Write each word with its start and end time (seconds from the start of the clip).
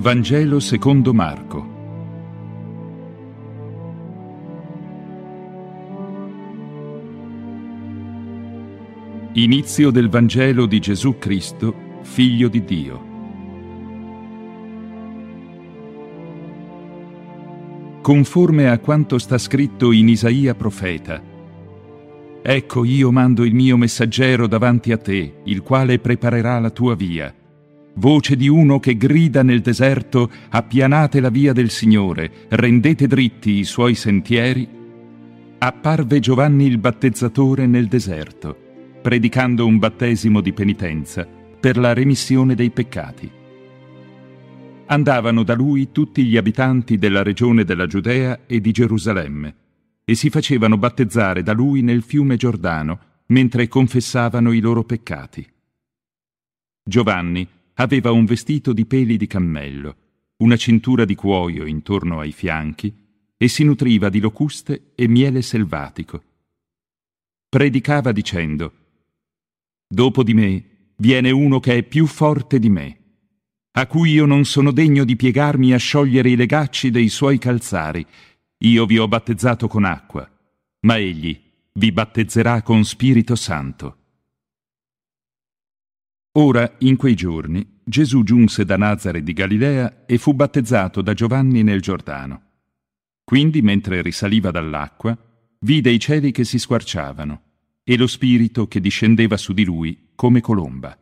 Vangelo 0.00 0.60
secondo 0.60 1.12
Marco. 1.12 1.66
Inizio 9.32 9.90
del 9.90 10.08
Vangelo 10.08 10.66
di 10.66 10.78
Gesù 10.78 11.18
Cristo, 11.18 11.74
Figlio 12.02 12.46
di 12.46 12.62
Dio. 12.62 13.06
Conforme 18.00 18.70
a 18.70 18.78
quanto 18.78 19.18
sta 19.18 19.36
scritto 19.36 19.90
in 19.90 20.08
Isaia 20.08 20.54
profeta. 20.54 21.20
Ecco 22.40 22.84
io 22.84 23.10
mando 23.10 23.42
il 23.42 23.52
mio 23.52 23.76
messaggero 23.76 24.46
davanti 24.46 24.92
a 24.92 24.96
te, 24.96 25.40
il 25.42 25.62
quale 25.62 25.98
preparerà 25.98 26.60
la 26.60 26.70
tua 26.70 26.94
via 26.94 27.34
voce 27.98 28.36
di 28.36 28.48
uno 28.48 28.78
che 28.78 28.96
grida 28.96 29.42
nel 29.42 29.60
deserto, 29.60 30.30
appianate 30.50 31.20
la 31.20 31.30
via 31.30 31.52
del 31.52 31.68
Signore, 31.68 32.46
rendete 32.50 33.06
dritti 33.08 33.58
i 33.58 33.64
suoi 33.64 33.94
sentieri, 33.94 34.68
apparve 35.58 36.20
Giovanni 36.20 36.66
il 36.66 36.78
battezzatore 36.78 37.66
nel 37.66 37.88
deserto, 37.88 38.56
predicando 39.02 39.66
un 39.66 39.78
battesimo 39.78 40.40
di 40.40 40.52
penitenza 40.52 41.26
per 41.26 41.76
la 41.76 41.92
remissione 41.92 42.54
dei 42.54 42.70
peccati. 42.70 43.30
Andavano 44.86 45.42
da 45.42 45.54
lui 45.54 45.90
tutti 45.90 46.24
gli 46.24 46.36
abitanti 46.36 46.98
della 46.98 47.24
regione 47.24 47.64
della 47.64 47.86
Giudea 47.86 48.46
e 48.46 48.60
di 48.60 48.70
Gerusalemme, 48.70 49.54
e 50.04 50.14
si 50.14 50.30
facevano 50.30 50.78
battezzare 50.78 51.42
da 51.42 51.52
lui 51.52 51.82
nel 51.82 52.02
fiume 52.02 52.36
Giordano, 52.36 53.00
mentre 53.26 53.66
confessavano 53.66 54.52
i 54.52 54.60
loro 54.60 54.84
peccati. 54.84 55.46
Giovanni, 56.82 57.46
Aveva 57.80 58.10
un 58.10 58.24
vestito 58.24 58.72
di 58.72 58.86
peli 58.86 59.16
di 59.16 59.28
cammello, 59.28 59.96
una 60.38 60.56
cintura 60.56 61.04
di 61.04 61.14
cuoio 61.14 61.64
intorno 61.64 62.18
ai 62.18 62.32
fianchi 62.32 62.92
e 63.36 63.46
si 63.46 63.62
nutriva 63.62 64.08
di 64.08 64.18
locuste 64.18 64.92
e 64.96 65.06
miele 65.06 65.42
selvatico. 65.42 66.22
Predicava 67.48 68.10
dicendo, 68.10 68.72
Dopo 69.86 70.24
di 70.24 70.34
me 70.34 70.92
viene 70.96 71.30
uno 71.30 71.60
che 71.60 71.76
è 71.76 71.82
più 71.84 72.06
forte 72.06 72.58
di 72.58 72.68
me, 72.68 72.98
a 73.72 73.86
cui 73.86 74.10
io 74.10 74.26
non 74.26 74.44
sono 74.44 74.72
degno 74.72 75.04
di 75.04 75.14
piegarmi 75.14 75.72
a 75.72 75.78
sciogliere 75.78 76.30
i 76.30 76.36
legacci 76.36 76.90
dei 76.90 77.08
suoi 77.08 77.38
calzari. 77.38 78.04
Io 78.64 78.86
vi 78.86 78.98
ho 78.98 79.06
battezzato 79.06 79.68
con 79.68 79.84
acqua, 79.84 80.28
ma 80.80 80.98
egli 80.98 81.40
vi 81.74 81.92
battezzerà 81.92 82.62
con 82.62 82.84
Spirito 82.84 83.36
Santo. 83.36 83.97
Ora, 86.38 86.76
in 86.80 86.94
quei 86.94 87.16
giorni, 87.16 87.80
Gesù 87.82 88.22
giunse 88.22 88.64
da 88.64 88.76
Nazare 88.76 89.24
di 89.24 89.32
Galilea 89.32 90.06
e 90.06 90.18
fu 90.18 90.34
battezzato 90.34 91.02
da 91.02 91.12
Giovanni 91.12 91.64
nel 91.64 91.80
Giordano. 91.80 92.42
Quindi, 93.24 93.60
mentre 93.60 94.02
risaliva 94.02 94.52
dall'acqua, 94.52 95.18
vide 95.60 95.90
i 95.90 95.98
cieli 95.98 96.30
che 96.30 96.44
si 96.44 96.60
squarciavano 96.60 97.42
e 97.82 97.96
lo 97.96 98.06
Spirito 98.06 98.68
che 98.68 98.80
discendeva 98.80 99.36
su 99.36 99.52
di 99.52 99.64
lui 99.64 100.10
come 100.14 100.40
colomba. 100.40 100.96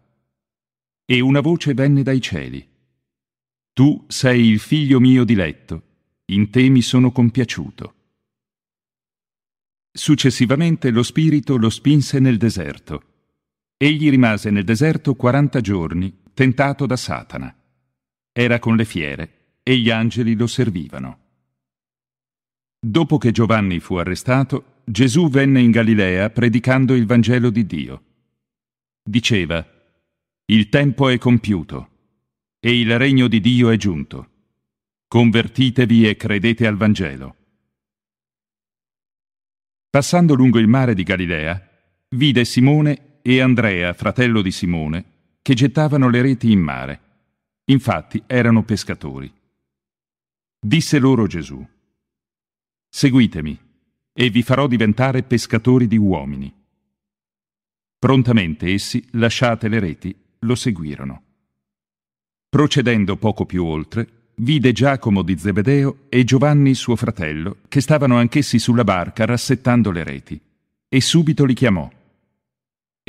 E 1.04 1.20
una 1.20 1.40
voce 1.40 1.74
venne 1.74 2.02
dai 2.02 2.22
cieli. 2.22 2.66
Tu 3.74 4.06
sei 4.08 4.48
il 4.48 4.58
figlio 4.58 5.00
mio 5.00 5.24
diletto, 5.24 5.82
in 6.26 6.48
te 6.48 6.66
mi 6.70 6.80
sono 6.80 7.12
compiaciuto. 7.12 7.94
Successivamente 9.92 10.88
lo 10.88 11.02
Spirito 11.02 11.58
lo 11.58 11.68
spinse 11.68 12.20
nel 12.20 12.38
deserto 12.38 13.15
Egli 13.78 14.08
rimase 14.08 14.50
nel 14.50 14.64
deserto 14.64 15.14
quaranta 15.14 15.60
giorni, 15.60 16.22
tentato 16.32 16.86
da 16.86 16.96
Satana. 16.96 17.54
Era 18.32 18.58
con 18.58 18.74
le 18.74 18.86
fiere 18.86 19.58
e 19.62 19.76
gli 19.76 19.90
angeli 19.90 20.34
lo 20.34 20.46
servivano. 20.46 21.18
Dopo 22.78 23.18
che 23.18 23.32
Giovanni 23.32 23.78
fu 23.80 23.96
arrestato, 23.96 24.80
Gesù 24.84 25.28
venne 25.28 25.60
in 25.60 25.70
Galilea 25.70 26.30
predicando 26.30 26.94
il 26.94 27.04
Vangelo 27.04 27.50
di 27.50 27.66
Dio. 27.66 28.04
Diceva, 29.02 29.64
Il 30.46 30.70
tempo 30.70 31.10
è 31.10 31.18
compiuto 31.18 31.90
e 32.58 32.80
il 32.80 32.96
regno 32.96 33.28
di 33.28 33.40
Dio 33.40 33.68
è 33.68 33.76
giunto. 33.76 34.30
Convertitevi 35.06 36.08
e 36.08 36.16
credete 36.16 36.66
al 36.66 36.76
Vangelo. 36.76 37.36
Passando 39.90 40.34
lungo 40.34 40.58
il 40.58 40.66
mare 40.66 40.94
di 40.94 41.02
Galilea, 41.02 41.68
vide 42.10 42.44
Simone 42.46 43.15
e 43.28 43.40
Andrea, 43.40 43.92
fratello 43.92 44.40
di 44.40 44.52
Simone, 44.52 45.04
che 45.42 45.54
gettavano 45.54 46.08
le 46.08 46.22
reti 46.22 46.52
in 46.52 46.60
mare. 46.60 47.00
Infatti 47.64 48.22
erano 48.24 48.62
pescatori. 48.62 49.28
Disse 50.60 51.00
loro 51.00 51.26
Gesù, 51.26 51.66
Seguitemi, 52.88 53.58
e 54.12 54.30
vi 54.30 54.44
farò 54.44 54.68
diventare 54.68 55.24
pescatori 55.24 55.88
di 55.88 55.96
uomini. 55.96 56.54
Prontamente 57.98 58.72
essi, 58.72 59.04
lasciate 59.14 59.66
le 59.66 59.80
reti, 59.80 60.16
lo 60.38 60.54
seguirono. 60.54 61.22
Procedendo 62.48 63.16
poco 63.16 63.44
più 63.44 63.64
oltre, 63.64 64.30
vide 64.36 64.70
Giacomo 64.70 65.22
di 65.22 65.36
Zebedeo 65.36 66.04
e 66.10 66.22
Giovanni 66.22 66.74
suo 66.74 66.94
fratello, 66.94 67.56
che 67.66 67.80
stavano 67.80 68.18
anch'essi 68.18 68.60
sulla 68.60 68.84
barca 68.84 69.24
rassettando 69.24 69.90
le 69.90 70.04
reti, 70.04 70.40
e 70.88 71.00
subito 71.00 71.44
li 71.44 71.54
chiamò. 71.54 71.90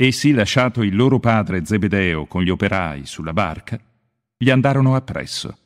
Essi, 0.00 0.30
lasciato 0.30 0.84
il 0.84 0.94
loro 0.94 1.18
padre 1.18 1.64
Zebedeo 1.64 2.26
con 2.26 2.44
gli 2.44 2.50
operai 2.50 3.04
sulla 3.04 3.32
barca, 3.32 3.80
gli 4.36 4.48
andarono 4.48 4.94
appresso. 4.94 5.58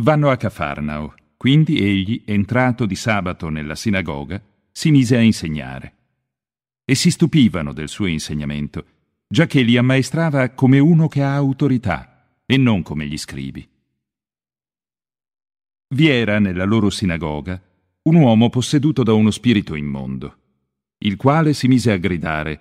Vanno 0.00 0.30
a 0.30 0.36
Cafarnao, 0.36 1.14
quindi 1.36 1.80
egli, 1.80 2.22
entrato 2.26 2.86
di 2.86 2.94
sabato 2.94 3.48
nella 3.48 3.74
sinagoga, 3.74 4.40
si 4.70 4.92
mise 4.92 5.16
a 5.16 5.20
insegnare. 5.20 5.94
E 6.84 6.94
si 6.94 7.10
stupivano 7.10 7.72
del 7.72 7.88
suo 7.88 8.06
insegnamento, 8.06 8.84
già 9.26 9.46
che 9.46 9.62
li 9.62 9.76
ammaestrava 9.76 10.50
come 10.50 10.78
uno 10.78 11.08
che 11.08 11.24
ha 11.24 11.34
autorità 11.34 12.38
e 12.46 12.56
non 12.56 12.82
come 12.82 13.08
gli 13.08 13.18
scribi. 13.18 13.68
Vi 15.88 16.08
era 16.08 16.38
nella 16.38 16.64
loro 16.64 16.88
sinagoga 16.88 17.60
un 18.02 18.14
uomo 18.14 18.48
posseduto 18.48 19.02
da 19.02 19.12
uno 19.12 19.32
spirito 19.32 19.74
immondo 19.74 20.36
il 21.02 21.16
quale 21.16 21.54
si 21.54 21.66
mise 21.68 21.92
a 21.92 21.96
gridare 21.96 22.60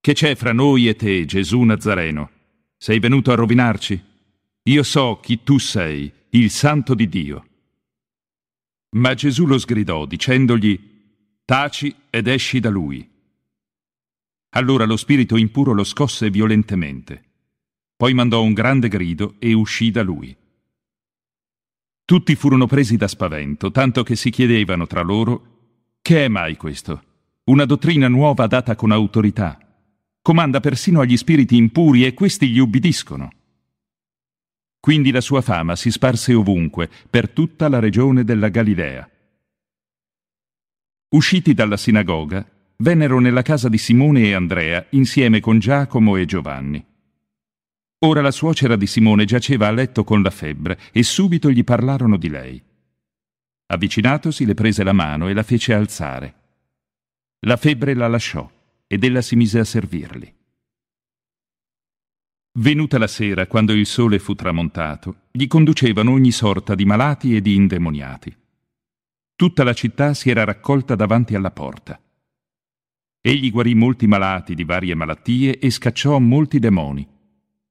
Che 0.00 0.14
c'è 0.14 0.34
fra 0.34 0.52
noi 0.52 0.88
e 0.88 0.96
te, 0.96 1.24
Gesù 1.24 1.60
Nazareno? 1.60 2.30
Sei 2.76 2.98
venuto 2.98 3.30
a 3.30 3.34
rovinarci? 3.34 4.02
Io 4.64 4.82
so 4.82 5.20
chi 5.20 5.42
tu 5.42 5.58
sei, 5.58 6.10
il 6.30 6.50
santo 6.50 6.94
di 6.94 7.08
Dio. 7.08 7.46
Ma 8.96 9.14
Gesù 9.14 9.46
lo 9.46 9.58
sgridò, 9.58 10.06
dicendogli 10.06 10.90
Taci 11.44 11.94
ed 12.08 12.26
esci 12.26 12.58
da 12.58 12.70
lui. 12.70 13.08
Allora 14.54 14.84
lo 14.84 14.96
spirito 14.96 15.36
impuro 15.36 15.72
lo 15.72 15.84
scosse 15.84 16.30
violentemente. 16.30 17.30
Poi 17.96 18.14
mandò 18.14 18.42
un 18.42 18.54
grande 18.54 18.88
grido 18.88 19.34
e 19.38 19.52
uscì 19.52 19.90
da 19.90 20.02
lui. 20.02 20.34
Tutti 22.04 22.34
furono 22.34 22.66
presi 22.66 22.96
da 22.96 23.08
spavento, 23.08 23.70
tanto 23.70 24.02
che 24.02 24.16
si 24.16 24.30
chiedevano 24.30 24.86
tra 24.86 25.02
loro 25.02 25.98
Che 26.00 26.24
è 26.24 26.28
mai 26.28 26.56
questo? 26.56 27.10
Una 27.44 27.64
dottrina 27.64 28.06
nuova 28.06 28.46
data 28.46 28.76
con 28.76 28.92
autorità. 28.92 29.58
Comanda 30.22 30.60
persino 30.60 31.00
agli 31.00 31.16
spiriti 31.16 31.56
impuri 31.56 32.06
e 32.06 32.14
questi 32.14 32.48
gli 32.48 32.58
ubbidiscono. 32.58 33.32
Quindi 34.78 35.10
la 35.10 35.20
sua 35.20 35.40
fama 35.40 35.74
si 35.74 35.90
sparse 35.90 36.34
ovunque, 36.34 36.88
per 37.10 37.30
tutta 37.30 37.68
la 37.68 37.80
regione 37.80 38.22
della 38.22 38.48
Galilea. 38.48 39.10
Usciti 41.08 41.52
dalla 41.52 41.76
sinagoga, 41.76 42.48
vennero 42.76 43.18
nella 43.18 43.42
casa 43.42 43.68
di 43.68 43.78
Simone 43.78 44.22
e 44.22 44.34
Andrea 44.34 44.86
insieme 44.90 45.40
con 45.40 45.58
Giacomo 45.58 46.14
e 46.16 46.24
Giovanni. 46.24 46.84
Ora 48.04 48.20
la 48.20 48.30
suocera 48.30 48.76
di 48.76 48.86
Simone 48.86 49.24
giaceva 49.24 49.66
a 49.66 49.72
letto 49.72 50.04
con 50.04 50.22
la 50.22 50.30
febbre 50.30 50.78
e 50.92 51.02
subito 51.02 51.50
gli 51.50 51.64
parlarono 51.64 52.16
di 52.16 52.28
lei. 52.28 52.62
Avvicinatosi 53.66 54.44
le 54.46 54.54
prese 54.54 54.84
la 54.84 54.92
mano 54.92 55.28
e 55.28 55.32
la 55.32 55.42
fece 55.42 55.74
alzare. 55.74 56.41
La 57.44 57.56
febbre 57.56 57.94
la 57.94 58.06
lasciò 58.06 58.48
ed 58.86 59.02
ella 59.02 59.20
si 59.20 59.34
mise 59.34 59.58
a 59.58 59.64
servirli. 59.64 60.32
Venuta 62.60 62.98
la 62.98 63.08
sera, 63.08 63.48
quando 63.48 63.72
il 63.72 63.86
sole 63.86 64.20
fu 64.20 64.36
tramontato, 64.36 65.22
gli 65.32 65.48
conducevano 65.48 66.12
ogni 66.12 66.30
sorta 66.30 66.76
di 66.76 66.84
malati 66.84 67.34
e 67.34 67.40
di 67.40 67.56
indemoniati. 67.56 68.36
Tutta 69.34 69.64
la 69.64 69.72
città 69.72 70.14
si 70.14 70.30
era 70.30 70.44
raccolta 70.44 70.94
davanti 70.94 71.34
alla 71.34 71.50
porta. 71.50 72.00
Egli 73.20 73.50
guarì 73.50 73.74
molti 73.74 74.06
malati 74.06 74.54
di 74.54 74.62
varie 74.62 74.94
malattie 74.94 75.58
e 75.58 75.70
scacciò 75.70 76.20
molti 76.20 76.60
demoni, 76.60 77.08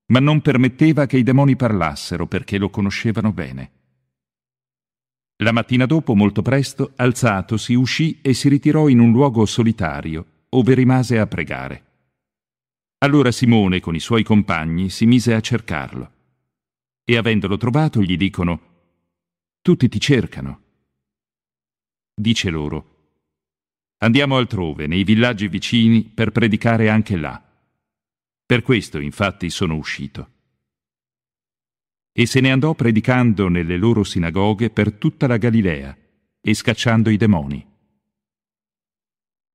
ma 0.08 0.20
non 0.20 0.42
permetteva 0.42 1.06
che 1.06 1.18
i 1.18 1.24
demoni 1.24 1.56
parlassero 1.56 2.28
perché 2.28 2.58
lo 2.58 2.70
conoscevano 2.70 3.32
bene. 3.32 3.72
La 5.42 5.52
mattina 5.52 5.88
dopo, 5.88 6.14
molto 6.14 6.44
presto, 6.44 6.94
alzatosi, 6.96 7.74
uscì 7.74 8.20
e 8.22 8.34
si 8.36 8.48
ritirò 8.48 8.88
in 8.88 9.00
un 9.00 9.12
luogo 9.12 9.46
solitario, 9.48 10.44
ove 10.50 10.76
rimase 10.76 11.18
a 11.18 11.26
pregare. 11.26 11.86
Allora 13.00 13.32
Simone 13.32 13.80
con 13.80 13.96
i 13.96 14.00
suoi 14.00 14.22
compagni 14.22 14.92
si 14.92 15.08
mise 15.08 15.34
a 15.34 15.42
cercarlo. 15.42 16.12
E 17.04 17.18
avendolo 17.18 17.58
trovato 17.58 18.04
gli 18.04 18.18
dicono, 18.18 18.62
Tutti 19.62 19.90
ti 19.90 20.00
cercano. 20.00 20.62
Dice 22.14 22.52
loro, 22.52 22.90
Andiamo 24.04 24.38
altrove, 24.38 24.86
nei 24.86 25.04
villaggi 25.04 25.48
vicini, 25.48 26.04
per 26.04 26.32
predicare 26.32 26.88
anche 26.88 27.18
là. 27.18 27.44
Per 28.46 28.62
questo, 28.62 29.00
infatti, 29.00 29.50
sono 29.50 29.76
uscito. 29.76 30.41
E 32.14 32.26
se 32.26 32.40
ne 32.42 32.52
andò 32.52 32.74
predicando 32.74 33.48
nelle 33.48 33.78
loro 33.78 34.04
sinagoghe 34.04 34.70
per 34.70 34.94
tutta 34.94 35.28
la 35.28 35.38
Galilea 35.38 35.98
e 36.42 36.54
scacciando 36.54 37.10
i 37.10 37.18
demoni. 37.18 37.66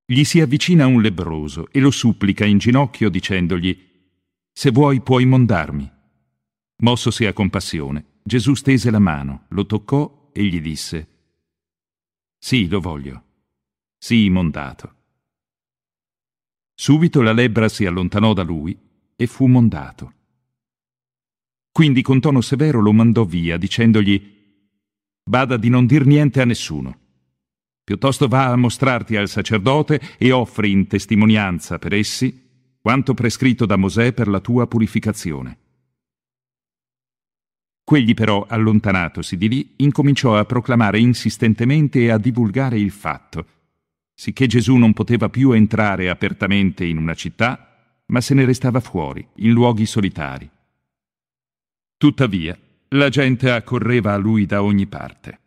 Gli 0.09 0.25
si 0.25 0.41
avvicina 0.41 0.87
un 0.87 1.03
lebroso 1.03 1.69
e 1.71 1.81
lo 1.81 1.91
supplica 1.91 2.45
in 2.45 2.59
ginocchio 2.59 3.09
dicendogli, 3.09 3.85
Se 4.53 4.71
vuoi 4.71 5.01
puoi 5.01 5.27
mondarmi. 5.27 5.93
Mossosi 6.79 7.27
a 7.27 7.33
compassione, 7.33 8.21
Gesù 8.23 8.55
stese 8.55 8.91
la 8.91 9.01
mano, 9.01 9.47
lo 9.49 9.67
toccò 9.67 10.31
e 10.33 10.45
gli 10.45 10.61
disse, 10.61 11.09
Sì, 12.39 12.69
lo 12.69 12.81
voglio. 12.81 13.25
Sii 13.99 14.31
mondato. 14.31 14.95
Subito 16.75 17.23
la 17.23 17.33
lebbra 17.33 17.69
si 17.69 17.85
allontanò 17.85 18.33
da 18.33 18.43
lui 18.43 18.79
e 19.17 19.27
fu 19.27 19.47
mondato. 19.47 20.13
Quindi 21.77 22.01
con 22.01 22.21
tono 22.21 22.41
severo 22.41 22.81
lo 22.81 22.95
mandò 22.95 23.25
via, 23.25 23.59
dicendogli, 23.59 24.33
Bada 25.23 25.59
di 25.59 25.69
non 25.69 25.85
dir 25.85 26.07
niente 26.07 26.41
a 26.41 26.47
nessuno. 26.47 26.99
Piuttosto 27.85 28.29
va 28.29 28.47
a 28.47 28.57
mostrarti 28.57 29.15
al 29.15 29.29
sacerdote 29.29 30.01
e 30.17 30.33
offri 30.33 30.71
in 30.71 30.87
testimonianza 30.87 31.79
per 31.79 31.93
essi 31.93 32.79
quanto 32.81 33.13
prescritto 33.13 33.67
da 33.67 33.77
Mosè 33.77 34.15
per 34.15 34.27
la 34.29 34.41
tua 34.41 34.67
purificazione. 34.67 35.59
Quegli 37.85 38.15
però, 38.15 38.47
allontanatosi 38.49 39.37
di 39.37 39.47
lì, 39.47 39.75
incominciò 39.77 40.35
a 40.35 40.47
proclamare 40.47 40.99
insistentemente 40.99 42.01
e 42.01 42.09
a 42.09 42.17
divulgare 42.17 42.79
il 42.79 42.91
fatto, 42.91 43.47
sicché 44.15 44.47
Gesù 44.47 44.77
non 44.77 44.95
poteva 44.95 45.29
più 45.29 45.51
entrare 45.51 46.09
apertamente 46.09 46.87
in 46.87 46.97
una 46.97 47.13
città, 47.13 48.01
ma 48.07 48.23
se 48.23 48.33
ne 48.33 48.47
restava 48.47 48.81
fuori, 48.81 49.29
in 49.35 49.51
luoghi 49.51 49.85
solitari. 49.85 50.55
Tuttavia, 51.99 52.55
la 52.89 53.09
gente 53.09 53.51
accorreva 53.51 54.13
a 54.13 54.19
lui 54.19 54.45
da 54.45 54.63
ogni 54.63 54.87
parte. 54.87 55.41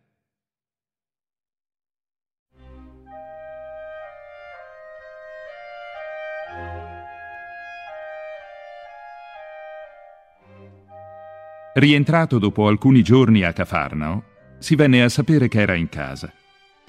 Rientrato 11.75 12.40
dopo 12.40 12.68
alcuni 12.68 13.04
giorni 13.04 13.44
a 13.44 13.54
Cafarnao, 13.54 14.24
si 14.57 14.74
venne 14.74 15.04
a 15.04 15.10
sapere 15.10 15.48
che 15.48 15.60
era 15.60 15.75
in 15.75 15.88
casa 15.88 16.34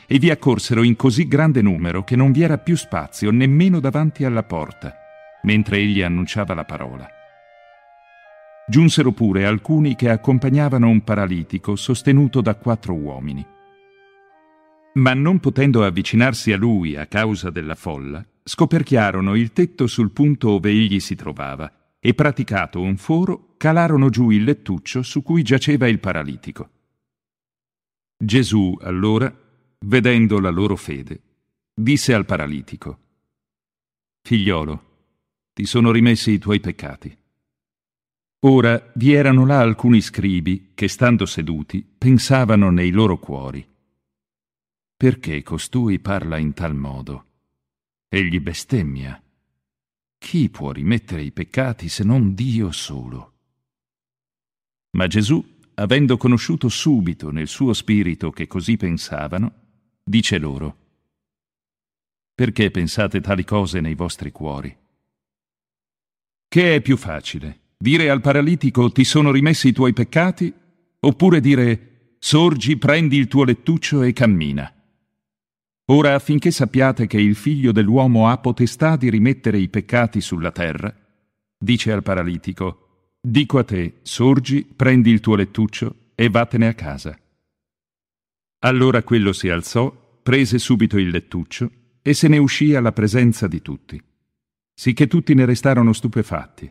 e 0.06 0.18
vi 0.18 0.30
accorsero 0.30 0.82
in 0.82 0.96
così 0.96 1.28
grande 1.28 1.60
numero 1.60 2.02
che 2.02 2.16
non 2.16 2.32
vi 2.32 2.42
era 2.42 2.56
più 2.56 2.76
spazio 2.76 3.30
nemmeno 3.30 3.78
davanti 3.78 4.24
alla 4.24 4.42
porta, 4.42 4.96
mentre 5.42 5.76
egli 5.76 6.00
annunciava 6.00 6.54
la 6.54 6.64
parola. 6.64 7.19
Giunsero 8.70 9.10
pure 9.10 9.46
alcuni 9.46 9.96
che 9.96 10.10
accompagnavano 10.10 10.88
un 10.88 11.02
paralitico 11.02 11.74
sostenuto 11.74 12.40
da 12.40 12.54
quattro 12.54 12.94
uomini. 12.94 13.44
Ma 14.94 15.12
non 15.12 15.40
potendo 15.40 15.84
avvicinarsi 15.84 16.52
a 16.52 16.56
lui 16.56 16.94
a 16.94 17.06
causa 17.06 17.50
della 17.50 17.74
folla, 17.74 18.24
scoperchiarono 18.44 19.34
il 19.34 19.52
tetto 19.52 19.88
sul 19.88 20.12
punto 20.12 20.50
ove 20.50 20.70
egli 20.70 21.00
si 21.00 21.16
trovava 21.16 21.96
e 21.98 22.14
praticato 22.14 22.80
un 22.80 22.96
foro, 22.96 23.54
calarono 23.56 24.08
giù 24.08 24.30
il 24.30 24.44
lettuccio 24.44 25.02
su 25.02 25.20
cui 25.24 25.42
giaceva 25.42 25.88
il 25.88 25.98
paralitico. 25.98 26.70
Gesù, 28.16 28.78
allora, 28.82 29.34
vedendo 29.80 30.38
la 30.38 30.50
loro 30.50 30.76
fede, 30.76 31.20
disse 31.74 32.14
al 32.14 32.24
paralitico, 32.24 32.98
Figliolo, 34.22 34.84
ti 35.54 35.64
sono 35.64 35.90
rimessi 35.90 36.30
i 36.30 36.38
tuoi 36.38 36.60
peccati. 36.60 37.18
Ora 38.42 38.90
vi 38.94 39.12
erano 39.12 39.44
là 39.44 39.60
alcuni 39.60 40.00
scribi 40.00 40.70
che, 40.74 40.88
stando 40.88 41.26
seduti, 41.26 41.82
pensavano 41.82 42.70
nei 42.70 42.90
loro 42.90 43.18
cuori, 43.18 43.66
perché 45.00 45.42
costui 45.42 45.98
parla 45.98 46.36
in 46.36 46.52
tal 46.52 46.74
modo? 46.74 47.24
Egli 48.08 48.38
bestemmia. 48.38 49.18
Chi 50.18 50.50
può 50.50 50.72
rimettere 50.72 51.22
i 51.22 51.32
peccati 51.32 51.88
se 51.88 52.04
non 52.04 52.34
Dio 52.34 52.70
solo? 52.70 53.32
Ma 54.90 55.06
Gesù, 55.06 55.42
avendo 55.74 56.18
conosciuto 56.18 56.68
subito 56.68 57.30
nel 57.30 57.48
suo 57.48 57.72
spirito 57.72 58.30
che 58.30 58.46
così 58.46 58.76
pensavano, 58.76 59.52
dice 60.02 60.36
loro, 60.36 60.76
Perché 62.34 62.70
pensate 62.70 63.20
tali 63.20 63.44
cose 63.44 63.80
nei 63.80 63.94
vostri 63.94 64.30
cuori? 64.30 64.76
Che 66.46 66.74
è 66.74 66.80
più 66.82 66.96
facile, 66.96 67.59
dire 67.82 68.10
al 68.10 68.20
paralitico 68.20 68.92
ti 68.92 69.04
sono 69.04 69.30
rimessi 69.30 69.68
i 69.68 69.72
tuoi 69.72 69.94
peccati, 69.94 70.52
oppure 71.00 71.40
dire 71.40 72.14
sorgi, 72.18 72.76
prendi 72.76 73.16
il 73.16 73.26
tuo 73.26 73.44
lettuccio 73.44 74.02
e 74.02 74.12
cammina? 74.12 74.70
Ora 75.86 76.14
affinché 76.14 76.50
sappiate 76.50 77.06
che 77.06 77.18
il 77.18 77.34
figlio 77.34 77.72
dell'uomo 77.72 78.28
ha 78.28 78.36
potestà 78.36 78.96
di 78.96 79.08
rimettere 79.08 79.58
i 79.58 79.70
peccati 79.70 80.20
sulla 80.20 80.52
terra, 80.52 80.94
dice 81.56 81.90
al 81.90 82.02
paralitico, 82.02 83.14
dico 83.18 83.56
a 83.56 83.64
te, 83.64 84.00
sorgi, 84.02 84.62
prendi 84.64 85.10
il 85.10 85.20
tuo 85.20 85.34
lettuccio 85.34 86.10
e 86.14 86.28
vattene 86.28 86.68
a 86.68 86.74
casa. 86.74 87.18
Allora 88.58 89.02
quello 89.02 89.32
si 89.32 89.48
alzò, 89.48 90.18
prese 90.22 90.58
subito 90.58 90.98
il 90.98 91.08
lettuccio 91.08 91.70
e 92.02 92.12
se 92.12 92.28
ne 92.28 92.36
uscì 92.36 92.74
alla 92.74 92.92
presenza 92.92 93.48
di 93.48 93.62
tutti, 93.62 94.00
sicché 94.74 95.06
tutti 95.06 95.32
ne 95.32 95.46
restarono 95.46 95.94
stupefatti 95.94 96.70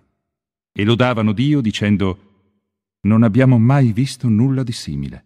e 0.72 0.84
lodavano 0.84 1.32
Dio 1.34 1.62
dicendo, 1.62 2.28
non 3.02 3.24
abbiamo 3.24 3.58
mai 3.58 3.94
visto 3.94 4.28
nulla 4.28 4.64
di 4.64 4.72
simile. 4.72 5.26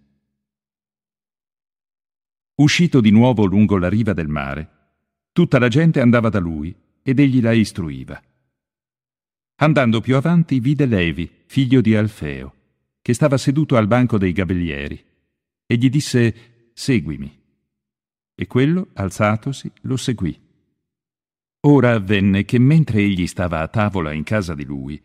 Uscito 2.56 3.02
di 3.02 3.10
nuovo 3.10 3.46
lungo 3.46 3.78
la 3.78 3.90
riva 3.90 4.14
del 4.14 4.28
mare, 4.28 4.70
tutta 5.32 5.58
la 5.58 5.68
gente 5.68 6.00
andava 6.00 6.30
da 6.30 6.40
lui 6.40 6.76
ed 7.02 7.20
egli 7.20 7.42
la 7.42 7.52
istruiva. 7.52 8.22
Andando 9.56 10.02
più 10.02 10.16
avanti 10.16 10.60
vide 10.60 10.86
Levi, 10.86 11.30
figlio 11.46 11.82
di 11.82 11.96
Alfeo, 11.96 12.56
che 13.02 13.14
stava 13.14 13.38
seduto 13.38 13.76
al 13.76 13.88
banco 13.88 14.18
dei 14.18 14.32
gabellieri, 14.32 15.04
e 15.66 15.76
gli 15.76 15.90
disse 15.90 16.72
Seguimi. 16.74 17.42
E 18.36 18.48
quello, 18.48 18.90
alzatosi, 18.94 19.72
lo 19.82 19.98
seguì. 19.98 20.40
Ora 21.62 21.94
avvenne 21.94 22.46
che 22.46 22.60
mentre 22.60 23.00
egli 23.00 23.26
stava 23.26 23.62
a 23.62 23.68
tavola 23.68 24.12
in 24.12 24.24
casa 24.24 24.54
di 24.54 24.64
lui, 24.64 25.02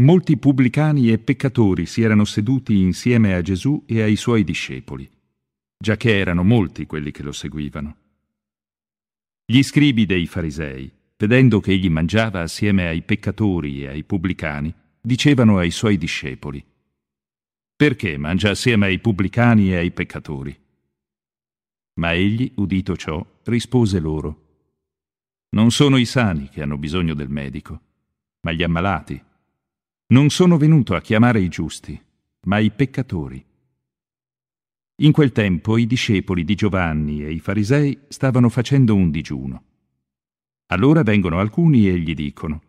molti 0.00 0.36
pubblicani 0.36 1.10
e 1.10 1.18
peccatori 1.18 1.86
si 1.86 2.02
erano 2.02 2.24
seduti 2.24 2.80
insieme 2.80 3.34
a 3.34 3.42
Gesù 3.42 3.82
e 3.86 4.02
ai 4.02 4.16
suoi 4.16 4.44
discepoli 4.44 5.14
giacché 5.78 6.16
erano 6.16 6.42
molti 6.42 6.86
quelli 6.86 7.10
che 7.10 7.22
lo 7.22 7.32
seguivano. 7.32 7.96
Gli 9.44 9.62
scribi 9.62 10.06
dei 10.06 10.26
farisei, 10.26 10.90
vedendo 11.16 11.60
che 11.60 11.72
egli 11.72 11.88
mangiava 11.88 12.40
assieme 12.40 12.88
ai 12.88 13.02
peccatori 13.02 13.82
e 13.82 13.88
ai 13.88 14.02
pubblicani, 14.02 14.74
dicevano 15.00 15.58
ai 15.58 15.70
suoi 15.70 15.96
discepoli, 15.96 16.64
Perché 17.76 18.16
mangia 18.16 18.50
assieme 18.50 18.86
ai 18.86 18.98
pubblicani 18.98 19.72
e 19.72 19.76
ai 19.76 19.90
peccatori? 19.90 20.58
Ma 22.00 22.14
egli, 22.14 22.50
udito 22.56 22.96
ciò, 22.96 23.24
rispose 23.44 24.00
loro, 24.00 24.44
Non 25.50 25.70
sono 25.70 25.98
i 25.98 26.06
sani 26.06 26.48
che 26.48 26.62
hanno 26.62 26.78
bisogno 26.78 27.14
del 27.14 27.28
medico, 27.28 27.80
ma 28.40 28.52
gli 28.52 28.62
ammalati. 28.62 29.22
Non 30.08 30.30
sono 30.30 30.56
venuto 30.56 30.94
a 30.94 31.00
chiamare 31.00 31.40
i 31.40 31.48
giusti, 31.48 32.00
ma 32.42 32.58
i 32.58 32.70
peccatori. 32.70 33.44
In 35.02 35.10
quel 35.10 35.32
tempo 35.32 35.76
i 35.76 35.86
discepoli 35.86 36.44
di 36.44 36.54
Giovanni 36.54 37.24
e 37.24 37.32
i 37.32 37.40
farisei 37.40 37.98
stavano 38.06 38.48
facendo 38.48 38.94
un 38.94 39.10
digiuno. 39.10 39.64
Allora 40.66 41.02
vengono 41.02 41.40
alcuni 41.40 41.88
e 41.88 41.98
gli 41.98 42.14
dicono, 42.14 42.62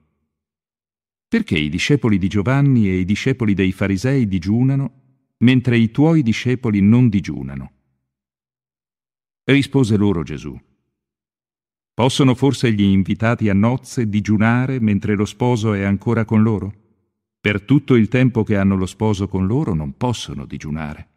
perché 1.27 1.59
i 1.59 1.69
discepoli 1.69 2.17
di 2.17 2.27
Giovanni 2.27 2.89
e 2.89 2.97
i 2.97 3.05
discepoli 3.05 3.53
dei 3.53 3.71
farisei 3.71 4.27
digiunano, 4.27 4.91
mentre 5.39 5.77
i 5.77 5.91
tuoi 5.91 6.23
discepoli 6.23 6.81
non 6.81 7.07
digiunano? 7.07 7.71
Rispose 9.43 9.95
loro 9.95 10.23
Gesù, 10.23 10.59
Possono 11.93 12.35
forse 12.35 12.71
gli 12.73 12.81
invitati 12.81 13.49
a 13.49 13.53
nozze 13.53 14.07
digiunare 14.07 14.79
mentre 14.79 15.15
lo 15.15 15.25
sposo 15.25 15.73
è 15.73 15.83
ancora 15.83 16.25
con 16.25 16.43
loro? 16.43 16.86
Per 17.39 17.61
tutto 17.63 17.95
il 17.95 18.07
tempo 18.07 18.43
che 18.43 18.57
hanno 18.57 18.75
lo 18.75 18.85
sposo 18.85 19.27
con 19.27 19.45
loro 19.45 19.73
non 19.73 19.95
possono 19.95 20.45
digiunare. 20.45 21.09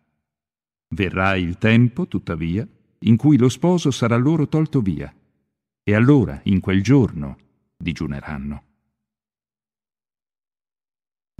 Verrà 0.89 1.37
il 1.37 1.59
tempo, 1.59 2.07
tuttavia, 2.07 2.67
in 3.01 3.17
cui 3.17 3.39
lo 3.39 3.49
sposo 3.49 3.91
sarà 3.91 4.17
loro 4.17 4.49
tolto 4.49 4.81
via, 4.81 5.13
e 5.83 5.95
allora, 5.95 6.41
in 6.45 6.61
quel 6.61 6.83
giorno, 6.83 7.37
digiuneranno. 7.77 8.65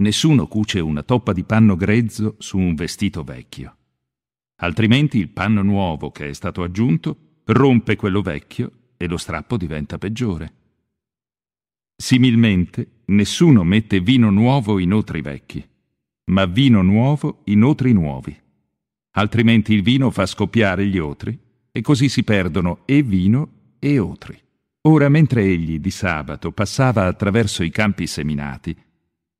Nessuno 0.01 0.47
cuce 0.47 0.79
una 0.79 1.03
toppa 1.03 1.31
di 1.31 1.43
panno 1.43 1.75
grezzo 1.75 2.35
su 2.39 2.57
un 2.57 2.73
vestito 2.73 3.23
vecchio. 3.23 3.77
Altrimenti 4.61 5.19
il 5.19 5.29
panno 5.29 5.61
nuovo 5.61 6.11
che 6.11 6.29
è 6.29 6.33
stato 6.33 6.63
aggiunto 6.63 7.39
rompe 7.45 7.95
quello 7.95 8.21
vecchio 8.21 8.71
e 8.97 9.07
lo 9.07 9.17
strappo 9.17 9.57
diventa 9.57 9.97
peggiore. 9.97 10.53
Similmente, 11.95 13.00
nessuno 13.11 13.63
mette 13.63 13.99
vino 13.99 14.29
nuovo 14.29 14.79
in 14.79 14.93
otri 14.93 15.21
vecchi, 15.21 15.65
ma 16.31 16.45
vino 16.45 16.81
nuovo 16.81 17.41
in 17.45 17.63
otri 17.63 17.93
nuovi. 17.93 18.35
Altrimenti 19.11 19.73
il 19.73 19.81
vino 19.81 20.09
fa 20.09 20.25
scoppiare 20.25 20.85
gli 20.87 20.97
otri 20.97 21.37
e 21.71 21.81
così 21.81 22.09
si 22.09 22.23
perdono 22.23 22.81
e 22.85 23.03
vino 23.03 23.75
e 23.79 23.99
otri. 23.99 24.39
Ora, 24.83 25.09
mentre 25.09 25.43
egli 25.43 25.79
di 25.79 25.91
sabato 25.91 26.51
passava 26.51 27.05
attraverso 27.05 27.63
i 27.63 27.69
campi 27.69 28.07
seminati, 28.07 28.75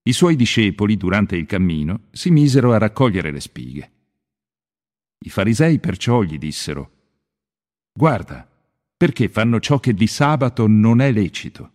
i 0.03 0.13
suoi 0.13 0.35
discepoli, 0.35 0.97
durante 0.97 1.35
il 1.35 1.45
cammino, 1.45 2.07
si 2.11 2.31
misero 2.31 2.73
a 2.73 2.77
raccogliere 2.77 3.31
le 3.31 3.39
spighe. 3.39 3.91
I 5.23 5.29
farisei 5.29 5.79
perciò 5.79 6.23
gli 6.23 6.37
dissero, 6.37 6.91
Guarda, 7.93 8.49
perché 8.95 9.29
fanno 9.29 9.59
ciò 9.59 9.79
che 9.79 9.93
di 9.93 10.07
sabato 10.07 10.65
non 10.67 11.01
è 11.01 11.11
lecito? 11.11 11.71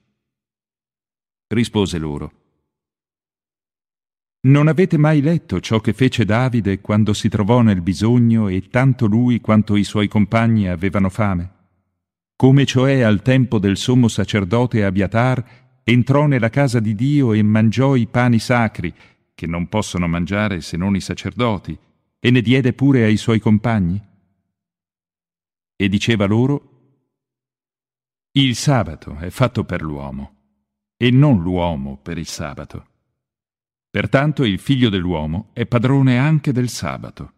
Rispose 1.49 1.99
loro, 1.99 2.33
Non 4.49 4.67
avete 4.67 4.99
mai 4.99 5.21
letto 5.21 5.61
ciò 5.61 5.79
che 5.79 5.93
fece 5.93 6.25
Davide 6.25 6.81
quando 6.81 7.13
si 7.13 7.29
trovò 7.29 7.63
nel 7.63 7.83
bisogno 7.83 8.49
e 8.49 8.67
tanto 8.69 9.07
lui 9.07 9.41
quanto 9.41 9.77
i 9.77 9.85
suoi 9.85 10.09
compagni 10.09 10.69
avevano 10.69 11.09
fame? 11.09 11.53
Come 12.35 12.67
cioè 12.67 13.03
al 13.03 13.23
tempo 13.23 13.61
del 13.61 13.77
sommo 13.77 14.09
sacerdote 14.09 14.85
Abiatar 14.85 15.81
entrò 15.85 16.27
nella 16.27 16.51
casa 16.51 16.81
di 16.81 16.97
Dio 16.97 17.33
e 17.33 17.43
mangiò 17.45 17.95
i 17.95 18.09
pani 18.09 18.41
sacri, 18.41 18.93
che 19.33 19.47
non 19.47 19.69
possono 19.69 20.09
mangiare 20.09 20.61
se 20.61 20.77
non 20.77 20.97
i 20.97 21.01
sacerdoti, 21.01 21.79
e 22.19 22.31
ne 22.33 22.41
diede 22.41 22.73
pure 22.73 23.05
ai 23.05 23.17
suoi 23.17 23.39
compagni? 23.39 24.05
E 25.77 25.89
diceva 25.89 26.27
loro, 26.27 26.73
il 28.33 28.57
sabato 28.57 29.17
è 29.19 29.31
fatto 29.31 29.65
per 29.65 29.83
l'uomo 29.83 30.36
e 30.97 31.11
non 31.11 31.43
l'uomo 31.43 31.99
per 32.03 32.19
il 32.19 32.27
sabato. 32.27 32.87
Pertanto 33.91 34.45
il 34.45 34.59
figlio 34.59 34.89
dell'uomo 34.89 35.51
è 35.53 35.67
padrone 35.67 36.19
anche 36.19 36.53
del 36.53 36.69
sabato. 36.69 37.33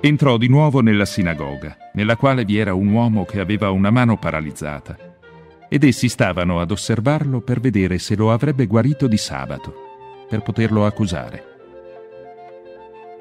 Entrò 0.00 0.36
di 0.36 0.48
nuovo 0.48 0.80
nella 0.80 1.06
sinagoga, 1.06 1.78
nella 1.94 2.16
quale 2.16 2.44
vi 2.44 2.58
era 2.58 2.74
un 2.74 2.88
uomo 2.88 3.24
che 3.24 3.40
aveva 3.40 3.70
una 3.70 3.90
mano 3.90 4.18
paralizzata, 4.18 4.98
ed 5.66 5.82
essi 5.82 6.10
stavano 6.10 6.60
ad 6.60 6.70
osservarlo 6.70 7.40
per 7.40 7.58
vedere 7.58 7.98
se 7.98 8.14
lo 8.14 8.30
avrebbe 8.30 8.66
guarito 8.66 9.06
di 9.06 9.16
sabato 9.16 10.26
per 10.28 10.42
poterlo 10.42 10.84
accusare. 10.84 11.53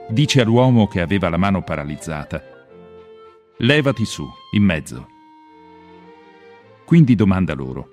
Dice 0.10 0.42
all'uomo 0.42 0.88
che 0.88 1.02
aveva 1.02 1.30
la 1.30 1.38
mano 1.38 1.64
paralizzata, 1.64 2.44
levati 3.58 4.06
su, 4.06 4.28
in 4.52 4.64
mezzo. 4.64 5.08
Quindi 6.86 7.16
domanda 7.16 7.54
loro, 7.54 7.90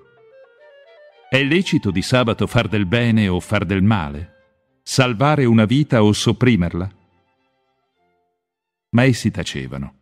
è 1.29 1.41
lecito 1.41 1.91
di 1.91 2.01
sabato 2.01 2.45
far 2.45 2.67
del 2.67 2.85
bene 2.85 3.29
o 3.29 3.39
far 3.39 3.65
del 3.65 3.81
male? 3.81 4.79
Salvare 4.83 5.45
una 5.45 5.63
vita 5.63 6.03
o 6.03 6.11
sopprimerla? 6.11 6.91
Ma 8.89 9.03
essi 9.03 9.31
tacevano. 9.31 9.95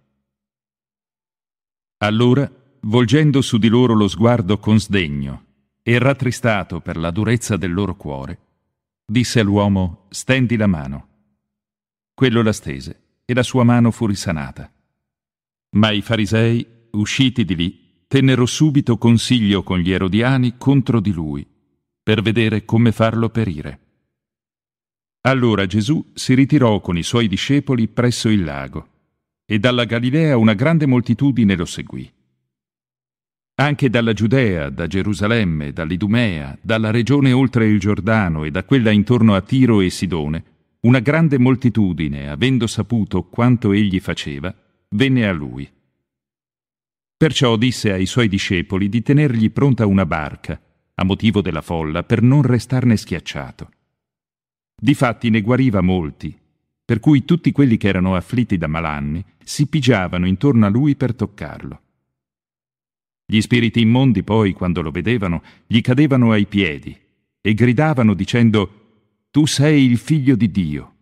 Allora, 1.98 2.52
volgendo 2.82 3.42
su 3.42 3.60
di 3.60 3.68
loro 3.68 3.94
lo 3.94 4.08
sguardo 4.08 4.58
con 4.58 4.80
sdegno 4.80 5.46
e 5.84 6.00
rattristato 6.00 6.80
per 6.80 6.98
la 6.98 7.12
durezza 7.12 7.56
del 7.58 7.74
loro 7.74 7.96
cuore, 7.96 8.40
disse 9.06 9.40
all'uomo, 9.40 10.08
stendi 10.10 10.58
la 10.58 10.68
mano. 10.68 11.09
Quello 12.20 12.42
la 12.42 12.52
stese 12.52 13.22
e 13.24 13.34
la 13.34 13.44
sua 13.44 13.64
mano 13.64 13.92
fu 13.92 14.06
risanata. 14.06 14.70
Ma 15.78 15.92
i 15.92 16.02
farisei, 16.02 16.68
usciti 16.92 17.46
di 17.46 17.56
lì, 17.56 18.04
tennero 18.10 18.46
subito 18.46 18.98
consiglio 18.98 19.64
con 19.64 19.80
gli 19.80 19.90
erodiani 19.90 20.56
contro 20.58 21.00
di 21.00 21.14
lui, 21.14 21.48
per 22.04 22.22
vedere 22.22 22.66
come 22.66 22.92
farlo 22.92 23.30
perire. 23.30 23.80
Allora 25.22 25.66
Gesù 25.66 26.12
si 26.14 26.34
ritirò 26.34 26.82
con 26.82 26.98
i 26.98 27.04
suoi 27.04 27.30
discepoli 27.30 27.88
presso 27.88 28.28
il 28.28 28.44
lago, 28.44 28.90
e 29.46 29.58
dalla 29.58 29.86
Galilea 29.86 30.36
una 30.36 30.56
grande 30.56 30.88
moltitudine 30.88 31.56
lo 31.56 31.64
seguì. 31.64 32.12
Anche 33.62 33.90
dalla 33.90 34.12
Giudea, 34.12 34.68
da 34.68 34.88
Gerusalemme, 34.88 35.72
dall'Idumea, 35.72 36.58
dalla 36.62 36.92
regione 36.92 37.32
oltre 37.32 37.66
il 37.66 37.80
Giordano 37.80 38.44
e 38.44 38.52
da 38.52 38.66
quella 38.66 38.92
intorno 38.92 39.36
a 39.36 39.42
Tiro 39.42 39.80
e 39.80 39.90
Sidone, 39.90 40.58
una 40.82 41.00
grande 41.00 41.38
moltitudine, 41.38 42.30
avendo 42.30 42.66
saputo 42.66 43.24
quanto 43.24 43.74
egli 43.74 44.00
faceva, 44.00 44.54
venne 44.90 45.28
a 45.28 45.34
lui. 45.34 45.70
Perciò 47.18 47.58
disse 47.58 47.92
ai 47.92 48.06
suoi 48.06 48.30
discepoli 48.30 48.88
di 48.88 49.02
tenergli 49.02 49.52
pronta 49.52 49.86
una 49.86 50.06
barca, 50.06 50.62
a 50.96 51.04
motivo 51.04 51.42
della 51.42 51.62
folla, 51.62 52.04
per 52.04 52.22
non 52.22 52.44
restarne 52.44 52.96
schiacciato. 52.96 53.70
Difatti 54.82 55.30
ne 55.30 55.42
guariva 55.42 55.82
molti, 55.82 56.38
per 56.86 57.02
cui 57.02 57.26
tutti 57.26 57.52
quelli 57.52 57.76
che 57.76 57.90
erano 57.90 58.16
afflitti 58.16 58.58
da 58.58 58.68
malanni 58.68 59.24
si 59.44 59.68
pigiavano 59.68 60.26
intorno 60.26 60.66
a 60.66 60.70
lui 60.70 60.96
per 60.96 61.14
toccarlo. 61.14 61.82
Gli 63.26 63.42
spiriti 63.42 63.82
immondi 63.82 64.24
poi, 64.24 64.54
quando 64.54 64.82
lo 64.82 64.92
vedevano, 64.92 65.44
gli 65.68 65.82
cadevano 65.82 66.32
ai 66.32 66.46
piedi 66.46 66.98
e 67.42 67.54
gridavano 67.54 68.14
dicendo 68.14 68.79
Tu 69.32 69.46
sei 69.46 69.86
il 69.86 70.00
figlio 70.00 70.36
di 70.36 70.50
Dio. 70.50 70.96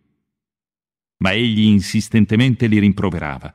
Ma 1.20 1.32
egli 1.32 1.62
insistentemente 1.62 2.68
li 2.68 2.78
rimproverava, 2.78 3.54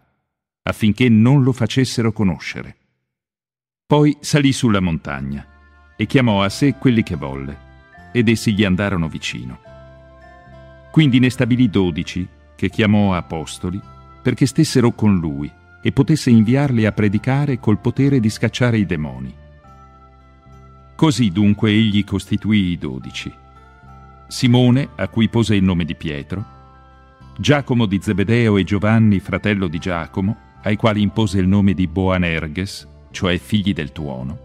affinché 0.62 1.11
non 1.11 1.43
lo 1.43 1.52
facessero 1.52 2.11
conoscere. 2.11 2.76
Poi 3.85 4.17
salì 4.21 4.50
sulla 4.50 4.81
montagna 4.81 5.95
e 5.95 6.07
chiamò 6.07 6.43
a 6.43 6.49
sé 6.49 6.76
quelli 6.76 7.02
che 7.02 7.17
volle, 7.17 8.11
ed 8.14 8.31
essi 8.31 8.55
gli 8.55 8.64
andarono 8.64 9.09
vicino. 9.09 9.61
Quindi 10.91 11.19
ne 11.19 11.29
stabilì 11.29 11.69
dodici, 11.69 12.26
che 12.57 12.71
chiamò 12.71 13.12
apostoli, 13.12 13.79
perché 14.23 14.47
stessero 14.47 14.93
con 14.93 15.19
lui 15.19 15.52
e 15.83 15.93
potesse 15.93 16.31
inviarli 16.31 16.87
a 16.87 16.93
predicare 16.93 17.59
col 17.59 17.79
potere 17.79 18.21
di 18.21 18.31
scacciare 18.31 18.79
i 18.79 18.87
demoni. 18.87 19.35
Così 20.97 21.31
dunque 21.31 21.71
egli 21.71 22.05
costituì 22.05 22.71
i 22.71 22.79
dodici. 22.79 23.41
Simone, 24.32 24.88
a 24.96 25.08
cui 25.08 25.28
pose 25.28 25.54
il 25.56 25.62
nome 25.62 25.84
di 25.84 25.94
Pietro, 25.94 26.42
Giacomo 27.36 27.84
di 27.84 28.00
Zebedeo 28.00 28.56
e 28.56 28.64
Giovanni, 28.64 29.20
fratello 29.20 29.68
di 29.68 29.78
Giacomo, 29.78 30.34
ai 30.62 30.76
quali 30.76 31.02
impose 31.02 31.38
il 31.38 31.46
nome 31.46 31.74
di 31.74 31.86
Boanerges, 31.86 32.88
cioè 33.10 33.36
figli 33.36 33.74
del 33.74 33.92
tuono, 33.92 34.38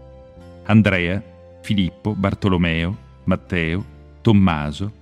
Andrea, 0.66 1.22
Filippo, 1.62 2.14
Bartolomeo, 2.14 2.96
Matteo, 3.24 3.82
Tommaso, 4.20 4.92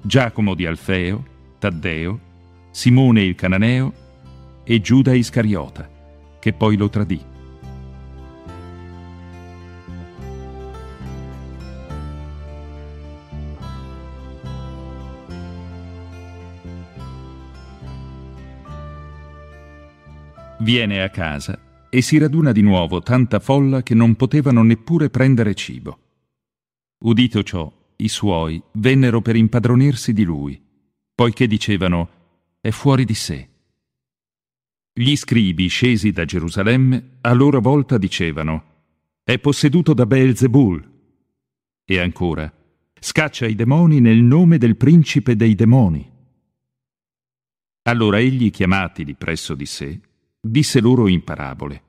Giacomo 0.00 0.54
di 0.54 0.64
Alfeo, 0.64 1.22
Taddeo, 1.58 2.18
Simone 2.70 3.20
il 3.22 3.34
Cananeo 3.34 3.92
e 4.64 4.80
Giuda 4.80 5.12
Iscariota, 5.12 5.86
che 6.38 6.54
poi 6.54 6.78
lo 6.78 6.88
tradì. 6.88 7.29
Viene 20.70 21.02
a 21.02 21.10
casa 21.10 21.88
e 21.90 22.00
si 22.00 22.16
raduna 22.16 22.52
di 22.52 22.62
nuovo 22.62 23.00
tanta 23.00 23.40
folla 23.40 23.82
che 23.82 23.92
non 23.92 24.14
potevano 24.14 24.62
neppure 24.62 25.10
prendere 25.10 25.52
cibo. 25.54 25.98
Udito 26.98 27.42
ciò, 27.42 27.68
i 27.96 28.06
suoi 28.06 28.62
vennero 28.74 29.20
per 29.20 29.34
impadronirsi 29.34 30.12
di 30.12 30.22
lui, 30.22 30.62
poiché 31.12 31.48
dicevano 31.48 32.58
è 32.60 32.70
fuori 32.70 33.04
di 33.04 33.14
sé. 33.14 33.48
Gli 34.92 35.16
scribi 35.16 35.66
scesi 35.66 36.12
da 36.12 36.24
Gerusalemme 36.24 37.16
a 37.22 37.32
loro 37.32 37.60
volta 37.60 37.98
dicevano 37.98 38.84
è 39.24 39.40
posseduto 39.40 39.92
da 39.92 40.06
Beelzebul. 40.06 40.88
E 41.84 41.98
ancora 41.98 42.48
scaccia 42.94 43.48
i 43.48 43.56
demoni 43.56 43.98
nel 43.98 44.22
nome 44.22 44.56
del 44.56 44.76
principe 44.76 45.34
dei 45.34 45.56
demoni. 45.56 46.08
Allora 47.88 48.20
egli, 48.20 48.50
chiamatili 48.50 49.14
presso 49.14 49.56
di 49.56 49.66
sé, 49.66 50.00
disse 50.40 50.80
loro 50.80 51.06
in 51.08 51.22
parabole. 51.22 51.82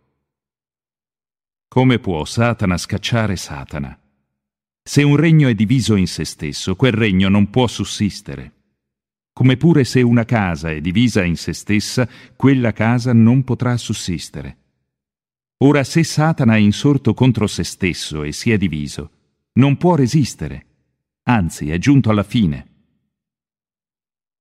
Come 1.68 2.00
può 2.00 2.26
Satana 2.26 2.78
scacciare 2.78 3.38
Satana? 3.38 3.98
Se 4.84 5.04
un 5.04 5.16
regno 5.16 5.48
è 5.48 5.54
diviso 5.54 5.96
in 5.96 6.08
se 6.08 6.26
stesso, 6.26 6.76
quel 6.76 6.92
regno 6.92 7.30
non 7.30 7.50
può 7.50 7.68
sussistere. 7.68 8.54
Come 9.32 9.56
pure 9.56 9.86
se 9.86 10.02
una 10.02 10.26
casa 10.26 10.70
è 10.72 10.82
divisa 10.82 11.24
in 11.24 11.38
se 11.38 11.54
stessa, 11.54 12.08
quella 12.36 12.74
casa 12.74 13.14
non 13.14 13.44
potrà 13.44 13.78
sussistere. 13.78 14.58
Ora 15.60 15.84
se 15.84 16.04
Satana 16.04 16.56
è 16.56 16.60
insorto 16.60 17.14
contro 17.14 17.48
se 17.48 17.64
stesso 17.64 18.24
e 18.24 18.34
si 18.34 18.52
è 18.52 18.58
diviso, 18.58 19.12
non 19.54 19.78
può 19.78 19.96
resistere, 19.96 20.66
anzi 21.24 21.70
è 21.70 21.78
giunto 21.78 22.10
alla 22.10 22.24
fine. 22.24 22.68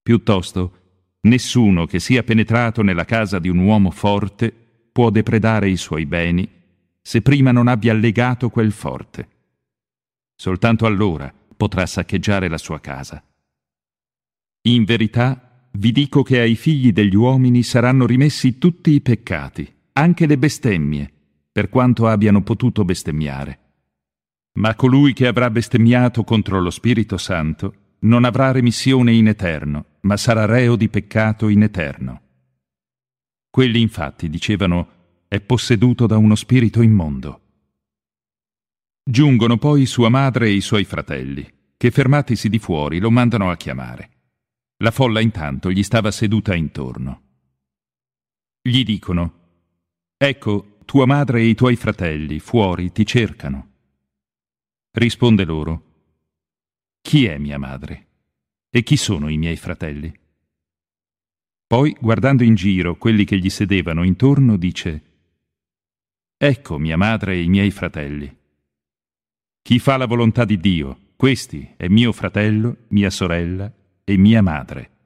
Piuttosto, 0.02 0.79
nessuno 1.22 1.86
che 1.86 1.98
sia 1.98 2.22
penetrato 2.22 2.82
nella 2.82 3.04
casa 3.04 3.38
di 3.38 3.48
un 3.48 3.58
uomo 3.58 3.90
forte 3.90 4.52
può 4.92 5.10
depredare 5.10 5.68
i 5.68 5.76
suoi 5.76 6.06
beni 6.06 6.48
se 7.02 7.22
prima 7.22 7.50
non 7.50 7.66
abbia 7.66 7.92
legato 7.92 8.50
quel 8.50 8.72
forte. 8.72 9.28
Soltanto 10.36 10.86
allora 10.86 11.32
potrà 11.56 11.86
saccheggiare 11.86 12.48
la 12.48 12.58
sua 12.58 12.80
casa. 12.80 13.22
In 14.62 14.84
verità 14.84 15.68
vi 15.72 15.92
dico 15.92 16.22
che 16.22 16.40
ai 16.40 16.54
figli 16.54 16.92
degli 16.92 17.14
uomini 17.14 17.62
saranno 17.62 18.06
rimessi 18.06 18.58
tutti 18.58 18.90
i 18.90 19.00
peccati, 19.00 19.72
anche 19.92 20.26
le 20.26 20.38
bestemmie, 20.38 21.10
per 21.50 21.68
quanto 21.68 22.06
abbiano 22.06 22.42
potuto 22.42 22.84
bestemmiare. 22.84 23.58
Ma 24.54 24.74
colui 24.74 25.12
che 25.12 25.26
avrà 25.26 25.50
bestemmiato 25.50 26.24
contro 26.24 26.60
lo 26.60 26.70
Spirito 26.70 27.16
Santo 27.16 27.74
non 28.00 28.24
avrà 28.24 28.50
remissione 28.52 29.12
in 29.12 29.28
eterno, 29.28 29.84
ma 30.00 30.16
sarà 30.16 30.44
reo 30.44 30.76
di 30.76 30.88
peccato 30.88 31.48
in 31.48 31.62
eterno. 31.62 32.22
Quelli 33.50 33.80
infatti 33.80 34.30
dicevano 34.30 34.98
è 35.28 35.40
posseduto 35.40 36.06
da 36.06 36.16
uno 36.16 36.34
spirito 36.34 36.82
immondo. 36.82 37.40
Giungono 39.02 39.58
poi 39.58 39.86
sua 39.86 40.08
madre 40.08 40.46
e 40.46 40.52
i 40.52 40.60
suoi 40.60 40.84
fratelli, 40.84 41.48
che 41.76 41.90
fermatisi 41.90 42.48
di 42.48 42.58
fuori 42.58 42.98
lo 42.98 43.10
mandano 43.10 43.50
a 43.50 43.56
chiamare. 43.56 44.10
La 44.78 44.90
folla 44.90 45.20
intanto 45.20 45.70
gli 45.70 45.82
stava 45.82 46.10
seduta 46.10 46.54
intorno. 46.54 47.22
Gli 48.62 48.82
dicono, 48.84 49.38
Ecco, 50.16 50.78
tua 50.84 51.06
madre 51.06 51.40
e 51.40 51.46
i 51.46 51.54
tuoi 51.54 51.76
fratelli 51.76 52.40
fuori 52.40 52.92
ti 52.92 53.06
cercano. 53.06 53.68
Risponde 54.92 55.44
loro, 55.44 55.89
Chi 57.00 57.26
è 57.26 57.38
mia 57.38 57.58
madre? 57.58 58.06
E 58.70 58.82
chi 58.82 58.96
sono 58.96 59.28
i 59.28 59.36
miei 59.36 59.56
fratelli? 59.56 60.12
Poi, 61.66 61.96
guardando 62.00 62.42
in 62.42 62.54
giro 62.54 62.96
quelli 62.96 63.24
che 63.24 63.38
gli 63.38 63.50
sedevano 63.50 64.04
intorno, 64.04 64.56
dice, 64.56 65.02
Ecco 66.36 66.78
mia 66.78 66.96
madre 66.96 67.34
e 67.34 67.42
i 67.42 67.48
miei 67.48 67.70
fratelli. 67.70 68.34
Chi 69.62 69.78
fa 69.78 69.96
la 69.96 70.06
volontà 70.06 70.44
di 70.44 70.58
Dio, 70.58 71.12
questi 71.16 71.74
è 71.76 71.86
mio 71.88 72.12
fratello, 72.12 72.86
mia 72.88 73.10
sorella 73.10 73.72
e 74.04 74.16
mia 74.16 74.42
madre. 74.42 74.99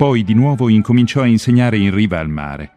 Poi 0.00 0.24
di 0.24 0.32
nuovo 0.32 0.70
incominciò 0.70 1.20
a 1.20 1.26
insegnare 1.26 1.76
in 1.76 1.94
riva 1.94 2.20
al 2.20 2.30
mare. 2.30 2.72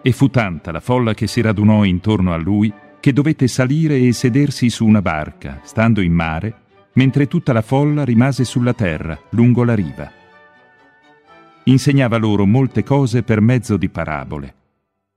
E 0.00 0.10
fu 0.12 0.30
tanta 0.30 0.72
la 0.72 0.80
folla 0.80 1.12
che 1.12 1.26
si 1.26 1.42
radunò 1.42 1.84
intorno 1.84 2.32
a 2.32 2.38
lui 2.38 2.72
che 2.98 3.12
dovette 3.12 3.46
salire 3.46 3.98
e 3.98 4.14
sedersi 4.14 4.70
su 4.70 4.86
una 4.86 5.02
barca, 5.02 5.60
stando 5.64 6.00
in 6.00 6.14
mare, 6.14 6.62
mentre 6.94 7.28
tutta 7.28 7.52
la 7.52 7.60
folla 7.60 8.06
rimase 8.06 8.44
sulla 8.44 8.72
terra, 8.72 9.20
lungo 9.32 9.64
la 9.64 9.74
riva. 9.74 10.10
Insegnava 11.64 12.16
loro 12.16 12.46
molte 12.46 12.82
cose 12.82 13.22
per 13.22 13.42
mezzo 13.42 13.76
di 13.76 13.90
parabole, 13.90 14.54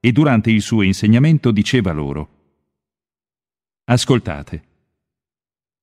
e 0.02 0.12
durante 0.12 0.52
il 0.52 0.62
suo 0.62 0.82
insegnamento 0.82 1.52
diceva 1.52 1.94
loro, 1.94 2.30
Ascoltate, 3.86 4.64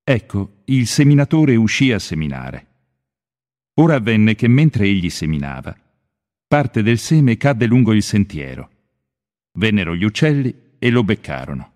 ecco, 0.05 0.51
il 0.67 0.87
seminatore 0.87 1.57
uscì 1.57 1.93
a 1.93 1.99
seminare. 1.99 2.72
Ora 3.75 3.95
avvenne 3.95 4.35
che 4.35 4.49
mentre 4.49 4.85
egli 4.85 5.09
seminava, 5.09 5.77
parte 6.47 6.83
del 6.83 6.99
seme 6.99 7.37
cadde 7.37 7.67
lungo 7.67 7.93
il 7.93 8.03
sentiero. 8.03 8.71
Vennero 9.53 9.95
gli 9.95 10.05
uccelli 10.05 10.55
e 10.79 10.91
lo 10.91 11.03
beccarono. 11.05 11.73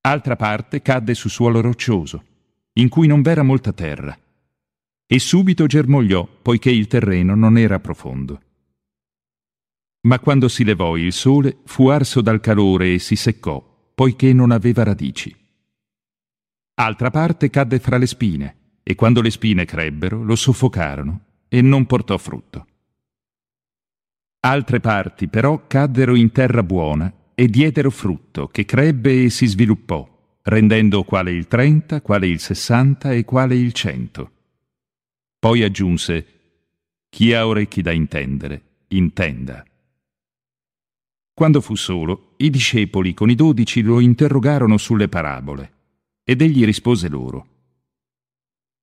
Altra 0.00 0.36
parte 0.36 0.82
cadde 0.82 1.14
su 1.14 1.28
suolo 1.28 1.60
roccioso 1.60 2.24
in 2.78 2.88
cui 2.88 3.08
non 3.08 3.22
v'era 3.22 3.42
molta 3.42 3.72
terra, 3.72 4.16
e 5.06 5.18
subito 5.18 5.66
germogliò, 5.66 6.24
poiché 6.26 6.70
il 6.70 6.86
terreno 6.86 7.34
non 7.34 7.58
era 7.58 7.80
profondo. 7.80 8.42
Ma 10.02 10.20
quando 10.20 10.48
si 10.48 10.62
levò 10.62 10.96
il 10.96 11.12
sole, 11.12 11.58
fu 11.64 11.88
arso 11.88 12.20
dal 12.20 12.40
calore 12.40 12.94
e 12.94 12.98
si 13.00 13.16
seccò, 13.16 13.60
poiché 13.94 14.32
non 14.32 14.52
aveva 14.52 14.84
radici. 14.84 15.34
Altra 16.74 17.10
parte 17.10 17.50
cadde 17.50 17.80
fra 17.80 17.98
le 17.98 18.06
spine, 18.06 18.57
e 18.88 18.94
quando 18.94 19.20
le 19.20 19.28
spine 19.28 19.66
crebbero, 19.66 20.24
lo 20.24 20.34
soffocarono 20.34 21.20
e 21.46 21.60
non 21.60 21.84
portò 21.84 22.16
frutto. 22.16 22.66
Altre 24.40 24.80
parti 24.80 25.28
però 25.28 25.66
caddero 25.66 26.14
in 26.14 26.32
terra 26.32 26.62
buona 26.62 27.12
e 27.34 27.48
diedero 27.48 27.90
frutto, 27.90 28.46
che 28.46 28.64
crebbe 28.64 29.24
e 29.24 29.28
si 29.28 29.44
sviluppò 29.44 30.16
rendendo 30.44 31.04
quale 31.04 31.32
il 31.32 31.46
30, 31.46 32.00
quale 32.00 32.28
il 32.28 32.40
60 32.40 33.12
e 33.12 33.26
quale 33.26 33.56
il 33.56 33.74
100. 33.74 34.32
Poi 35.38 35.62
aggiunse, 35.62 36.26
chi 37.10 37.34
ha 37.34 37.46
orecchi 37.46 37.82
da 37.82 37.92
intendere, 37.92 38.62
intenda. 38.88 39.62
Quando 41.34 41.60
fu 41.60 41.74
solo, 41.74 42.32
i 42.38 42.48
discepoli 42.48 43.12
con 43.12 43.28
i 43.28 43.34
dodici 43.34 43.82
lo 43.82 44.00
interrogarono 44.00 44.78
sulle 44.78 45.08
parabole, 45.08 45.72
ed 46.24 46.40
egli 46.40 46.64
rispose 46.64 47.10
loro, 47.10 47.57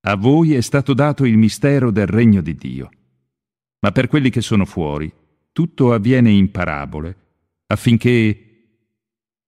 A 0.07 0.15
voi 0.15 0.53
è 0.53 0.61
stato 0.61 0.93
dato 0.93 1.25
il 1.25 1.35
mistero 1.35 1.89
del 1.89 2.05
regno 2.05 2.41
di 2.41 2.53
Dio, 2.53 2.91
ma 3.79 3.91
per 3.91 4.07
quelli 4.07 4.29
che 4.29 4.41
sono 4.41 4.63
fuori, 4.65 5.11
tutto 5.51 5.93
avviene 5.93 6.29
in 6.29 6.51
parabole, 6.51 7.17
affinché 7.65 8.41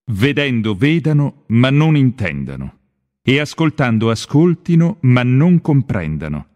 vedendo 0.05 0.73
vedano 0.73 1.43
ma 1.49 1.69
non 1.69 1.95
intendano, 1.95 2.79
e 3.21 3.39
ascoltando 3.39 4.09
ascoltino 4.09 4.97
ma 5.01 5.21
non 5.21 5.61
comprendano, 5.61 6.47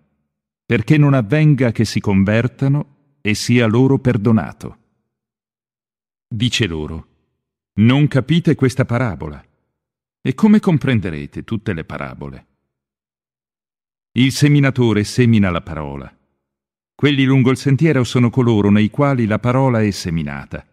perché 0.66 0.98
non 0.98 1.14
avvenga 1.14 1.72
che 1.72 1.86
si 1.86 2.00
convertano 2.00 3.18
e 3.22 3.36
sia 3.36 3.68
loro 3.68 4.00
perdonato. 4.00 4.78
Dice 6.28 6.66
loro, 6.66 7.08
non 7.74 8.08
capite 8.08 8.56
questa 8.56 8.84
parabola, 8.84 9.46
e 10.24 10.34
come 10.34 10.60
comprenderete 10.60 11.44
tutte 11.44 11.74
le 11.74 11.84
parabole? 11.84 12.46
Il 14.14 14.34
seminatore 14.34 15.06
semina 15.06 15.50
la 15.50 15.62
parola. 15.62 16.14
Quelli 16.94 17.24
lungo 17.24 17.50
il 17.50 17.56
sentiero 17.56 18.04
sono 18.04 18.30
coloro 18.30 18.70
nei 18.70 18.90
quali 18.90 19.26
la 19.26 19.40
parola 19.40 19.82
è 19.82 19.90
seminata. 19.92 20.68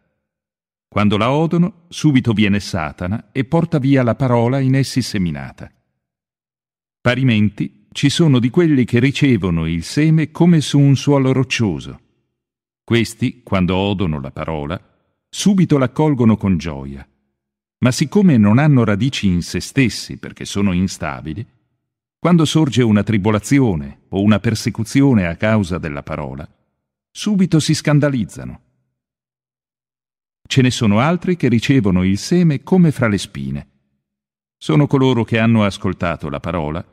Quando 0.89 1.17
la 1.17 1.31
odono, 1.31 1.85
subito 1.87 2.33
viene 2.33 2.59
Satana 2.59 3.29
e 3.31 3.45
porta 3.45 3.79
via 3.79 4.03
la 4.03 4.17
parola 4.17 4.59
in 4.59 4.75
essi 4.75 5.03
seminata. 5.03 5.71
Parimenti 7.01 7.87
ci 7.93 8.11
sono 8.11 8.41
di 8.41 8.51
quelli 8.51 8.85
che 8.85 8.99
ricevono 8.99 9.67
il 9.67 9.85
seme 9.85 10.33
come 10.33 10.61
su 10.61 10.81
un 10.81 10.97
suolo 10.97 11.33
roccioso. 11.33 12.01
Questi, 12.83 13.43
quando 13.45 13.77
odono 13.77 14.21
la 14.21 14.33
parola, 14.33 14.83
subito 15.29 15.79
l'accolgono 15.79 16.37
con 16.37 16.59
gioia. 16.59 17.09
Ma 17.85 17.93
siccome 17.93 18.37
non 18.37 18.59
hanno 18.59 18.83
radici 18.83 19.29
in 19.29 19.43
se 19.43 19.61
stessi 19.61 20.17
perché 20.17 20.45
sono 20.45 20.73
instabili, 20.73 21.47
quando 22.19 22.45
sorge 22.45 22.83
una 22.83 23.05
tribolazione 23.05 24.01
o 24.09 24.23
una 24.23 24.41
persecuzione 24.41 25.27
a 25.27 25.37
causa 25.37 25.79
della 25.79 26.03
parola, 26.03 26.49
subito 27.11 27.61
si 27.61 27.75
scandalizzano 27.75 28.61
Ce 30.49 30.63
ne 30.63 30.71
sono 30.71 30.99
altri 30.99 31.37
che 31.37 31.49
ricevono 31.49 32.03
il 32.03 32.19
seme 32.19 32.63
come 32.63 32.91
fra 32.91 33.07
le 33.07 33.19
spine, 33.19 33.69
sono 34.57 34.89
coloro 34.89 35.23
che 35.23 35.39
hanno 35.39 35.63
ascoltato 35.63 36.29
la 36.29 36.41
parola, 36.41 36.85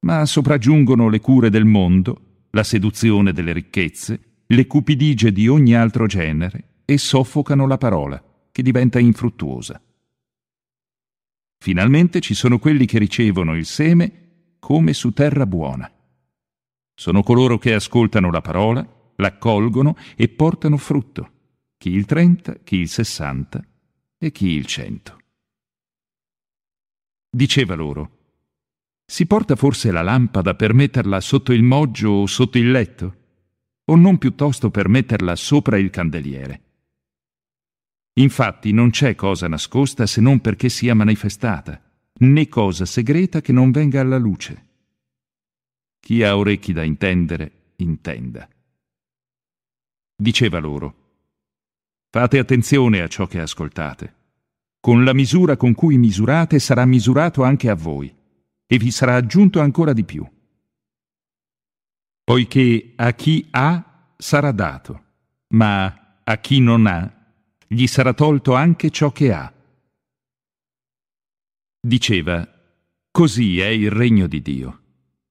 ma 0.00 0.26
sopraggiungono 0.26 1.08
le 1.08 1.20
cure 1.20 1.48
del 1.48 1.64
mondo, 1.64 2.46
la 2.50 2.62
seduzione 2.62 3.32
delle 3.32 3.52
ricchezze, 3.52 4.42
le 4.46 4.66
cupidigie 4.66 5.32
di 5.32 5.48
ogni 5.48 5.74
altro 5.74 6.06
genere 6.06 6.82
e 6.84 6.98
soffocano 6.98 7.66
la 7.66 7.78
parola, 7.78 8.22
che 8.52 8.62
diventa 8.62 8.98
infruttuosa. 8.98 9.80
Finalmente 11.58 12.20
ci 12.20 12.34
sono 12.34 12.58
quelli 12.58 12.84
che 12.84 12.98
ricevono 12.98 13.56
il 13.56 13.64
seme 13.64 14.27
come 14.58 14.92
su 14.92 15.12
terra 15.12 15.46
buona. 15.46 15.90
Sono 16.94 17.22
coloro 17.22 17.58
che 17.58 17.74
ascoltano 17.74 18.30
la 18.30 18.40
parola, 18.40 18.86
l'accolgono 19.16 19.96
e 20.16 20.28
portano 20.28 20.76
frutto, 20.76 21.30
chi 21.76 21.90
il 21.90 22.04
30, 22.04 22.58
chi 22.64 22.76
il 22.76 22.88
60 22.88 23.64
e 24.18 24.32
chi 24.32 24.48
il 24.48 24.66
100. 24.66 25.16
Diceva 27.30 27.74
loro, 27.74 28.16
si 29.04 29.26
porta 29.26 29.56
forse 29.56 29.90
la 29.90 30.02
lampada 30.02 30.54
per 30.54 30.74
metterla 30.74 31.20
sotto 31.20 31.52
il 31.52 31.62
moggio 31.62 32.10
o 32.10 32.26
sotto 32.26 32.58
il 32.58 32.70
letto? 32.70 33.16
O 33.86 33.96
non 33.96 34.18
piuttosto 34.18 34.70
per 34.70 34.88
metterla 34.88 35.34
sopra 35.34 35.78
il 35.78 35.88
candeliere? 35.88 36.62
Infatti 38.18 38.72
non 38.72 38.90
c'è 38.90 39.14
cosa 39.14 39.48
nascosta 39.48 40.04
se 40.04 40.20
non 40.20 40.40
perché 40.40 40.68
sia 40.68 40.94
manifestata, 40.94 41.80
né 42.18 42.48
cosa 42.48 42.84
segreta 42.84 43.40
che 43.40 43.52
non 43.52 43.70
venga 43.70 44.00
alla 44.00 44.18
luce. 44.18 44.66
Chi 46.00 46.22
ha 46.22 46.36
orecchi 46.36 46.72
da 46.72 46.82
intendere, 46.82 47.72
intenda. 47.76 48.48
Diceva 50.16 50.58
loro, 50.58 50.94
fate 52.10 52.38
attenzione 52.38 53.00
a 53.00 53.08
ciò 53.08 53.26
che 53.26 53.40
ascoltate. 53.40 54.14
Con 54.80 55.04
la 55.04 55.12
misura 55.12 55.56
con 55.56 55.74
cui 55.74 55.98
misurate 55.98 56.58
sarà 56.58 56.84
misurato 56.86 57.42
anche 57.42 57.68
a 57.68 57.74
voi, 57.74 58.14
e 58.66 58.78
vi 58.78 58.90
sarà 58.90 59.16
aggiunto 59.16 59.60
ancora 59.60 59.92
di 59.92 60.04
più. 60.04 60.26
Poiché 62.24 62.92
a 62.96 63.12
chi 63.12 63.46
ha 63.50 64.12
sarà 64.16 64.52
dato, 64.52 65.04
ma 65.48 66.20
a 66.22 66.36
chi 66.38 66.60
non 66.60 66.86
ha 66.86 67.12
gli 67.70 67.86
sarà 67.86 68.14
tolto 68.14 68.54
anche 68.54 68.90
ciò 68.90 69.12
che 69.12 69.32
ha. 69.32 69.52
Diceva, 71.88 72.46
così 73.10 73.60
è 73.60 73.68
il 73.68 73.90
regno 73.90 74.26
di 74.26 74.42
Dio, 74.42 74.80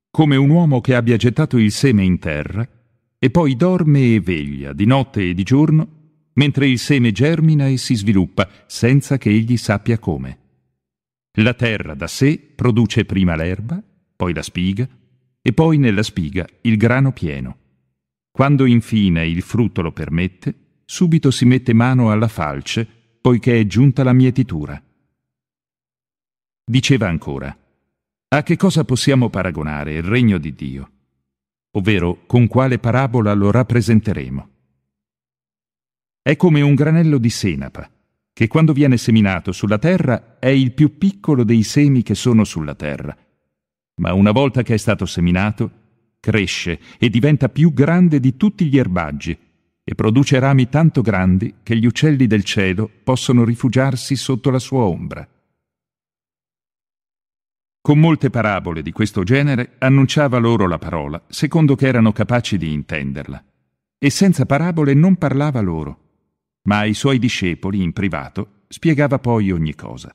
come 0.10 0.38
un 0.38 0.50
uomo 0.50 0.82
che 0.82 0.96
abbia 0.96 1.16
gettato 1.16 1.60
il 1.60 1.72
seme 1.72 2.04
in 2.04 2.18
terra 2.18 2.68
e 3.20 3.30
poi 3.30 3.56
dorme 3.56 4.16
e 4.16 4.22
veglia 4.22 4.74
di 4.74 4.86
notte 4.86 5.22
e 5.22 5.36
di 5.36 5.44
giorno, 5.44 5.88
mentre 6.34 6.68
il 6.68 6.80
seme 6.80 7.12
germina 7.12 7.68
e 7.68 7.78
si 7.78 7.94
sviluppa 7.94 8.50
senza 8.66 9.20
che 9.20 9.30
egli 9.30 9.56
sappia 9.56 10.00
come. 10.00 10.40
La 11.34 11.54
terra 11.54 11.94
da 11.94 12.08
sé 12.08 12.40
produce 12.56 13.06
prima 13.06 13.36
l'erba, 13.36 13.80
poi 14.16 14.34
la 14.34 14.42
spiga, 14.42 14.90
e 15.40 15.54
poi 15.54 15.78
nella 15.78 16.02
spiga 16.02 16.48
il 16.62 16.76
grano 16.76 17.12
pieno. 17.12 17.58
Quando 18.32 18.66
infine 18.66 19.28
il 19.28 19.44
frutto 19.44 19.84
lo 19.84 19.92
permette, 19.92 20.80
subito 20.86 21.30
si 21.30 21.46
mette 21.46 21.74
mano 21.74 22.10
alla 22.10 22.28
falce, 22.28 22.88
poiché 23.22 23.60
è 23.60 23.68
giunta 23.68 24.02
la 24.02 24.14
mietitura. 24.14 24.82
Diceva 26.70 27.08
ancora, 27.08 27.58
a 28.28 28.44
che 28.44 28.58
cosa 28.58 28.84
possiamo 28.84 29.30
paragonare 29.30 29.94
il 29.94 30.04
regno 30.04 30.38
di 30.38 30.54
Dio? 30.54 30.92
Ovvero, 31.78 32.26
con 32.26 32.48
quale 32.48 32.78
parabola 32.78 33.32
lo 33.32 33.52
rappresenteremo? 33.52 34.50
È 36.22 36.36
come 36.36 36.60
un 36.60 36.76
granello 36.76 37.20
di 37.20 37.30
senapa, 37.30 37.90
che 38.34 38.48
quando 38.48 38.74
viene 38.74 38.98
seminato 38.98 39.54
sulla 39.54 39.78
terra 39.78 40.40
è 40.40 40.50
il 40.50 40.74
più 40.74 40.98
piccolo 40.98 41.46
dei 41.46 41.64
semi 41.64 42.04
che 42.04 42.16
sono 42.16 42.44
sulla 42.44 42.76
terra, 42.76 43.16
ma 44.02 44.12
una 44.12 44.32
volta 44.32 44.62
che 44.62 44.74
è 44.74 44.78
stato 44.78 45.06
seminato, 45.06 45.72
cresce 46.20 46.82
e 47.00 47.10
diventa 47.10 47.48
più 47.48 47.72
grande 47.72 48.20
di 48.20 48.36
tutti 48.36 48.66
gli 48.66 48.78
erbaggi 48.78 49.38
e 49.86 49.96
produce 49.96 50.38
rami 50.38 50.68
tanto 50.68 51.02
grandi 51.02 51.60
che 51.64 51.78
gli 51.78 51.86
uccelli 51.86 52.28
del 52.28 52.44
cielo 52.44 52.92
possono 53.06 53.46
rifugiarsi 53.46 54.18
sotto 54.18 54.50
la 54.50 54.60
sua 54.60 54.82
ombra. 54.82 55.26
Con 57.88 58.00
molte 58.00 58.30
parabole 58.30 58.82
di 58.82 58.92
questo 58.92 59.24
genere 59.24 59.76
annunciava 59.78 60.40
loro 60.40 60.68
la 60.68 60.78
parola, 60.78 61.24
secondo 61.30 61.76
che 61.76 61.88
erano 61.88 62.12
capaci 62.12 62.58
di 62.58 62.74
intenderla, 62.74 63.42
e 63.98 64.10
senza 64.10 64.46
parabole 64.46 64.94
non 64.94 65.16
parlava 65.16 65.62
loro, 65.62 66.00
ma 66.64 66.80
ai 66.80 66.94
suoi 66.94 67.18
discepoli 67.18 67.82
in 67.82 67.94
privato 67.94 68.64
spiegava 68.68 69.20
poi 69.20 69.52
ogni 69.52 69.74
cosa. 69.74 70.14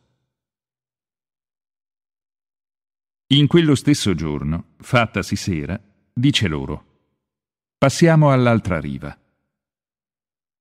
In 3.28 3.46
quello 3.46 3.74
stesso 3.74 4.14
giorno, 4.14 4.74
fattasi 4.76 5.34
sera, 5.34 5.80
dice 6.12 6.48
loro, 6.48 6.84
passiamo 7.78 8.32
all'altra 8.32 8.80
riva 8.80 9.18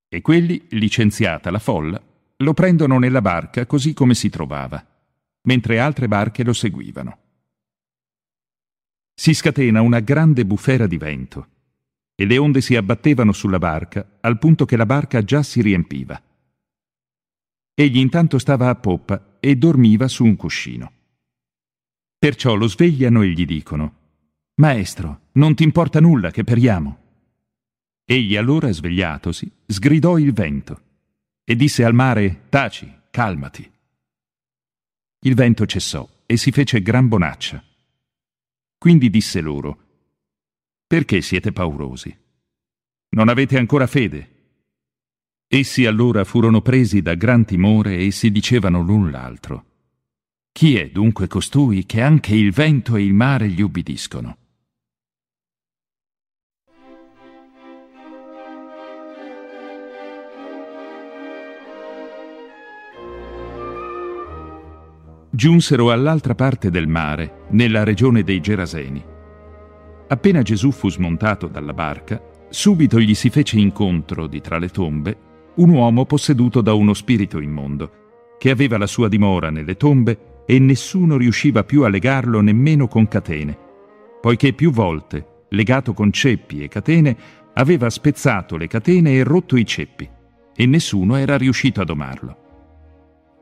e 0.08 0.22
quelli, 0.22 0.66
licenziata 0.70 1.52
la 1.52 1.60
folla, 1.60 2.02
lo 2.38 2.54
prendono 2.54 2.98
nella 3.00 3.20
barca 3.20 3.66
così 3.66 3.94
come 3.94 4.16
si 4.16 4.30
trovava, 4.30 4.91
mentre 5.44 5.80
altre 5.80 6.08
barche 6.08 6.44
lo 6.44 6.54
seguivano. 6.54 7.18
Si 9.14 9.34
scatena 9.34 9.82
una 9.82 10.00
grande 10.00 10.46
bufera 10.46 10.88
di 10.88 10.98
vento 10.98 11.48
e 12.16 12.26
le 12.26 12.38
onde 12.38 12.62
si 12.62 12.76
abbattevano 12.76 13.32
sulla 13.32 13.60
barca 13.60 14.18
al 14.22 14.38
punto 14.38 14.66
che 14.66 14.78
la 14.78 14.86
barca 14.86 15.24
già 15.24 15.44
si 15.44 15.62
riempiva. 15.62 16.22
Egli 17.74 17.98
intanto 17.98 18.38
stava 18.38 18.70
a 18.70 18.76
poppa 18.76 19.38
e 19.40 19.56
dormiva 19.56 20.08
su 20.08 20.26
un 20.26 20.36
cuscino. 20.36 20.92
Perciò 22.18 22.54
lo 22.54 22.68
svegliano 22.68 23.24
e 23.24 23.30
gli 23.30 23.46
dicono 23.46 23.96
Maestro, 24.56 25.30
non 25.34 25.56
ti 25.56 25.64
importa 25.64 26.00
nulla 26.00 26.30
che 26.30 26.44
periamo? 26.44 27.00
Egli 28.06 28.36
allora, 28.36 28.72
svegliatosi, 28.72 29.52
sgridò 29.66 30.18
il 30.20 30.34
vento 30.34 30.82
e 31.44 31.56
disse 31.56 31.84
al 31.84 31.94
mare 31.94 32.44
Taci, 32.50 32.94
calmati. 33.10 33.71
Il 35.24 35.36
vento 35.36 35.68
cessò 35.68 36.08
e 36.26 36.36
si 36.36 36.50
fece 36.50 36.82
gran 36.82 37.08
bonaccia. 37.08 37.64
Quindi 38.76 39.12
disse 39.12 39.40
loro 39.40 39.78
Perché 40.88 41.22
siete 41.22 41.52
paurosi? 41.52 42.18
Non 43.10 43.30
avete 43.30 43.60
ancora 43.60 43.86
fede? 43.86 44.30
Essi 45.48 45.86
allora 45.86 46.24
furono 46.24 46.62
presi 46.62 47.04
da 47.04 47.14
gran 47.14 47.46
timore 47.46 47.98
e 47.98 48.10
si 48.10 48.32
dicevano 48.32 48.82
l'un 48.82 49.12
l'altro. 49.12 49.66
Chi 50.52 50.78
è 50.78 50.90
dunque 50.90 51.28
costui 51.28 51.86
che 51.86 52.02
anche 52.02 52.34
il 52.34 52.52
vento 52.52 52.96
e 52.96 53.04
il 53.04 53.14
mare 53.14 53.48
gli 53.48 53.62
ubbidiscono? 53.62 54.38
Giunsero 65.42 65.90
all'altra 65.90 66.36
parte 66.36 66.70
del 66.70 66.88
mare, 66.88 67.46
nella 67.50 67.84
regione 67.84 68.22
dei 68.22 68.40
Geraseni. 68.40 69.04
Appena 70.10 70.44
Gesù 70.44 70.70
fu 70.70 70.88
smontato 70.88 71.48
dalla 71.48 71.74
barca, 71.74 72.22
subito 72.52 73.00
gli 73.00 73.16
si 73.16 73.32
fece 73.32 73.58
incontro, 73.58 74.28
di 74.28 74.40
tra 74.40 74.60
le 74.60 74.70
tombe, 74.70 75.18
un 75.56 75.70
uomo 75.70 76.06
posseduto 76.06 76.62
da 76.62 76.74
uno 76.74 76.94
spirito 76.94 77.40
immondo, 77.40 78.36
che 78.38 78.52
aveva 78.52 78.78
la 78.78 78.86
sua 78.86 79.08
dimora 79.08 79.50
nelle 79.50 79.78
tombe 79.78 80.44
e 80.46 80.60
nessuno 80.60 81.18
riusciva 81.18 81.64
più 81.64 81.82
a 81.86 81.90
legarlo 81.90 82.40
nemmeno 82.42 82.88
con 82.88 83.08
catene, 83.08 83.58
poiché 84.22 84.54
più 84.54 84.70
volte, 84.70 85.46
legato 85.50 85.94
con 85.94 86.12
ceppi 86.12 86.62
e 86.62 86.68
catene, 86.68 87.18
aveva 87.56 87.90
spezzato 87.90 88.58
le 88.58 88.68
catene 88.68 89.14
e 89.14 89.24
rotto 89.24 89.58
i 89.58 89.66
ceppi, 89.66 90.08
e 90.56 90.66
nessuno 90.68 91.16
era 91.16 91.36
riuscito 91.36 91.82
a 91.82 91.84
domarlo 91.84 92.41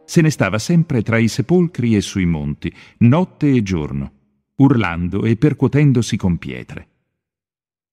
se 0.10 0.22
ne 0.22 0.32
stava 0.32 0.58
sempre 0.58 1.04
tra 1.04 1.20
i 1.20 1.28
sepolcri 1.28 1.96
e 1.96 2.02
sui 2.02 2.26
monti, 2.26 2.74
notte 3.02 3.48
e 3.48 3.62
giorno, 3.62 4.14
urlando 4.56 5.24
e 5.24 5.36
percuotendosi 5.36 6.18
con 6.18 6.40
pietre. 6.40 6.88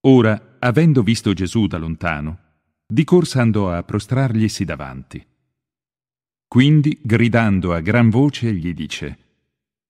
Ora, 0.07 0.57
avendo 0.59 1.03
visto 1.03 1.35
Gesù 1.35 1.67
da 1.67 1.77
lontano, 1.77 2.39
di 2.87 3.05
corsa 3.05 3.43
andò 3.43 3.71
a 3.71 3.83
prostrarglisi 3.83 4.65
davanti. 4.65 5.23
Quindi, 6.49 6.99
gridando 7.03 7.75
a 7.75 7.81
gran 7.81 8.09
voce, 8.09 8.51
gli 8.55 8.73
dice, 8.73 9.19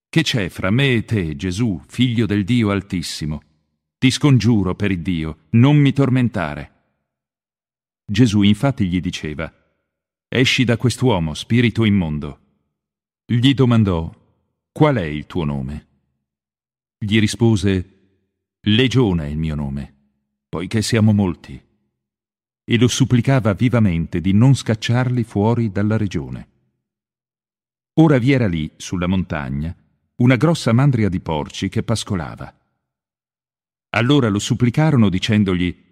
Che 0.08 0.22
c'è 0.22 0.48
fra 0.48 0.72
me 0.72 0.94
e 0.94 1.04
te, 1.04 1.36
Gesù, 1.36 1.80
figlio 1.86 2.26
del 2.26 2.42
Dio 2.42 2.70
Altissimo? 2.70 3.40
Ti 3.98 4.10
scongiuro 4.10 4.74
per 4.74 4.96
Dio, 4.96 5.46
non 5.50 5.76
mi 5.76 5.92
tormentare. 5.92 6.72
Gesù 8.04 8.42
infatti 8.42 8.88
gli 8.88 8.98
diceva, 8.98 9.48
Esci 10.28 10.64
da 10.64 10.76
quest'uomo, 10.76 11.34
spirito 11.34 11.84
immondo. 11.84 12.40
Gli 13.24 13.54
domandò, 13.54 14.12
Qual 14.72 14.96
è 14.96 15.04
il 15.04 15.26
tuo 15.26 15.44
nome? 15.44 15.86
Gli 16.98 17.18
rispose, 17.18 17.92
Legione 18.60 19.24
è 19.24 19.28
il 19.28 19.38
mio 19.38 19.54
nome, 19.54 19.94
poiché 20.48 20.82
siamo 20.82 21.12
molti. 21.12 21.58
E 22.64 22.76
lo 22.78 22.88
supplicava 22.88 23.54
vivamente 23.54 24.20
di 24.20 24.32
non 24.32 24.54
scacciarli 24.54 25.22
fuori 25.22 25.70
dalla 25.70 25.96
regione. 25.96 26.48
Ora 27.94 28.18
vi 28.18 28.32
era 28.32 28.48
lì, 28.48 28.70
sulla 28.76 29.06
montagna, 29.06 29.74
una 30.16 30.36
grossa 30.36 30.72
mandria 30.72 31.08
di 31.08 31.20
porci 31.20 31.68
che 31.68 31.82
pascolava. 31.82 32.52
Allora 33.90 34.28
lo 34.28 34.40
supplicarono 34.40 35.08
dicendogli, 35.08 35.84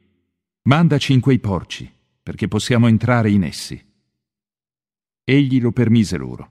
Mandaci 0.62 1.12
in 1.12 1.20
quei 1.20 1.38
porci, 1.38 1.90
perché 2.22 2.48
possiamo 2.48 2.88
entrare 2.88 3.30
in 3.30 3.44
essi. 3.44 3.82
Egli 5.26 5.58
lo 5.58 5.72
permise 5.72 6.18
loro. 6.18 6.50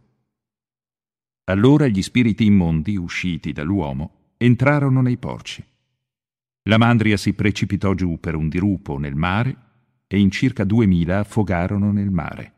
Allora 1.43 1.87
gli 1.87 2.01
spiriti 2.01 2.45
immondi, 2.45 2.97
usciti 2.97 3.51
dall'uomo, 3.51 4.31
entrarono 4.37 4.99
nei 5.01 5.17
porci. 5.17 5.63
La 6.63 6.79
mandria 6.79 7.15
si 7.17 7.33
precipitò 7.33 7.93
giù 7.93 8.19
per 8.19 8.33
un 8.33 8.49
dirupo 8.49 8.97
nel 8.97 9.13
mare 9.13 9.57
e 10.07 10.17
in 10.17 10.31
circa 10.31 10.63
duemila 10.63 11.19
affogarono 11.19 11.91
nel 11.91 12.09
mare. 12.09 12.53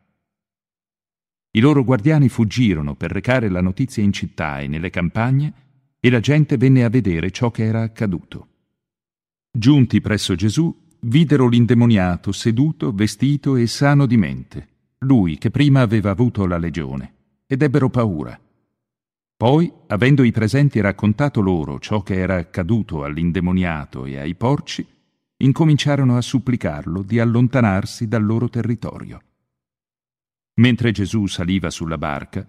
I 1.52 1.60
loro 1.60 1.84
guardiani 1.84 2.30
fuggirono 2.30 2.96
per 2.96 3.12
recare 3.12 3.50
la 3.50 3.62
notizia 3.62 4.02
in 4.02 4.14
città 4.14 4.62
e 4.62 4.68
nelle 4.68 4.90
campagne 4.90 5.54
e 6.00 6.10
la 6.10 6.22
gente 6.22 6.56
venne 6.56 6.86
a 6.86 6.90
vedere 6.90 7.30
ciò 7.32 7.52
che 7.52 7.66
era 7.66 7.82
accaduto. 7.82 8.48
Giunti 9.52 10.00
presso 10.00 10.34
Gesù, 10.36 10.74
videro 11.02 11.50
l'indemoniato 11.50 12.32
seduto, 12.32 12.94
vestito 12.94 13.58
e 13.58 13.68
sano 13.68 14.06
di 14.06 14.16
mente, 14.16 14.75
lui 15.06 15.38
che 15.38 15.52
prima 15.52 15.82
aveva 15.82 16.10
avuto 16.10 16.46
la 16.46 16.58
legione, 16.58 17.14
ed 17.46 17.62
ebbero 17.62 17.90
paura. 17.90 18.40
Poi, 19.38 19.72
avendo 19.88 20.24
i 20.24 20.32
presenti 20.32 20.80
raccontato 20.80 21.42
loro 21.42 21.80
ciò 21.80 22.02
che 22.02 22.16
era 22.16 22.36
accaduto 22.36 23.04
all'indemoniato 23.04 24.06
e 24.06 24.18
ai 24.18 24.36
porci, 24.36 24.86
incominciarono 25.38 26.18
a 26.18 26.22
supplicarlo 26.22 27.02
di 27.02 27.20
allontanarsi 27.20 28.08
dal 28.08 28.26
loro 28.26 28.50
territorio. 28.50 29.22
Mentre 30.56 30.92
Gesù 30.92 31.28
saliva 31.28 31.70
sulla 31.70 31.98
barca, 31.98 32.48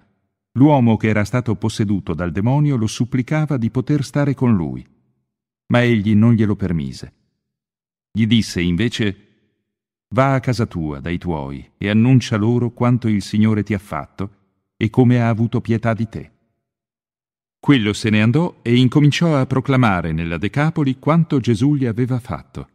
l'uomo 0.53 0.97
che 0.97 1.09
era 1.09 1.25
stato 1.25 1.57
posseduto 1.57 2.14
dal 2.14 2.31
demonio 2.31 2.77
lo 2.77 2.87
supplicava 2.87 3.57
di 3.57 3.71
poter 3.71 4.05
stare 4.05 4.35
con 4.35 4.55
lui, 4.55 4.87
ma 5.69 5.83
egli 5.83 6.14
non 6.14 6.35
glielo 6.35 6.55
permise. 6.55 7.12
Gli 8.12 8.27
disse 8.27 8.61
invece 8.62 9.26
Va 10.09 10.35
a 10.35 10.40
casa 10.40 10.66
tua 10.66 11.01
dai 11.01 11.19
tuoi 11.19 11.73
e 11.77 11.88
annuncia 11.90 12.37
loro 12.37 12.71
quanto 12.71 13.09
il 13.09 13.23
Signore 13.23 13.62
ti 13.62 13.75
ha 13.75 13.79
fatto 13.79 14.31
e 14.77 14.88
come 14.90 15.21
ha 15.21 15.29
avuto 15.29 15.61
pietà 15.61 15.95
di 15.95 16.09
te. 16.09 16.31
Quello 17.59 17.92
se 17.92 18.11
ne 18.11 18.23
andò 18.23 18.59
e 18.62 18.77
incominciò 18.77 19.37
a 19.37 19.47
proclamare 19.47 20.12
nella 20.12 20.38
Decapoli 20.38 20.99
quanto 20.99 21.40
Gesù 21.40 21.75
gli 21.75 21.87
aveva 21.87 22.21
fatto, 22.21 22.69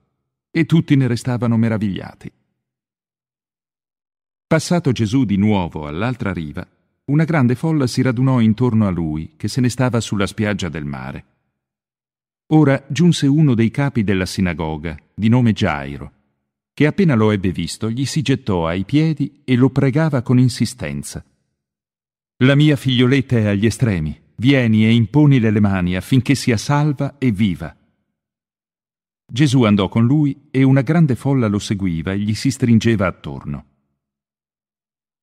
e 0.51 0.65
tutti 0.65 0.95
ne 0.95 1.07
restavano 1.07 1.55
meravigliati. 1.55 2.29
Passato 4.47 4.91
Gesù 4.91 5.23
di 5.23 5.37
nuovo 5.37 5.87
all'altra 5.87 6.33
riva, 6.33 6.67
una 7.05 7.23
grande 7.23 7.55
folla 7.55 7.87
si 7.87 8.01
radunò 8.01 8.41
intorno 8.41 8.85
a 8.85 8.89
lui, 8.89 9.35
che 9.37 9.47
se 9.47 9.61
ne 9.61 9.69
stava 9.69 10.01
sulla 10.01 10.27
spiaggia 10.27 10.67
del 10.67 10.83
mare. 10.83 11.25
Ora 12.47 12.83
giunse 12.87 13.27
uno 13.27 13.53
dei 13.53 13.71
capi 13.71 14.03
della 14.03 14.25
sinagoga, 14.25 14.97
di 15.13 15.29
nome 15.29 15.53
Gairo, 15.53 16.11
che 16.73 16.85
appena 16.85 17.15
lo 17.15 17.31
ebbe 17.31 17.51
visto 17.51 17.89
gli 17.89 18.05
si 18.05 18.21
gettò 18.21 18.67
ai 18.67 18.85
piedi 18.85 19.41
e 19.43 19.55
lo 19.55 19.69
pregava 19.69 20.21
con 20.21 20.39
insistenza. 20.39 21.23
La 22.43 22.55
mia 22.55 22.75
figlioletta 22.75 23.37
è 23.37 23.45
agli 23.45 23.65
estremi, 23.65 24.21
Vieni 24.41 24.87
e 24.87 24.91
imponile 24.91 25.51
le 25.51 25.59
mani 25.59 25.95
affinché 25.95 26.33
sia 26.33 26.57
salva 26.57 27.19
e 27.19 27.31
viva. 27.31 27.77
Gesù 29.31 29.61
andò 29.65 29.87
con 29.87 30.03
lui 30.03 30.47
e 30.49 30.63
una 30.63 30.81
grande 30.81 31.13
folla 31.15 31.45
lo 31.45 31.59
seguiva 31.59 32.13
e 32.13 32.17
gli 32.17 32.33
si 32.33 32.49
stringeva 32.49 33.05
attorno. 33.05 33.65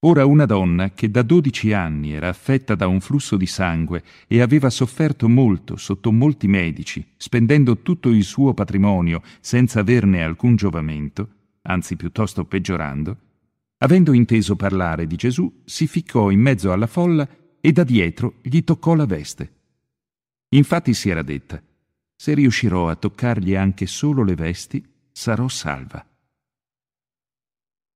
Ora 0.07 0.25
una 0.25 0.47
donna 0.47 0.93
che 0.93 1.11
da 1.11 1.23
dodici 1.23 1.73
anni 1.73 2.13
era 2.13 2.29
affetta 2.29 2.77
da 2.77 2.87
un 2.87 3.01
flusso 3.01 3.37
di 3.37 3.47
sangue 3.47 4.05
e 4.29 4.41
aveva 4.41 4.71
sofferto 4.71 5.29
molto 5.29 5.75
sotto 5.75 6.13
molti 6.13 6.47
medici, 6.47 7.05
spendendo 7.17 7.79
tutto 7.79 8.11
il 8.11 8.23
suo 8.23 8.55
patrimonio 8.55 9.21
senza 9.41 9.81
averne 9.81 10.23
alcun 10.23 10.55
giovamento, 10.55 11.38
anzi 11.69 11.97
piuttosto 11.97 12.45
peggiorando, 12.45 13.17
avendo 13.79 14.13
inteso 14.13 14.57
parlare 14.57 15.07
di 15.07 15.17
Gesù, 15.17 15.63
si 15.65 15.87
ficcò 15.87 16.31
in 16.31 16.41
mezzo 16.41 16.73
alla 16.73 16.87
folla 16.87 17.29
e 17.61 17.73
da 17.73 17.85
dietro 17.85 18.35
gli 18.43 18.63
toccò 18.65 18.95
la 18.95 19.07
veste. 19.07 19.53
Infatti 20.51 20.95
si 20.95 21.11
era 21.11 21.23
detta, 21.23 21.63
se 22.17 22.35
riuscirò 22.35 22.89
a 22.89 22.97
toccargli 22.97 23.55
anche 23.55 23.87
solo 23.87 24.23
le 24.23 24.35
vesti, 24.35 24.85
sarò 25.13 25.47
salva. 25.49 26.05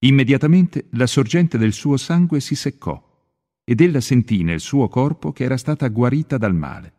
Immediatamente 0.00 0.86
la 0.90 1.06
sorgente 1.06 1.56
del 1.58 1.72
suo 1.72 1.96
sangue 1.96 2.40
si 2.40 2.54
seccò 2.54 3.10
ed 3.64 3.80
ella 3.80 4.00
sentì 4.00 4.42
nel 4.42 4.60
suo 4.60 4.88
corpo 4.88 5.32
che 5.32 5.44
era 5.44 5.56
stata 5.56 5.88
guarita 5.88 6.36
dal 6.36 6.54
male. 6.54 6.92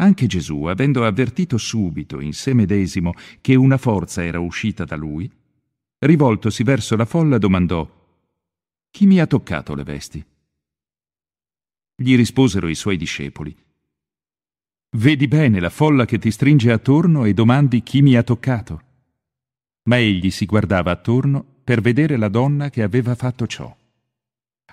Anche 0.00 0.26
Gesù, 0.26 0.64
avendo 0.64 1.04
avvertito 1.04 1.58
subito 1.58 2.20
in 2.20 2.32
sé 2.32 2.54
medesimo 2.54 3.14
che 3.40 3.56
una 3.56 3.78
forza 3.78 4.22
era 4.22 4.38
uscita 4.38 4.84
da 4.84 4.94
lui, 4.94 5.30
rivoltosi 5.98 6.62
verso 6.62 6.94
la 6.94 7.04
folla 7.04 7.36
domandò 7.38 7.88
Chi 8.90 9.06
mi 9.06 9.18
ha 9.18 9.26
toccato 9.26 9.74
le 9.74 9.82
vesti? 9.82 10.24
Gli 11.96 12.14
risposero 12.14 12.68
i 12.68 12.76
suoi 12.76 12.96
discepoli. 12.96 13.56
Vedi 14.96 15.26
bene 15.26 15.58
la 15.58 15.68
folla 15.68 16.04
che 16.04 16.18
ti 16.18 16.30
stringe 16.30 16.70
attorno 16.70 17.24
e 17.24 17.34
domandi 17.34 17.82
chi 17.82 18.00
mi 18.00 18.14
ha 18.14 18.22
toccato. 18.22 18.82
Ma 19.88 19.98
egli 19.98 20.30
si 20.30 20.46
guardava 20.46 20.92
attorno 20.92 21.44
per 21.64 21.80
vedere 21.80 22.16
la 22.16 22.28
donna 22.28 22.70
che 22.70 22.84
aveva 22.84 23.16
fatto 23.16 23.48
ciò. 23.48 23.76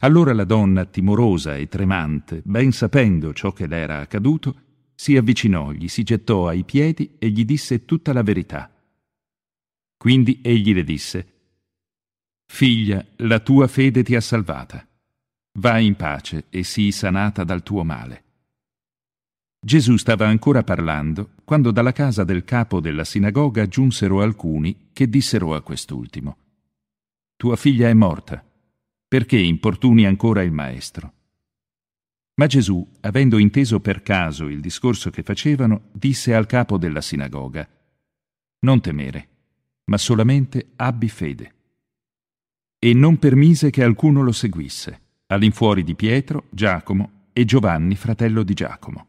Allora 0.02 0.34
la 0.34 0.44
donna, 0.44 0.86
timorosa 0.86 1.58
e 1.58 1.68
tremante, 1.68 2.42
ben 2.46 2.72
sapendo 2.72 3.34
ciò 3.34 3.52
che 3.54 3.66
le 3.66 3.78
era 3.78 4.00
accaduto, 4.00 4.56
si 4.96 5.16
avvicinò, 5.18 5.72
gli 5.72 5.88
si 5.88 6.04
gettò 6.04 6.48
ai 6.48 6.64
piedi 6.64 7.16
e 7.20 7.30
gli 7.30 7.46
disse 7.46 7.86
tutta 7.86 8.14
la 8.14 8.24
verità. 8.24 8.72
Quindi 9.98 10.40
egli 10.42 10.74
le 10.74 10.84
disse, 10.84 11.34
Figlia, 12.46 13.06
la 13.18 13.40
tua 13.40 13.68
fede 13.68 14.04
ti 14.04 14.16
ha 14.16 14.22
salvata 14.22 14.88
Vai 15.58 15.86
in 15.86 15.96
pace 15.96 16.46
e 16.50 16.64
sii 16.64 16.92
sanata 16.92 17.44
dal 17.44 17.64
tuo 17.64 17.84
male. 17.84 18.24
Gesù 19.66 19.96
stava 19.96 20.28
ancora 20.28 20.64
parlando 20.64 21.32
quando 21.44 21.72
dalla 21.72 21.94
casa 21.94 22.24
del 22.24 22.44
capo 22.44 22.80
della 22.80 23.04
sinagoga 23.04 23.68
giunsero 23.68 24.22
alcuni 24.22 24.90
che 24.92 25.10
dissero 25.10 25.56
a 25.56 25.62
quest'ultimo 25.62 26.38
Tua 27.36 27.56
figlia 27.56 27.90
è 27.90 27.94
morta, 27.94 28.46
perché 29.08 29.38
importuni 29.38 30.06
ancora 30.06 30.44
il 30.44 30.52
maestro? 30.52 31.14
Ma 32.36 32.48
Gesù, 32.48 32.86
avendo 33.02 33.38
inteso 33.38 33.80
per 33.80 34.02
caso 34.02 34.48
il 34.48 34.60
discorso 34.60 35.10
che 35.10 35.24
facevano, 35.24 35.90
disse 35.94 36.36
al 36.36 36.46
capo 36.46 36.78
della 36.78 37.02
sinagoga 37.02 37.68
Non 38.60 38.82
temere, 38.82 39.28
ma 39.86 39.98
solamente 39.98 40.72
abbi 40.76 41.08
fede. 41.08 41.54
E 42.78 42.94
non 42.94 43.18
permise 43.20 43.70
che 43.70 43.84
alcuno 43.84 44.22
lo 44.22 44.34
seguisse 44.34 45.02
all'infuori 45.28 45.84
di 45.84 45.96
Pietro, 45.96 46.48
Giacomo 46.52 47.30
e 47.34 47.46
Giovanni, 47.46 47.96
fratello 47.96 48.44
di 48.44 48.54
Giacomo. 48.54 49.08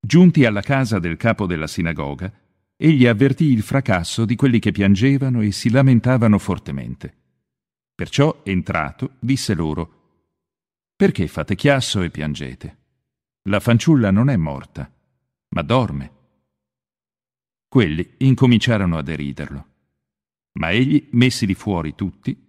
Giunti 0.00 0.44
alla 0.44 0.60
casa 0.60 0.98
del 0.98 1.16
capo 1.16 1.46
della 1.46 1.66
sinagoga, 1.66 2.32
egli 2.76 3.06
avvertì 3.06 3.44
il 3.44 3.62
fracasso 3.62 4.24
di 4.24 4.34
quelli 4.34 4.58
che 4.58 4.72
piangevano 4.72 5.40
e 5.40 5.52
si 5.52 5.70
lamentavano 5.70 6.38
fortemente. 6.38 7.14
Perciò, 7.94 8.40
entrato, 8.44 9.12
disse 9.20 9.54
loro, 9.54 10.03
Perché 10.96 11.26
fate 11.26 11.56
chiasso 11.56 12.02
e 12.02 12.10
piangete? 12.10 12.78
La 13.48 13.58
fanciulla 13.60 14.10
non 14.10 14.30
è 14.30 14.36
morta, 14.36 14.90
ma 15.48 15.62
dorme. 15.62 16.12
Quelli 17.68 18.14
incominciarono 18.18 18.96
a 18.96 19.02
deriderlo. 19.02 19.66
Ma 20.52 20.70
egli, 20.70 21.08
messili 21.12 21.54
fuori 21.54 21.96
tutti, 21.96 22.40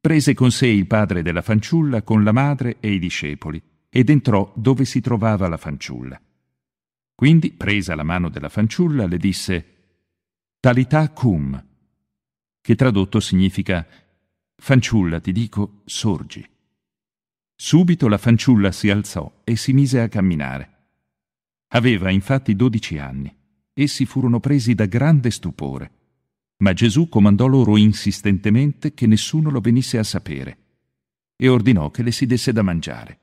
prese 0.00 0.34
con 0.34 0.50
sé 0.50 0.66
il 0.66 0.88
padre 0.88 1.22
della 1.22 1.42
fanciulla 1.42 2.02
con 2.02 2.24
la 2.24 2.32
madre 2.32 2.78
e 2.80 2.92
i 2.92 2.98
discepoli 2.98 3.62
ed 3.88 4.10
entrò 4.10 4.52
dove 4.56 4.84
si 4.84 5.00
trovava 5.00 5.46
la 5.46 5.56
fanciulla. 5.56 6.20
Quindi, 7.14 7.52
presa 7.52 7.94
la 7.94 8.02
mano 8.02 8.28
della 8.28 8.48
fanciulla, 8.48 9.06
le 9.06 9.16
disse 9.16 9.66
Talità 10.58 11.08
cum, 11.10 11.66
che 12.60 12.74
tradotto 12.74 13.20
significa 13.20 13.86
Fanciulla, 14.56 15.18
ti 15.20 15.32
dico, 15.32 15.82
sorgi. 15.84 16.48
Subito 17.62 18.08
la 18.08 18.18
fanciulla 18.18 18.72
si 18.72 18.90
alzò 18.90 19.40
e 19.44 19.54
si 19.54 19.72
mise 19.72 20.00
a 20.00 20.08
camminare. 20.08 20.70
Aveva 21.74 22.10
infatti 22.10 22.56
dodici 22.56 22.98
anni. 22.98 23.32
Essi 23.72 24.04
furono 24.04 24.40
presi 24.40 24.74
da 24.74 24.86
grande 24.86 25.30
stupore 25.30 25.92
ma 26.62 26.72
Gesù 26.72 27.08
comandò 27.08 27.46
loro 27.46 27.76
insistentemente 27.76 28.94
che 28.94 29.06
nessuno 29.06 29.50
lo 29.50 29.60
venisse 29.60 29.98
a 29.98 30.04
sapere 30.04 30.58
e 31.36 31.48
ordinò 31.48 31.90
che 31.90 32.04
le 32.04 32.12
si 32.12 32.24
desse 32.24 32.52
da 32.52 32.62
mangiare. 32.62 33.18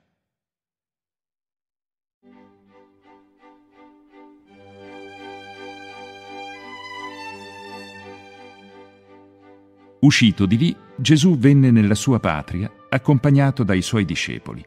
Uscito 10.01 10.45
di 10.45 10.57
lì, 10.57 10.75
Gesù 10.97 11.37
venne 11.37 11.71
nella 11.71 11.95
sua 11.95 12.19
patria 12.19 12.69
accompagnato 12.89 13.63
dai 13.63 13.81
suoi 13.81 14.05
discepoli. 14.05 14.65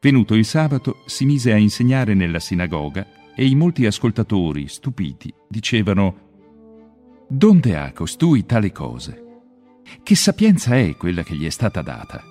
Venuto 0.00 0.34
il 0.34 0.44
sabato, 0.44 1.02
si 1.06 1.24
mise 1.24 1.52
a 1.52 1.56
insegnare 1.56 2.14
nella 2.14 2.40
sinagoga 2.40 3.06
e 3.34 3.46
i 3.46 3.54
molti 3.54 3.86
ascoltatori, 3.86 4.68
stupiti, 4.68 5.32
dicevano 5.48 6.24
Donde 7.28 7.76
ha 7.76 7.92
costui 7.92 8.46
tali 8.46 8.70
cose? 8.70 9.22
Che 10.02 10.14
sapienza 10.14 10.76
è 10.76 10.96
quella 10.96 11.22
che 11.22 11.34
gli 11.34 11.46
è 11.46 11.50
stata 11.50 11.82
data? 11.82 12.22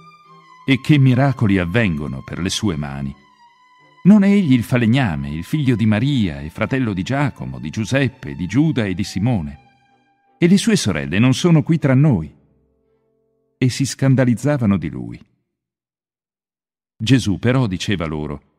E 0.66 0.80
che 0.82 0.98
miracoli 0.98 1.58
avvengono 1.58 2.22
per 2.24 2.40
le 2.40 2.50
sue 2.50 2.76
mani? 2.76 3.14
Non 4.04 4.24
è 4.24 4.28
egli 4.28 4.54
il 4.54 4.64
falegname, 4.64 5.30
il 5.30 5.44
figlio 5.44 5.76
di 5.76 5.86
Maria 5.86 6.40
e 6.40 6.50
fratello 6.50 6.94
di 6.94 7.02
Giacomo, 7.02 7.60
di 7.60 7.70
Giuseppe, 7.70 8.36
di 8.36 8.46
Giuda 8.46 8.86
e 8.86 8.94
di 8.94 9.04
Simone? 9.04 9.60
E 10.38 10.48
le 10.48 10.58
sue 10.58 10.76
sorelle 10.76 11.18
non 11.18 11.34
sono 11.34 11.64
qui 11.64 11.78
tra 11.78 11.94
noi? 11.94 12.34
E 13.58 13.70
si 13.70 13.86
scandalizzavano 13.86 14.78
di 14.78 14.89
lui. 14.89 15.24
Gesù 16.98 17.39
però 17.39 17.68
diceva 17.68 18.06
loro, 18.06 18.54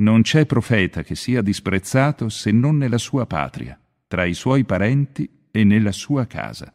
Non 0.00 0.22
c'è 0.22 0.46
profeta 0.46 1.02
che 1.02 1.14
sia 1.14 1.42
disprezzato 1.42 2.28
se 2.28 2.50
non 2.50 2.76
nella 2.76 2.98
sua 2.98 3.26
patria, 3.26 3.80
tra 4.06 4.24
i 4.24 4.34
suoi 4.34 4.64
parenti 4.64 5.48
e 5.50 5.64
nella 5.64 5.92
sua 5.92 6.26
casa. 6.26 6.72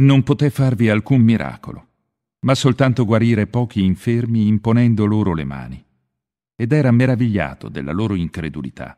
Non 0.00 0.22
poté 0.22 0.50
farvi 0.50 0.88
alcun 0.88 1.20
miracolo 1.20 1.88
ma 2.40 2.54
soltanto 2.54 3.04
guarire 3.04 3.46
pochi 3.46 3.82
infermi 3.82 4.46
imponendo 4.46 5.06
loro 5.06 5.34
le 5.34 5.44
mani, 5.44 5.84
ed 6.54 6.72
era 6.72 6.90
meravigliato 6.90 7.68
della 7.68 7.92
loro 7.92 8.14
incredulità. 8.14 8.96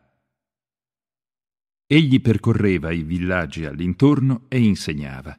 Egli 1.86 2.20
percorreva 2.20 2.92
i 2.92 3.02
villaggi 3.02 3.64
all'intorno 3.64 4.44
e 4.48 4.60
insegnava. 4.60 5.36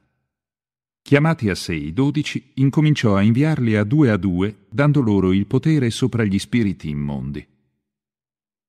Chiamati 1.01 1.49
a 1.49 1.55
sé 1.55 1.73
i 1.73 1.93
dodici, 1.93 2.51
incominciò 2.55 3.15
a 3.15 3.21
inviarli 3.21 3.75
a 3.75 3.83
due 3.83 4.11
a 4.11 4.17
due, 4.17 4.65
dando 4.69 5.01
loro 5.01 5.31
il 5.31 5.47
potere 5.47 5.89
sopra 5.89 6.23
gli 6.23 6.39
spiriti 6.39 6.89
immondi. 6.89 7.45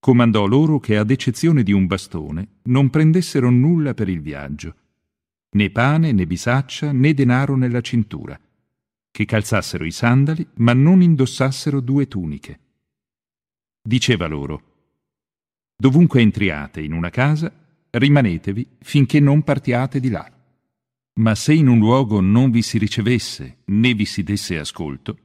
Comandò 0.01 0.47
loro 0.47 0.81
che, 0.81 0.97
ad 0.97 1.11
eccezione 1.11 1.63
di 1.63 1.73
un 1.73 1.87
bastone, 1.87 2.61
non 2.65 2.91
prendessero 2.91 3.51
nulla 3.51 3.95
per 3.95 4.09
il 4.09 4.21
viaggio, 4.21 4.75
né 5.51 5.71
pane, 5.71 6.13
né 6.13 6.27
bisaccia, 6.27 6.91
né 6.91 7.15
denaro 7.15 7.57
nella 7.57 7.81
cintura 7.81 8.39
che 9.13 9.27
calzassero 9.27 9.85
i 9.85 9.91
sandali, 9.91 10.45
ma 10.55 10.73
non 10.73 11.03
indossassero 11.03 11.81
due 11.81 12.09
tuniche. 12.09 12.59
Diceva 13.83 14.27
loro, 14.27 14.71
Dovunque 15.77 16.23
entriate 16.23 16.81
in 16.81 16.93
una 16.93 17.11
casa, 17.11 17.53
rimanetevi 17.91 18.67
finché 18.79 19.21
non 19.21 19.43
partiate 19.43 20.01
di 20.01 20.09
là. 20.09 20.31
Ma 21.15 21.35
se 21.35 21.53
in 21.55 21.69
un 21.69 21.79
luogo 21.79 22.21
non 22.21 22.51
vi 22.51 22.63
si 22.63 22.79
ricevesse 22.79 23.59
né 23.67 23.95
vi 23.95 24.05
si 24.05 24.23
desse 24.23 24.59
ascolto, 24.59 25.19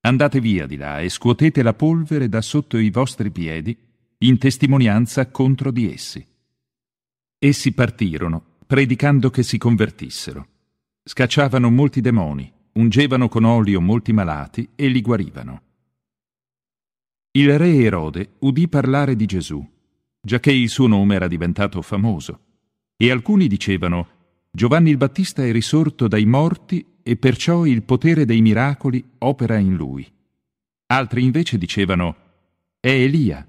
andate 0.00 0.40
via 0.40 0.66
di 0.66 0.76
là 0.76 1.00
e 1.00 1.08
scuotete 1.08 1.62
la 1.62 1.74
polvere 1.74 2.28
da 2.28 2.40
sotto 2.40 2.76
i 2.76 2.90
vostri 2.90 3.30
piedi 3.30 3.76
in 4.18 4.38
testimonianza 4.38 5.30
contro 5.30 5.70
di 5.70 5.92
essi. 5.92 6.26
Essi 7.38 7.72
partirono, 7.72 8.58
predicando 8.66 9.30
che 9.30 9.42
si 9.42 9.58
convertissero. 9.58 10.46
Scacciavano 11.02 11.70
molti 11.70 12.00
demoni 12.00 12.52
ungevano 12.74 13.28
con 13.28 13.44
olio 13.44 13.80
molti 13.80 14.12
malati 14.12 14.70
e 14.74 14.88
li 14.88 15.00
guarivano. 15.00 15.62
Il 17.32 17.58
re 17.58 17.74
Erode 17.74 18.34
udì 18.40 18.68
parlare 18.68 19.16
di 19.16 19.26
Gesù, 19.26 19.66
giacché 20.20 20.52
il 20.52 20.68
suo 20.68 20.86
nome 20.86 21.14
era 21.14 21.28
diventato 21.28 21.80
famoso, 21.82 22.40
e 22.96 23.10
alcuni 23.10 23.46
dicevano 23.46 24.20
Giovanni 24.54 24.90
il 24.90 24.98
Battista 24.98 25.42
è 25.42 25.50
risorto 25.50 26.08
dai 26.08 26.26
morti 26.26 26.98
e 27.02 27.16
perciò 27.16 27.64
il 27.64 27.82
potere 27.84 28.26
dei 28.26 28.42
miracoli 28.42 29.02
opera 29.20 29.56
in 29.56 29.74
lui. 29.74 30.06
Altri 30.88 31.24
invece 31.24 31.56
dicevano 31.56 32.16
è 32.78 32.90
Elia, 32.90 33.46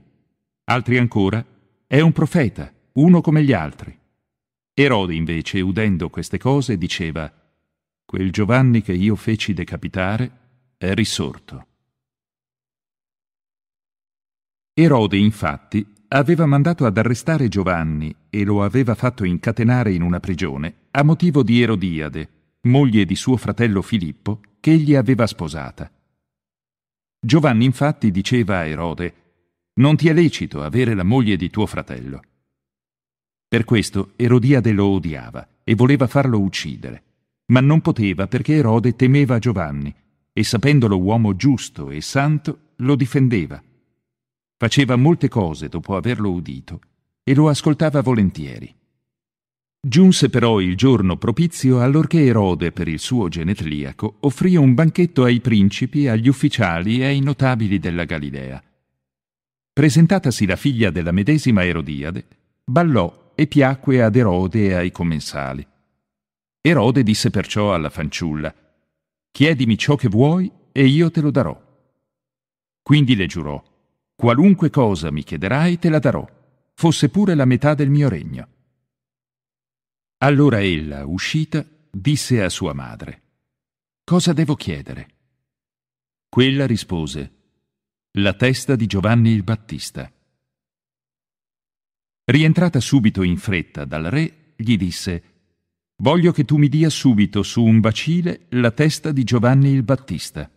altri 0.63 0.97
ancora 0.97 1.45
è 1.85 1.99
un 1.99 2.13
profeta, 2.13 2.73
uno 2.93 3.19
come 3.19 3.43
gli 3.43 3.51
altri. 3.51 3.99
Erode 4.73 5.13
invece, 5.13 5.59
udendo 5.59 6.09
queste 6.09 6.37
cose, 6.37 6.77
diceva 6.77 7.29
Quel 8.05 8.31
Giovanni 8.31 8.81
che 8.81 8.93
io 8.93 9.17
feci 9.17 9.53
decapitare 9.53 10.31
è 10.77 10.93
risorto. 10.93 11.67
Erode, 14.73 15.17
infatti, 15.17 15.85
aveva 16.07 16.45
mandato 16.45 16.85
ad 16.85 16.97
arrestare 16.97 17.49
Giovanni 17.49 18.15
e 18.29 18.45
lo 18.45 18.63
aveva 18.63 18.95
fatto 18.95 19.25
incatenare 19.25 19.91
in 19.91 20.01
una 20.01 20.21
prigione 20.21 20.77
a 20.95 21.03
motivo 21.03 21.43
di 21.43 21.61
Erodiade, 21.61 22.29
moglie 22.61 23.05
di 23.05 23.15
suo 23.15 23.37
fratello 23.37 23.81
Filippo, 23.81 24.41
che 24.59 24.71
egli 24.71 24.95
aveva 24.95 25.27
sposata. 25.27 25.91
Giovanni 27.19 27.65
infatti 27.65 28.11
diceva 28.11 28.59
a 28.59 28.65
Erode, 28.65 29.13
Non 29.75 29.95
ti 29.95 30.07
è 30.07 30.13
lecito 30.13 30.61
avere 30.61 30.93
la 30.93 31.03
moglie 31.03 31.35
di 31.35 31.49
tuo 31.49 31.65
fratello. 31.65 32.21
Per 33.47 33.63
questo 33.63 34.13
Erodiade 34.15 34.71
lo 34.71 34.87
odiava 34.87 35.47
e 35.63 35.75
voleva 35.75 36.07
farlo 36.07 36.39
uccidere 36.39 37.03
ma 37.45 37.59
non 37.59 37.81
poteva 37.81 38.27
perché 38.27 38.55
Erode 38.55 38.95
temeva 38.95 39.39
Giovanni 39.39 39.93
e 40.31 40.43
sapendolo 40.43 40.99
uomo 40.99 41.35
giusto 41.35 41.89
e 41.89 42.01
santo 42.01 42.71
lo 42.77 42.95
difendeva. 42.95 43.61
Faceva 44.57 44.95
molte 44.95 45.27
cose 45.27 45.67
dopo 45.67 45.95
averlo 45.95 46.31
udito 46.31 46.79
e 47.23 47.35
lo 47.35 47.49
ascoltava 47.49 48.01
volentieri. 48.01 48.73
Giunse 49.85 50.29
però 50.29 50.61
il 50.61 50.77
giorno 50.77 51.17
propizio 51.17 51.81
allorché 51.81 52.23
Erode, 52.23 52.71
per 52.71 52.87
il 52.87 52.99
suo 52.99 53.27
genetliaco, 53.27 54.15
offrì 54.21 54.55
un 54.55 54.73
banchetto 54.73 55.25
ai 55.25 55.41
principi, 55.41 56.07
agli 56.07 56.29
ufficiali 56.29 57.01
e 57.01 57.07
ai 57.07 57.19
notabili 57.19 57.79
della 57.79 58.05
Galilea. 58.05 58.63
Presentatasi 59.73 60.45
la 60.45 60.55
figlia 60.55 60.89
della 60.89 61.11
medesima 61.11 61.65
Erodiade, 61.65 62.25
ballò 62.63 63.33
e 63.35 63.45
piacque 63.47 64.01
ad 64.01 64.15
Erode 64.15 64.67
e 64.67 64.73
ai 64.73 64.91
commensali. 64.91 65.67
Erode 66.61 67.03
disse 67.03 67.29
perciò 67.29 67.73
alla 67.73 67.89
fanciulla, 67.89 68.55
Chiedimi 69.31 69.77
ciò 69.77 69.95
che 69.95 70.07
vuoi 70.07 70.49
e 70.71 70.85
io 70.85 71.11
te 71.11 71.19
lo 71.19 71.29
darò. 71.29 71.61
Quindi 72.81 73.17
le 73.17 73.25
giurò, 73.25 73.61
Qualunque 74.15 74.69
cosa 74.69 75.11
mi 75.11 75.23
chiederai 75.23 75.77
te 75.77 75.89
la 75.89 75.99
darò, 75.99 76.25
fosse 76.73 77.09
pure 77.09 77.35
la 77.35 77.43
metà 77.43 77.73
del 77.73 77.89
mio 77.89 78.07
regno. 78.07 78.47
Allora 80.23 80.61
ella, 80.61 81.05
uscita, 81.05 81.65
disse 81.91 82.41
a 82.41 82.47
sua 82.47 82.71
madre, 82.71 83.23
Cosa 84.05 84.31
devo 84.31 84.55
chiedere? 84.55 85.15
Quella 86.29 86.65
rispose, 86.65 87.33
La 88.11 88.33
testa 88.33 88.77
di 88.77 88.85
Giovanni 88.85 89.31
il 89.31 89.43
Battista. 89.43 90.09
Rientrata 92.23 92.79
subito 92.79 93.21
in 93.21 93.35
fretta 93.35 93.83
dal 93.83 94.05
re, 94.05 94.53
gli 94.55 94.77
disse, 94.77 95.23
Voglio 95.97 96.31
che 96.31 96.45
tu 96.45 96.55
mi 96.55 96.69
dia 96.69 96.89
subito 96.89 97.43
su 97.43 97.61
un 97.61 97.81
bacile 97.81 98.45
la 98.51 98.71
testa 98.71 99.11
di 99.11 99.25
Giovanni 99.25 99.71
il 99.71 99.83
Battista. 99.83 100.49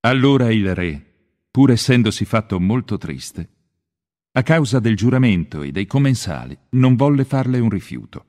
Allora 0.00 0.52
il 0.52 0.74
re, 0.74 1.02
pur 1.50 1.70
essendosi 1.70 2.26
fatto 2.26 2.60
molto 2.60 2.98
triste, 2.98 3.57
a 4.32 4.42
causa 4.42 4.78
del 4.78 4.96
giuramento 4.96 5.62
e 5.62 5.72
dei 5.72 5.86
commensali, 5.86 6.56
non 6.70 6.96
volle 6.96 7.24
farle 7.24 7.58
un 7.58 7.70
rifiuto. 7.70 8.24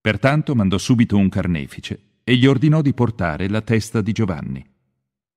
Pertanto 0.00 0.54
mandò 0.54 0.78
subito 0.78 1.16
un 1.16 1.28
carnefice 1.28 2.20
e 2.24 2.36
gli 2.36 2.46
ordinò 2.46 2.82
di 2.82 2.94
portare 2.94 3.48
la 3.48 3.60
testa 3.60 4.00
di 4.00 4.12
Giovanni. 4.12 4.66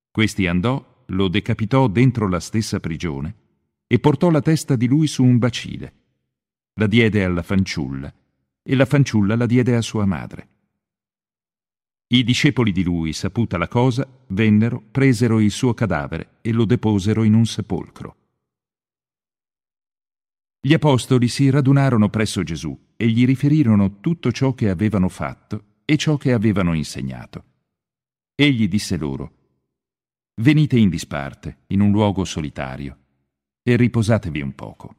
Questi 0.10 0.48
andò, 0.48 1.04
lo 1.08 1.28
decapitò 1.28 1.88
dentro 1.88 2.28
la 2.28 2.40
stessa 2.40 2.80
prigione 2.80 3.36
e 3.88 4.00
portò 4.00 4.30
la 4.30 4.42
testa 4.42 4.76
di 4.76 4.88
lui 4.88 5.08
su 5.08 5.24
un 5.24 5.38
bacile. 5.38 5.94
La 6.76 6.88
diede 6.88 7.24
alla 7.24 7.44
fanciulla 7.44 8.14
e 8.64 8.76
la 8.76 8.86
fanciulla 8.86 9.36
la 9.36 9.46
diede 9.46 9.76
a 9.76 9.82
sua 9.82 10.06
madre. 10.06 10.48
I 12.08 12.24
discepoli 12.24 12.72
di 12.72 12.84
lui, 12.84 13.14
saputa 13.14 13.58
la 13.58 13.68
cosa, 13.68 14.08
vennero, 14.28 14.82
presero 14.92 15.40
il 15.40 15.52
suo 15.52 15.74
cadavere 15.74 16.38
e 16.42 16.52
lo 16.52 16.66
deposero 16.66 17.24
in 17.24 17.34
un 17.34 17.46
sepolcro. 17.46 18.16
Gli 20.64 20.74
apostoli 20.74 21.28
si 21.28 21.50
radunarono 21.50 22.10
presso 22.10 22.44
Gesù 22.44 22.80
e 22.96 23.08
gli 23.08 23.26
riferirono 23.26 24.00
tutto 24.00 24.32
ciò 24.32 24.54
che 24.54 24.70
avevano 24.70 25.10
fatto 25.10 25.80
e 25.86 25.98
ciò 25.98 26.18
che 26.18 26.34
avevano 26.34 26.76
insegnato. 26.76 27.46
Egli 28.36 28.68
disse 28.68 28.96
loro, 28.96 29.38
Venite 30.40 30.78
in 30.78 30.90
disparte, 30.90 31.64
in 31.68 31.82
un 31.82 31.90
luogo 31.90 32.24
solitario, 32.26 32.98
e 33.64 33.76
riposatevi 33.76 34.40
un 34.40 34.54
poco. 34.54 34.96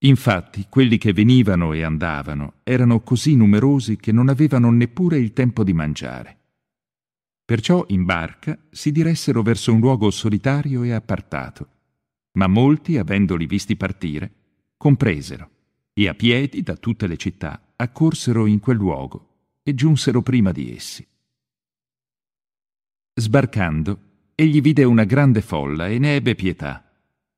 Infatti 0.00 0.66
quelli 0.68 0.98
che 0.98 1.14
venivano 1.14 1.72
e 1.72 1.82
andavano 1.82 2.56
erano 2.62 3.00
così 3.00 3.36
numerosi 3.36 3.96
che 3.96 4.12
non 4.12 4.28
avevano 4.28 4.70
neppure 4.70 5.18
il 5.18 5.32
tempo 5.32 5.64
di 5.64 5.72
mangiare. 5.72 6.38
Perciò 7.46 7.86
in 7.88 8.04
barca 8.04 8.58
si 8.70 8.92
diressero 8.92 9.40
verso 9.40 9.72
un 9.72 9.80
luogo 9.80 10.10
solitario 10.10 10.82
e 10.82 10.92
appartato, 10.92 11.68
ma 12.32 12.46
molti, 12.46 12.98
avendoli 12.98 13.46
visti 13.46 13.74
partire, 13.76 14.39
compresero 14.80 15.50
e 15.92 16.08
a 16.08 16.14
piedi 16.14 16.62
da 16.62 16.74
tutte 16.74 17.06
le 17.06 17.18
città 17.18 17.74
accorsero 17.76 18.46
in 18.46 18.60
quel 18.60 18.78
luogo 18.78 19.58
e 19.62 19.74
giunsero 19.74 20.22
prima 20.22 20.52
di 20.52 20.74
essi. 20.74 21.06
Sbarcando, 23.12 24.00
egli 24.34 24.62
vide 24.62 24.84
una 24.84 25.04
grande 25.04 25.42
folla 25.42 25.86
e 25.88 25.98
ne 25.98 26.14
ebbe 26.14 26.34
pietà, 26.34 26.82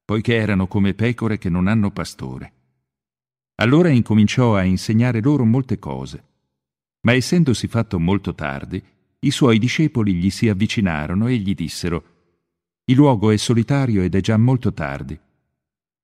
poiché 0.05 0.37
erano 0.37 0.69
come 0.69 0.95
pecore 0.95 1.39
che 1.39 1.49
non 1.49 1.67
hanno 1.67 1.91
pastore. 1.91 2.53
Allora 3.57 3.89
incominciò 3.89 4.55
a 4.55 4.63
insegnare 4.63 5.21
loro 5.21 5.45
molte 5.45 5.81
cose. 5.81 6.25
Ma 7.01 7.15
essendosi 7.15 7.67
fatto 7.67 7.99
molto 7.99 8.37
tardi, 8.37 8.81
i 9.19 9.31
suoi 9.33 9.59
discepoli 9.59 10.15
gli 10.15 10.31
si 10.31 10.49
avvicinarono 10.49 11.27
e 11.27 11.39
gli 11.39 11.55
dissero 11.55 12.05
Il 12.85 12.95
luogo 12.95 13.33
è 13.33 13.37
solitario 13.37 14.03
ed 14.03 14.15
è 14.15 14.21
già 14.21 14.37
molto 14.37 14.73
tardi. 14.73 15.19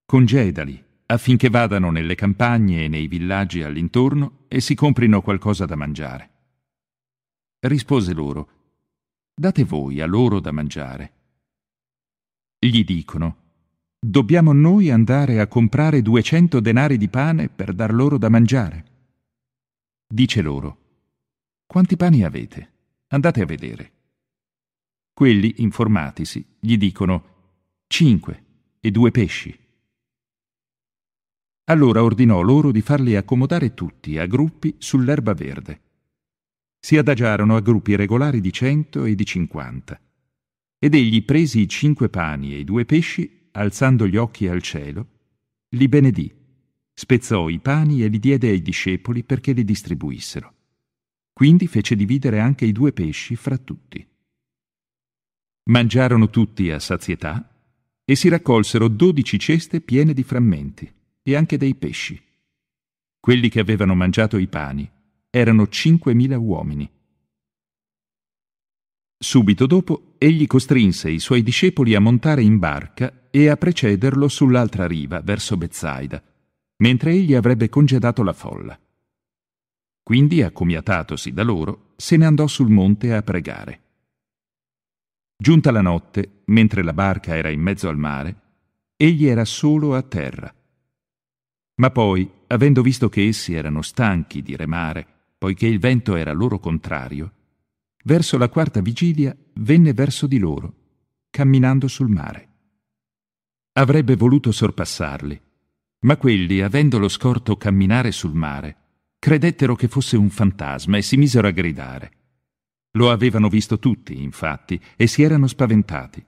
Congedali, 0.05 0.87
affinché 1.11 1.49
vadano 1.49 1.91
nelle 1.91 2.15
campagne 2.15 2.85
e 2.85 2.89
nei 2.89 3.07
villaggi 3.07 3.63
all'intorno 3.63 4.45
e 4.49 4.61
si 4.61 4.75
comprino 4.75 5.23
qualcosa 5.23 5.65
da 5.65 5.77
mangiare. 5.77 6.31
Rispose 7.61 8.13
loro 8.13 8.51
Date 9.39 9.65
voi 9.65 10.01
a 10.01 10.07
loro 10.07 10.41
da 10.41 10.51
mangiare. 10.51 11.13
Gli 12.59 12.83
dicono 12.85 13.47
Dobbiamo 14.01 14.53
noi 14.53 14.91
andare 14.91 15.41
a 15.41 15.47
comprare 15.47 16.03
duecento 16.03 16.61
denari 16.61 16.97
di 16.97 17.09
pane 17.09 17.49
per 17.49 17.73
dar 17.73 17.93
loro 17.93 18.19
da 18.19 18.29
mangiare? 18.29 18.85
Dice 20.07 20.43
loro, 20.43 20.79
quanti 21.67 21.97
pani 21.97 22.25
avete? 22.25 22.73
Andate 23.09 23.43
a 23.43 23.47
vedere. 23.47 23.93
Quelli, 25.13 25.55
informatisi, 25.59 26.45
gli 26.59 26.77
dicono, 26.77 27.25
cinque 27.87 28.45
e 28.81 28.91
due 28.91 29.11
pesci. 29.11 29.57
Allora 31.71 32.03
ordinò 32.03 32.41
loro 32.41 32.73
di 32.73 32.81
farli 32.81 33.15
accomodare 33.15 33.75
tutti 33.75 34.17
a 34.17 34.25
gruppi 34.25 34.77
sull'erba 34.79 35.35
verde. 35.35 35.81
Si 36.81 36.97
adagiarono 36.97 37.57
a 37.57 37.61
gruppi 37.61 37.95
regolari 37.95 38.41
di 38.41 38.51
cento 38.53 39.05
e 39.05 39.15
di 39.15 39.27
cinquanta. 39.27 40.01
Ed 40.79 40.95
egli 40.95 41.23
presi 41.25 41.61
i 41.61 41.69
cinque 41.69 42.09
pani 42.09 42.55
e 42.55 42.61
i 42.61 42.65
due 42.65 42.87
pesci 42.87 43.51
alzando 43.53 44.07
gli 44.07 44.17
occhi 44.17 44.49
al 44.49 44.63
cielo, 44.63 45.09
li 45.77 45.89
benedì, 45.89 46.33
spezzò 46.95 47.51
i 47.51 47.59
pani 47.59 48.03
e 48.03 48.09
li 48.09 48.19
diede 48.19 48.49
ai 48.49 48.63
discepoli 48.63 49.23
perché 49.23 49.53
li 49.53 49.65
distribuissero. 49.65 50.55
Quindi 51.35 51.67
fece 51.67 51.97
dividere 51.97 52.41
anche 52.41 52.65
i 52.65 52.73
due 52.73 52.95
pesci 52.95 53.37
fra 53.37 53.59
tutti. 53.59 54.07
Mangiarono 55.65 56.31
tutti 56.31 56.71
a 56.71 56.79
sazietà 56.79 57.47
e 58.07 58.15
si 58.15 58.29
raccolsero 58.29 58.89
dodici 58.89 59.39
ceste 59.39 59.83
piene 59.83 60.15
di 60.15 60.23
frammenti 60.23 60.97
e 61.33 61.37
anche 61.37 61.57
dei 61.57 61.75
pesci. 61.75 62.21
Quelli 63.21 63.49
che 63.49 63.61
avevano 63.61 63.95
mangiato 63.95 64.39
i 64.39 64.47
pani 64.47 64.91
erano 65.31 65.69
cinquemila 65.69 66.39
uomini. 66.39 66.91
Subito 69.21 69.67
dopo 69.67 70.15
egli 70.17 70.47
costrinse 70.47 71.11
i 71.11 71.19
suoi 71.19 71.43
discepoli 71.43 71.95
a 71.95 72.01
montare 72.01 72.43
in 72.43 72.59
barca 72.59 73.29
e 73.31 73.49
a 73.49 73.57
precederlo 73.57 74.29
sull'altra 74.29 74.87
riva, 74.87 75.21
verso 75.21 75.57
Bezzaida, 75.57 76.23
mentre 76.77 77.11
egli 77.11 77.35
avrebbe 77.35 77.69
congedato 77.69 78.23
la 78.23 78.33
folla. 78.33 78.79
Quindi, 80.03 80.43
accomiatatosi 80.43 81.33
da 81.33 81.43
loro, 81.43 81.93
se 81.97 82.17
ne 82.17 82.25
andò 82.25 82.47
sul 82.47 82.71
monte 82.71 83.13
a 83.13 83.23
pregare. 83.23 83.83
Giunta 85.37 85.71
la 85.71 85.83
notte, 85.83 86.43
mentre 86.47 86.83
la 86.83 86.95
barca 86.95 87.37
era 87.37 87.51
in 87.51 87.61
mezzo 87.61 87.89
al 87.89 87.99
mare, 87.99 88.41
egli 88.97 89.27
era 89.27 89.45
solo 89.45 89.95
a 89.95 90.03
terra. 90.03 90.53
Ma 91.79 91.91
poi, 91.91 92.29
avendo 92.49 92.83
visto 92.83 93.09
che 93.09 93.27
essi 93.27 93.55
erano 93.55 93.83
stanchi 93.83 94.43
di 94.43 94.57
remare, 94.57 95.07
poiché 95.39 95.67
il 95.67 95.79
vento 95.79 96.17
era 96.17 96.33
loro 96.33 96.59
contrario, 96.59 97.33
verso 98.05 98.37
la 98.37 98.49
quarta 98.49 98.81
vigilia 98.81 99.37
venne 99.55 99.93
verso 99.93 100.27
di 100.27 100.39
loro, 100.39 100.75
camminando 101.31 101.87
sul 101.87 102.09
mare. 102.09 102.49
Avrebbe 103.75 104.17
voluto 104.17 104.51
sorpassarli, 104.51 105.41
ma 106.01 106.17
quelli, 106.17 106.61
avendolo 106.63 107.09
scorto 107.09 107.57
camminare 107.57 108.11
sul 108.11 108.35
mare, 108.35 108.77
credettero 109.19 109.77
che 109.77 109.87
fosse 109.87 110.17
un 110.17 110.31
fantasma 110.31 110.97
e 110.97 111.03
si 111.03 111.17
misero 111.17 111.47
a 111.47 111.53
gridare. 111.53 112.13
Lo 112.93 113.11
avevano 113.11 113.49
visto 113.49 113.79
tutti, 113.79 114.21
infatti, 114.21 114.81
e 114.97 115.07
si 115.07 115.23
erano 115.23 115.47
spaventati. 115.47 116.25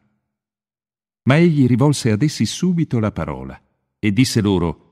Ma 1.22 1.36
egli 1.36 1.66
rivolse 1.66 2.12
ad 2.12 2.22
essi 2.22 2.46
subito 2.46 3.00
la 3.00 3.10
parola 3.10 3.60
e 3.98 4.12
disse 4.12 4.40
loro, 4.40 4.89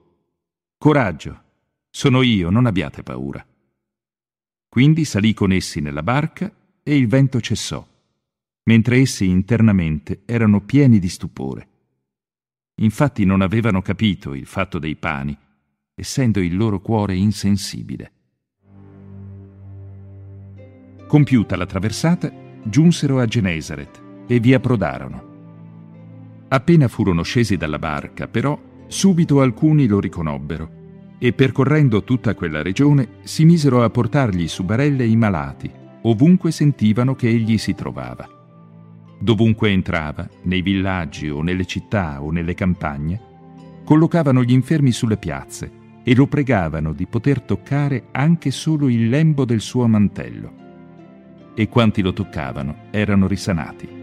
Coraggio, 0.81 1.43
sono 1.91 2.23
io, 2.23 2.51
non 2.51 2.65
abbiate 2.67 3.03
paura. 3.03 3.45
Quindi 4.69 5.05
salì 5.05 5.35
con 5.35 5.51
essi 5.51 5.81
nella 5.81 6.05
barca 6.05 6.55
e 6.85 6.97
il 6.97 7.09
vento 7.09 7.41
cessò, 7.41 7.85
mentre 8.63 8.99
essi 8.99 9.29
internamente 9.29 10.23
erano 10.25 10.61
pieni 10.61 11.01
di 11.01 11.09
stupore. 11.09 11.69
Infatti 12.77 13.25
non 13.25 13.41
avevano 13.41 13.83
capito 13.83 14.35
il 14.35 14.47
fatto 14.47 14.79
dei 14.79 14.95
pani, 14.95 15.37
essendo 15.97 16.39
il 16.39 16.57
loro 16.57 16.81
cuore 16.81 17.17
insensibile. 17.17 18.13
Compiuta 21.09 21.57
la 21.57 21.67
traversata, 21.67 22.33
giunsero 22.63 23.19
a 23.19 23.27
Genesaret 23.27 24.25
e 24.29 24.39
vi 24.39 24.55
approdarono. 24.55 26.47
Appena 26.47 26.87
furono 26.87 27.23
scesi 27.23 27.57
dalla 27.57 27.81
barca, 27.81 28.29
però, 28.29 28.68
subito 28.89 29.41
alcuni 29.41 29.87
lo 29.87 30.01
riconobbero 30.01 30.77
e 31.19 31.33
percorrendo 31.33 32.05
tutta 32.05 32.35
quella 32.35 32.63
regione 32.63 33.09
si 33.23 33.45
misero 33.45 33.83
a 33.83 33.91
portargli 33.91 34.49
su 34.49 34.65
barelle 34.65 35.05
i 35.05 35.17
malati, 35.17 35.71
ovunque 36.03 36.51
sentivano 36.51 37.15
che 37.15 37.29
egli 37.29 37.59
si 37.59 37.75
trovava. 37.75 38.27
Dovunque 39.21 39.71
entrava, 39.71 40.29
nei 40.43 40.63
villaggi 40.63 41.29
o 41.29 41.43
nelle 41.43 41.65
città 41.65 42.23
o 42.23 42.31
nelle 42.31 42.55
campagne, 42.55 43.21
collocavano 43.85 44.43
gli 44.43 44.53
infermi 44.53 44.93
sulle 44.93 45.17
piazze 45.17 45.71
e 46.05 46.15
lo 46.15 46.27
pregavano 46.27 46.93
di 46.93 47.07
poter 47.07 47.43
toccare 47.43 48.09
anche 48.13 48.51
solo 48.51 48.89
il 48.89 49.09
lembo 49.09 49.45
del 49.45 49.61
suo 49.61 49.87
mantello. 49.89 50.53
E 51.55 51.69
quanti 51.69 52.01
lo 52.01 52.13
toccavano 52.13 52.85
erano 52.91 53.27
risanati. 53.27 53.98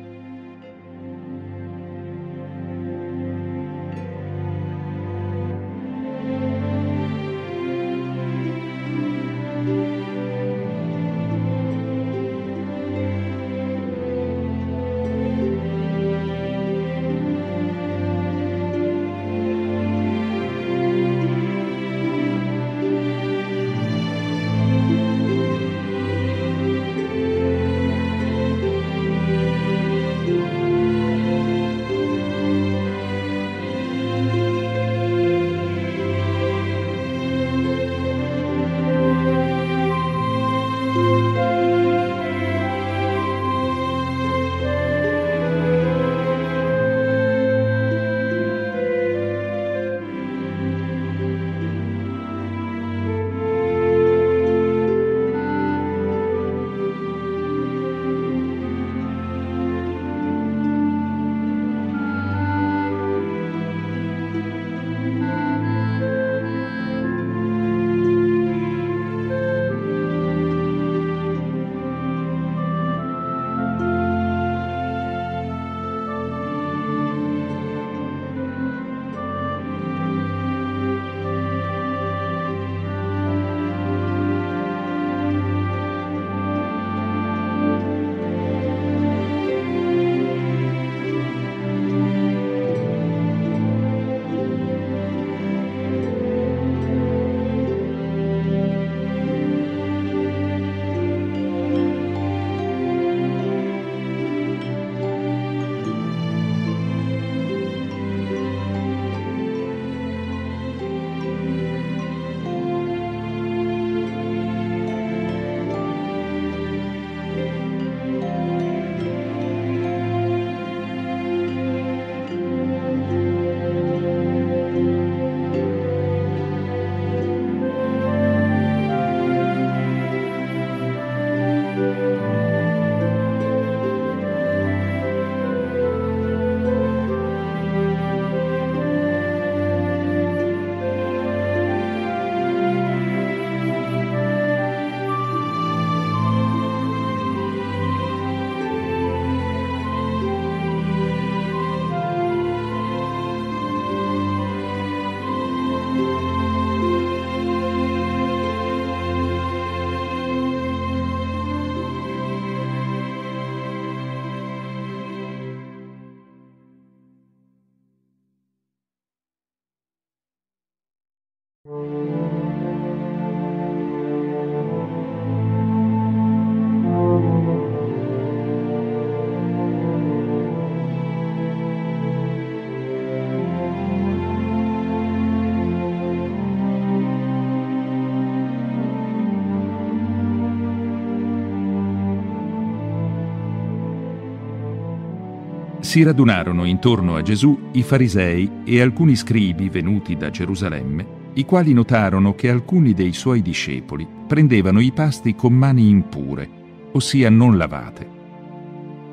Si 195.95 196.03
radunarono 196.03 196.65
intorno 196.65 197.15
a 197.15 197.21
Gesù 197.21 197.69
i 197.71 197.81
farisei 197.81 198.63
e 198.65 198.81
alcuni 198.81 199.15
scribi 199.15 199.69
venuti 199.69 200.17
da 200.17 200.29
Gerusalemme, 200.29 201.31
i 201.35 201.45
quali 201.45 201.71
notarono 201.71 202.35
che 202.35 202.49
alcuni 202.49 202.93
dei 202.93 203.13
suoi 203.13 203.41
discepoli 203.41 204.05
prendevano 204.27 204.81
i 204.81 204.91
pasti 204.91 205.35
con 205.35 205.53
mani 205.53 205.87
impure, 205.87 206.89
ossia 206.91 207.29
non 207.29 207.55
lavate. 207.55 208.09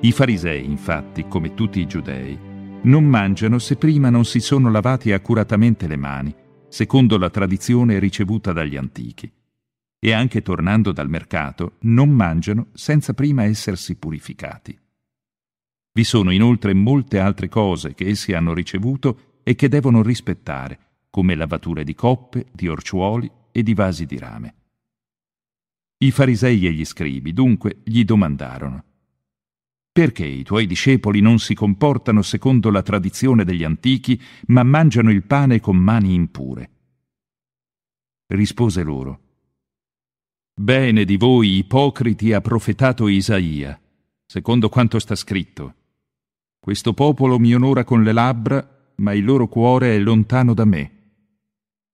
I 0.01 0.11
farisei, 0.11 0.65
infatti, 0.65 1.27
come 1.29 1.55
tutti 1.55 1.79
i 1.79 1.87
giudei, 1.87 2.37
non 2.83 3.05
mangiano 3.05 3.61
se 3.61 3.77
prima 3.77 4.11
non 4.11 4.25
si 4.25 4.41
sono 4.41 4.69
lavati 4.69 5.13
accuratamente 5.13 5.87
le 5.87 5.97
mani, 5.97 6.35
secondo 6.69 7.17
la 7.17 7.31
tradizione 7.31 8.01
ricevuta 8.01 8.53
dagli 8.53 8.77
antichi. 8.77 9.33
E 10.01 10.13
anche 10.13 10.43
tornando 10.43 10.91
dal 10.91 11.09
mercato, 11.09 11.75
non 11.83 12.09
mangiano 12.11 12.71
senza 12.73 13.15
prima 13.15 13.45
essersi 13.45 13.95
purificati. 13.95 14.77
Vi 15.93 16.05
sono 16.05 16.31
inoltre 16.31 16.75
molte 16.75 17.19
altre 17.19 17.49
cose 17.49 17.95
che 17.95 18.09
essi 18.09 18.33
hanno 18.33 18.55
ricevuto 18.55 19.41
e 19.43 19.55
che 19.55 19.69
devono 19.69 20.03
rispettare, 20.03 20.79
come 21.11 21.35
lavature 21.35 21.85
di 21.85 21.95
coppe, 21.95 22.47
di 22.53 22.69
orciuoli 22.69 23.31
e 23.53 23.63
di 23.63 23.75
vasi 23.75 24.07
di 24.07 24.19
rame. 24.19 24.55
I 25.99 26.11
farisei 26.11 26.67
e 26.67 26.73
gli 26.73 26.85
scribi 26.85 27.33
dunque 27.33 27.81
gli 27.85 28.05
domandarono 28.05 28.85
perché 29.93 30.25
i 30.25 30.43
tuoi 30.43 30.67
discepoli 30.67 31.21
non 31.21 31.39
si 31.39 31.55
comportano 31.55 32.23
secondo 32.23 32.71
la 32.71 32.81
tradizione 32.81 33.45
degli 33.45 33.63
antichi, 33.63 34.19
ma 34.47 34.63
mangiano 34.63 35.11
il 35.11 35.23
pane 35.23 35.61
con 35.61 35.77
mani 35.77 36.15
impure? 36.15 36.71
Rispose 38.29 38.83
loro, 38.83 39.21
Bene 40.55 41.05
di 41.05 41.17
voi, 41.17 41.57
ipocriti, 41.57 42.33
ha 42.33 42.41
profetato 42.41 43.09
Isaia, 43.09 43.79
secondo 44.27 44.69
quanto 44.69 44.99
sta 44.99 45.15
scritto. 45.15 45.75
Questo 46.65 46.95
popolo 46.95 47.41
mi 47.41 47.53
onora 47.57 47.83
con 47.83 48.05
le 48.05 48.13
labbra, 48.13 48.93
ma 48.99 49.13
il 49.15 49.25
loro 49.25 49.49
cuore 49.49 49.97
è 49.97 49.99
lontano 49.99 50.55
da 50.55 50.65
me. 50.65 50.93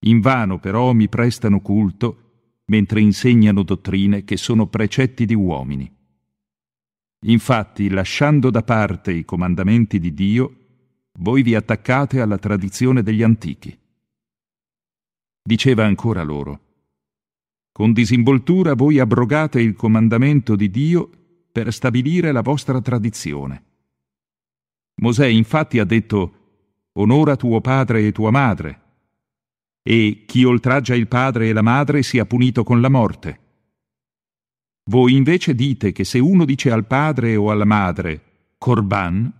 Invano 0.01 0.59
però 0.59 0.93
mi 0.93 1.09
prestano 1.09 1.59
culto, 1.59 2.61
mentre 2.65 3.01
insegnano 3.01 3.63
dottrine 3.63 4.23
che 4.23 4.37
sono 4.37 4.67
precetti 4.67 5.25
di 5.25 5.33
uomini. 5.33 5.91
Infatti, 7.25 7.89
lasciando 7.89 8.51
da 8.51 8.61
parte 8.61 9.11
i 9.11 9.25
comandamenti 9.25 9.97
di 9.97 10.13
Dio, 10.13 10.55
voi 11.17 11.41
vi 11.41 11.55
attaccate 11.55 12.21
alla 12.21 12.37
tradizione 12.37 13.01
degli 13.01 13.23
antichi. 13.23 13.75
Diceva 15.41 15.83
ancora 15.83 16.21
loro, 16.21 16.61
con 17.71 17.91
disinvoltura 17.91 18.75
voi 18.75 18.99
abrogate 18.99 19.59
il 19.59 19.73
comandamento 19.73 20.55
di 20.55 20.69
Dio 20.69 21.09
per 21.51 21.73
stabilire 21.73 22.31
la 22.31 22.41
vostra 22.41 22.79
tradizione. 22.81 23.63
Mosè 24.99 25.25
infatti 25.27 25.79
ha 25.79 25.85
detto, 25.85 26.33
onora 26.93 27.35
tuo 27.35 27.61
padre 27.61 28.05
e 28.05 28.11
tua 28.11 28.31
madre, 28.31 28.81
e 29.81 30.23
chi 30.25 30.43
oltraggia 30.43 30.95
il 30.95 31.07
padre 31.07 31.49
e 31.49 31.53
la 31.53 31.61
madre 31.61 32.03
sia 32.03 32.25
punito 32.25 32.63
con 32.63 32.81
la 32.81 32.89
morte. 32.89 33.39
Voi 34.89 35.15
invece 35.15 35.55
dite 35.55 35.91
che 35.91 36.03
se 36.03 36.19
uno 36.19 36.45
dice 36.45 36.71
al 36.71 36.85
padre 36.85 37.35
o 37.35 37.51
alla 37.51 37.65
madre, 37.65 38.21
Corban, 38.57 39.31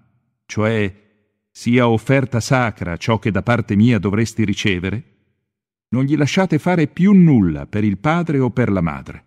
cioè 0.45 1.07
sia 1.51 1.89
offerta 1.89 2.39
sacra 2.39 2.95
ciò 2.97 3.20
che 3.20 3.32
da 3.32 3.41
parte 3.41 3.76
mia 3.76 3.99
dovresti 3.99 4.45
ricevere, 4.45 5.03
non 5.89 6.03
gli 6.03 6.16
lasciate 6.16 6.60
fare 6.60 6.88
più 6.88 7.12
nulla 7.14 7.66
per 7.66 7.84
il 7.84 7.97
padre 7.97 8.39
o 8.39 8.51
per 8.51 8.72
la 8.72 8.82
madre. 8.82 9.26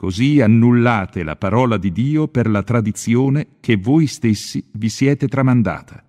Così 0.00 0.40
annullate 0.40 1.22
la 1.22 1.36
parola 1.36 1.76
di 1.76 1.92
Dio 1.92 2.26
per 2.26 2.48
la 2.48 2.62
tradizione 2.62 3.58
che 3.60 3.76
voi 3.76 4.06
stessi 4.06 4.66
vi 4.72 4.88
siete 4.88 5.28
tramandata. 5.28 6.02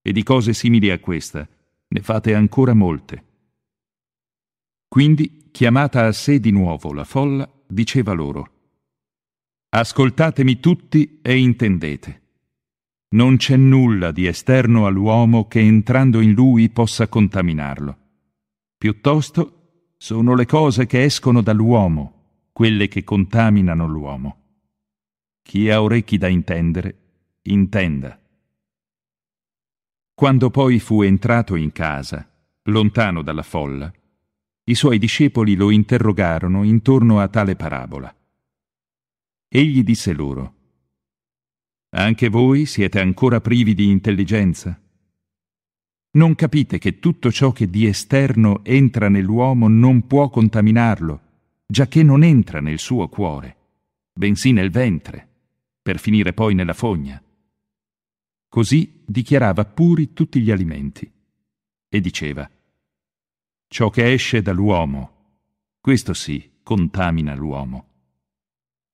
E 0.00 0.12
di 0.12 0.22
cose 0.22 0.52
simili 0.52 0.90
a 0.90 1.00
questa 1.00 1.44
ne 1.88 2.00
fate 2.02 2.36
ancora 2.36 2.72
molte. 2.72 3.24
Quindi, 4.86 5.48
chiamata 5.50 6.06
a 6.06 6.12
sé 6.12 6.38
di 6.38 6.52
nuovo 6.52 6.92
la 6.92 7.02
folla, 7.02 7.50
diceva 7.66 8.12
loro, 8.12 8.50
Ascoltatemi 9.70 10.60
tutti 10.60 11.18
e 11.20 11.36
intendete. 11.36 12.22
Non 13.16 13.38
c'è 13.38 13.56
nulla 13.56 14.12
di 14.12 14.28
esterno 14.28 14.86
all'uomo 14.86 15.48
che 15.48 15.58
entrando 15.58 16.20
in 16.20 16.30
lui 16.30 16.70
possa 16.70 17.08
contaminarlo. 17.08 17.98
Piuttosto 18.78 19.88
sono 19.96 20.36
le 20.36 20.46
cose 20.46 20.86
che 20.86 21.02
escono 21.02 21.42
dall'uomo 21.42 22.14
quelle 22.54 22.86
che 22.86 23.02
contaminano 23.02 23.84
l'uomo. 23.88 24.42
Chi 25.42 25.68
ha 25.70 25.82
orecchi 25.82 26.18
da 26.18 26.28
intendere, 26.28 26.98
intenda. 27.42 28.16
Quando 30.14 30.50
poi 30.50 30.78
fu 30.78 31.02
entrato 31.02 31.56
in 31.56 31.72
casa, 31.72 32.24
lontano 32.62 33.22
dalla 33.22 33.42
folla, 33.42 33.92
i 34.66 34.74
suoi 34.76 34.98
discepoli 34.98 35.56
lo 35.56 35.70
interrogarono 35.70 36.62
intorno 36.62 37.18
a 37.18 37.26
tale 37.26 37.56
parabola. 37.56 38.14
Egli 39.48 39.82
disse 39.82 40.12
loro, 40.12 40.54
Anche 41.96 42.28
voi 42.28 42.66
siete 42.66 43.00
ancora 43.00 43.40
privi 43.40 43.74
di 43.74 43.90
intelligenza? 43.90 44.80
Non 46.12 46.36
capite 46.36 46.78
che 46.78 47.00
tutto 47.00 47.32
ciò 47.32 47.50
che 47.50 47.68
di 47.68 47.86
esterno 47.86 48.64
entra 48.64 49.08
nell'uomo 49.08 49.66
non 49.66 50.06
può 50.06 50.28
contaminarlo, 50.28 51.23
giacché 51.66 52.02
non 52.02 52.22
entra 52.22 52.60
nel 52.60 52.78
suo 52.78 53.08
cuore, 53.08 53.56
bensì 54.12 54.52
nel 54.52 54.70
ventre, 54.70 55.28
per 55.82 55.98
finire 55.98 56.32
poi 56.32 56.54
nella 56.54 56.72
fogna. 56.72 57.22
Così 58.48 59.02
dichiarava 59.04 59.64
puri 59.64 60.12
tutti 60.12 60.40
gli 60.40 60.50
alimenti 60.50 61.10
e 61.88 62.00
diceva, 62.00 62.48
ciò 63.68 63.90
che 63.90 64.12
esce 64.12 64.42
dall'uomo, 64.42 65.10
questo 65.80 66.14
sì, 66.14 66.50
contamina 66.62 67.34
l'uomo. 67.34 67.88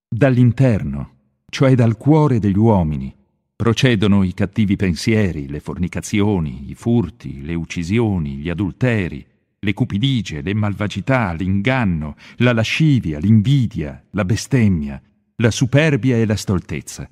Dall'interno, 0.09 1.19
cioè 1.49 1.75
dal 1.75 1.97
cuore 1.97 2.39
degli 2.39 2.57
uomini, 2.57 3.15
procedono 3.55 4.23
i 4.23 4.33
cattivi 4.33 4.77
pensieri, 4.77 5.47
le 5.47 5.61
fornicazioni, 5.61 6.71
i 6.71 6.75
furti, 6.75 7.43
le 7.43 7.55
uccisioni, 7.55 8.37
gli 8.37 8.49
adulteri, 8.49 9.25
le 9.63 9.75
cupidigie, 9.75 10.41
le 10.41 10.55
malvagità, 10.55 11.33
l'inganno, 11.33 12.17
la 12.37 12.53
lascivia, 12.53 13.19
l'invidia, 13.19 14.03
la 14.11 14.25
bestemmia, 14.25 15.01
la 15.37 15.51
superbia 15.51 16.17
e 16.17 16.25
la 16.25 16.37
stoltezza. 16.37 17.09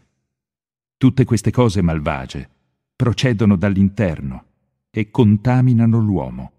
Tutte 0.96 1.24
queste 1.24 1.50
cose 1.50 1.82
malvagie 1.82 2.48
procedono 2.96 3.56
dall'interno 3.56 4.46
e 4.90 5.10
contaminano 5.10 6.00
l'uomo. 6.00 6.52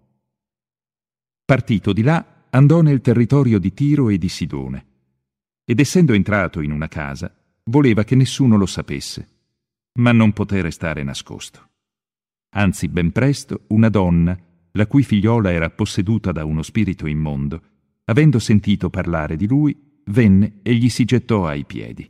Partito 1.44 1.92
di 1.92 2.02
là, 2.02 2.46
andò 2.50 2.80
nel 2.80 3.00
territorio 3.00 3.58
di 3.58 3.74
Tiro 3.74 4.08
e 4.08 4.18
di 4.18 4.28
Sidone, 4.28 4.86
ed 5.64 5.80
essendo 5.80 6.12
entrato 6.14 6.60
in 6.60 6.70
una 6.70 6.88
casa, 6.88 7.34
voleva 7.64 8.04
che 8.04 8.14
nessuno 8.14 8.56
lo 8.56 8.66
sapesse, 8.66 9.28
ma 9.94 10.12
non 10.12 10.32
poté 10.32 10.62
restare 10.62 11.02
nascosto. 11.02 11.68
Anzi, 12.50 12.88
ben 12.88 13.10
presto, 13.10 13.64
una 13.68 13.88
donna, 13.88 14.38
la 14.72 14.86
cui 14.86 15.02
figliola 15.02 15.52
era 15.52 15.70
posseduta 15.70 16.32
da 16.32 16.44
uno 16.44 16.62
spirito 16.62 17.06
immondo, 17.06 17.62
avendo 18.04 18.38
sentito 18.38 18.90
parlare 18.90 19.36
di 19.36 19.46
lui, 19.46 19.76
venne 20.06 20.60
e 20.62 20.74
gli 20.74 20.88
si 20.88 21.04
gettò 21.04 21.46
ai 21.46 21.64
piedi. 21.64 22.08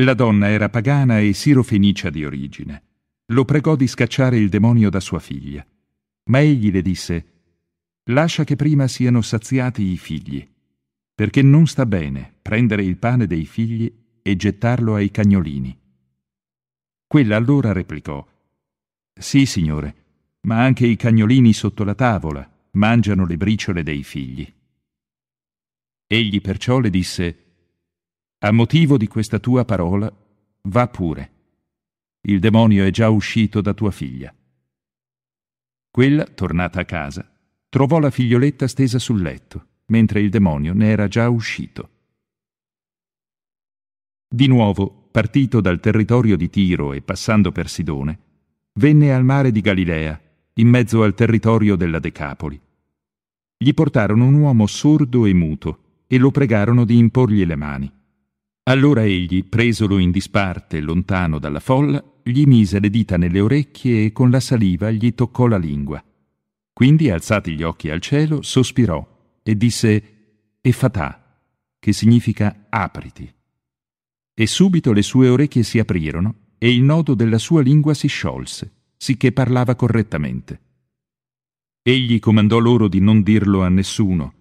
La 0.00 0.14
donna 0.14 0.48
era 0.48 0.68
pagana 0.68 1.20
e 1.20 1.32
sirofenicia 1.32 2.10
di 2.10 2.24
origine. 2.24 2.82
Lo 3.26 3.44
pregò 3.44 3.76
di 3.76 3.86
scacciare 3.86 4.36
il 4.36 4.48
demonio 4.48 4.90
da 4.90 5.00
sua 5.00 5.20
figlia. 5.20 5.64
Ma 6.24 6.40
egli 6.40 6.70
le 6.70 6.82
disse, 6.82 7.28
Lascia 8.08 8.44
che 8.44 8.56
prima 8.56 8.86
siano 8.86 9.22
saziati 9.22 9.82
i 9.82 9.96
figli, 9.96 10.46
perché 11.14 11.42
non 11.42 11.66
sta 11.66 11.86
bene 11.86 12.34
prendere 12.42 12.82
il 12.82 12.98
pane 12.98 13.26
dei 13.26 13.46
figli 13.46 13.92
e 14.20 14.36
gettarlo 14.36 14.94
ai 14.94 15.10
cagnolini. 15.10 15.78
Quella 17.06 17.36
allora 17.36 17.72
replicò, 17.72 18.26
Sì, 19.14 19.46
signore, 19.46 20.03
ma 20.44 20.62
anche 20.62 20.86
i 20.86 20.96
cagnolini 20.96 21.52
sotto 21.52 21.84
la 21.84 21.94
tavola 21.94 22.48
mangiano 22.72 23.26
le 23.26 23.36
briciole 23.36 23.82
dei 23.82 24.02
figli. 24.02 24.52
Egli 26.06 26.40
perciò 26.40 26.78
le 26.78 26.90
disse, 26.90 27.44
A 28.38 28.50
motivo 28.50 28.96
di 28.96 29.06
questa 29.08 29.38
tua 29.38 29.64
parola, 29.64 30.12
va 30.62 30.88
pure. 30.88 31.32
Il 32.22 32.40
demonio 32.40 32.84
è 32.84 32.90
già 32.90 33.08
uscito 33.08 33.60
da 33.60 33.74
tua 33.74 33.90
figlia. 33.90 34.34
Quella, 35.90 36.24
tornata 36.24 36.80
a 36.80 36.84
casa, 36.84 37.30
trovò 37.68 37.98
la 37.98 38.10
figlioletta 38.10 38.66
stesa 38.66 38.98
sul 38.98 39.22
letto, 39.22 39.66
mentre 39.86 40.20
il 40.20 40.30
demonio 40.30 40.74
ne 40.74 40.88
era 40.88 41.08
già 41.08 41.28
uscito. 41.28 41.90
Di 44.28 44.46
nuovo, 44.46 45.08
partito 45.10 45.60
dal 45.60 45.80
territorio 45.80 46.36
di 46.36 46.50
Tiro 46.50 46.92
e 46.92 47.02
passando 47.02 47.52
per 47.52 47.68
Sidone, 47.68 48.18
venne 48.74 49.14
al 49.14 49.24
mare 49.24 49.52
di 49.52 49.60
Galilea 49.60 50.20
in 50.54 50.68
mezzo 50.68 51.02
al 51.02 51.14
territorio 51.14 51.76
della 51.76 51.98
Decapoli. 51.98 52.60
Gli 53.56 53.72
portarono 53.74 54.26
un 54.26 54.34
uomo 54.34 54.66
sordo 54.66 55.26
e 55.26 55.34
muto 55.34 55.78
e 56.06 56.18
lo 56.18 56.30
pregarono 56.30 56.84
di 56.84 56.98
imporgli 56.98 57.44
le 57.44 57.56
mani. 57.56 57.92
Allora 58.64 59.04
egli, 59.04 59.44
presolo 59.44 59.98
in 59.98 60.10
disparte 60.10 60.80
lontano 60.80 61.38
dalla 61.38 61.60
folla, 61.60 62.02
gli 62.22 62.44
mise 62.44 62.80
le 62.80 62.88
dita 62.88 63.16
nelle 63.16 63.40
orecchie 63.40 64.06
e 64.06 64.12
con 64.12 64.30
la 64.30 64.40
saliva 64.40 64.90
gli 64.90 65.14
toccò 65.14 65.46
la 65.46 65.58
lingua. 65.58 66.02
Quindi, 66.72 67.10
alzati 67.10 67.52
gli 67.52 67.62
occhi 67.62 67.90
al 67.90 68.00
cielo, 68.00 68.42
sospirò 68.42 69.06
e 69.42 69.56
disse 69.56 70.02
Efatà, 70.60 71.38
che 71.78 71.92
significa 71.92 72.66
apriti. 72.70 73.32
E 74.32 74.46
subito 74.46 74.92
le 74.92 75.02
sue 75.02 75.28
orecchie 75.28 75.62
si 75.62 75.78
aprirono 75.78 76.34
e 76.58 76.72
il 76.72 76.82
nodo 76.82 77.14
della 77.14 77.38
sua 77.38 77.60
lingua 77.60 77.92
si 77.92 78.08
sciolse, 78.08 78.72
sicché 79.04 79.32
parlava 79.32 79.74
correttamente. 79.74 80.60
Egli 81.82 82.18
comandò 82.20 82.58
loro 82.58 82.88
di 82.88 83.00
non 83.00 83.20
dirlo 83.20 83.62
a 83.62 83.68
nessuno, 83.68 84.32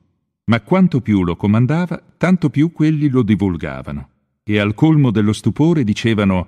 ma 0.45 0.61
quanto 0.61 1.01
più 1.01 1.25
lo 1.25 1.35
comandava, 1.35 2.01
tanto 2.15 2.49
più 2.49 2.71
quelli 2.71 3.09
lo 3.09 3.23
divulgavano, 3.23 4.09
e 4.41 4.59
al 4.59 4.73
colmo 4.73 5.11
dello 5.11 5.33
stupore 5.33 5.83
dicevano 5.83 6.47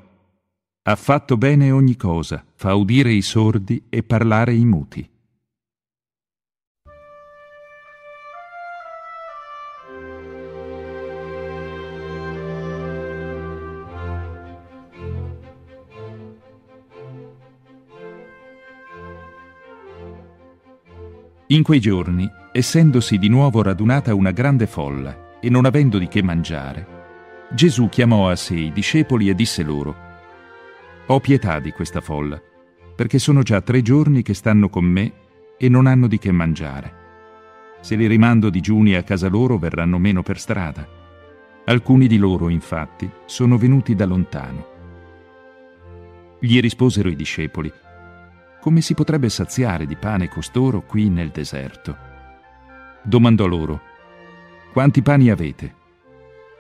Ha 0.84 0.96
fatto 0.96 1.36
bene 1.36 1.72
ogni 1.72 1.98
cosa, 1.98 2.46
fa 2.56 2.74
udire 2.74 3.12
i 3.12 3.22
sordi 3.22 3.84
e 3.90 4.02
parlare 4.02 4.54
i 4.54 4.64
muti. 4.64 5.10
In 21.50 21.62
quei 21.62 21.80
giorni, 21.80 22.28
essendosi 22.52 23.20
di 23.20 23.30
nuovo 23.30 23.62
radunata 23.62 24.16
una 24.16 24.32
grande 24.32 24.66
folla 24.66 25.38
e 25.40 25.48
non 25.48 25.66
avendo 25.66 26.00
di 26.00 26.08
che 26.08 26.24
mangiare, 26.24 26.88
Gesù 27.52 27.88
chiamò 27.88 28.30
a 28.30 28.36
sé 28.36 28.56
i 28.56 28.72
discepoli 28.72 29.30
e 29.30 29.36
disse 29.36 29.62
loro, 29.62 29.96
Ho 31.06 31.20
pietà 31.20 31.60
di 31.60 31.70
questa 31.70 32.02
folla, 32.02 32.42
perché 32.96 33.20
sono 33.20 33.44
già 33.44 33.62
tre 33.62 33.84
giorni 33.84 34.24
che 34.24 34.34
stanno 34.34 34.70
con 34.70 34.86
me 34.86 35.14
e 35.60 35.70
non 35.70 35.86
hanno 35.86 36.08
di 36.08 36.18
che 36.18 36.32
mangiare. 36.32 37.04
Se 37.80 37.96
li 37.96 38.08
rimando 38.08 38.50
digiuni 38.50 38.96
a 38.96 39.04
casa 39.04 39.28
loro 39.28 39.60
verranno 39.60 40.00
meno 40.00 40.24
per 40.24 40.40
strada. 40.40 40.88
Alcuni 41.66 42.08
di 42.08 42.18
loro, 42.18 42.50
infatti, 42.50 43.08
sono 43.26 43.60
venuti 43.60 43.94
da 43.94 44.08
lontano. 44.08 44.74
Gli 46.40 46.60
risposero 46.60 47.08
i 47.08 47.16
discepoli, 47.16 47.72
come 48.66 48.82
si 48.82 48.96
potrebbe 48.96 49.30
saziare 49.30 49.86
di 49.86 49.96
pane 49.96 50.28
costoro 50.28 50.82
qui 50.82 51.08
nel 51.08 51.30
deserto? 51.30 51.96
Domandò 53.04 53.46
loro, 53.46 53.80
quanti 54.74 55.04
pani 55.04 55.30
avete? 55.30 55.76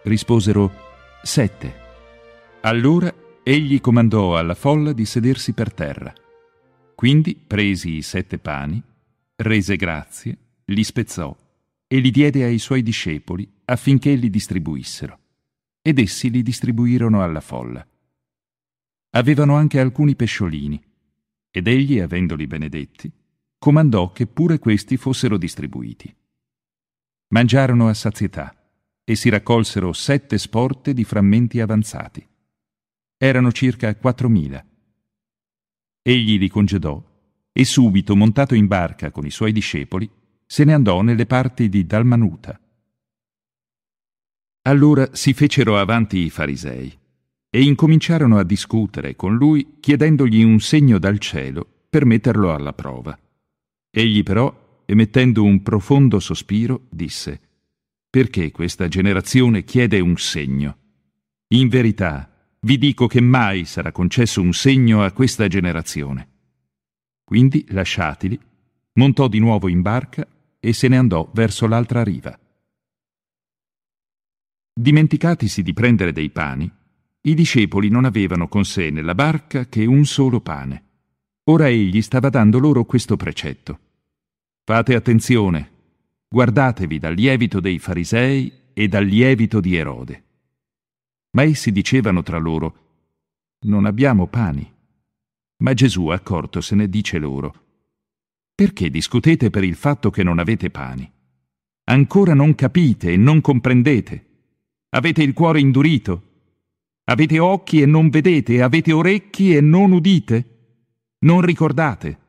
Risposero, 0.03 0.71
sette. 1.23 1.73
Allora 2.61 3.11
egli 3.41 3.81
comandò 3.81 4.37
alla 4.37 4.53
folla 4.53 4.93
di 4.93 5.03
sedersi 5.03 5.53
per 5.53 5.73
terra. 5.73 6.13
Quindi 6.93 7.35
presi 7.35 7.95
i 7.95 8.03
sette 8.03 8.37
pani, 8.37 8.79
rese 9.37 9.75
grazie, 9.75 10.37
li 10.65 10.83
spezzò 10.83 11.35
e 11.87 11.97
li 11.97 12.11
diede 12.11 12.43
ai 12.43 12.59
suoi 12.59 12.83
discepoli 12.83 13.51
affinché 13.65 14.13
li 14.13 14.29
distribuissero. 14.29 15.17
Ed 15.81 15.97
essi 15.97 16.29
li 16.29 16.43
distribuirono 16.43 17.23
alla 17.23 17.41
folla. 17.41 17.83
Avevano 19.09 19.55
anche 19.55 19.79
alcuni 19.79 20.15
pesciolini 20.15 20.79
ed 21.55 21.67
egli, 21.67 22.01
avendoli 22.01 22.47
benedetti, 22.47 23.09
comandò 23.57 24.11
che 24.11 24.27
pure 24.27 24.59
questi 24.59 24.97
fossero 24.97 25.37
distribuiti. 25.37 26.13
Mangiarono 27.29 27.87
a 27.87 27.93
sazietà 27.93 28.53
e 29.05 29.15
si 29.15 29.29
raccolsero 29.29 29.93
sette 29.93 30.37
sporte 30.37 30.93
di 30.93 31.05
frammenti 31.05 31.61
avanzati. 31.61 32.27
Erano 33.15 33.53
circa 33.53 33.95
quattromila. 33.95 34.65
Egli 36.01 36.37
li 36.37 36.49
congedò 36.49 37.01
e 37.53 37.63
subito, 37.63 38.17
montato 38.17 38.53
in 38.53 38.67
barca 38.67 39.09
con 39.11 39.25
i 39.25 39.31
suoi 39.31 39.53
discepoli, 39.53 40.11
se 40.45 40.65
ne 40.65 40.73
andò 40.73 41.01
nelle 41.01 41.25
parti 41.25 41.69
di 41.69 41.85
Dalmanuta. 41.85 42.59
Allora 44.63 45.15
si 45.15 45.31
fecero 45.31 45.77
avanti 45.77 46.17
i 46.17 46.29
farisei 46.29 47.03
e 47.55 47.61
incominciarono 47.61 48.37
a 48.37 48.43
discutere 48.43 49.15
con 49.15 49.37
lui 49.37 49.77
chiedendogli 49.79 50.43
un 50.43 50.59
segno 50.59 50.99
dal 50.99 51.19
cielo 51.19 51.65
per 51.89 52.03
metterlo 52.03 52.53
alla 52.53 52.73
prova. 52.73 53.17
Egli 53.89 54.23
però, 54.23 54.83
emettendo 54.83 55.41
un 55.41 55.63
profondo 55.63 56.19
sospiro, 56.19 56.87
disse 56.89 57.39
Perché 58.09 58.51
questa 58.51 58.89
generazione 58.89 59.63
chiede 59.63 60.01
un 60.01 60.17
segno? 60.17 60.77
In 61.53 61.69
verità, 61.69 62.29
vi 62.59 62.77
dico 62.77 63.07
che 63.07 63.21
mai 63.21 63.63
sarà 63.63 63.93
concesso 63.93 64.41
un 64.41 64.51
segno 64.51 65.01
a 65.01 65.13
questa 65.13 65.47
generazione. 65.47 66.27
Quindi, 67.23 67.65
lasciatili, 67.69 68.37
montò 68.95 69.29
di 69.29 69.39
nuovo 69.39 69.69
in 69.69 69.81
barca 69.81 70.27
e 70.59 70.73
se 70.73 70.89
ne 70.89 70.97
andò 70.97 71.31
verso 71.33 71.67
l'altra 71.67 72.03
riva. 72.03 72.37
Dimenticatisi 74.73 75.63
di 75.63 75.71
prendere 75.71 76.11
dei 76.11 76.29
pani, 76.31 76.69
i 77.27 77.33
discepoli 77.33 77.89
non 77.89 78.05
avevano 78.05 78.47
con 78.47 78.65
sé 78.65 78.91
nella 78.91 79.15
barca 79.15 79.67
che 79.67 79.85
un 79.85 80.05
solo 80.05 80.41
pane. 80.41 80.83
Ora 81.45 81.67
egli 81.67 82.01
stava 82.01 82.29
dando 82.29 82.59
loro 82.59 82.85
questo 82.85 83.17
precetto. 83.17 83.79
Fate 84.63 84.95
attenzione, 84.95 85.71
guardatevi 86.27 86.99
dal 86.99 87.15
lievito 87.15 87.59
dei 87.59 87.79
farisei 87.79 88.51
e 88.73 88.87
dal 88.87 89.05
lievito 89.05 89.59
di 89.59 89.75
Erode. 89.75 90.23
Ma 91.31 91.43
essi 91.43 91.71
dicevano 91.71 92.21
tra 92.21 92.37
loro, 92.37 92.75
non 93.61 93.85
abbiamo 93.85 94.27
pani. 94.27 94.71
Ma 95.57 95.73
Gesù, 95.73 96.07
accortosene, 96.07 96.89
dice 96.89 97.17
loro, 97.17 97.53
perché 98.53 98.89
discutete 98.89 99.49
per 99.49 99.63
il 99.63 99.75
fatto 99.75 100.11
che 100.11 100.21
non 100.21 100.37
avete 100.37 100.69
pani? 100.69 101.11
Ancora 101.85 102.35
non 102.35 102.53
capite 102.53 103.11
e 103.13 103.17
non 103.17 103.41
comprendete. 103.41 104.25
Avete 104.89 105.23
il 105.23 105.33
cuore 105.33 105.59
indurito 105.59 106.33
Avete 107.07 107.37
occhi 107.37 107.81
e 107.81 107.85
non 107.85 108.09
vedete, 108.09 108.63
avete 108.63 108.91
orecchi 108.91 109.55
e 109.55 109.61
non 109.61 109.91
udite? 109.91 110.49
Non 111.19 111.41
ricordate? 111.41 112.19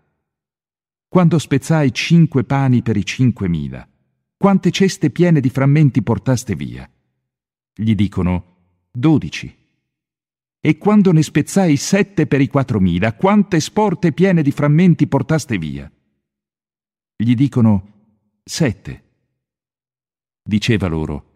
Quando 1.08 1.38
spezzai 1.38 1.92
cinque 1.92 2.44
pani 2.44 2.82
per 2.82 2.96
i 2.96 3.04
cinquemila, 3.04 3.88
quante 4.36 4.70
ceste 4.70 5.10
piene 5.10 5.40
di 5.40 5.48
frammenti 5.48 6.02
portaste 6.02 6.54
via? 6.54 6.88
Gli 7.72 7.94
dicono 7.94 8.56
dodici. 8.92 9.54
E 10.60 10.78
quando 10.78 11.12
ne 11.12 11.22
spezzai 11.22 11.76
sette 11.76 12.26
per 12.26 12.42
i 12.42 12.48
quattromila, 12.48 13.14
quante 13.14 13.60
sporte 13.60 14.12
piene 14.12 14.42
di 14.42 14.50
frammenti 14.50 15.06
portaste 15.06 15.56
via? 15.56 15.90
Gli 17.16 17.34
dicono 17.34 17.94
sette. 18.44 19.04
Diceva 20.42 20.86
loro, 20.86 21.30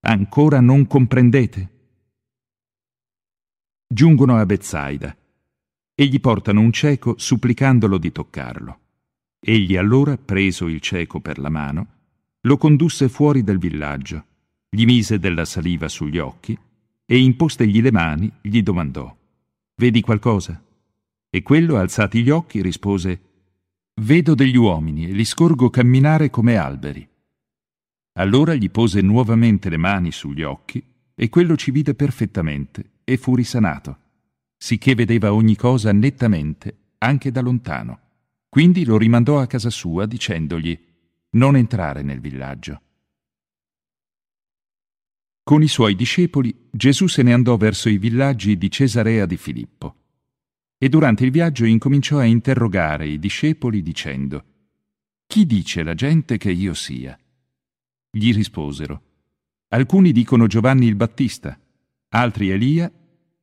ancora 0.00 0.60
non 0.60 0.86
comprendete? 0.86 1.75
Giungono 3.88 4.36
a 4.36 4.44
Bezzaida 4.44 5.16
e 5.94 6.06
gli 6.06 6.18
portano 6.18 6.60
un 6.60 6.72
cieco 6.72 7.14
supplicandolo 7.16 7.98
di 7.98 8.10
toccarlo. 8.10 8.80
Egli 9.38 9.76
allora, 9.76 10.18
preso 10.18 10.66
il 10.66 10.80
cieco 10.80 11.20
per 11.20 11.38
la 11.38 11.48
mano, 11.48 11.86
lo 12.40 12.56
condusse 12.56 13.08
fuori 13.08 13.44
del 13.44 13.58
villaggio, 13.58 14.24
gli 14.68 14.84
mise 14.84 15.20
della 15.20 15.44
saliva 15.44 15.86
sugli 15.86 16.18
occhi 16.18 16.58
e 17.06 17.18
impostegli 17.18 17.80
le 17.80 17.92
mani 17.92 18.30
gli 18.42 18.60
domandò 18.60 19.16
Vedi 19.76 20.00
qualcosa? 20.00 20.60
E 21.30 21.42
quello, 21.42 21.76
alzati 21.76 22.24
gli 22.24 22.30
occhi, 22.30 22.62
rispose 22.62 23.20
Vedo 24.00 24.34
degli 24.34 24.56
uomini 24.56 25.06
e 25.06 25.12
li 25.12 25.24
scorgo 25.24 25.70
camminare 25.70 26.28
come 26.28 26.56
alberi. 26.56 27.08
Allora 28.18 28.52
gli 28.54 28.68
pose 28.68 29.00
nuovamente 29.00 29.68
le 29.68 29.76
mani 29.76 30.10
sugli 30.10 30.42
occhi 30.42 30.84
e 31.14 31.28
quello 31.28 31.56
ci 31.56 31.70
vide 31.70 31.94
perfettamente 31.94 32.94
e 33.08 33.16
fu 33.16 33.36
risanato, 33.36 33.98
sicché 34.56 34.96
vedeva 34.96 35.32
ogni 35.32 35.54
cosa 35.54 35.92
nettamente, 35.92 36.94
anche 36.98 37.30
da 37.30 37.40
lontano. 37.40 38.00
Quindi 38.48 38.84
lo 38.84 38.98
rimandò 38.98 39.38
a 39.38 39.46
casa 39.46 39.70
sua 39.70 40.06
dicendogli 40.06 40.76
non 41.30 41.54
entrare 41.54 42.02
nel 42.02 42.18
villaggio. 42.18 42.80
Con 45.44 45.62
i 45.62 45.68
suoi 45.68 45.94
discepoli 45.94 46.66
Gesù 46.72 47.06
se 47.06 47.22
ne 47.22 47.32
andò 47.32 47.56
verso 47.56 47.88
i 47.88 47.98
villaggi 47.98 48.58
di 48.58 48.68
Cesarea 48.68 49.24
di 49.24 49.36
Filippo 49.36 49.94
e 50.76 50.88
durante 50.88 51.24
il 51.24 51.30
viaggio 51.30 51.64
incominciò 51.64 52.18
a 52.18 52.24
interrogare 52.24 53.06
i 53.06 53.20
discepoli 53.20 53.82
dicendo 53.82 54.44
Chi 55.26 55.46
dice 55.46 55.84
la 55.84 55.94
gente 55.94 56.38
che 56.38 56.50
io 56.50 56.74
sia? 56.74 57.16
Gli 58.10 58.34
risposero 58.34 59.02
Alcuni 59.68 60.10
dicono 60.10 60.48
Giovanni 60.48 60.86
il 60.86 60.96
Battista, 60.96 61.56
altri 62.08 62.50
Elia 62.50 62.90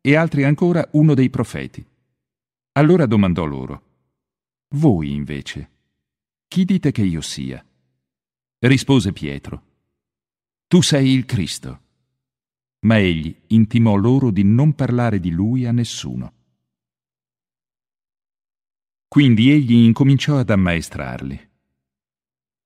e 0.02 0.16
altri 0.16 0.44
ancora 0.44 0.88
uno 0.94 1.14
dei 1.14 1.30
profeti. 1.30 1.86
Allora 2.74 3.06
domandò 3.06 3.46
loro, 3.46 3.92
Voi 4.76 5.14
invece, 5.14 5.72
chi 6.48 6.66
dite 6.66 6.92
che 6.92 7.04
io 7.04 7.22
sia? 7.22 7.64
Rispose 8.60 9.12
Pietro, 9.14 9.64
Tu 10.68 10.82
sei 10.82 11.12
il 11.12 11.26
Cristo. 11.26 11.82
ma 12.84 12.98
egli 12.98 13.34
intimò 13.48 13.96
loro 13.96 14.30
di 14.32 14.44
non 14.44 14.74
parlare 14.74 15.20
di 15.20 15.30
lui 15.32 15.66
a 15.66 15.72
nessuno. 15.72 16.34
Quindi 19.08 19.52
egli 19.52 19.74
incominciò 19.74 20.38
ad 20.38 20.50
ammaestrarli. 20.50 21.50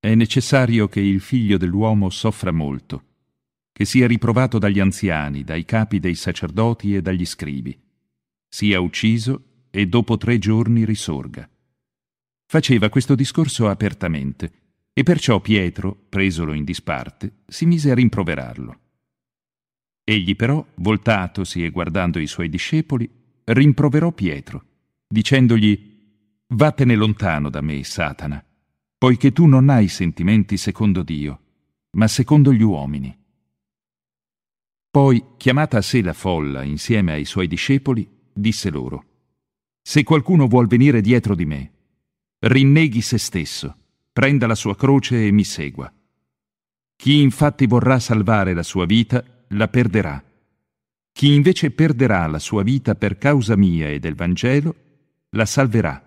È 0.00 0.14
necessario 0.14 0.88
che 0.88 1.00
il 1.00 1.20
figlio 1.20 1.58
dell'uomo 1.58 2.08
soffra 2.10 2.50
molto, 2.50 3.04
che 3.78 3.84
sia 3.84 4.08
riprovato 4.08 4.58
dagli 4.58 4.80
anziani, 4.80 5.44
dai 5.44 5.64
capi 5.64 6.00
dei 6.00 6.16
sacerdoti 6.16 6.96
e 6.96 7.00
dagli 7.00 7.24
scribi, 7.24 7.80
sia 8.48 8.80
ucciso 8.80 9.66
e 9.70 9.86
dopo 9.86 10.16
tre 10.16 10.38
giorni 10.38 10.84
risorga. 10.84 11.48
Faceva 12.44 12.88
questo 12.88 13.14
discorso 13.14 13.68
apertamente, 13.68 14.52
e 14.92 15.04
perciò 15.04 15.40
Pietro, 15.40 15.96
presolo 16.08 16.54
in 16.54 16.64
disparte, 16.64 17.42
si 17.46 17.66
mise 17.66 17.92
a 17.92 17.94
rimproverarlo. 17.94 18.80
Egli 20.02 20.34
però, 20.34 20.66
voltatosi 20.74 21.64
e 21.64 21.70
guardando 21.70 22.18
i 22.18 22.26
suoi 22.26 22.48
discepoli, 22.48 23.08
rimproverò 23.44 24.10
Pietro, 24.10 24.64
dicendogli 25.06 25.86
Vattene 26.48 26.96
lontano 26.96 27.48
da 27.48 27.60
me, 27.60 27.84
Satana, 27.84 28.44
poiché 28.98 29.30
tu 29.32 29.46
non 29.46 29.68
hai 29.68 29.86
sentimenti 29.86 30.56
secondo 30.56 31.04
Dio, 31.04 31.40
ma 31.92 32.08
secondo 32.08 32.52
gli 32.52 32.62
uomini. 32.62 33.17
Poi, 34.90 35.22
chiamata 35.36 35.78
a 35.78 35.82
sé 35.82 36.00
la 36.00 36.14
folla 36.14 36.62
insieme 36.62 37.12
ai 37.12 37.26
suoi 37.26 37.46
discepoli, 37.46 38.08
disse 38.32 38.70
loro, 38.70 39.04
Se 39.82 40.02
qualcuno 40.02 40.46
vuol 40.46 40.66
venire 40.66 41.02
dietro 41.02 41.34
di 41.34 41.44
me, 41.44 41.72
rinneghi 42.40 43.02
se 43.02 43.18
stesso, 43.18 43.76
prenda 44.12 44.46
la 44.46 44.54
sua 44.54 44.74
croce 44.76 45.26
e 45.26 45.30
mi 45.30 45.44
segua. 45.44 45.92
Chi 46.96 47.20
infatti 47.20 47.66
vorrà 47.66 47.98
salvare 47.98 48.54
la 48.54 48.62
sua 48.62 48.86
vita, 48.86 49.22
la 49.48 49.68
perderà. 49.68 50.22
Chi 51.12 51.34
invece 51.34 51.70
perderà 51.70 52.26
la 52.26 52.38
sua 52.38 52.62
vita 52.62 52.94
per 52.94 53.18
causa 53.18 53.56
mia 53.56 53.88
e 53.88 53.98
del 53.98 54.14
Vangelo, 54.14 54.74
la 55.30 55.44
salverà. 55.44 56.02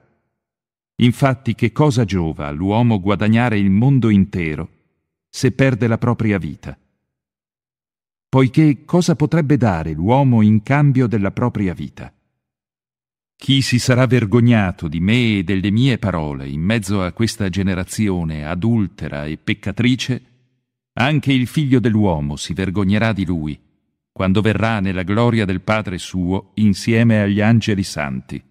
Infatti 1.01 1.53
che 1.53 1.71
cosa 1.71 2.03
giova 2.03 2.47
all'uomo 2.47 2.99
guadagnare 2.99 3.59
il 3.59 3.69
mondo 3.69 4.09
intero 4.09 4.69
se 5.29 5.51
perde 5.51 5.87
la 5.87 5.97
propria 5.97 6.37
vita? 6.37 6.77
Poiché 8.31 8.85
cosa 8.85 9.17
potrebbe 9.17 9.57
dare 9.57 9.91
l'uomo 9.91 10.41
in 10.41 10.63
cambio 10.63 11.05
della 11.05 11.31
propria 11.31 11.73
vita? 11.73 12.13
Chi 13.35 13.61
si 13.61 13.77
sarà 13.77 14.05
vergognato 14.05 14.87
di 14.87 15.01
me 15.01 15.39
e 15.39 15.43
delle 15.43 15.69
mie 15.69 15.97
parole 15.97 16.47
in 16.47 16.61
mezzo 16.61 17.03
a 17.03 17.11
questa 17.11 17.49
generazione 17.49 18.45
adultera 18.45 19.25
e 19.25 19.35
peccatrice, 19.35 20.23
anche 20.93 21.33
il 21.33 21.45
figlio 21.45 21.81
dell'uomo 21.81 22.37
si 22.37 22.53
vergognerà 22.53 23.11
di 23.11 23.25
lui, 23.25 23.59
quando 24.13 24.39
verrà 24.39 24.79
nella 24.79 25.03
gloria 25.03 25.43
del 25.43 25.59
Padre 25.59 25.97
suo 25.97 26.51
insieme 26.53 27.21
agli 27.21 27.41
angeli 27.41 27.83
santi. 27.83 28.41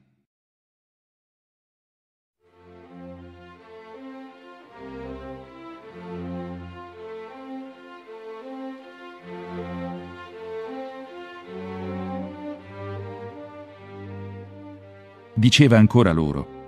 Diceva 15.41 15.79
ancora 15.79 16.13
loro, 16.13 16.59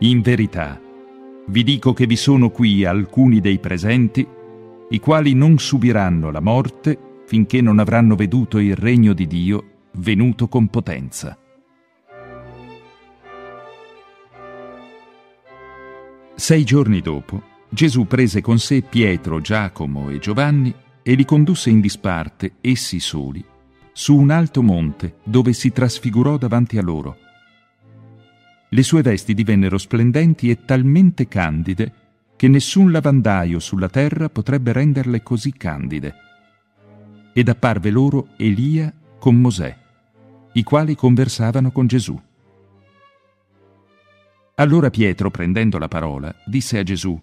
In 0.00 0.20
verità, 0.20 0.80
vi 1.46 1.62
dico 1.62 1.92
che 1.92 2.06
vi 2.06 2.16
sono 2.16 2.50
qui 2.50 2.84
alcuni 2.84 3.40
dei 3.40 3.60
presenti, 3.60 4.26
i 4.90 4.98
quali 4.98 5.32
non 5.34 5.58
subiranno 5.58 6.30
la 6.32 6.40
morte 6.40 7.22
finché 7.26 7.60
non 7.60 7.78
avranno 7.78 8.16
veduto 8.16 8.58
il 8.58 8.74
regno 8.74 9.12
di 9.12 9.26
Dio 9.28 9.64
venuto 9.92 10.48
con 10.48 10.66
potenza. 10.68 11.38
Sei 16.34 16.64
giorni 16.64 17.00
dopo, 17.00 17.42
Gesù 17.68 18.06
prese 18.06 18.40
con 18.40 18.58
sé 18.58 18.82
Pietro, 18.82 19.40
Giacomo 19.40 20.10
e 20.10 20.18
Giovanni 20.18 20.74
e 21.00 21.14
li 21.14 21.24
condusse 21.24 21.70
in 21.70 21.80
disparte, 21.80 22.54
essi 22.60 22.98
soli, 22.98 23.44
su 23.92 24.16
un 24.16 24.30
alto 24.30 24.62
monte 24.62 25.18
dove 25.22 25.52
si 25.52 25.70
trasfigurò 25.70 26.38
davanti 26.38 26.76
a 26.76 26.82
loro 26.82 27.18
le 28.70 28.82
sue 28.82 29.02
vesti 29.02 29.34
divennero 29.34 29.78
splendenti 29.78 30.50
e 30.50 30.64
talmente 30.64 31.26
candide 31.26 31.92
che 32.36 32.48
nessun 32.48 32.92
lavandaio 32.92 33.58
sulla 33.58 33.88
terra 33.88 34.28
potrebbe 34.28 34.72
renderle 34.72 35.22
così 35.22 35.52
candide. 35.52 36.14
Ed 37.32 37.48
apparve 37.48 37.90
loro 37.90 38.28
Elia 38.36 38.92
con 39.18 39.36
Mosè, 39.36 39.76
i 40.52 40.62
quali 40.62 40.94
conversavano 40.94 41.72
con 41.72 41.86
Gesù. 41.86 42.20
Allora 44.56 44.90
Pietro, 44.90 45.30
prendendo 45.30 45.78
la 45.78 45.88
parola, 45.88 46.34
disse 46.44 46.78
a 46.78 46.82
Gesù, 46.82 47.18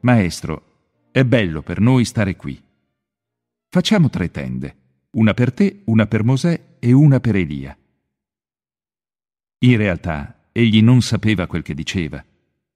Maestro, 0.00 0.64
è 1.10 1.24
bello 1.24 1.62
per 1.62 1.80
noi 1.80 2.04
stare 2.04 2.36
qui. 2.36 2.62
Facciamo 3.68 4.08
tre 4.08 4.30
tende, 4.30 4.76
una 5.12 5.34
per 5.34 5.52
te, 5.52 5.82
una 5.86 6.06
per 6.06 6.22
Mosè 6.22 6.76
e 6.78 6.92
una 6.92 7.18
per 7.18 7.36
Elia. 7.36 7.76
In 9.60 9.76
realtà 9.76 10.48
egli 10.52 10.80
non 10.82 11.02
sapeva 11.02 11.46
quel 11.46 11.62
che 11.62 11.74
diceva, 11.74 12.24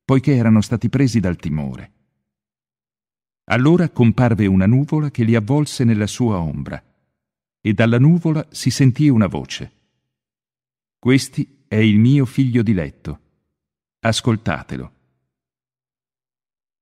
poiché 0.05 0.35
erano 0.35 0.61
stati 0.61 0.89
presi 0.89 1.21
dal 1.21 1.37
timore. 1.37 1.93
Allora 3.45 3.89
comparve 3.91 4.47
una 4.47 4.67
nuvola 4.67 5.11
che 5.11 5.25
li 5.25 5.35
avvolse 5.35 5.85
nella 5.85 6.07
sua 6.07 6.39
ombra, 6.39 6.83
e 7.61 7.73
dalla 7.73 7.99
nuvola 7.99 8.47
si 8.51 8.71
sentì 8.71 9.09
una 9.09 9.29
voce. 9.29 9.73
Questi 10.99 11.65
è 11.69 11.77
il 11.77 11.99
mio 11.99 12.25
figlio 12.25 12.63
diletto. 12.63 13.21
Ascoltatelo. 14.01 14.93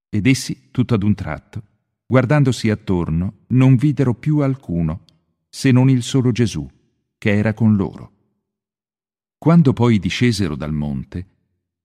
Ed 0.08 0.26
essi, 0.26 0.70
tutto 0.70 0.94
ad 0.94 1.02
un 1.02 1.14
tratto, 1.14 1.62
guardandosi 2.06 2.70
attorno, 2.70 3.44
non 3.48 3.76
videro 3.76 4.14
più 4.14 4.38
alcuno, 4.38 5.04
se 5.48 5.70
non 5.70 5.90
il 5.90 6.02
solo 6.02 6.32
Gesù, 6.32 6.68
che 7.18 7.36
era 7.36 7.52
con 7.52 7.76
loro. 7.76 8.19
Quando 9.40 9.72
poi 9.72 9.98
discesero 9.98 10.54
dal 10.54 10.74
monte, 10.74 11.26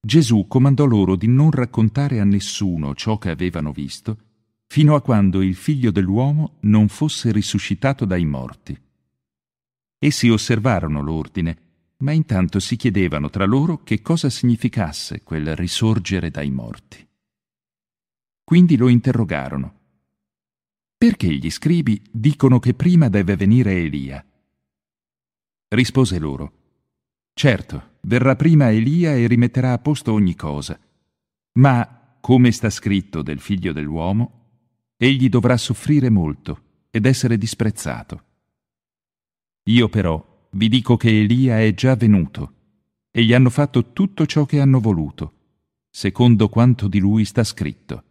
Gesù 0.01 0.45
comandò 0.45 0.83
loro 0.83 1.15
di 1.15 1.27
non 1.27 1.51
raccontare 1.51 2.19
a 2.19 2.25
nessuno 2.25 2.93
ciò 2.95 3.17
che 3.17 3.29
avevano 3.29 3.71
visto, 3.71 4.17
fino 4.67 4.93
a 4.93 5.01
quando 5.01 5.41
il 5.41 5.55
figlio 5.55 5.89
dell'uomo 5.89 6.57
non 6.63 6.89
fosse 6.89 7.31
risuscitato 7.31 8.03
dai 8.03 8.25
morti. 8.25 8.77
Essi 9.97 10.27
osservarono 10.27 11.01
l'ordine, 11.01 11.57
ma 11.99 12.11
intanto 12.11 12.59
si 12.59 12.75
chiedevano 12.75 13.29
tra 13.29 13.45
loro 13.45 13.83
che 13.83 14.01
cosa 14.01 14.29
significasse 14.29 15.23
quel 15.23 15.55
risorgere 15.55 16.29
dai 16.31 16.51
morti. 16.51 17.07
Quindi 18.43 18.75
lo 18.75 18.89
interrogarono. 18.89 19.79
Perché 20.97 21.33
gli 21.33 21.49
scribi 21.49 22.01
dicono 22.11 22.59
che 22.59 22.73
prima 22.73 23.07
deve 23.07 23.37
venire 23.37 23.77
Elia? 23.77 24.25
Rispose 25.69 26.19
loro, 26.19 26.63
Certo, 27.37 27.97
verrà 28.03 28.37
prima 28.37 28.71
Elia 28.71 29.13
e 29.13 29.27
rimetterà 29.27 29.73
a 29.73 29.77
posto 29.77 30.13
ogni 30.13 30.35
cosa. 30.35 30.79
Ma, 31.59 32.17
come 32.21 32.49
sta 32.53 32.69
scritto 32.69 33.21
del 33.21 33.41
figlio 33.41 33.73
dell'uomo, 33.73 34.43
egli 34.95 35.27
dovrà 35.27 35.57
soffrire 35.57 36.09
molto 36.09 36.85
ed 36.89 37.05
essere 37.05 37.37
disprezzato. 37.37 38.23
Io 39.63 39.89
però 39.89 40.47
vi 40.51 40.69
dico 40.69 40.95
che 40.95 41.09
Elia 41.09 41.59
è 41.59 41.73
già 41.73 41.97
venuto 41.97 42.53
e 43.11 43.25
gli 43.25 43.33
hanno 43.33 43.49
fatto 43.49 43.91
tutto 43.91 44.25
ciò 44.25 44.45
che 44.45 44.61
hanno 44.61 44.79
voluto, 44.79 45.33
secondo 45.89 46.47
quanto 46.47 46.87
di 46.87 46.99
lui 46.99 47.25
sta 47.25 47.43
scritto. 47.43 48.03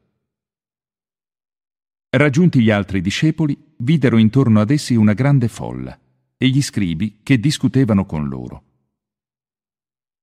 Raggiunti 2.11 2.61
gli 2.61 2.71
altri 2.71 3.01
discepoli, 3.01 3.57
videro 3.79 4.19
intorno 4.19 4.61
ad 4.61 4.71
essi 4.71 4.95
una 4.95 5.15
grande 5.15 5.49
folla 5.49 5.99
e 6.37 6.49
gli 6.49 6.61
scribi 6.61 7.21
che 7.23 7.41
discutevano 7.41 8.05
con 8.05 8.29
loro. 8.29 8.74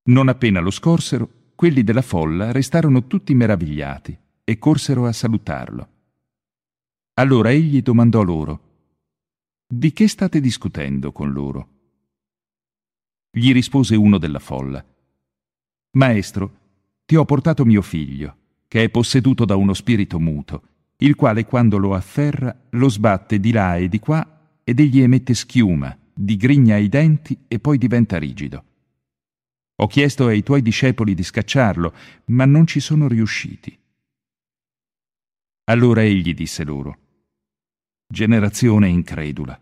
Non 0.04 0.30
appena 0.30 0.60
lo 0.60 0.72
scorsero, 0.72 1.30
quelli 1.56 1.84
della 1.84 2.02
folla 2.02 2.52
restarono 2.52 3.06
tutti 3.06 3.36
meravigliati 3.36 4.18
e 4.43 4.58
corsero 4.58 5.06
a 5.06 5.12
salutarlo. 5.12 5.89
Allora 7.14 7.52
egli 7.52 7.82
domandò 7.82 8.24
loro, 8.24 8.70
Di 9.68 9.93
che 9.93 10.08
state 10.08 10.41
discutendo 10.41 11.12
con 11.12 11.32
loro? 11.32 11.68
Gli 13.30 13.54
rispose 13.54 13.95
uno 13.95 14.18
della 14.18 14.39
folla, 14.39 14.84
Maestro, 15.91 16.60
ti 17.06 17.16
ho 17.16 17.26
portato 17.26 17.66
mio 17.66 17.82
figlio, 17.82 18.38
che 18.68 18.84
è 18.84 18.89
posseduto 18.89 19.45
da 19.45 19.56
uno 19.56 19.74
spirito 19.74 20.20
muto, 20.20 20.64
il 20.97 21.16
quale 21.16 21.45
quando 21.45 21.78
lo 21.78 21.93
afferra 21.93 22.56
lo 22.72 22.89
sbatte 22.89 23.39
di 23.39 23.52
là 23.52 23.76
e 23.76 23.88
di 23.89 23.99
qua 23.99 24.60
ed 24.64 24.80
egli 24.80 25.02
emette 25.02 25.34
schiuma, 25.34 25.97
digrigna 26.14 26.78
i 26.78 26.89
denti 26.89 27.38
e 27.47 27.60
poi 27.60 27.78
diventa 27.78 28.18
rigido. 28.18 28.64
Ho 29.82 29.88
chiesto 29.88 30.27
ai 30.27 30.43
tuoi 30.43 30.61
discepoli 30.61 31.15
di 31.15 31.23
scacciarlo, 31.23 31.93
ma 32.25 32.45
non 32.45 32.67
ci 32.67 32.79
sono 32.79 33.07
riusciti. 33.07 33.75
Allora 35.65 36.03
egli 36.03 36.36
disse 36.36 36.63
loro, 36.63 36.97
Generazione 38.07 38.89
incredula, 38.89 39.59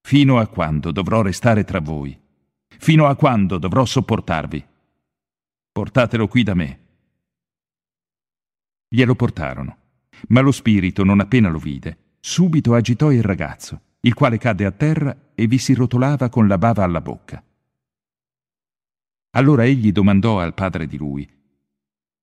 Fino 0.00 0.38
a 0.38 0.46
quando 0.46 0.90
dovrò 0.90 1.20
restare 1.20 1.64
tra 1.64 1.80
voi? 1.80 2.18
Fino 2.66 3.06
a 3.06 3.14
quando 3.14 3.58
dovrò 3.58 3.84
sopportarvi? 3.84 4.66
Portatelo 5.70 6.28
qui 6.28 6.42
da 6.42 6.54
me. 6.54 6.80
Glielo 8.88 9.14
portarono, 9.14 9.76
ma 10.28 10.40
lo 10.40 10.50
spirito, 10.50 11.04
non 11.04 11.20
appena 11.20 11.50
lo 11.50 11.58
vide, 11.58 12.14
subito 12.20 12.74
agitò 12.74 13.12
il 13.12 13.22
ragazzo, 13.22 13.80
il 14.00 14.14
quale 14.14 14.38
cadde 14.38 14.64
a 14.64 14.70
terra 14.70 15.32
e 15.34 15.46
vi 15.46 15.58
si 15.58 15.74
rotolava 15.74 16.30
con 16.30 16.48
la 16.48 16.56
bava 16.56 16.84
alla 16.84 17.00
bocca. 17.00 17.42
Allora 19.34 19.64
egli 19.64 19.92
domandò 19.92 20.40
al 20.40 20.54
padre 20.54 20.86
di 20.86 20.96
lui, 20.96 21.28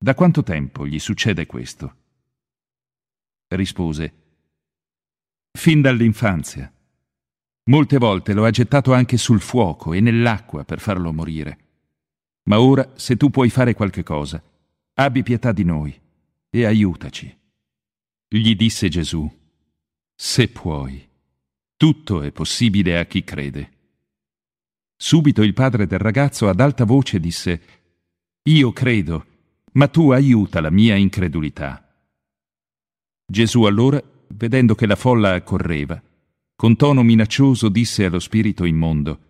Da 0.02 0.14
quanto 0.14 0.42
tempo 0.42 0.86
gli 0.86 0.98
succede 0.98 1.44
questo? 1.44 1.96
Rispose, 3.48 4.12
Fin 5.50 5.80
dall'infanzia. 5.80 6.72
Molte 7.64 7.98
volte 7.98 8.32
lo 8.32 8.44
ha 8.44 8.50
gettato 8.50 8.94
anche 8.94 9.16
sul 9.16 9.40
fuoco 9.40 9.92
e 9.92 10.00
nell'acqua 10.00 10.64
per 10.64 10.78
farlo 10.78 11.12
morire. 11.12 11.58
Ma 12.44 12.60
ora, 12.60 12.92
se 12.94 13.16
tu 13.16 13.28
puoi 13.28 13.50
fare 13.50 13.74
qualche 13.74 14.04
cosa, 14.04 14.42
abbi 14.94 15.22
pietà 15.22 15.52
di 15.52 15.64
noi 15.64 16.00
e 16.48 16.64
aiutaci. 16.64 17.36
Gli 18.28 18.54
disse 18.54 18.88
Gesù, 18.88 19.28
se 20.14 20.48
puoi, 20.48 21.08
tutto 21.76 22.22
è 22.22 22.30
possibile 22.30 22.98
a 22.98 23.04
chi 23.04 23.24
crede. 23.24 23.79
Subito 25.02 25.42
il 25.42 25.54
padre 25.54 25.86
del 25.86 25.98
ragazzo 25.98 26.46
ad 26.46 26.60
alta 26.60 26.84
voce 26.84 27.18
disse, 27.18 27.62
Io 28.42 28.70
credo, 28.70 29.24
ma 29.72 29.88
tu 29.88 30.10
aiuta 30.10 30.60
la 30.60 30.68
mia 30.68 30.94
incredulità. 30.94 31.90
Gesù 33.24 33.62
allora, 33.62 33.98
vedendo 34.28 34.74
che 34.74 34.84
la 34.84 34.96
folla 34.96 35.32
accorreva, 35.32 36.00
con 36.54 36.76
tono 36.76 37.02
minaccioso 37.02 37.70
disse 37.70 38.04
allo 38.04 38.18
spirito 38.18 38.66
immondo, 38.66 39.20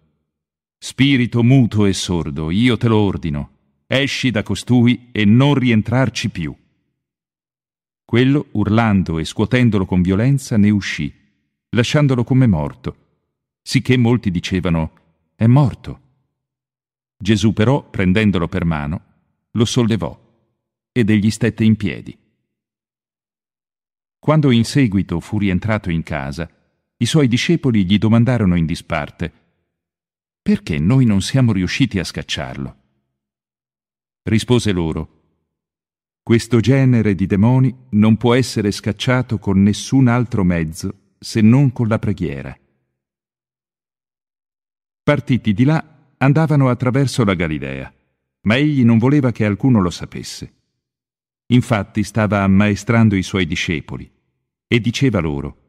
Spirito 0.77 1.45
muto 1.45 1.87
e 1.87 1.93
sordo, 1.93 2.51
io 2.51 2.77
te 2.77 2.89
lo 2.89 2.97
ordino, 2.97 3.51
esci 3.87 4.33
da 4.33 4.43
costui 4.43 5.11
e 5.13 5.25
non 5.25 5.55
rientrarci 5.55 6.31
più. 6.31 6.53
Quello, 8.05 8.47
urlando 8.53 9.21
e 9.21 9.25
scuotendolo 9.25 9.87
con 9.87 10.03
violenza, 10.03 10.57
ne 10.57 10.71
uscì, 10.71 11.15
lasciandolo 11.69 12.25
come 12.25 12.49
morto, 12.49 12.97
sicché 13.63 13.97
molti 13.97 14.33
dicevano, 14.33 14.99
è 15.41 15.47
morto. 15.47 16.01
Gesù 17.17 17.55
però, 17.55 17.89
prendendolo 17.89 18.47
per 18.47 18.67
mano, 18.67 19.05
lo 19.53 19.65
sollevò 19.65 20.15
ed 20.93 21.09
egli 21.09 21.31
stette 21.31 21.65
in 21.65 21.77
piedi. 21.77 22.15
Quando 24.19 24.51
in 24.51 24.67
seguito 24.67 25.19
fu 25.19 25.39
rientrato 25.39 25.91
in 25.91 26.03
casa, 26.03 26.47
i 26.99 27.07
suoi 27.07 27.27
discepoli 27.27 27.87
gli 27.87 27.97
domandarono 27.97 28.55
in 28.55 28.67
disparte 28.67 29.33
perché 30.43 30.79
noi 30.79 31.07
non 31.07 31.23
siamo 31.23 31.53
riusciti 31.53 31.99
a 31.99 32.05
scacciarlo? 32.05 32.77
Rispose 34.25 34.73
loro 34.73 35.21
questo 36.23 36.61
genere 36.61 37.15
di 37.15 37.25
demoni 37.25 37.75
non 37.93 38.19
può 38.19 38.35
essere 38.35 38.71
scacciato 38.71 39.39
con 39.39 39.63
nessun 39.63 40.07
altro 40.07 40.45
mezzo 40.45 41.15
se 41.19 41.41
non 41.41 41.73
con 41.73 41.89
la 41.89 41.99
preghiera. 41.99 42.55
Partiti 45.03 45.53
di 45.53 45.65
là, 45.65 45.85
andavano 46.19 46.69
attraverso 46.69 47.25
la 47.25 47.35
Galilea, 47.35 47.93
ma 48.43 48.57
egli 48.57 48.85
non 48.85 48.99
voleva 48.99 49.33
che 49.33 49.45
alcuno 49.45 49.81
lo 49.81 49.91
sapesse. 49.91 50.55
Infatti 51.47 52.03
stava 52.05 52.43
ammaestrando 52.43 53.17
i 53.17 53.23
suoi 53.23 53.47
discepoli 53.47 54.11
e 54.67 54.81
diceva 54.81 55.21
loro, 55.21 55.61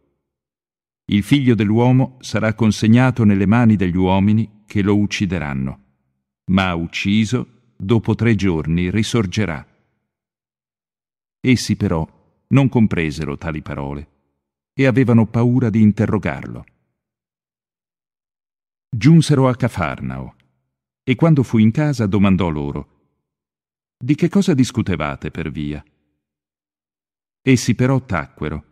il 1.11 1.23
figlio 1.23 1.55
dell'uomo 1.55 2.17
sarà 2.21 2.53
consegnato 2.53 3.25
nelle 3.25 3.45
mani 3.45 3.75
degli 3.75 3.97
uomini 3.97 4.63
che 4.65 4.81
lo 4.81 4.97
uccideranno, 4.97 5.79
ma 6.51 6.73
ucciso, 6.73 7.73
dopo 7.75 8.15
tre 8.15 8.33
giorni 8.35 8.89
risorgerà. 8.89 9.67
Essi 11.41 11.75
però 11.75 12.07
non 12.47 12.69
compresero 12.69 13.37
tali 13.37 13.61
parole 13.61 14.09
e 14.73 14.85
avevano 14.85 15.25
paura 15.25 15.69
di 15.69 15.81
interrogarlo. 15.81 16.63
Giunsero 18.93 19.47
a 19.47 19.55
Cafarnao 19.55 20.35
e 21.01 21.15
quando 21.15 21.43
fu 21.43 21.59
in 21.59 21.71
casa 21.71 22.05
domandò 22.07 22.49
loro 22.49 22.89
Di 23.97 24.15
che 24.15 24.27
cosa 24.27 24.53
discutevate 24.53 25.31
per 25.31 25.49
via? 25.49 25.81
Essi 27.41 27.73
però 27.73 28.03
tacquero 28.03 28.65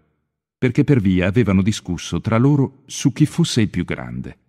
perché 0.57 0.83
per 0.83 0.99
via 0.99 1.25
avevano 1.25 1.61
discusso 1.61 2.19
tra 2.19 2.37
loro 2.37 2.83
su 2.87 3.13
chi 3.13 3.25
fosse 3.25 3.61
il 3.61 3.69
più 3.69 3.85
grande. 3.85 4.39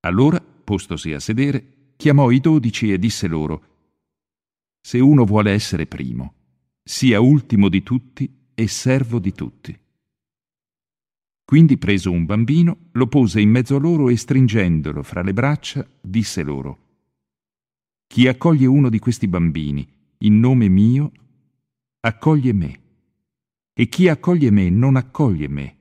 Allora, 0.00 0.40
postosi 0.40 1.12
a 1.12 1.20
sedere, 1.20 1.92
chiamò 1.94 2.32
i 2.32 2.40
dodici 2.40 2.92
e 2.92 2.98
disse 2.98 3.28
loro, 3.28 3.64
Se 4.80 4.98
uno 4.98 5.24
vuole 5.24 5.52
essere 5.52 5.86
primo, 5.86 6.34
sia 6.82 7.20
ultimo 7.20 7.68
di 7.68 7.84
tutti 7.84 8.50
e 8.52 8.66
servo 8.66 9.20
di 9.20 9.32
tutti. 9.32 9.80
Quindi 11.50 11.78
preso 11.78 12.12
un 12.12 12.26
bambino, 12.26 12.90
lo 12.92 13.08
pose 13.08 13.40
in 13.40 13.50
mezzo 13.50 13.74
a 13.74 13.80
loro 13.80 14.08
e 14.08 14.16
stringendolo 14.16 15.02
fra 15.02 15.20
le 15.20 15.32
braccia, 15.32 15.84
disse 16.00 16.44
loro, 16.44 16.78
Chi 18.06 18.28
accoglie 18.28 18.66
uno 18.66 18.88
di 18.88 19.00
questi 19.00 19.26
bambini 19.26 19.84
in 20.18 20.38
nome 20.38 20.68
mio, 20.68 21.10
accoglie 22.02 22.52
me 22.52 22.80
e 23.72 23.88
chi 23.88 24.06
accoglie 24.06 24.52
me 24.52 24.70
non 24.70 24.94
accoglie 24.94 25.48
me, 25.48 25.76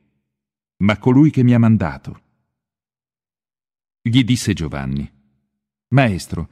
ma 0.77 0.97
colui 0.97 1.29
che 1.29 1.43
mi 1.43 1.53
ha 1.53 1.59
mandato. 1.59 2.21
Gli 4.01 4.23
disse 4.23 4.53
Giovanni, 4.53 5.07
Maestro, 5.89 6.49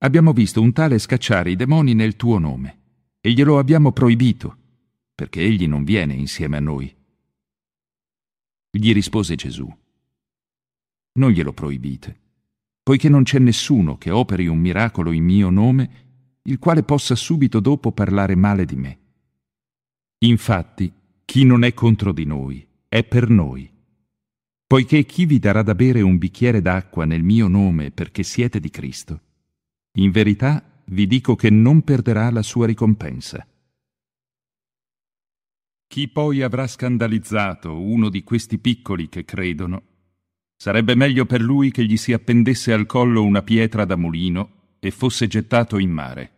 abbiamo 0.00 0.34
visto 0.34 0.60
un 0.60 0.74
tale 0.74 0.98
scacciare 0.98 1.50
i 1.50 1.56
demoni 1.56 1.94
nel 1.94 2.16
tuo 2.16 2.38
nome, 2.38 2.80
e 3.22 3.32
glielo 3.32 3.58
abbiamo 3.58 3.92
proibito, 3.92 4.58
perché 5.14 5.40
egli 5.40 5.66
non 5.66 5.84
viene 5.84 6.12
insieme 6.12 6.58
a 6.58 6.60
noi. 6.60 6.96
Gli 8.70 8.92
rispose 8.92 9.34
Gesù, 9.34 9.66
Non 11.18 11.30
glielo 11.30 11.52
proibite, 11.52 12.20
poiché 12.82 13.08
non 13.08 13.22
c'è 13.22 13.38
nessuno 13.38 13.96
che 13.96 14.10
operi 14.10 14.46
un 14.46 14.58
miracolo 14.58 15.12
in 15.12 15.24
mio 15.24 15.48
nome, 15.48 16.40
il 16.42 16.58
quale 16.58 16.82
possa 16.82 17.14
subito 17.14 17.60
dopo 17.60 17.92
parlare 17.92 18.34
male 18.34 18.64
di 18.66 18.76
me. 18.76 18.98
Infatti, 20.18 20.92
chi 21.24 21.44
non 21.44 21.64
è 21.64 21.72
contro 21.72 22.12
di 22.12 22.24
noi 22.24 22.66
è 22.88 23.04
per 23.04 23.28
noi. 23.28 23.70
Poiché 24.66 25.04
chi 25.04 25.24
vi 25.24 25.38
darà 25.38 25.62
da 25.62 25.74
bere 25.74 26.02
un 26.02 26.18
bicchiere 26.18 26.60
d'acqua 26.60 27.04
nel 27.06 27.22
mio 27.22 27.48
nome 27.48 27.90
perché 27.90 28.22
siete 28.22 28.60
di 28.60 28.68
Cristo, 28.68 29.20
in 29.92 30.10
verità 30.10 30.82
vi 30.86 31.06
dico 31.06 31.36
che 31.36 31.48
non 31.48 31.82
perderà 31.82 32.30
la 32.30 32.42
sua 32.42 32.66
ricompensa. 32.66 33.46
Chi 35.88 36.06
poi 36.06 36.42
avrà 36.42 36.68
scandalizzato 36.68 37.80
uno 37.80 38.08
di 38.08 38.22
questi 38.22 38.58
piccoli 38.58 39.08
che 39.08 39.24
credono, 39.24 39.82
sarebbe 40.54 40.94
meglio 40.94 41.26
per 41.26 41.40
lui 41.40 41.72
che 41.72 41.84
gli 41.84 41.96
si 41.96 42.12
appendesse 42.12 42.72
al 42.72 42.86
collo 42.86 43.24
una 43.24 43.42
pietra 43.42 43.84
da 43.84 43.96
mulino 43.96 44.76
e 44.78 44.92
fosse 44.92 45.26
gettato 45.26 45.78
in 45.78 45.90
mare 45.90 46.32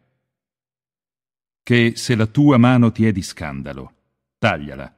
che 1.71 1.93
se 1.95 2.17
la 2.17 2.27
tua 2.27 2.57
mano 2.57 2.91
ti 2.91 3.07
è 3.07 3.13
di 3.13 3.23
scandalo, 3.23 3.95
tagliala. 4.39 4.93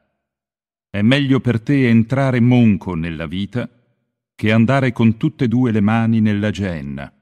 È 0.88 1.02
meglio 1.02 1.38
per 1.38 1.60
te 1.60 1.86
entrare 1.86 2.40
monco 2.40 2.94
nella 2.94 3.26
vita 3.26 3.68
che 4.34 4.52
andare 4.52 4.90
con 4.90 5.18
tutte 5.18 5.44
e 5.44 5.48
due 5.48 5.70
le 5.70 5.82
mani 5.82 6.20
nella 6.20 6.50
genna, 6.50 7.12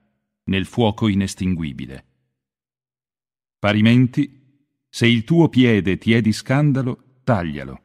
nel 0.44 0.66
fuoco 0.66 1.08
inestinguibile. 1.08 2.04
Parimenti, 3.58 4.68
se 4.88 5.08
il 5.08 5.24
tuo 5.24 5.48
piede 5.48 5.98
ti 5.98 6.12
è 6.12 6.20
di 6.20 6.32
scandalo, 6.32 7.09
taglialo. 7.30 7.82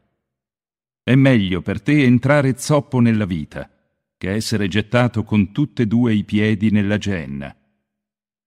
È 1.04 1.14
meglio 1.14 1.62
per 1.62 1.80
te 1.80 2.04
entrare 2.04 2.58
zoppo 2.58 3.00
nella 3.00 3.26
vita 3.26 3.70
che 4.18 4.32
essere 4.32 4.68
gettato 4.68 5.24
con 5.24 5.52
tutte 5.52 5.84
e 5.84 5.86
due 5.86 6.16
i 6.16 6.24
piedi 6.24 6.72
nella 6.72 6.98
genna. 6.98 7.56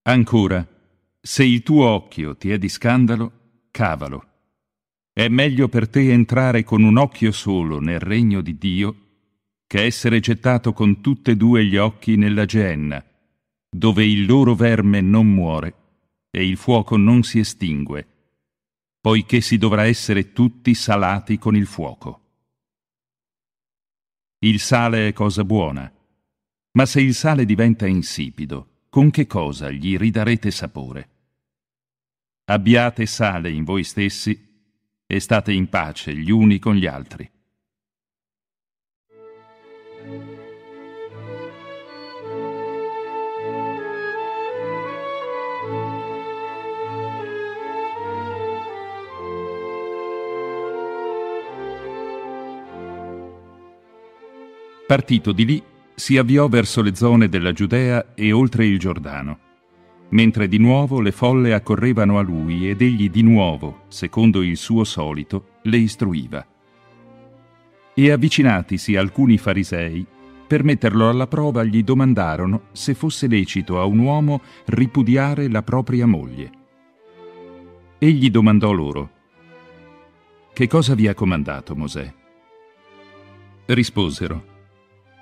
Ancora, 0.03 0.67
se 1.21 1.45
il 1.45 1.63
tuo 1.63 1.87
occhio 1.87 2.37
ti 2.37 2.51
è 2.51 2.59
di 2.59 2.69
scandalo, 2.69 3.67
cavalo. 3.71 4.27
È 5.13 5.29
meglio 5.29 5.69
per 5.69 5.89
te 5.89 6.11
entrare 6.11 6.65
con 6.65 6.83
un 6.83 6.97
occhio 6.97 7.31
solo 7.31 7.79
nel 7.79 8.01
regno 8.01 8.41
di 8.41 8.59
Dio 8.59 8.97
che 9.69 9.85
essere 9.85 10.19
gettato 10.19 10.73
con 10.73 11.01
tutte 11.01 11.33
e 11.33 11.37
due 11.37 11.65
gli 11.65 11.77
occhi 11.77 12.17
nella 12.17 12.45
genna, 12.45 13.05
dove 13.71 14.05
il 14.05 14.27
loro 14.27 14.57
verme 14.57 15.01
non 15.01 15.29
muore 15.29 15.75
e 16.33 16.45
il 16.45 16.57
fuoco 16.57 16.97
non 16.97 17.23
si 17.23 17.39
estingue, 17.39 18.18
poiché 19.09 19.41
si 19.41 19.57
dovrà 19.57 19.87
essere 19.87 20.35
tutti 20.35 20.75
salati 20.75 21.39
con 21.39 21.57
il 21.57 21.65
fuoco. 21.65 22.21
Il 24.41 24.61
sale 24.61 25.09
è 25.09 25.13
cosa 25.15 25.45
buona, 25.45 25.91
ma 26.73 26.85
se 26.85 27.01
il 27.01 27.15
sale 27.15 27.47
diventa 27.47 27.87
insipido, 27.87 28.85
con 28.91 29.11
che 29.11 29.27
cosa 29.27 29.71
gli 29.71 29.97
ridarete 29.97 30.51
sapore? 30.51 31.09
Abbiate 32.51 33.07
sale 33.07 33.51
in 33.51 33.65
voi 33.65 33.83
stessi 33.83 34.39
e 35.07 35.21
state 35.21 35.53
in 35.53 35.71
pace 35.71 36.15
gli 36.15 36.31
uni 36.31 36.59
con 36.59 36.75
gli 36.75 36.85
altri. 36.85 37.27
Partito 54.89 55.33
di 55.33 55.45
lì, 55.45 55.63
si 55.95 56.17
avviò 56.17 56.49
verso 56.49 56.81
le 56.81 56.95
zone 56.95 57.29
della 57.29 57.53
Giudea 57.53 58.15
e 58.15 58.33
oltre 58.33 58.65
il 58.65 58.79
Giordano, 58.79 59.39
mentre 60.09 60.49
di 60.49 60.57
nuovo 60.57 61.03
le 61.03 61.13
folle 61.13 61.53
accorrevano 61.53 62.19
a 62.19 62.23
lui 62.23 62.71
ed 62.71 62.81
egli 62.81 63.11
di 63.11 63.21
nuovo, 63.21 63.83
secondo 63.89 64.41
il 64.41 64.57
suo 64.57 64.85
solito, 64.85 65.59
le 65.65 65.77
istruiva. 65.77 66.47
E 67.93 68.11
avvicinatisi 68.11 68.97
alcuni 68.97 69.37
farisei, 69.37 70.07
per 70.47 70.65
metterlo 70.65 71.11
alla 71.11 71.27
prova 71.27 71.65
gli 71.65 71.85
domandarono 71.85 72.69
se 72.73 72.95
fosse 72.95 73.27
lecito 73.27 73.79
a 73.79 73.85
un 73.85 73.99
uomo 73.99 74.41
ripudiare 74.69 75.51
la 75.51 75.63
propria 75.63 76.07
moglie. 76.07 76.51
Egli 77.99 78.31
domandò 78.31 78.73
loro, 78.73 79.11
Che 80.55 80.67
cosa 80.67 80.95
vi 80.95 81.09
ha 81.09 81.13
comandato 81.13 81.77
Mosè? 81.77 82.11
Risposero, 83.67 84.57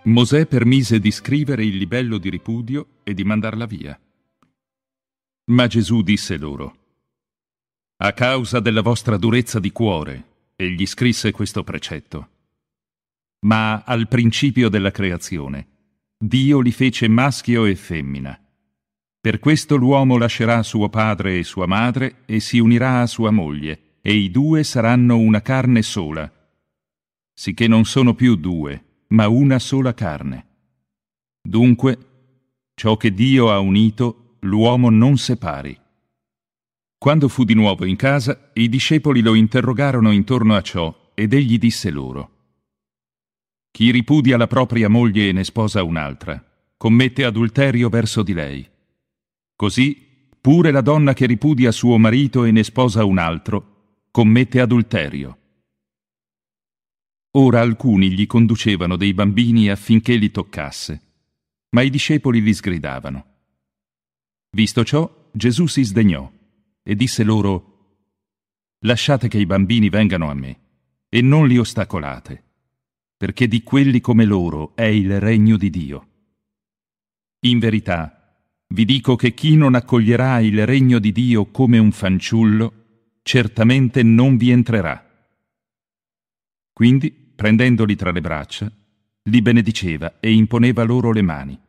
Mosè 0.07 0.47
permise 0.47 0.99
di 0.99 1.11
scrivere 1.11 1.65
il 1.65 1.77
libello 1.77 2.19
di 2.19 2.31
ripudio 2.31 3.01
e 3.05 3.15
di 3.15 3.25
mandarla 3.25 3.67
via. 3.67 4.01
Ma 5.47 5.67
Gesù 5.67 6.03
disse 6.03 6.37
loro, 6.37 6.77
A 7.99 8.13
causa 8.13 8.61
della 8.61 8.83
vostra 8.83 9.17
durezza 9.17 9.61
di 9.61 9.73
cuore, 9.73 10.25
egli 10.57 10.87
scrisse 10.87 11.31
questo 11.33 11.65
precetto 11.65 12.31
ma 13.47 13.83
al 13.85 14.09
principio 14.09 14.69
della 14.69 14.91
creazione. 14.91 15.69
Dio 16.19 16.61
li 16.61 16.73
fece 16.73 17.09
maschio 17.09 17.65
e 17.65 17.77
femmina. 17.77 18.39
Per 19.21 19.39
questo 19.39 19.77
l'uomo 19.77 20.19
lascerà 20.19 20.63
suo 20.63 20.89
padre 20.89 21.39
e 21.39 21.45
sua 21.45 21.67
madre 21.67 22.23
e 22.27 22.41
si 22.41 22.59
unirà 22.59 23.01
a 23.01 23.07
sua 23.07 23.31
moglie, 23.31 23.99
e 24.01 24.15
i 24.15 24.31
due 24.31 24.63
saranno 24.65 25.19
una 25.19 25.43
carne 25.43 25.83
sola. 25.83 26.31
Sicché 27.33 27.67
non 27.69 27.85
sono 27.85 28.15
più 28.15 28.37
due, 28.37 28.85
ma 29.09 29.29
una 29.29 29.59
sola 29.59 29.95
carne. 29.95 30.47
Dunque, 31.41 31.99
ciò 32.75 32.97
che 32.97 33.13
Dio 33.13 33.51
ha 33.51 33.59
unito, 33.59 34.37
l'uomo 34.41 34.91
non 34.91 35.17
separi. 35.17 35.79
Quando 36.99 37.29
fu 37.29 37.45
di 37.45 37.55
nuovo 37.55 37.85
in 37.85 37.97
casa, 37.97 38.51
i 38.55 38.69
discepoli 38.69 39.21
lo 39.21 39.35
interrogarono 39.35 40.11
intorno 40.11 40.57
a 40.57 40.63
ciò, 40.63 41.13
ed 41.15 41.33
egli 41.33 41.59
disse 41.59 41.91
loro, 41.91 42.31
chi 43.77 43.91
ripudia 43.91 44.39
la 44.39 44.47
propria 44.47 44.89
moglie 44.89 45.29
e 45.29 45.33
ne 45.33 45.45
sposa 45.45 45.83
un'altra, 45.83 46.43
commette 46.79 47.25
adulterio 47.25 47.91
verso 47.91 48.23
di 48.23 48.33
lei. 48.33 48.67
Così, 49.55 50.31
pure 50.41 50.71
la 50.71 50.81
donna 50.81 51.13
che 51.13 51.27
ripudia 51.27 51.71
suo 51.73 51.99
marito 51.99 52.45
e 52.45 52.53
ne 52.53 52.65
sposa 52.65 53.05
un 53.05 53.19
altro, 53.19 54.07
commette 54.11 54.63
adulterio. 54.63 55.39
Ora 57.37 57.61
alcuni 57.61 58.11
gli 58.11 58.27
conducevano 58.27 58.97
dei 58.97 59.15
bambini 59.15 59.69
affinché 59.69 60.17
li 60.17 60.31
toccasse, 60.31 61.03
ma 61.71 61.83
i 61.83 61.91
discepoli 61.91 62.41
li 62.41 62.55
sgridavano. 62.55 63.27
Visto 64.51 64.85
ciò, 64.85 65.31
Gesù 65.33 65.67
si 65.67 65.85
sdegnò 65.85 66.31
e 66.83 66.95
disse 66.95 67.23
loro, 67.23 67.73
Lasciate 68.81 69.29
che 69.29 69.39
i 69.39 69.47
bambini 69.47 69.89
vengano 69.89 70.31
a 70.31 70.35
me, 70.35 70.61
e 71.09 71.21
non 71.21 71.47
li 71.47 71.59
ostacolate 71.59 72.45
perché 73.17 73.49
di 73.49 73.63
quelli 73.63 74.01
come 74.01 74.25
loro 74.25 74.77
è 74.77 74.85
il 74.85 75.21
regno 75.21 75.57
di 75.57 75.71
Dio. 75.71 76.09
In 77.47 77.59
verità, 77.59 78.45
vi 78.69 78.85
dico 78.85 79.17
che 79.17 79.33
chi 79.33 79.57
non 79.57 79.75
accoglierà 79.75 80.41
il 80.41 80.67
regno 80.67 80.99
di 80.99 81.13
Dio 81.13 81.47
come 81.47 81.79
un 81.79 81.93
fanciullo, 81.93 83.13
certamente 83.23 84.03
non 84.03 84.37
vi 84.37 84.51
entrerà. 84.51 85.03
Quindi, 86.73 87.26
prendendoli 87.37 87.95
tra 87.95 88.11
le 88.11 88.21
braccia, 88.21 88.73
li 89.25 89.43
benediceva 89.43 90.19
e 90.19 90.33
imponeva 90.33 90.83
loro 90.83 91.13
le 91.13 91.23
mani. 91.23 91.61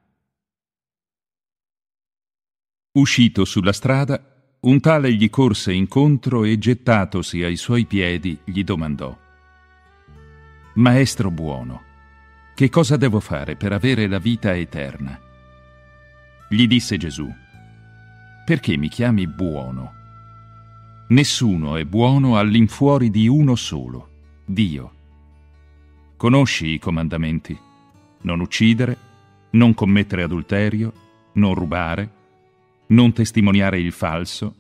Uscito 2.94 3.46
sulla 3.46 3.74
strada, 3.74 4.58
un 4.62 4.80
tale 4.80 5.14
gli 5.14 5.30
corse 5.30 5.74
incontro 5.74 6.44
e 6.46 6.58
gettatosi 6.58 7.44
ai 7.44 7.58
suoi 7.58 7.86
piedi 7.86 8.40
gli 8.44 8.64
domandò 8.64 9.16
Maestro 10.78 11.32
buono, 11.32 11.82
che 12.56 12.70
cosa 12.70 12.98
devo 12.98 13.20
fare 13.20 13.56
per 13.56 13.72
avere 13.72 14.08
la 14.08 14.20
vita 14.20 14.56
eterna? 14.56 15.20
Gli 16.50 16.68
disse 16.68 16.98
Gesù, 16.98 17.28
perché 18.46 18.78
mi 18.78 18.88
chiami 18.88 19.28
buono? 19.28 19.94
Nessuno 21.10 21.78
è 21.78 21.84
buono 21.84 22.38
all'infuori 22.38 23.10
di 23.10 23.28
uno 23.28 23.56
solo, 23.56 24.10
Dio. 24.46 24.97
Conosci 26.18 26.70
i 26.70 26.80
comandamenti? 26.80 27.56
Non 28.22 28.40
uccidere, 28.40 28.98
non 29.52 29.76
commettere 29.76 30.24
adulterio, 30.24 30.92
non 31.34 31.54
rubare, 31.54 32.12
non 32.88 33.14
testimoniare 33.14 33.80
il 33.80 33.92
falso, 33.92 34.56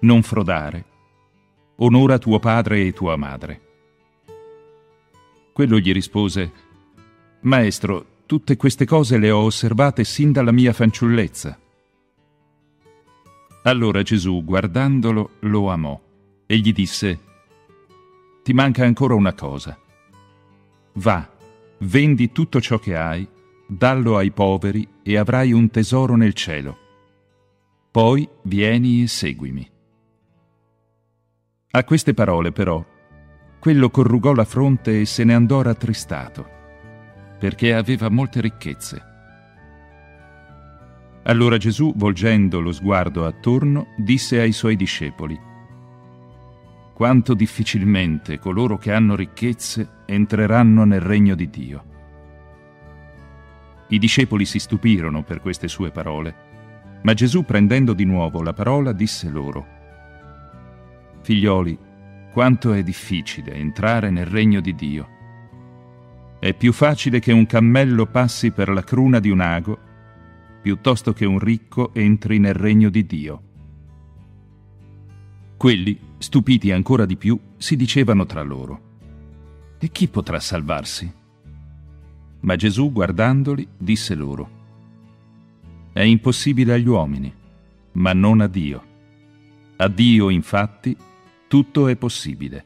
non 0.00 0.22
frodare, 0.22 0.84
onora 1.76 2.18
tuo 2.18 2.38
padre 2.38 2.86
e 2.86 2.92
tua 2.92 3.16
madre. 3.16 3.60
Quello 5.54 5.78
gli 5.78 5.92
rispose, 5.92 6.52
Maestro, 7.40 8.06
tutte 8.26 8.58
queste 8.58 8.84
cose 8.84 9.16
le 9.16 9.30
ho 9.30 9.44
osservate 9.44 10.04
sin 10.04 10.30
dalla 10.30 10.52
mia 10.52 10.74
fanciullezza. 10.74 11.58
Allora 13.62 14.02
Gesù, 14.02 14.44
guardandolo, 14.44 15.30
lo 15.40 15.70
amò 15.70 15.98
e 16.44 16.58
gli 16.58 16.72
disse, 16.72 17.18
Ti 18.42 18.52
manca 18.52 18.84
ancora 18.84 19.14
una 19.14 19.32
cosa. 19.32 19.81
Va, 20.94 21.28
vendi 21.78 22.32
tutto 22.32 22.60
ciò 22.60 22.78
che 22.78 22.96
hai, 22.96 23.26
dallo 23.66 24.16
ai 24.16 24.30
poveri 24.30 24.86
e 25.02 25.16
avrai 25.16 25.52
un 25.52 25.70
tesoro 25.70 26.16
nel 26.16 26.34
cielo. 26.34 26.78
Poi 27.90 28.28
vieni 28.42 29.02
e 29.02 29.06
seguimi. 29.06 29.70
A 31.70 31.84
queste 31.84 32.12
parole, 32.12 32.52
però, 32.52 32.84
quello 33.58 33.90
corrugò 33.90 34.34
la 34.34 34.44
fronte 34.44 35.00
e 35.00 35.06
se 35.06 35.24
ne 35.24 35.34
andò 35.34 35.62
rattristato, 35.62 36.46
perché 37.38 37.74
aveva 37.74 38.10
molte 38.10 38.40
ricchezze. 38.40 39.10
Allora 41.24 41.56
Gesù, 41.56 41.92
volgendo 41.96 42.60
lo 42.60 42.72
sguardo 42.72 43.24
attorno, 43.24 43.94
disse 43.96 44.40
ai 44.40 44.52
suoi 44.52 44.76
discepoli, 44.76 45.38
Quanto 47.02 47.34
difficilmente 47.34 48.38
coloro 48.38 48.78
che 48.78 48.92
hanno 48.92 49.16
ricchezze 49.16 50.04
entreranno 50.06 50.84
nel 50.84 51.00
regno 51.00 51.34
di 51.34 51.50
Dio. 51.50 51.84
I 53.88 53.98
discepoli 53.98 54.44
si 54.44 54.60
stupirono 54.60 55.24
per 55.24 55.40
queste 55.40 55.66
sue 55.66 55.90
parole, 55.90 57.00
ma 57.02 57.12
Gesù, 57.12 57.42
prendendo 57.44 57.92
di 57.92 58.04
nuovo 58.04 58.40
la 58.40 58.52
parola, 58.52 58.92
disse 58.92 59.28
loro, 59.30 59.66
Figlioli, 61.22 61.76
quanto 62.30 62.72
è 62.72 62.84
difficile 62.84 63.52
entrare 63.54 64.08
nel 64.10 64.26
regno 64.26 64.60
di 64.60 64.72
Dio. 64.72 65.08
È 66.38 66.54
più 66.54 66.72
facile 66.72 67.18
che 67.18 67.32
un 67.32 67.46
cammello 67.46 68.06
passi 68.06 68.52
per 68.52 68.68
la 68.68 68.84
cruna 68.84 69.18
di 69.18 69.28
un 69.28 69.40
ago, 69.40 69.76
piuttosto 70.62 71.12
che 71.12 71.24
un 71.24 71.40
ricco 71.40 71.92
entri 71.94 72.38
nel 72.38 72.54
regno 72.54 72.90
di 72.90 73.04
Dio. 73.04 73.42
Quelli, 75.56 76.10
stupiti 76.22 76.70
ancora 76.70 77.04
di 77.04 77.16
più, 77.16 77.38
si 77.56 77.76
dicevano 77.76 78.24
tra 78.24 78.42
loro, 78.42 78.90
E 79.78 79.90
chi 79.90 80.06
potrà 80.06 80.38
salvarsi? 80.38 81.12
Ma 82.40 82.54
Gesù, 82.56 82.92
guardandoli, 82.92 83.66
disse 83.76 84.14
loro, 84.14 84.60
È 85.92 86.00
impossibile 86.00 86.74
agli 86.74 86.86
uomini, 86.86 87.32
ma 87.92 88.12
non 88.12 88.40
a 88.40 88.46
Dio. 88.46 88.90
A 89.76 89.88
Dio, 89.88 90.30
infatti, 90.30 90.96
tutto 91.48 91.88
è 91.88 91.96
possibile. 91.96 92.64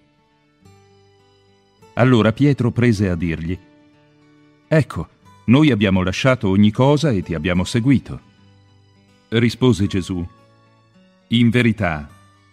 Allora 1.95 2.33
Pietro 2.33 2.71
prese 2.71 3.09
a 3.09 3.17
dirgli, 3.17 3.59
Ecco, 4.69 5.09
noi 5.47 5.71
abbiamo 5.71 6.03
lasciato 6.03 6.51
ogni 6.51 6.71
cosa 6.71 7.11
e 7.11 7.23
ti 7.23 7.33
abbiamo 7.33 7.65
seguito. 7.65 8.21
Rispose 9.29 9.87
Gesù, 9.87 10.25
In 11.29 11.49
verità, 11.49 12.09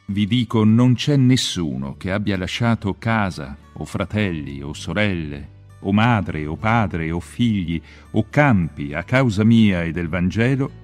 vi 0.05 0.27
dico, 0.27 0.63
non 0.63 0.95
c'è 0.95 1.15
nessuno 1.15 1.95
che 1.97 2.11
abbia 2.11 2.37
lasciato 2.37 2.95
casa, 2.97 3.57
o 3.73 3.85
fratelli, 3.85 4.61
o 4.61 4.73
sorelle, 4.73 5.49
o 5.79 5.91
madre, 5.91 6.45
o 6.45 6.55
padre, 6.55 7.11
o 7.11 7.19
figli, 7.19 7.81
o 8.11 8.25
campi 8.29 8.93
a 8.93 9.03
causa 9.03 9.43
mia 9.43 9.83
e 9.83 9.91
del 9.91 10.09
Vangelo, 10.09 10.81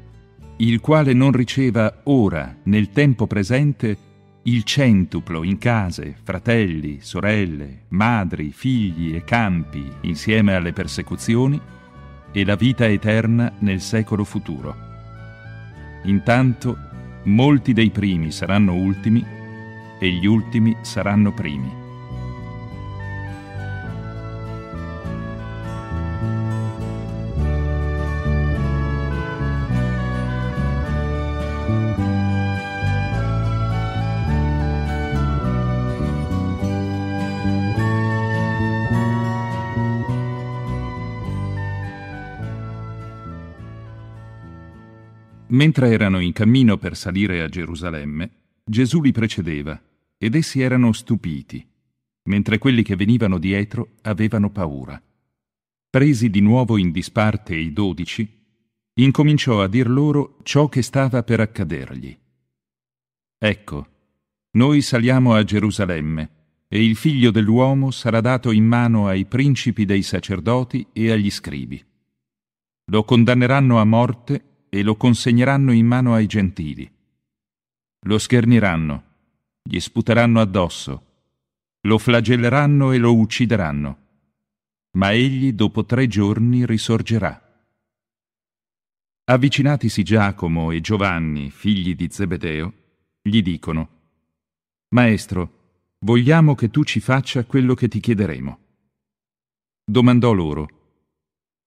il 0.57 0.79
quale 0.79 1.13
non 1.13 1.31
riceva 1.31 2.01
ora, 2.03 2.55
nel 2.63 2.89
tempo 2.89 3.27
presente, 3.27 3.97
il 4.43 4.63
centuplo 4.63 5.43
in 5.43 5.57
case, 5.57 6.15
fratelli, 6.23 6.99
sorelle, 7.01 7.83
madri, 7.89 8.51
figli 8.51 9.15
e 9.15 9.23
campi 9.23 9.85
insieme 10.01 10.55
alle 10.55 10.73
persecuzioni 10.73 11.59
e 12.31 12.45
la 12.45 12.55
vita 12.55 12.87
eterna 12.87 13.53
nel 13.59 13.81
secolo 13.81 14.23
futuro. 14.23 14.87
Intanto 16.03 16.88
molti 17.29 17.73
dei 17.73 17.91
primi 17.91 18.31
saranno 18.31 18.73
ultimi 18.73 19.23
e 19.99 20.09
gli 20.09 20.25
ultimi 20.25 20.75
saranno 20.81 21.31
primi. 21.31 21.78
Mentre 45.59 45.91
erano 45.91 46.19
in 46.19 46.31
cammino 46.31 46.77
per 46.77 46.95
salire 46.95 47.41
a 47.41 47.49
Gerusalemme, 47.49 48.29
Gesù 48.63 49.01
li 49.01 49.11
precedeva 49.11 49.77
ed 50.17 50.35
essi 50.35 50.61
erano 50.61 50.93
stupiti, 50.93 51.67
mentre 52.29 52.57
quelli 52.57 52.81
che 52.81 52.95
venivano 52.95 53.37
dietro 53.37 53.95
avevano 54.03 54.51
paura. 54.51 55.01
Presi 55.89 56.29
di 56.29 56.39
nuovo 56.39 56.77
in 56.77 56.91
disparte 56.91 57.55
i 57.55 57.73
dodici, 57.73 58.25
incominciò 58.93 59.61
a 59.61 59.67
dir 59.67 59.89
loro 59.89 60.37
ciò 60.43 60.69
che 60.69 60.81
stava 60.81 61.23
per 61.23 61.41
accadergli. 61.41 62.17
Ecco, 63.37 63.87
noi 64.51 64.81
saliamo 64.81 65.33
a 65.33 65.43
Gerusalemme, 65.43 66.29
e 66.69 66.85
il 66.85 66.95
figlio 66.95 67.31
dell'uomo 67.31 67.91
sarà 67.91 68.21
dato 68.21 68.51
in 68.51 68.63
mano 68.63 69.07
ai 69.07 69.25
principi 69.25 69.83
dei 69.83 70.03
sacerdoti 70.03 70.87
e 70.93 71.11
agli 71.11 71.29
scribi. 71.29 71.83
Lo 72.91 73.03
condanneranno 73.03 73.77
a 73.77 73.83
morte 73.83 74.48
e 74.69 74.83
lo 74.83 74.95
consegneranno 74.95 75.71
in 75.71 75.85
mano 75.85 76.13
ai 76.13 76.27
gentili. 76.27 76.89
Lo 78.01 78.17
scherniranno, 78.17 79.03
gli 79.61 79.79
sputeranno 79.79 80.39
addosso, 80.39 81.05
lo 81.81 81.97
flagelleranno 81.97 82.91
e 82.91 82.97
lo 82.97 83.15
uccideranno, 83.15 83.97
ma 84.91 85.11
egli 85.11 85.53
dopo 85.53 85.85
tre 85.85 86.07
giorni 86.07 86.65
risorgerà. 86.65 87.45
Avvicinatisi 89.25 90.03
Giacomo 90.03 90.71
e 90.71 90.81
Giovanni, 90.81 91.51
figli 91.51 91.95
di 91.95 92.07
Zebedeo, 92.09 92.73
gli 93.21 93.41
dicono, 93.41 93.89
Maestro, 94.89 95.57
vogliamo 95.99 96.55
che 96.55 96.69
tu 96.69 96.83
ci 96.83 96.99
faccia 96.99 97.45
quello 97.45 97.73
che 97.75 97.87
ti 97.87 97.99
chiederemo. 97.99 98.59
Domandò 99.83 100.31
loro, 100.31 100.79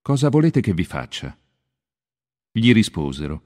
Cosa 0.03 0.27
volete 0.27 0.59
che 0.59 0.73
vi 0.73 0.83
faccia? 0.83 1.33
Gli 2.55 2.71
risposero, 2.71 3.41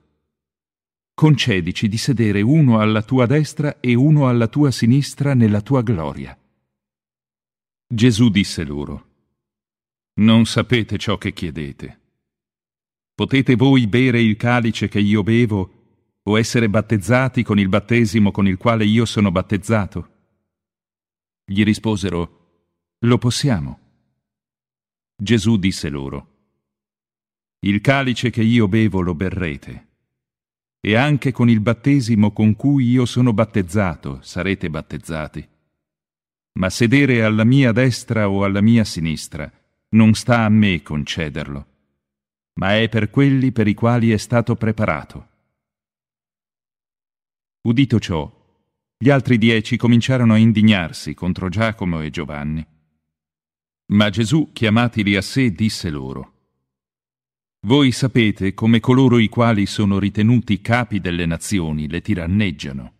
Concedici 1.14 1.88
di 1.88 1.97
sedere 1.97 2.41
uno 2.41 2.80
alla 2.80 3.01
tua 3.01 3.26
destra 3.26 3.80
e 3.80 3.95
uno 3.95 4.28
alla 4.28 4.49
tua 4.49 4.70
sinistra 4.70 5.34
nella 5.34 5.62
tua 5.62 5.82
gloria. 5.82 6.38
Gesù 7.88 8.30
disse 8.30 8.66
loro, 8.66 9.05
Non 10.16 10.45
sapete 10.45 10.97
ciò 10.97 11.18
che 11.18 11.32
chiedete. 11.32 12.01
Potete 13.15 13.56
voi 13.56 13.88
bere 13.88 14.22
il 14.22 14.36
calice 14.36 14.90
che 14.90 14.99
io 14.99 15.23
bevo 15.23 16.19
o 16.23 16.38
essere 16.38 16.69
battezzati 16.69 17.44
con 17.44 17.57
il 17.57 17.69
battesimo 17.69 18.31
con 18.31 18.45
il 18.45 18.57
quale 18.57 18.84
io 18.84 19.06
sono 19.06 19.31
battezzato? 19.31 20.10
Gli 21.45 21.64
risposero, 21.64 22.65
Lo 22.99 23.18
possiamo. 23.18 23.80
Gesù 25.15 25.56
disse 25.56 25.88
loro, 25.88 26.36
Il 27.59 27.81
calice 27.81 28.29
che 28.29 28.43
io 28.43 28.67
bevo 28.67 29.01
lo 29.01 29.15
berrete, 29.15 29.88
e 30.79 30.95
anche 30.95 31.31
con 31.31 31.49
il 31.49 31.59
battesimo 31.59 32.31
con 32.31 32.55
cui 32.55 32.89
io 32.89 33.05
sono 33.05 33.34
battezzato 33.34 34.19
sarete 34.21 34.69
battezzati. 34.69 35.47
Ma 36.59 36.69
sedere 36.69 37.23
alla 37.23 37.43
mia 37.43 37.71
destra 37.71 38.29
o 38.29 38.43
alla 38.43 38.61
mia 38.61 38.84
sinistra 38.84 39.51
non 39.89 40.13
sta 40.13 40.45
a 40.45 40.49
me 40.49 40.81
concederlo, 40.81 41.67
ma 42.59 42.77
è 42.77 42.89
per 42.89 43.09
quelli 43.09 43.51
per 43.51 43.67
i 43.67 43.73
quali 43.73 44.11
è 44.11 44.17
stato 44.17 44.55
preparato. 44.55 45.27
Udito 47.61 47.99
ciò, 47.99 48.34
gli 48.97 49.09
altri 49.09 49.38
dieci 49.38 49.77
cominciarono 49.77 50.34
a 50.34 50.38
indignarsi 50.38 51.13
contro 51.13 51.49
Giacomo 51.49 52.01
e 52.01 52.09
Giovanni. 52.09 52.65
Ma 53.88 54.09
Gesù, 54.09 54.51
chiamatili 54.53 55.15
a 55.15 55.21
sé, 55.21 55.51
disse 55.51 55.89
loro, 55.89 56.36
Voi 57.68 57.91
sapete 57.91 58.53
come 58.53 58.80
coloro 58.80 59.18
i 59.18 59.27
quali 59.27 59.65
sono 59.65 59.99
ritenuti 59.99 60.61
capi 60.61 61.02
delle 61.02 61.26
nazioni 61.26 61.89
le 61.89 61.99
tiranneggiano 61.99 62.94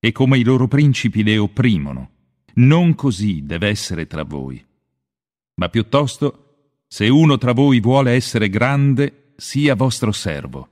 e 0.00 0.10
come 0.10 0.38
i 0.38 0.42
loro 0.42 0.68
principi 0.68 1.22
le 1.22 1.36
opprimono. 1.36 2.10
Non 2.54 2.94
così 2.94 3.44
deve 3.44 3.68
essere 3.68 4.06
tra 4.06 4.24
voi. 4.24 4.64
Ma 5.56 5.68
piuttosto, 5.68 6.78
se 6.86 7.10
uno 7.10 7.36
tra 7.36 7.52
voi 7.52 7.78
vuole 7.78 8.12
essere 8.12 8.48
grande, 8.48 9.34
sia 9.36 9.74
vostro 9.74 10.12
servo 10.12 10.70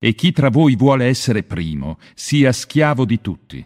e 0.00 0.16
chi 0.16 0.32
tra 0.32 0.50
voi 0.50 0.74
vuole 0.74 1.04
essere 1.04 1.44
primo 1.44 1.96
sia 2.12 2.50
schiavo 2.50 3.04
di 3.04 3.20
tutti. 3.20 3.64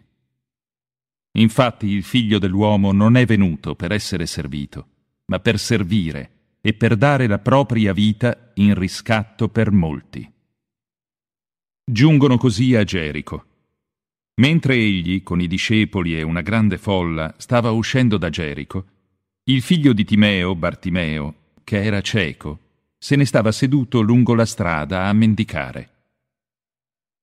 Infatti 1.39 1.87
il 1.87 2.03
figlio 2.03 2.39
dell'uomo 2.39 2.93
non 2.93 3.17
è 3.17 3.25
venuto 3.25 3.75
per 3.75 3.93
essere 3.93 4.27
servito, 4.27 4.87
ma 5.29 5.41
per 5.41 5.59
servire 5.59 6.36
e 6.67 6.75
per 6.75 6.97
dare 6.97 7.29
la 7.29 7.39
propria 7.39 7.93
vita 7.93 8.51
in 8.55 8.75
riscatto 8.75 9.49
per 9.49 9.71
molti. 9.71 10.29
Giungono 11.89 12.39
così 12.39 12.75
a 12.75 12.83
Gerico. 12.83 13.45
Mentre 14.41 14.75
egli, 14.75 15.23
con 15.23 15.41
i 15.41 15.47
discepoli 15.47 16.19
e 16.19 16.23
una 16.23 16.41
grande 16.41 16.77
folla, 16.77 17.33
stava 17.39 17.71
uscendo 17.71 18.17
da 18.17 18.31
Gerico, 18.31 18.85
il 19.45 19.63
figlio 19.63 19.93
di 19.93 20.05
Timeo, 20.05 20.57
Bartimeo, 20.57 21.53
che 21.63 21.85
era 21.85 22.01
cieco, 22.01 22.59
se 22.99 23.15
ne 23.15 23.27
stava 23.27 23.53
seduto 23.53 24.01
lungo 24.01 24.35
la 24.35 24.45
strada 24.45 25.05
a 25.05 25.13
mendicare. 25.13 25.91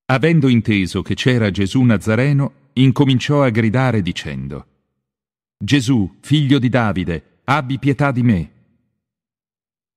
Avendo 0.05 0.47
inteso 0.47 1.01
che 1.01 1.15
c'era 1.15 1.51
Gesù 1.51 1.81
Nazareno, 1.81 2.69
incominciò 2.75 3.43
a 3.43 3.49
gridare 3.49 4.01
dicendo, 4.01 4.67
Gesù, 5.61 6.19
figlio 6.21 6.59
di 6.59 6.69
Davide, 6.69 7.39
abbi 7.43 7.77
pietà 7.77 8.13
di 8.13 8.23
me. 8.23 8.52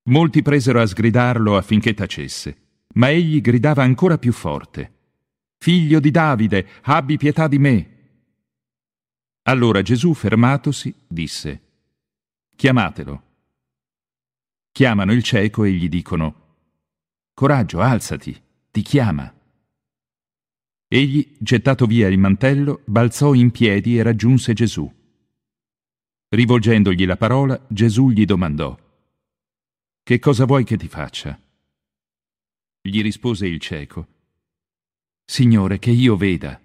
Molti 0.07 0.43
presero 0.43 0.81
a 0.81 0.87
sgridarlo 0.87 1.57
affinché 1.57 1.95
tacesse, 1.95 2.57
ma 2.95 3.11
egli 3.11 3.41
gridava 3.41 3.83
ancora 3.83 4.19
più 4.19 4.33
forte, 4.33 4.97
Figlio 5.59 6.01
di 6.01 6.11
Davide, 6.11 6.69
abbi 6.83 7.17
pietà 7.17 7.49
di 7.49 7.59
me. 7.59 7.91
Allora 9.43 9.83
Gesù, 9.83 10.15
fermatosi, 10.15 10.95
disse, 11.07 11.63
Chiamatelo. 12.55 13.23
Chiamano 14.71 15.13
il 15.13 15.23
cieco 15.23 15.65
e 15.65 15.73
gli 15.73 15.89
dicono, 15.89 16.45
Coraggio, 17.35 17.81
alzati, 17.81 18.41
ti 18.71 18.83
chiama. 18.83 19.33
Egli, 20.89 21.37
gettato 21.39 21.87
via 21.87 22.07
il 22.09 22.19
mantello, 22.19 22.83
balzò 22.85 23.35
in 23.35 23.51
piedi 23.51 23.99
e 23.99 24.03
raggiunse 24.03 24.53
Gesù. 24.53 24.89
Rivolgendogli 26.29 27.05
la 27.07 27.17
parola, 27.17 27.61
Gesù 27.69 28.11
gli 28.11 28.25
domandò, 28.25 28.86
Che 30.07 30.21
cosa 30.21 30.45
vuoi 30.45 30.63
che 30.63 30.77
ti 30.77 30.87
faccia? 30.87 31.37
Gli 32.81 33.03
rispose 33.03 33.49
il 33.49 33.59
cieco, 33.59 34.07
Signore, 35.25 35.81
che 35.81 35.91
io 35.91 36.15
veda. 36.17 36.63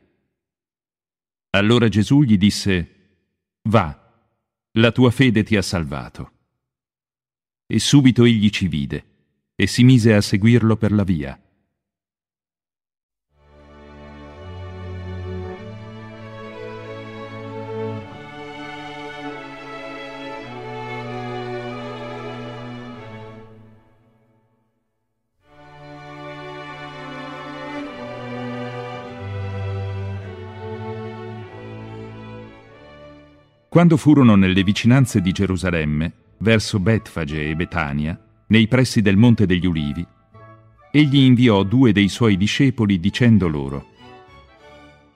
Allora 1.50 1.88
Gesù 1.88 2.22
gli 2.22 2.38
disse, 2.38 3.56
Va, 3.64 4.30
la 4.74 4.92
tua 4.92 5.10
fede 5.10 5.42
ti 5.42 5.56
ha 5.56 5.64
salvato. 5.64 6.32
E 7.66 7.80
subito 7.80 8.26
egli 8.26 8.52
ci 8.52 8.68
vide 8.68 9.06
e 9.56 9.66
si 9.66 9.84
mise 9.84 10.14
a 10.14 10.22
seguirlo 10.22 10.78
per 10.78 10.92
la 10.92 11.04
via. 11.04 11.42
Quando 33.72 33.96
furono 33.96 34.36
nelle 34.36 34.64
vicinanze 34.64 35.22
di 35.22 35.32
Gerusalemme, 35.32 36.12
verso 36.40 36.78
Betfage 36.78 37.52
e 37.52 37.56
Betania, 37.56 38.22
nei 38.48 38.68
pressi 38.68 39.02
del 39.02 39.16
Monte 39.16 39.46
degli 39.46 39.66
Ulivi, 39.66 40.06
egli 40.92 41.20
inviò 41.20 41.64
due 41.64 41.94
dei 41.94 42.10
suoi 42.10 42.36
discepoli 42.36 43.00
dicendo 43.00 43.48
loro, 43.48 43.88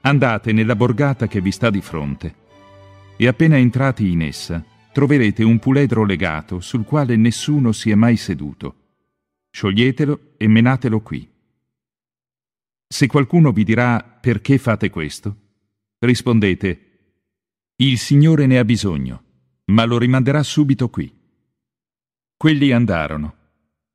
Andate 0.03 0.53
nella 0.53 0.77
borgata 0.77 1.27
che 1.27 1.41
vi 1.41 1.51
sta 1.51 1.69
di 1.69 1.81
fronte, 1.81 2.35
e 3.17 3.27
appena 3.27 3.57
entrati 3.57 4.09
in 4.09 4.21
essa, 4.21 4.63
troverete 4.93 5.43
un 5.43 5.59
puledro 5.59 6.05
legato 6.05 6.61
sul 6.61 6.85
quale 6.85 7.17
nessuno 7.17 7.73
si 7.73 7.91
è 7.91 7.95
mai 7.95 8.15
seduto. 8.15 8.75
Scioglietelo 9.51 10.35
e 10.37 10.47
menatelo 10.47 11.01
qui. 11.01 11.29
Se 12.87 13.05
qualcuno 13.07 13.51
vi 13.51 13.65
dirà 13.65 14.01
perché 14.01 14.57
fate 14.57 14.89
questo, 14.89 15.35
rispondete, 15.99 16.84
il 17.77 17.97
Signore 17.97 18.45
ne 18.45 18.57
ha 18.57 18.63
bisogno, 18.63 19.23
ma 19.65 19.83
lo 19.83 19.97
rimanderà 19.97 20.43
subito 20.43 20.87
qui. 20.89 21.13
Quelli 22.37 22.71
andarono. 22.71 23.35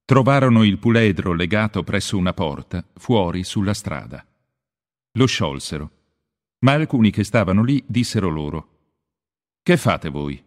Trovarono 0.04 0.64
il 0.64 0.78
puledro 0.78 1.32
legato 1.32 1.82
presso 1.82 2.18
una 2.18 2.34
porta, 2.34 2.86
fuori 2.96 3.42
sulla 3.42 3.72
strada. 3.72 4.26
Lo 5.12 5.24
sciolsero, 5.24 5.90
ma 6.58 6.72
alcuni 6.72 7.10
che 7.10 7.24
stavano 7.24 7.62
lì 7.62 7.82
dissero 7.86 8.28
loro, 8.28 8.68
Che 9.62 9.76
fate 9.78 10.10
voi? 10.10 10.44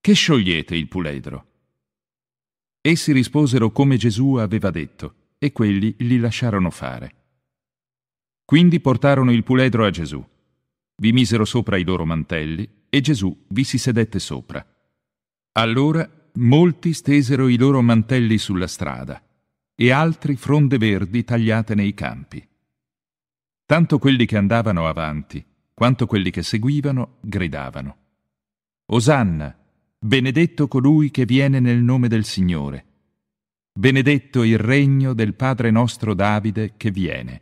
Che 0.00 0.12
sciogliete 0.14 0.74
il 0.74 0.88
puledro? 0.88 1.46
Essi 2.80 3.12
risposero 3.12 3.72
come 3.72 3.98
Gesù 3.98 4.36
aveva 4.36 4.70
detto, 4.70 5.32
e 5.36 5.52
quelli 5.52 5.94
li 5.98 6.18
lasciarono 6.18 6.70
fare. 6.70 7.14
Quindi 8.42 8.80
portarono 8.80 9.32
il 9.32 9.42
puledro 9.42 9.84
a 9.84 9.90
Gesù. 9.90 10.24
Vi 11.00 11.12
misero 11.12 11.46
sopra 11.46 11.78
i 11.78 11.82
loro 11.82 12.04
mantelli 12.04 12.68
e 12.90 13.00
Gesù 13.00 13.34
vi 13.48 13.64
si 13.64 13.78
sedette 13.78 14.18
sopra. 14.18 14.62
Allora 15.52 16.06
molti 16.34 16.92
stesero 16.92 17.48
i 17.48 17.56
loro 17.56 17.80
mantelli 17.80 18.36
sulla 18.36 18.66
strada 18.66 19.22
e 19.74 19.90
altri 19.92 20.36
fronde 20.36 20.76
verdi 20.76 21.24
tagliate 21.24 21.74
nei 21.74 21.94
campi. 21.94 22.46
Tanto 23.64 23.98
quelli 23.98 24.26
che 24.26 24.36
andavano 24.36 24.86
avanti 24.86 25.42
quanto 25.72 26.04
quelli 26.04 26.30
che 26.30 26.42
seguivano 26.42 27.16
gridavano. 27.22 27.96
Osanna, 28.92 29.56
benedetto 29.98 30.68
colui 30.68 31.10
che 31.10 31.24
viene 31.24 31.60
nel 31.60 31.82
nome 31.82 32.08
del 32.08 32.26
Signore. 32.26 32.84
Benedetto 33.72 34.42
il 34.42 34.58
regno 34.58 35.14
del 35.14 35.32
Padre 35.32 35.70
nostro 35.70 36.12
Davide 36.12 36.74
che 36.76 36.90
viene. 36.90 37.40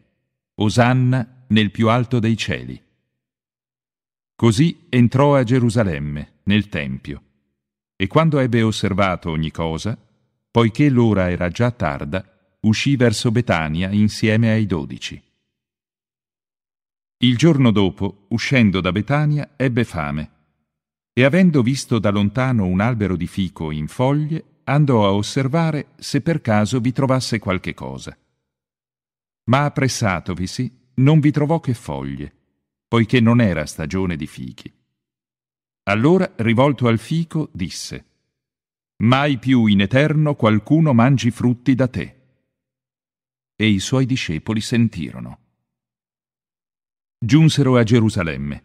Osanna 0.60 1.44
nel 1.48 1.72
più 1.72 1.88
alto 1.88 2.20
dei 2.20 2.36
cieli. 2.36 2.86
Così 4.40 4.86
entrò 4.88 5.34
a 5.34 5.42
Gerusalemme, 5.42 6.42
nel 6.44 6.68
Tempio, 6.68 7.22
e 7.96 8.06
quando 8.06 8.38
ebbe 8.38 8.62
osservato 8.62 9.30
ogni 9.30 9.50
cosa, 9.50 9.98
poiché 10.48 10.88
l'ora 10.88 11.28
era 11.28 11.48
già 11.48 11.72
tarda, 11.72 12.56
uscì 12.60 12.94
verso 12.94 13.32
Betania 13.32 13.90
insieme 13.90 14.52
ai 14.52 14.64
dodici. 14.64 15.20
Il 17.16 17.36
giorno 17.36 17.72
dopo, 17.72 18.26
uscendo 18.28 18.80
da 18.80 18.92
Betania, 18.92 19.54
ebbe 19.56 19.82
fame, 19.82 20.30
e 21.12 21.24
avendo 21.24 21.60
visto 21.60 21.98
da 21.98 22.10
lontano 22.10 22.64
un 22.64 22.78
albero 22.78 23.16
di 23.16 23.26
fico 23.26 23.72
in 23.72 23.88
foglie, 23.88 24.60
andò 24.64 25.04
a 25.04 25.14
osservare 25.14 25.94
se 25.96 26.20
per 26.20 26.40
caso 26.40 26.78
vi 26.78 26.92
trovasse 26.92 27.40
qualche 27.40 27.74
cosa. 27.74 28.16
Ma 29.46 29.64
appressatovisi 29.64 30.90
non 30.94 31.18
vi 31.18 31.32
trovò 31.32 31.58
che 31.58 31.74
foglie, 31.74 32.37
poiché 32.88 33.20
non 33.20 33.40
era 33.40 33.66
stagione 33.66 34.16
di 34.16 34.26
fichi. 34.26 34.72
Allora, 35.84 36.32
rivolto 36.36 36.88
al 36.88 36.98
fico, 36.98 37.50
disse, 37.52 38.06
Mai 39.02 39.38
più 39.38 39.66
in 39.66 39.82
eterno 39.82 40.34
qualcuno 40.34 40.92
mangi 40.92 41.30
frutti 41.30 41.74
da 41.74 41.86
te. 41.86 42.16
E 43.54 43.68
i 43.68 43.78
suoi 43.78 44.06
discepoli 44.06 44.60
sentirono. 44.60 45.38
Giunsero 47.16 47.76
a 47.76 47.84
Gerusalemme. 47.84 48.64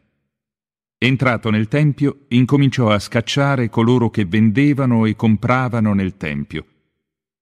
Entrato 0.97 1.49
nel 1.49 1.67
Tempio, 1.67 2.25
incominciò 2.29 2.89
a 2.89 2.99
scacciare 2.99 3.69
coloro 3.69 4.09
che 4.09 4.25
vendevano 4.25 5.05
e 5.05 5.15
compravano 5.15 5.93
nel 5.93 6.17
Tempio 6.17 6.67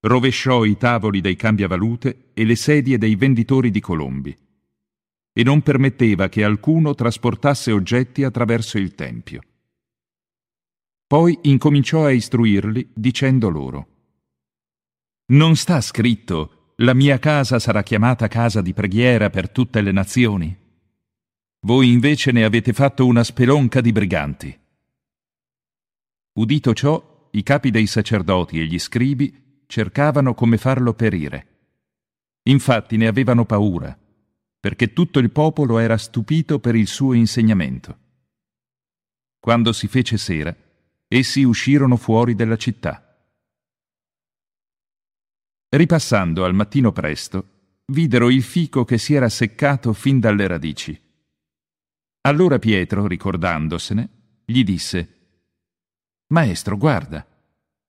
rovesciò 0.04 0.64
i 0.64 0.76
tavoli 0.76 1.20
dei 1.20 1.36
cambiavalute 1.36 2.30
e 2.34 2.44
le 2.44 2.56
sedie 2.56 2.98
dei 2.98 3.14
venditori 3.14 3.70
di 3.70 3.80
colombi 3.80 4.36
e 5.32 5.42
non 5.42 5.62
permetteva 5.62 6.28
che 6.28 6.44
alcuno 6.44 6.94
trasportasse 6.94 7.72
oggetti 7.72 8.22
attraverso 8.22 8.78
il 8.78 8.94
Tempio. 8.94 9.40
Poi 11.06 11.38
incominciò 11.42 12.04
a 12.04 12.10
istruirli 12.10 12.90
dicendo 12.94 13.48
loro 13.48 13.86
Non 15.32 15.56
sta 15.56 15.80
scritto 15.80 16.74
la 16.76 16.94
mia 16.94 17.18
casa 17.18 17.58
sarà 17.58 17.82
chiamata 17.82 18.28
casa 18.28 18.60
di 18.60 18.72
preghiera 18.72 19.30
per 19.30 19.50
tutte 19.50 19.80
le 19.82 19.92
nazioni? 19.92 20.58
Voi 21.64 21.92
invece 21.92 22.32
ne 22.32 22.44
avete 22.44 22.72
fatto 22.72 23.06
una 23.06 23.22
spelonca 23.22 23.80
di 23.80 23.92
briganti. 23.92 24.58
Udito 26.32 26.74
ciò, 26.74 27.28
i 27.32 27.42
capi 27.42 27.70
dei 27.70 27.86
sacerdoti 27.86 28.58
e 28.58 28.64
gli 28.64 28.78
scribi 28.78 29.62
cercavano 29.66 30.34
come 30.34 30.56
farlo 30.56 30.92
perire. 30.94 31.46
Infatti 32.44 32.96
ne 32.96 33.06
avevano 33.06 33.44
paura, 33.44 33.96
perché 34.62 34.92
tutto 34.92 35.18
il 35.18 35.32
popolo 35.32 35.78
era 35.78 35.98
stupito 35.98 36.60
per 36.60 36.76
il 36.76 36.86
suo 36.86 37.14
insegnamento. 37.14 37.98
Quando 39.40 39.72
si 39.72 39.88
fece 39.88 40.16
sera, 40.16 40.56
essi 41.08 41.42
uscirono 41.42 41.96
fuori 41.96 42.36
della 42.36 42.56
città. 42.56 43.26
Ripassando 45.68 46.44
al 46.44 46.54
mattino 46.54 46.92
presto, 46.92 47.80
videro 47.86 48.30
il 48.30 48.44
fico 48.44 48.84
che 48.84 48.98
si 48.98 49.14
era 49.14 49.28
seccato 49.28 49.92
fin 49.92 50.20
dalle 50.20 50.46
radici. 50.46 50.96
Allora 52.20 52.60
Pietro, 52.60 53.08
ricordandosene, 53.08 54.42
gli 54.44 54.62
disse, 54.62 55.40
Maestro, 56.28 56.76
guarda, 56.76 57.26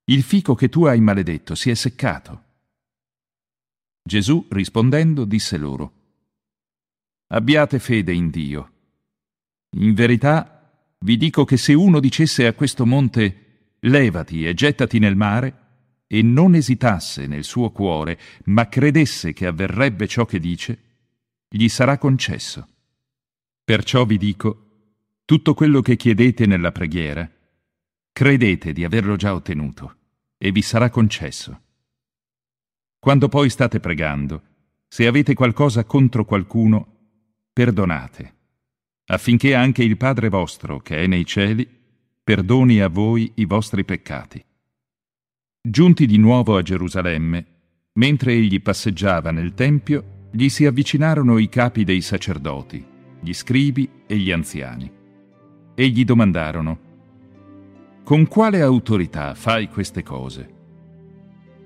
il 0.06 0.24
fico 0.24 0.56
che 0.56 0.70
tu 0.70 0.86
hai 0.86 1.00
maledetto 1.02 1.54
si 1.54 1.70
è 1.70 1.76
seccato. 1.76 2.44
Gesù, 4.02 4.48
rispondendo, 4.50 5.24
disse 5.24 5.58
loro, 5.58 6.02
Abbiate 7.34 7.80
fede 7.80 8.14
in 8.14 8.30
Dio. 8.30 8.72
In 9.78 9.94
verità 9.94 10.96
vi 11.00 11.18
dico 11.18 11.46
che 11.46 11.58
se 11.58 11.74
uno 11.74 12.00
dicesse 12.00 12.46
a 12.46 12.54
questo 12.54 12.86
monte, 12.86 13.76
levati 13.80 14.46
e 14.46 14.54
gettati 14.54 15.00
nel 15.00 15.16
mare, 15.16 15.62
e 16.06 16.22
non 16.22 16.54
esitasse 16.54 17.26
nel 17.26 17.44
suo 17.44 17.72
cuore, 17.72 18.20
ma 18.46 18.70
credesse 18.70 19.34
che 19.34 19.48
avverrebbe 19.48 20.08
ciò 20.08 20.26
che 20.26 20.40
dice, 20.40 20.80
gli 21.50 21.68
sarà 21.70 21.98
concesso. 21.98 22.68
Perciò 23.64 24.06
vi 24.06 24.18
dico, 24.18 24.68
tutto 25.26 25.56
quello 25.56 25.82
che 25.82 25.96
chiedete 25.96 26.46
nella 26.46 26.72
preghiera, 26.72 27.28
Credete 28.14 28.74
di 28.74 28.84
averlo 28.84 29.16
già 29.16 29.34
ottenuto 29.34 29.96
e 30.38 30.52
vi 30.52 30.62
sarà 30.62 30.92
concesso. 30.92 31.62
Quando 33.00 33.28
poi 33.28 33.50
state 33.50 33.80
pregando, 33.80 34.44
se 34.88 35.08
avete 35.08 35.34
qualcosa 35.34 35.84
contro 35.84 36.26
qualcuno, 36.26 36.93
perdonate, 37.54 38.34
affinché 39.06 39.54
anche 39.54 39.84
il 39.84 39.96
Padre 39.96 40.30
vostro, 40.30 40.80
che 40.80 40.98
è 40.98 41.08
nei 41.08 41.24
cieli, 41.24 41.70
perdoni 42.24 42.80
a 42.82 42.88
voi 42.88 43.32
i 43.36 43.46
vostri 43.46 43.86
peccati. 43.86 44.44
Giunti 45.62 46.08
di 46.08 46.18
nuovo 46.18 46.58
a 46.58 46.64
Gerusalemme, 46.64 47.46
mentre 47.94 48.34
egli 48.34 48.60
passeggiava 48.60 49.30
nel 49.30 49.54
Tempio, 49.54 50.30
gli 50.32 50.50
si 50.50 50.66
avvicinarono 50.66 51.38
i 51.38 51.48
capi 51.48 51.84
dei 51.84 52.02
sacerdoti, 52.02 52.84
gli 53.20 53.34
scribi 53.34 53.88
e 54.08 54.18
gli 54.18 54.32
anziani, 54.32 54.92
e 55.76 55.88
gli 55.90 56.04
domandarono, 56.04 56.80
con 58.04 58.28
quale 58.28 58.62
autorità 58.62 59.36
fai 59.36 59.70
queste 59.70 60.02
cose? 60.02 60.54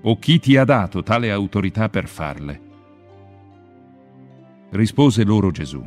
O 0.02 0.18
chi 0.18 0.38
ti 0.38 0.56
ha 0.56 0.64
dato 0.64 1.02
tale 1.02 1.32
autorità 1.32 1.88
per 1.88 2.06
farle? 2.06 2.67
Rispose 4.70 5.24
loro 5.24 5.50
Gesù. 5.50 5.82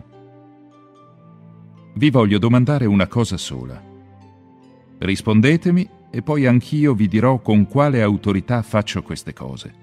Vi 1.94 2.10
voglio 2.10 2.40
domandare 2.40 2.88
una 2.88 3.06
cosa 3.06 3.38
sola. 3.38 3.80
Rispondetemi 4.98 5.88
e 6.10 6.24
poi 6.24 6.48
anch'io 6.48 6.96
vi 6.96 7.08
dirò 7.08 7.40
con 7.42 7.68
quale 7.68 8.02
autorità 8.02 8.64
faccio 8.64 9.04
queste 9.04 9.34
cose. 9.34 9.74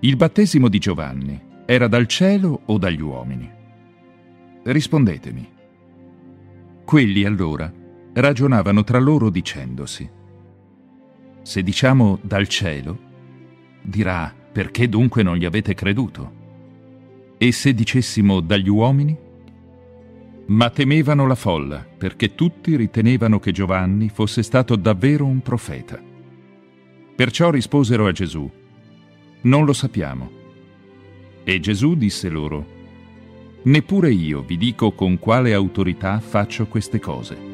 Il 0.00 0.16
battesimo 0.16 0.68
di 0.68 0.78
Giovanni 0.78 1.38
era 1.66 1.88
dal 1.88 2.06
cielo 2.06 2.62
o 2.64 2.78
dagli 2.78 3.02
uomini? 3.02 3.50
Rispondetemi. 4.62 5.52
Quelli 6.86 7.24
allora 7.24 7.70
ragionavano 8.14 8.82
tra 8.82 8.98
loro 8.98 9.28
dicendosi, 9.28 10.08
se 11.42 11.62
diciamo 11.62 12.18
dal 12.22 12.48
cielo, 12.48 12.98
dirà 13.82 14.34
perché 14.52 14.88
dunque 14.88 15.22
non 15.22 15.36
gli 15.36 15.44
avete 15.44 15.74
creduto? 15.74 16.43
E 17.44 17.52
se 17.52 17.74
dicessimo 17.74 18.40
dagli 18.40 18.70
uomini? 18.70 19.14
Ma 20.46 20.70
temevano 20.70 21.26
la 21.26 21.34
folla, 21.34 21.84
perché 21.84 22.34
tutti 22.34 22.74
ritenevano 22.74 23.38
che 23.38 23.52
Giovanni 23.52 24.08
fosse 24.08 24.42
stato 24.42 24.76
davvero 24.76 25.26
un 25.26 25.42
profeta. 25.42 26.00
Perciò 27.14 27.50
risposero 27.50 28.06
a 28.06 28.12
Gesù, 28.12 28.50
Non 29.42 29.66
lo 29.66 29.74
sappiamo. 29.74 30.30
E 31.44 31.60
Gesù 31.60 31.96
disse 31.96 32.30
loro, 32.30 32.66
Neppure 33.64 34.10
io 34.10 34.40
vi 34.40 34.56
dico 34.56 34.92
con 34.92 35.18
quale 35.18 35.52
autorità 35.52 36.20
faccio 36.20 36.66
queste 36.66 36.98
cose. 36.98 37.53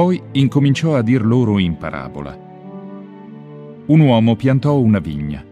Poi 0.00 0.18
incominciò 0.32 0.96
a 0.96 1.02
dir 1.02 1.22
loro 1.22 1.58
in 1.58 1.76
parabola. 1.76 2.34
Un 3.84 4.00
uomo 4.00 4.34
piantò 4.34 4.78
una 4.78 4.98
vigna, 4.98 5.44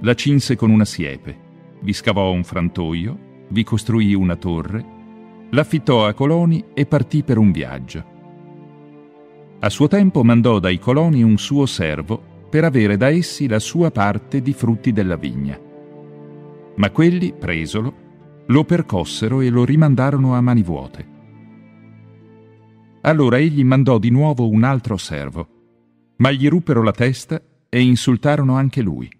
la 0.00 0.14
cinse 0.14 0.56
con 0.56 0.70
una 0.70 0.84
siepe, 0.84 1.38
vi 1.82 1.92
scavò 1.92 2.32
un 2.32 2.42
frantoio, 2.42 3.16
vi 3.50 3.62
costruì 3.62 4.12
una 4.12 4.34
torre, 4.34 4.84
l'affittò 5.50 6.04
a 6.04 6.14
coloni 6.14 6.64
e 6.74 6.84
partì 6.84 7.22
per 7.22 7.38
un 7.38 7.52
viaggio. 7.52 8.04
A 9.60 9.70
suo 9.70 9.86
tempo 9.86 10.24
mandò 10.24 10.58
dai 10.58 10.80
coloni 10.80 11.22
un 11.22 11.38
suo 11.38 11.64
servo 11.66 12.20
per 12.50 12.64
avere 12.64 12.96
da 12.96 13.08
essi 13.08 13.46
la 13.46 13.60
sua 13.60 13.92
parte 13.92 14.42
di 14.42 14.52
frutti 14.52 14.92
della 14.92 15.14
vigna. 15.14 15.56
Ma 16.74 16.90
quelli, 16.90 17.32
presolo, 17.38 17.94
lo 18.46 18.64
percossero 18.64 19.40
e 19.40 19.48
lo 19.48 19.64
rimandarono 19.64 20.34
a 20.34 20.40
mani 20.40 20.64
vuote. 20.64 21.11
Allora 23.02 23.38
egli 23.38 23.64
mandò 23.64 23.98
di 23.98 24.10
nuovo 24.10 24.48
un 24.48 24.62
altro 24.62 24.96
servo, 24.96 26.14
ma 26.16 26.30
gli 26.30 26.48
ruppero 26.48 26.82
la 26.82 26.92
testa 26.92 27.42
e 27.68 27.80
insultarono 27.80 28.54
anche 28.54 28.80
lui. 28.80 29.10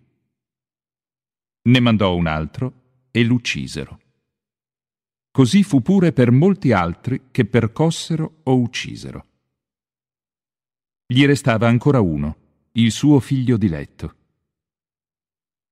Ne 1.63 1.81
mandò 1.81 2.15
un 2.15 2.27
altro 2.27 3.09
e 3.11 3.25
l'uccisero. 3.25 4.01
Così 5.33 5.65
fu 5.65 5.83
pure 5.83 6.13
per 6.13 6.31
molti 6.31 6.73
altri 6.73 7.29
che 7.31 7.45
percossero 7.45 8.41
o 8.45 8.61
uccisero. 8.61 9.27
Gli 11.07 11.25
restava 11.27 11.67
ancora 11.67 12.01
uno, 12.01 12.37
il 12.73 12.93
suo 12.93 13.19
figlio 13.19 13.57
diletto. 13.57 14.15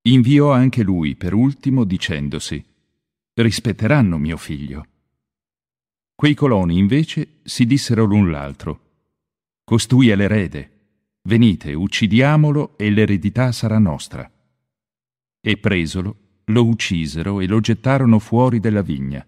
Inviò 0.02 0.50
anche 0.50 0.82
lui 0.82 1.14
per 1.14 1.34
ultimo 1.34 1.84
dicendosi, 1.84 2.64
rispetteranno 3.34 4.18
mio 4.18 4.36
figlio. 4.36 4.86
Quei 6.20 6.34
coloni 6.34 6.76
invece 6.76 7.38
si 7.44 7.64
dissero 7.64 8.04
l'un 8.04 8.30
l'altro, 8.30 8.88
costui 9.64 10.10
è 10.10 10.16
l'erede, 10.16 11.20
venite, 11.22 11.72
uccidiamolo 11.72 12.76
e 12.76 12.90
l'eredità 12.90 13.52
sarà 13.52 13.78
nostra. 13.78 14.30
E 15.40 15.56
presolo, 15.56 16.42
lo 16.44 16.66
uccisero 16.66 17.40
e 17.40 17.46
lo 17.46 17.60
gettarono 17.60 18.18
fuori 18.18 18.60
della 18.60 18.82
vigna. 18.82 19.26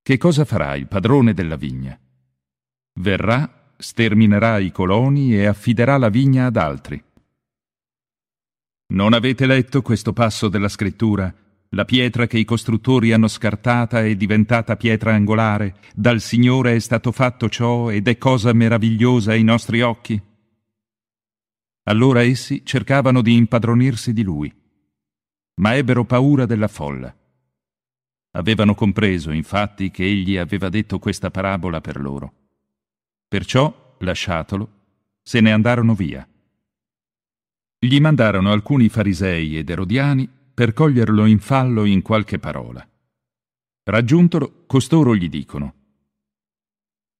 Che 0.00 0.16
cosa 0.16 0.46
farà 0.46 0.76
il 0.76 0.86
padrone 0.86 1.34
della 1.34 1.56
vigna? 1.56 2.00
Verrà 2.98 3.74
sterminerà 3.76 4.60
i 4.60 4.72
coloni 4.72 5.34
e 5.34 5.44
affiderà 5.44 5.98
la 5.98 6.08
vigna 6.08 6.46
ad 6.46 6.56
altri. 6.56 7.04
Non 8.94 9.12
avete 9.12 9.44
letto 9.44 9.82
questo 9.82 10.14
passo 10.14 10.48
della 10.48 10.68
scrittura? 10.68 11.41
La 11.74 11.86
pietra 11.86 12.26
che 12.26 12.38
i 12.38 12.44
costruttori 12.44 13.12
hanno 13.12 13.28
scartata 13.28 14.04
è 14.04 14.14
diventata 14.14 14.76
pietra 14.76 15.14
angolare, 15.14 15.76
dal 15.94 16.20
Signore 16.20 16.74
è 16.74 16.78
stato 16.78 17.12
fatto 17.12 17.48
ciò 17.48 17.90
ed 17.90 18.08
è 18.08 18.18
cosa 18.18 18.52
meravigliosa 18.52 19.32
ai 19.32 19.42
nostri 19.42 19.80
occhi. 19.80 20.20
Allora 21.84 22.22
essi 22.22 22.62
cercavano 22.62 23.22
di 23.22 23.36
impadronirsi 23.36 24.12
di 24.12 24.22
lui, 24.22 24.54
ma 25.60 25.74
ebbero 25.74 26.04
paura 26.04 26.44
della 26.44 26.68
folla. 26.68 27.16
Avevano 28.32 28.74
compreso, 28.74 29.30
infatti, 29.30 29.90
che 29.90 30.04
egli 30.04 30.36
aveva 30.36 30.68
detto 30.68 30.98
questa 30.98 31.30
parabola 31.30 31.80
per 31.80 31.98
loro. 31.98 32.32
Perciò, 33.26 33.96
lasciatolo, 34.00 34.70
se 35.22 35.40
ne 35.40 35.52
andarono 35.52 35.94
via. 35.94 36.26
Gli 37.78 37.98
mandarono 37.98 38.52
alcuni 38.52 38.90
farisei 38.90 39.56
ed 39.56 39.70
erodiani 39.70 40.40
per 40.54 40.72
coglierlo 40.72 41.26
in 41.26 41.38
fallo 41.38 41.84
in 41.84 42.02
qualche 42.02 42.38
parola. 42.38 42.86
Raggiuntolo, 43.84 44.64
costoro 44.66 45.16
gli 45.16 45.28
dicono 45.28 45.74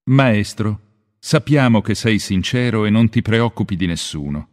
Maestro, 0.04 0.80
sappiamo 1.18 1.80
che 1.80 1.94
sei 1.94 2.18
sincero 2.18 2.84
e 2.84 2.90
non 2.90 3.08
ti 3.08 3.22
preoccupi 3.22 3.76
di 3.76 3.86
nessuno, 3.86 4.48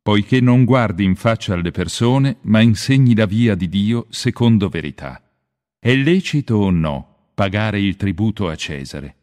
poiché 0.00 0.40
non 0.40 0.64
guardi 0.64 1.04
in 1.04 1.14
faccia 1.14 1.52
alle 1.52 1.70
persone, 1.70 2.38
ma 2.42 2.60
insegni 2.60 3.14
la 3.14 3.26
via 3.26 3.54
di 3.54 3.68
Dio 3.68 4.06
secondo 4.08 4.68
verità. 4.68 5.22
È 5.78 5.94
lecito 5.94 6.56
o 6.56 6.70
no 6.70 7.28
pagare 7.34 7.80
il 7.80 7.96
tributo 7.96 8.48
a 8.48 8.56
Cesare? 8.56 9.16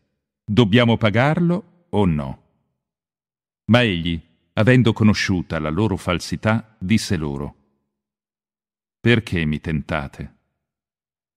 Dobbiamo 0.45 0.97
pagarlo 0.97 1.85
o 1.89 2.05
no. 2.05 2.43
Ma 3.65 3.81
egli, 3.81 4.19
avendo 4.53 4.93
conosciuta 4.93 5.57
la 5.57 5.69
loro 5.69 5.97
falsità, 5.97 6.75
disse 6.77 7.15
loro, 7.17 7.55
Perché 9.01 9.45
mi 9.45 9.59
tentate? 9.59 10.35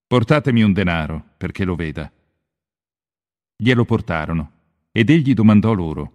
Portatemi 0.07 0.63
un 0.63 0.75
denaro, 0.75 1.31
perché 1.39 1.65
lo 1.65 1.75
veda. 1.75 2.13
Glielo 3.57 3.87
portarono, 3.87 4.53
ed 4.93 5.09
egli 5.09 5.33
domandò 5.33 5.73
loro, 5.73 6.13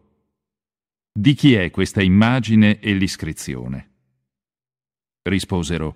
Di 1.12 1.34
chi 1.34 1.56
è 1.56 1.72
questa 1.72 2.04
immagine 2.04 2.80
e 2.80 2.94
l'iscrizione? 2.94 3.90
Risposero, 5.24 5.96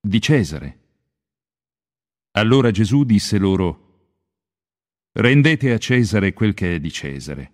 Di 0.00 0.22
Cesare. 0.22 0.78
Allora 2.30 2.70
Gesù 2.70 3.04
disse 3.04 3.36
loro, 3.36 3.84
Rendete 5.12 5.70
a 5.72 5.78
Cesare 5.78 6.32
quel 6.32 6.54
che 6.54 6.76
è 6.76 6.80
di 6.80 6.90
Cesare 6.90 7.52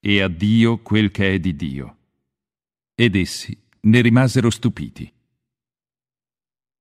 e 0.00 0.22
a 0.22 0.28
Dio 0.28 0.82
quel 0.82 1.12
che 1.12 1.34
è 1.34 1.38
di 1.38 1.54
Dio. 1.54 1.98
Ed 2.96 3.14
essi 3.14 3.56
ne 3.82 4.00
rimasero 4.00 4.50
stupiti. 4.50 5.17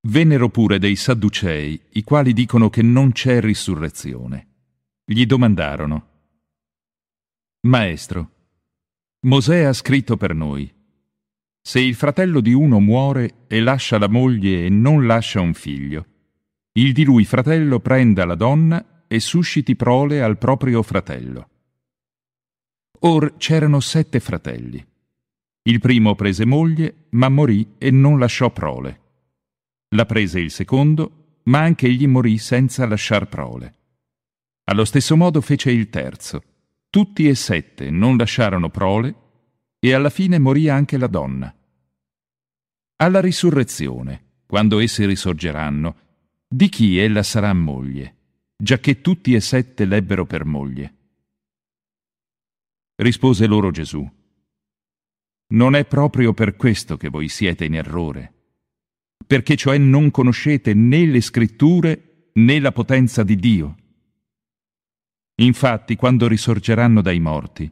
Vennero 0.10 0.48
pure 0.48 0.80
dei 0.80 0.96
Sadducei, 0.96 1.78
i 1.92 2.04
quali 2.04 2.32
dicono 2.32 2.70
che 2.70 2.82
non 2.82 3.12
c'è 3.12 3.42
risurrezione. 3.42 4.48
Gli 5.04 5.26
domandarono, 5.26 6.08
Maestro, 7.68 8.32
Mosè 9.26 9.64
ha 9.64 9.74
scritto 9.74 10.16
per 10.16 10.34
noi, 10.34 10.74
se 11.62 11.82
il 11.82 11.94
fratello 11.94 12.40
di 12.40 12.54
uno 12.54 12.80
muore 12.80 13.48
e 13.48 13.60
lascia 13.60 13.98
la 13.98 14.08
moglie 14.08 14.66
e 14.66 14.70
non 14.70 15.06
lascia 15.06 15.42
un 15.42 15.54
figlio, 15.54 16.06
il 16.72 16.94
di 16.94 17.04
lui 17.04 17.26
fratello 17.26 17.82
prenda 17.82 18.24
la 18.24 18.36
donna 18.36 19.04
e 19.08 19.20
susciti 19.20 19.76
prole 19.76 20.22
al 20.22 20.38
proprio 20.38 20.84
fratello. 20.84 21.50
Or 23.00 23.36
c'erano 23.36 23.82
sette 23.82 24.22
fratelli. 24.22 24.82
Il 25.64 25.80
primo 25.82 26.16
prese 26.16 26.46
moglie, 26.46 27.08
ma 27.10 27.28
morì 27.28 27.74
e 27.78 27.92
non 27.92 28.18
lasciò 28.18 28.50
prole. 28.52 29.02
La 29.90 30.06
prese 30.06 30.40
il 30.40 30.52
secondo, 30.52 31.40
ma 31.44 31.60
anche 31.60 31.88
egli 31.88 32.08
morì 32.08 32.38
senza 32.38 32.86
lasciar 32.86 33.30
prole. 33.30 33.76
Allo 34.66 34.84
stesso 34.84 35.16
modo 35.16 35.40
fece 35.40 35.72
il 35.72 35.90
terzo. 35.90 36.44
Tutti 36.90 37.28
e 37.28 37.36
sette 37.36 37.90
non 37.90 38.18
lasciarono 38.18 38.70
prole, 38.70 39.16
e 39.80 39.94
alla 39.94 40.10
fine 40.10 40.40
morì 40.40 40.68
anche 40.68 40.98
la 40.98 41.08
donna. 41.08 41.56
Alla 42.98 43.22
risurrezione, 43.22 44.42
quando 44.46 44.80
essi 44.80 45.06
risorgeranno, 45.06 45.96
di 46.48 46.68
chi 46.68 46.98
ella 46.98 47.24
sarà 47.24 47.54
moglie, 47.54 48.16
giacché 48.58 49.02
tutti 49.02 49.36
e 49.36 49.40
sette 49.40 49.86
l'ebbero 49.86 50.26
per 50.26 50.44
moglie. 50.44 50.96
Rispose 52.96 53.46
loro 53.46 53.72
Gesù, 53.72 54.10
Non 55.50 55.76
è 55.76 55.86
proprio 55.86 56.34
per 56.34 56.58
questo 56.58 56.98
che 56.98 57.08
voi 57.10 57.30
siete 57.30 57.64
in 57.64 57.76
errore, 57.76 58.37
perché 59.26 59.56
cioè 59.56 59.78
non 59.78 60.12
conoscete 60.12 60.74
né 60.74 61.06
le 61.06 61.22
scritture 61.22 62.30
né 62.34 62.60
la 62.60 62.72
potenza 62.72 63.24
di 63.24 63.36
Dio. 63.36 63.76
Infatti, 65.40 65.96
quando 65.96 66.28
risorgeranno 66.28 67.02
dai 67.02 67.20
morti, 67.20 67.72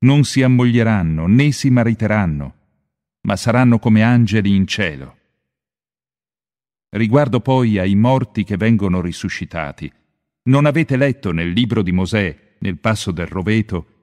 non 0.00 0.24
si 0.24 0.42
ammoglieranno 0.42 1.26
né 1.26 1.52
si 1.52 1.70
mariteranno, 1.70 2.54
ma 3.22 3.36
saranno 3.36 3.78
come 3.78 4.02
angeli 4.02 4.54
in 4.54 4.66
cielo. 4.66 5.16
Riguardo 6.90 7.40
poi 7.40 7.78
ai 7.78 7.94
morti 7.94 8.44
che 8.44 8.56
vengono 8.56 9.00
risuscitati, 9.00 9.90
non 10.44 10.66
avete 10.66 10.96
letto 10.96 11.32
nel 11.32 11.50
libro 11.50 11.82
di 11.82 11.92
Mosè, 11.92 12.54
nel 12.58 12.78
passo 12.78 13.10
del 13.10 13.26
roveto, 13.26 13.94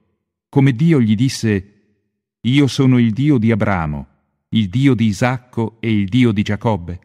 come 0.48 0.72
Dio 0.72 1.00
gli 1.00 1.14
disse, 1.14 2.36
Io 2.42 2.66
sono 2.66 2.98
il 2.98 3.12
Dio 3.12 3.38
di 3.38 3.50
Abramo, 3.50 4.06
il 4.54 4.68
Dio 4.68 4.94
di 4.94 5.06
Isacco 5.06 5.78
e 5.80 5.92
il 5.92 6.08
Dio 6.08 6.30
di 6.30 6.42
Giacobbe. 6.42 7.00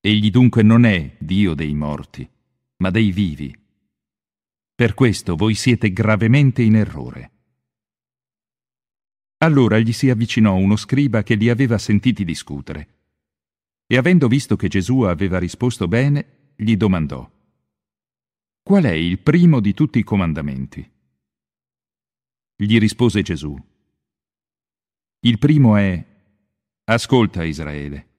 Egli 0.00 0.30
dunque 0.30 0.64
non 0.64 0.84
è 0.84 1.16
Dio 1.20 1.54
dei 1.54 1.74
morti, 1.74 2.28
ma 2.78 2.90
dei 2.90 3.12
vivi. 3.12 3.56
Per 4.74 4.94
questo 4.94 5.36
voi 5.36 5.54
siete 5.54 5.92
gravemente 5.92 6.62
in 6.62 6.74
errore. 6.74 7.30
Allora 9.38 9.78
gli 9.78 9.92
si 9.92 10.10
avvicinò 10.10 10.56
uno 10.56 10.74
scriba 10.74 11.22
che 11.22 11.36
li 11.36 11.48
aveva 11.48 11.78
sentiti 11.78 12.24
discutere. 12.24 12.88
E 13.86 13.96
avendo 13.96 14.26
visto 14.26 14.56
che 14.56 14.66
Gesù 14.66 15.02
aveva 15.02 15.38
risposto 15.38 15.86
bene, 15.86 16.52
gli 16.56 16.76
domandò, 16.76 17.30
Qual 18.60 18.82
è 18.82 18.90
il 18.90 19.20
primo 19.20 19.60
di 19.60 19.72
tutti 19.72 20.00
i 20.00 20.02
comandamenti? 20.02 20.90
Gli 22.56 22.78
rispose 22.80 23.22
Gesù. 23.22 23.56
Il 25.26 25.40
primo 25.40 25.74
è, 25.74 26.06
Ascolta 26.84 27.42
Israele, 27.42 28.10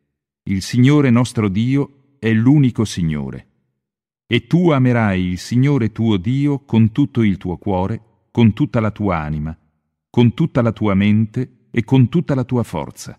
il 0.50 0.62
Signore 0.62 1.10
nostro 1.10 1.48
Dio 1.48 2.18
è 2.20 2.34
l'unico 2.34 2.84
Signore, 2.84 3.48
e 4.28 4.46
tu 4.46 4.72
amerai 4.72 5.24
il 5.24 5.38
Signore 5.38 5.94
tuo 5.94 6.18
Dio 6.18 6.66
con 6.66 6.92
tutto 6.92 7.22
il 7.22 7.38
tuo 7.38 7.56
cuore, 7.56 8.26
con 8.30 8.52
tutta 8.52 8.82
la 8.82 8.92
tua 8.92 9.20
anima, 9.20 9.58
con 10.10 10.34
tutta 10.34 10.62
la 10.62 10.74
tua 10.74 10.96
mente 10.96 11.68
e 11.72 11.86
con 11.86 12.10
tutta 12.10 12.36
la 12.36 12.44
tua 12.44 12.64
forza. 12.64 13.18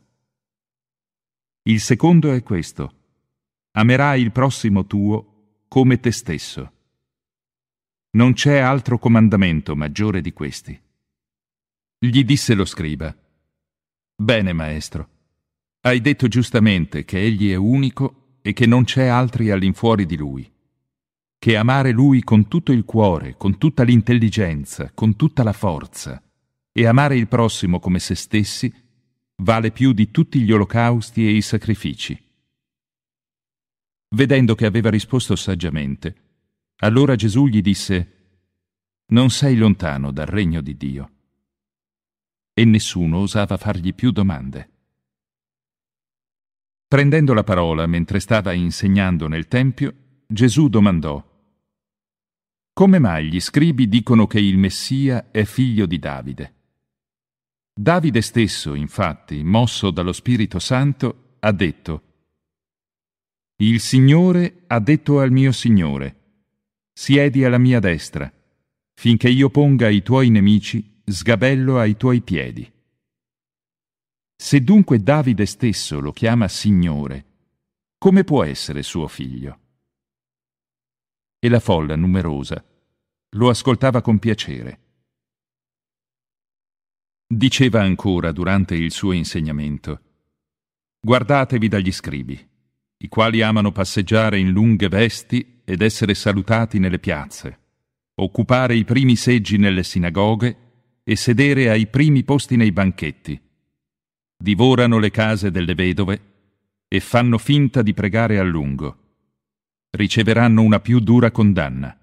Il 1.62 1.80
secondo 1.80 2.30
è 2.30 2.42
questo. 2.42 2.92
Amerai 3.70 4.20
il 4.20 4.32
prossimo 4.32 4.86
tuo 4.86 5.62
come 5.66 5.98
te 5.98 6.10
stesso. 6.10 6.72
Non 8.10 8.34
c'è 8.34 8.58
altro 8.58 8.98
comandamento 8.98 9.74
maggiore 9.74 10.20
di 10.20 10.34
questi. 10.34 10.78
Gli 11.98 12.22
disse 12.22 12.52
lo 12.52 12.66
scriba. 12.66 13.16
Bene, 14.20 14.52
maestro. 14.52 15.08
Hai 15.80 16.00
detto 16.00 16.26
giustamente 16.26 17.04
che 17.04 17.20
egli 17.20 17.52
è 17.52 17.54
unico 17.54 18.38
e 18.42 18.52
che 18.52 18.66
non 18.66 18.84
c'è 18.84 19.06
altri 19.06 19.50
all'infuori 19.50 20.06
di 20.06 20.16
lui 20.16 20.56
che 21.38 21.56
amare 21.56 21.92
Lui 21.92 22.22
con 22.24 22.48
tutto 22.48 22.72
il 22.72 22.84
cuore, 22.84 23.36
con 23.36 23.58
tutta 23.58 23.84
l'intelligenza, 23.84 24.90
con 24.92 25.14
tutta 25.14 25.44
la 25.44 25.52
forza, 25.52 26.20
e 26.72 26.86
amare 26.86 27.16
il 27.16 27.28
prossimo 27.28 27.78
come 27.78 28.00
se 28.00 28.16
stessi, 28.16 28.72
vale 29.36 29.70
più 29.70 29.92
di 29.92 30.10
tutti 30.10 30.40
gli 30.40 30.50
olocausti 30.50 31.26
e 31.26 31.30
i 31.30 31.40
sacrifici. 31.40 32.20
Vedendo 34.10 34.54
che 34.56 34.66
aveva 34.66 34.90
risposto 34.90 35.36
saggiamente, 35.36 36.16
allora 36.78 37.14
Gesù 37.14 37.46
gli 37.46 37.60
disse, 37.60 38.14
Non 39.12 39.30
sei 39.30 39.56
lontano 39.56 40.10
dal 40.10 40.26
regno 40.26 40.60
di 40.60 40.76
Dio. 40.76 41.10
E 42.58 42.64
nessuno 42.64 43.18
osava 43.18 43.56
fargli 43.56 43.94
più 43.94 44.10
domande. 44.10 44.70
Prendendo 46.88 47.32
la 47.32 47.44
parola 47.44 47.86
mentre 47.86 48.18
stava 48.18 48.52
insegnando 48.52 49.28
nel 49.28 49.46
Tempio, 49.46 50.24
Gesù 50.26 50.66
domandò, 50.66 51.24
Come 52.72 52.98
mai 52.98 53.28
gli 53.28 53.38
scribi 53.38 53.86
dicono 53.86 54.26
che 54.26 54.40
il 54.40 54.58
Messia 54.58 55.30
è 55.30 55.44
figlio 55.44 55.86
di 55.86 56.00
Davide? 56.00 56.54
Davide 57.72 58.20
stesso, 58.22 58.74
infatti, 58.74 59.44
mosso 59.44 59.92
dallo 59.92 60.12
Spirito 60.12 60.58
Santo, 60.58 61.36
ha 61.38 61.52
detto, 61.52 62.02
Il 63.58 63.78
Signore 63.78 64.64
ha 64.66 64.80
detto 64.80 65.20
al 65.20 65.30
mio 65.30 65.52
Signore, 65.52 66.16
Siedi 66.92 67.44
alla 67.44 67.58
mia 67.58 67.78
destra, 67.78 68.28
finché 68.94 69.28
io 69.28 69.48
ponga 69.48 69.88
i 69.88 70.02
tuoi 70.02 70.30
nemici 70.30 70.96
sgabello 71.12 71.78
ai 71.78 71.96
tuoi 71.96 72.20
piedi. 72.22 72.72
Se 74.36 74.60
dunque 74.62 75.00
Davide 75.00 75.46
stesso 75.46 76.00
lo 76.00 76.12
chiama 76.12 76.48
Signore, 76.48 77.24
come 77.98 78.24
può 78.24 78.44
essere 78.44 78.82
suo 78.82 79.08
figlio? 79.08 79.60
e 81.40 81.48
la 81.48 81.60
folla 81.60 81.94
numerosa 81.94 82.64
lo 83.32 83.48
ascoltava 83.48 84.00
con 84.00 84.18
piacere. 84.18 84.80
Diceva 87.26 87.82
ancora 87.82 88.32
durante 88.32 88.74
il 88.74 88.90
suo 88.90 89.12
insegnamento, 89.12 90.02
Guardatevi 91.00 91.68
dagli 91.68 91.92
scribi, 91.92 92.48
i 92.96 93.08
quali 93.08 93.40
amano 93.40 93.70
passeggiare 93.70 94.38
in 94.38 94.50
lunghe 94.50 94.88
vesti 94.88 95.60
ed 95.64 95.82
essere 95.82 96.14
salutati 96.14 96.80
nelle 96.80 96.98
piazze, 96.98 97.60
occupare 98.14 98.74
i 98.74 98.84
primi 98.84 99.14
seggi 99.14 99.58
nelle 99.58 99.84
sinagoghe 99.84 100.67
e 101.08 101.16
sedere 101.16 101.70
ai 101.70 101.86
primi 101.86 102.22
posti 102.22 102.56
nei 102.56 102.70
banchetti. 102.70 103.40
Divorano 104.36 104.98
le 104.98 105.10
case 105.10 105.50
delle 105.50 105.74
vedove 105.74 106.20
e 106.86 107.00
fanno 107.00 107.38
finta 107.38 107.80
di 107.80 107.94
pregare 107.94 108.38
a 108.38 108.42
lungo 108.42 109.06
riceveranno 109.90 110.60
una 110.60 110.80
più 110.80 111.00
dura 111.00 111.30
condanna. 111.30 111.98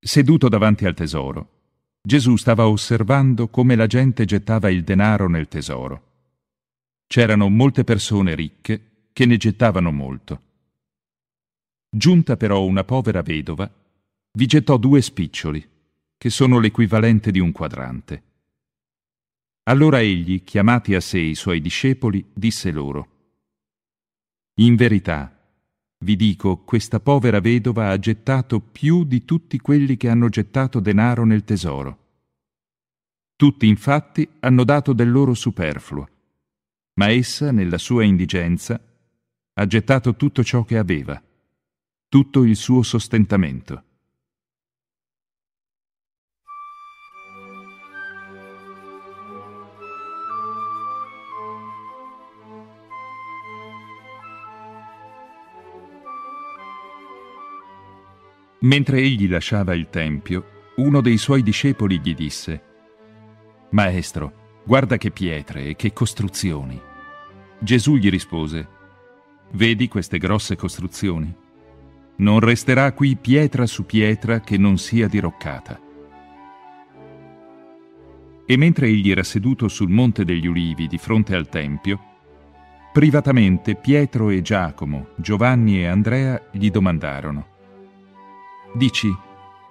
Seduto 0.00 0.48
davanti 0.48 0.84
al 0.84 0.94
tesoro, 0.94 1.58
Gesù 2.02 2.34
stava 2.34 2.66
osservando 2.66 3.46
come 3.46 3.76
la 3.76 3.86
gente 3.86 4.24
gettava 4.24 4.68
il 4.68 4.82
denaro 4.82 5.28
nel 5.28 5.46
tesoro. 5.46 6.08
C'erano 7.06 7.48
molte 7.48 7.84
persone 7.84 8.34
ricche 8.34 9.08
che 9.12 9.26
ne 9.26 9.36
gettavano 9.36 9.92
molto. 9.92 10.42
Giunta 11.88 12.36
però 12.36 12.64
una 12.64 12.82
povera 12.82 13.22
vedova, 13.22 13.72
vi 14.32 14.46
gettò 14.46 14.76
due 14.76 15.00
spiccioli, 15.00 15.68
che 16.20 16.28
sono 16.28 16.58
l'equivalente 16.58 17.30
di 17.30 17.38
un 17.38 17.50
quadrante. 17.50 18.22
Allora 19.70 20.02
egli, 20.02 20.44
chiamati 20.44 20.94
a 20.94 21.00
sé 21.00 21.18
i 21.18 21.34
suoi 21.34 21.62
discepoli, 21.62 22.22
disse 22.34 22.70
loro, 22.70 23.08
In 24.56 24.76
verità, 24.76 25.34
vi 26.00 26.16
dico, 26.16 26.58
questa 26.58 27.00
povera 27.00 27.40
vedova 27.40 27.88
ha 27.88 27.98
gettato 27.98 28.60
più 28.60 29.04
di 29.04 29.24
tutti 29.24 29.58
quelli 29.60 29.96
che 29.96 30.10
hanno 30.10 30.28
gettato 30.28 30.78
denaro 30.78 31.24
nel 31.24 31.42
tesoro. 31.42 32.08
Tutti 33.34 33.66
infatti 33.66 34.28
hanno 34.40 34.64
dato 34.64 34.92
del 34.92 35.10
loro 35.10 35.32
superfluo, 35.32 36.06
ma 36.96 37.08
essa, 37.08 37.50
nella 37.50 37.78
sua 37.78 38.04
indigenza, 38.04 38.78
ha 39.54 39.66
gettato 39.66 40.14
tutto 40.16 40.44
ciò 40.44 40.64
che 40.64 40.76
aveva, 40.76 41.18
tutto 42.08 42.44
il 42.44 42.56
suo 42.56 42.82
sostentamento. 42.82 43.84
Mentre 58.60 58.98
egli 58.98 59.28
lasciava 59.28 59.74
il 59.74 59.88
tempio, 59.88 60.72
uno 60.76 61.00
dei 61.00 61.16
suoi 61.16 61.42
discepoli 61.42 62.00
gli 62.00 62.14
disse, 62.14 62.62
Maestro, 63.70 64.62
guarda 64.64 64.96
che 64.96 65.10
pietre 65.10 65.64
e 65.64 65.76
che 65.76 65.92
costruzioni. 65.92 66.80
Gesù 67.58 67.96
gli 67.96 68.10
rispose, 68.10 68.78
Vedi 69.52 69.88
queste 69.88 70.18
grosse 70.18 70.56
costruzioni? 70.56 71.32
Non 72.16 72.38
resterà 72.38 72.92
qui 72.92 73.16
pietra 73.16 73.66
su 73.66 73.84
pietra 73.84 74.40
che 74.40 74.56
non 74.56 74.78
sia 74.78 75.08
diroccata. 75.08 75.80
E 78.46 78.56
mentre 78.56 78.86
egli 78.86 79.10
era 79.10 79.22
seduto 79.22 79.68
sul 79.68 79.88
monte 79.88 80.24
degli 80.24 80.46
ulivi 80.46 80.86
di 80.86 80.98
fronte 80.98 81.34
al 81.34 81.48
Tempio, 81.48 82.00
privatamente 82.92 83.74
Pietro 83.74 84.30
e 84.30 84.42
Giacomo, 84.42 85.08
Giovanni 85.16 85.80
e 85.80 85.86
Andrea 85.86 86.40
gli 86.52 86.70
domandarono, 86.70 87.49
Dici, 88.74 89.10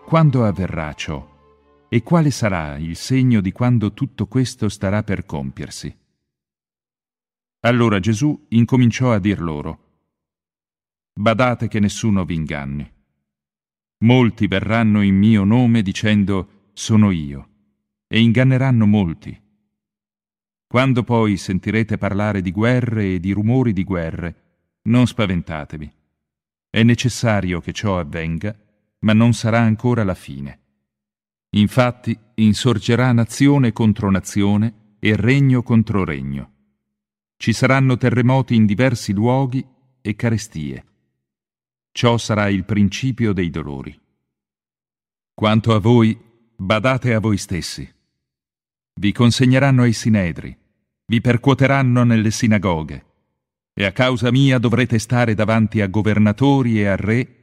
quando 0.05 0.45
avverrà 0.45 0.93
ciò? 0.93 1.88
E 1.89 2.03
quale 2.03 2.31
sarà 2.31 2.77
il 2.77 2.95
segno 2.95 3.41
di 3.41 3.51
quando 3.51 3.93
tutto 3.93 4.27
questo 4.27 4.69
starà 4.69 5.03
per 5.03 5.26
compiersi? 5.26 5.95
Allora 7.61 7.99
Gesù 7.99 8.45
incominciò 8.49 9.11
a 9.11 9.19
dir 9.19 9.41
loro, 9.41 9.89
Badate 11.19 11.67
che 11.67 11.81
nessuno 11.81 12.23
vi 12.23 12.35
inganni. 12.35 12.89
Molti 14.05 14.47
verranno 14.47 15.01
in 15.01 15.17
mio 15.17 15.43
nome 15.43 15.81
dicendo 15.81 16.69
sono 16.71 17.11
io, 17.11 17.49
e 18.07 18.21
inganneranno 18.21 18.85
molti. 18.85 19.38
Quando 20.65 21.03
poi 21.03 21.35
sentirete 21.35 21.97
parlare 21.97 22.41
di 22.41 22.51
guerre 22.51 23.15
e 23.15 23.19
di 23.19 23.34
rumori 23.34 23.73
di 23.73 23.84
guerre, 23.84 24.43
non 24.84 25.07
spaventatevi. 25.07 25.91
È 26.69 26.84
necessario 26.84 27.59
che 27.59 27.73
ciò 27.73 27.99
avvenga, 27.99 28.57
ma 28.99 29.13
non 29.13 29.34
sarà 29.34 29.59
ancora 29.59 30.03
la 30.03 30.15
fine. 30.15 30.59
Infatti 31.51 32.17
insorgerà 32.35 33.11
nazione 33.11 33.71
contro 33.71 34.11
nazione 34.11 34.95
e 34.99 35.15
regno 35.15 35.63
contro 35.63 36.03
regno. 36.03 36.53
Ci 37.38 37.53
saranno 37.53 37.97
terremoti 37.97 38.55
in 38.55 38.65
diversi 38.65 39.13
luoghi 39.13 39.65
e 40.01 40.15
carestie. 40.15 40.85
Ciò 41.91 42.17
sarà 42.17 42.49
il 42.49 42.65
principio 42.65 43.34
dei 43.34 43.49
dolori. 43.49 43.97
Quanto 45.34 45.73
a 45.73 45.80
voi, 45.80 46.17
badate 46.55 47.13
a 47.13 47.19
voi 47.19 47.38
stessi. 47.38 47.89
Vi 48.93 49.11
consegneranno 49.13 49.84
ai 49.84 49.93
sinedri, 49.93 50.55
vi 51.05 51.21
percuoteranno 51.21 52.03
nelle 52.03 52.30
sinagoghe, 52.30 53.05
e 53.73 53.85
a 53.85 53.93
causa 53.93 54.30
mia 54.31 54.59
dovrete 54.59 54.99
stare 54.99 55.34
davanti 55.34 55.80
a 55.80 55.88
governatori 55.88 56.81
e 56.81 56.88
a 56.88 56.97
re 56.97 57.39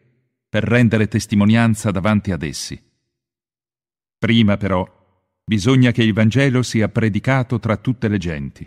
per 0.56 0.64
rendere 0.64 1.06
testimonianza 1.06 1.90
davanti 1.90 2.32
ad 2.32 2.42
essi. 2.42 2.82
Prima 4.16 4.56
però 4.56 4.90
bisogna 5.44 5.90
che 5.90 6.02
il 6.02 6.14
Vangelo 6.14 6.62
sia 6.62 6.88
predicato 6.88 7.58
tra 7.58 7.76
tutte 7.76 8.08
le 8.08 8.16
genti. 8.16 8.66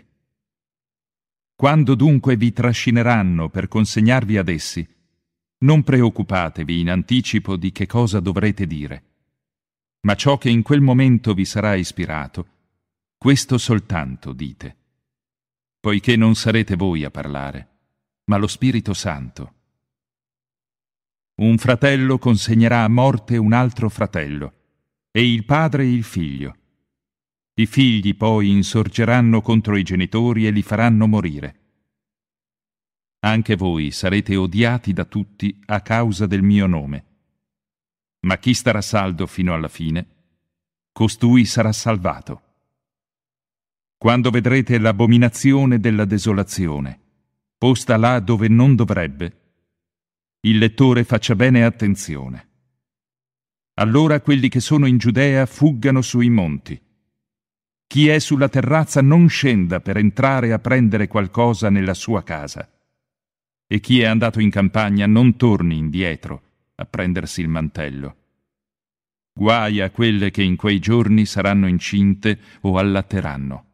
Quando 1.52 1.96
dunque 1.96 2.36
vi 2.36 2.52
trascineranno 2.52 3.48
per 3.48 3.66
consegnarvi 3.66 4.36
ad 4.36 4.48
essi, 4.48 4.88
non 5.64 5.82
preoccupatevi 5.82 6.78
in 6.78 6.90
anticipo 6.90 7.56
di 7.56 7.72
che 7.72 7.86
cosa 7.86 8.20
dovrete 8.20 8.68
dire, 8.68 9.04
ma 10.02 10.14
ciò 10.14 10.38
che 10.38 10.48
in 10.48 10.62
quel 10.62 10.82
momento 10.82 11.34
vi 11.34 11.44
sarà 11.44 11.74
ispirato, 11.74 12.46
questo 13.18 13.58
soltanto 13.58 14.32
dite, 14.32 14.76
poiché 15.80 16.14
non 16.14 16.36
sarete 16.36 16.76
voi 16.76 17.02
a 17.02 17.10
parlare, 17.10 17.68
ma 18.26 18.36
lo 18.36 18.46
Spirito 18.46 18.94
Santo. 18.94 19.54
Un 21.40 21.56
fratello 21.56 22.18
consegnerà 22.18 22.84
a 22.84 22.88
morte 22.88 23.38
un 23.38 23.54
altro 23.54 23.88
fratello, 23.88 24.52
e 25.10 25.26
il 25.26 25.46
padre 25.46 25.86
il 25.86 26.04
figlio. 26.04 26.54
I 27.54 27.64
figli 27.64 28.14
poi 28.14 28.50
insorgeranno 28.50 29.40
contro 29.40 29.76
i 29.76 29.82
genitori 29.82 30.46
e 30.46 30.50
li 30.50 30.60
faranno 30.60 31.06
morire. 31.06 31.60
Anche 33.20 33.56
voi 33.56 33.90
sarete 33.90 34.36
odiati 34.36 34.92
da 34.92 35.06
tutti 35.06 35.58
a 35.64 35.80
causa 35.80 36.26
del 36.26 36.42
mio 36.42 36.66
nome. 36.66 37.04
Ma 38.26 38.36
chi 38.36 38.52
starà 38.52 38.82
saldo 38.82 39.26
fino 39.26 39.54
alla 39.54 39.68
fine, 39.68 40.08
costui 40.92 41.46
sarà 41.46 41.72
salvato. 41.72 42.42
Quando 43.96 44.28
vedrete 44.28 44.78
l'abominazione 44.78 45.80
della 45.80 46.04
desolazione, 46.04 47.00
posta 47.56 47.96
là 47.96 48.20
dove 48.20 48.48
non 48.48 48.74
dovrebbe, 48.74 49.39
il 50.42 50.56
lettore 50.56 51.04
faccia 51.04 51.34
bene 51.34 51.64
attenzione. 51.64 52.48
Allora 53.74 54.20
quelli 54.20 54.48
che 54.48 54.60
sono 54.60 54.86
in 54.86 54.96
Giudea 54.96 55.44
fuggano 55.44 56.00
sui 56.00 56.30
monti. 56.30 56.80
Chi 57.86 58.08
è 58.08 58.18
sulla 58.18 58.48
terrazza 58.48 59.02
non 59.02 59.28
scenda 59.28 59.80
per 59.80 59.98
entrare 59.98 60.52
a 60.52 60.58
prendere 60.58 61.08
qualcosa 61.08 61.68
nella 61.68 61.92
sua 61.92 62.22
casa. 62.22 62.70
E 63.66 63.80
chi 63.80 64.00
è 64.00 64.06
andato 64.06 64.40
in 64.40 64.48
campagna 64.50 65.06
non 65.06 65.36
torni 65.36 65.76
indietro 65.76 66.42
a 66.76 66.86
prendersi 66.86 67.42
il 67.42 67.48
mantello. 67.48 68.16
Guai 69.32 69.80
a 69.80 69.90
quelle 69.90 70.30
che 70.30 70.42
in 70.42 70.56
quei 70.56 70.78
giorni 70.78 71.26
saranno 71.26 71.66
incinte 71.66 72.38
o 72.62 72.78
allatteranno. 72.78 73.66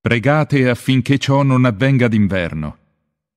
Pregate 0.00 0.68
affinché 0.68 1.18
ciò 1.18 1.42
non 1.42 1.64
avvenga 1.66 2.08
d'inverno 2.08 2.80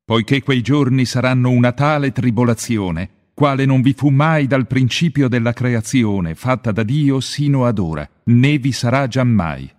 poiché 0.06 0.44
quei 0.44 0.62
giorni 0.62 1.04
saranno 1.04 1.50
una 1.50 1.72
tale 1.72 2.12
tribolazione, 2.12 3.10
quale 3.34 3.66
non 3.66 3.82
vi 3.82 3.94
fu 3.94 4.10
mai 4.10 4.46
dal 4.46 4.68
principio 4.68 5.28
della 5.28 5.52
creazione 5.52 6.36
fatta 6.36 6.72
da 6.72 6.84
Dio 6.84 7.20
sino 7.20 7.66
ad 7.66 7.80
ora, 7.80 8.08
né 8.26 8.58
vi 8.60 8.72
sarà 8.72 9.08
giammai. 9.08 9.70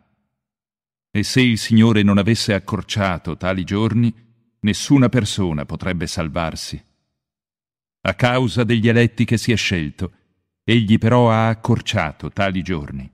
E 1.12 1.22
se 1.22 1.40
il 1.40 1.56
Signore 1.56 2.02
non 2.02 2.18
avesse 2.18 2.52
accorciato 2.52 3.36
tali 3.36 3.64
giorni, 3.64 4.12
nessuna 4.60 5.08
persona 5.08 5.64
potrebbe 5.64 6.08
salvarsi. 6.08 6.84
A 8.02 8.14
causa 8.14 8.64
degli 8.64 8.88
eletti 8.88 9.24
che 9.24 9.38
si 9.38 9.52
è 9.52 9.56
scelto, 9.56 10.12
egli 10.64 10.98
però 10.98 11.30
ha 11.30 11.48
accorciato 11.48 12.30
tali 12.30 12.62
giorni. 12.62 13.10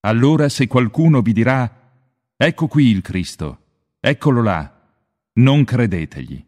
Allora 0.00 0.48
se 0.48 0.66
qualcuno 0.66 1.20
vi 1.20 1.32
dirà, 1.32 1.92
ecco 2.36 2.66
qui 2.66 2.86
il 2.86 3.02
Cristo, 3.02 3.58
eccolo 4.00 4.42
là, 4.42 4.75
non 5.36 5.64
credetegli. 5.64 6.44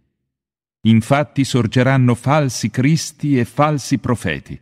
Infatti 0.83 1.45
sorgeranno 1.45 2.15
falsi 2.15 2.71
cristi 2.71 3.39
e 3.39 3.45
falsi 3.45 3.99
profeti, 3.99 4.59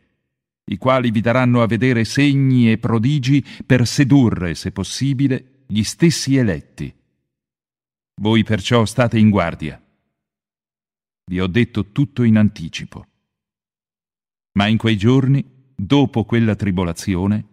i 0.69 0.77
quali 0.79 1.11
vi 1.11 1.21
daranno 1.21 1.63
a 1.63 1.67
vedere 1.67 2.05
segni 2.05 2.71
e 2.71 2.79
prodigi 2.79 3.45
per 3.65 3.87
sedurre, 3.87 4.55
se 4.55 4.73
possibile, 4.73 5.65
gli 5.67 5.83
stessi 5.83 6.37
eletti. 6.37 6.93
Voi 8.21 8.43
perciò 8.43 8.85
state 8.85 9.19
in 9.19 9.31
guardia. 9.31 9.81
Vi 11.29 11.41
ho 11.41 11.47
detto 11.47 11.93
tutto 11.93 12.23
in 12.23 12.37
anticipo. 12.37 13.07
Ma 14.53 14.67
in 14.69 14.79
quei 14.79 14.97
giorni, 14.97 15.45
dopo 15.75 16.25
quella 16.25 16.57
tribolazione, 16.57 17.47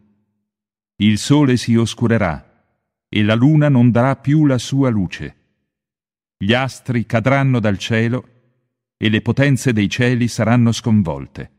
il 0.97 1.17
sole 1.17 1.57
si 1.57 1.75
oscurerà 1.75 2.67
e 3.09 3.23
la 3.23 3.35
luna 3.35 3.67
non 3.67 3.91
darà 3.91 4.15
più 4.15 4.45
la 4.45 4.57
sua 4.57 4.89
luce 4.89 5.41
gli 6.43 6.53
astri 6.53 7.05
cadranno 7.05 7.61
dal 7.61 7.77
cielo 7.77 8.27
e 8.97 9.09
le 9.09 9.21
potenze 9.21 9.71
dei 9.71 9.89
cieli 9.89 10.27
saranno 10.27 10.73
sconvolte. 10.73 11.51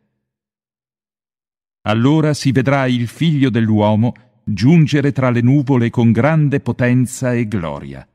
Allora 1.86 2.35
si 2.35 2.52
vedrà 2.52 2.86
il 2.86 3.09
figlio 3.09 3.48
dell'uomo 3.48 4.12
giungere 4.44 5.12
tra 5.12 5.31
le 5.31 5.40
nuvole 5.40 5.89
con 5.89 6.12
grande 6.12 6.61
potenza 6.61 7.32
e 7.32 7.48
gloria. 7.48 8.06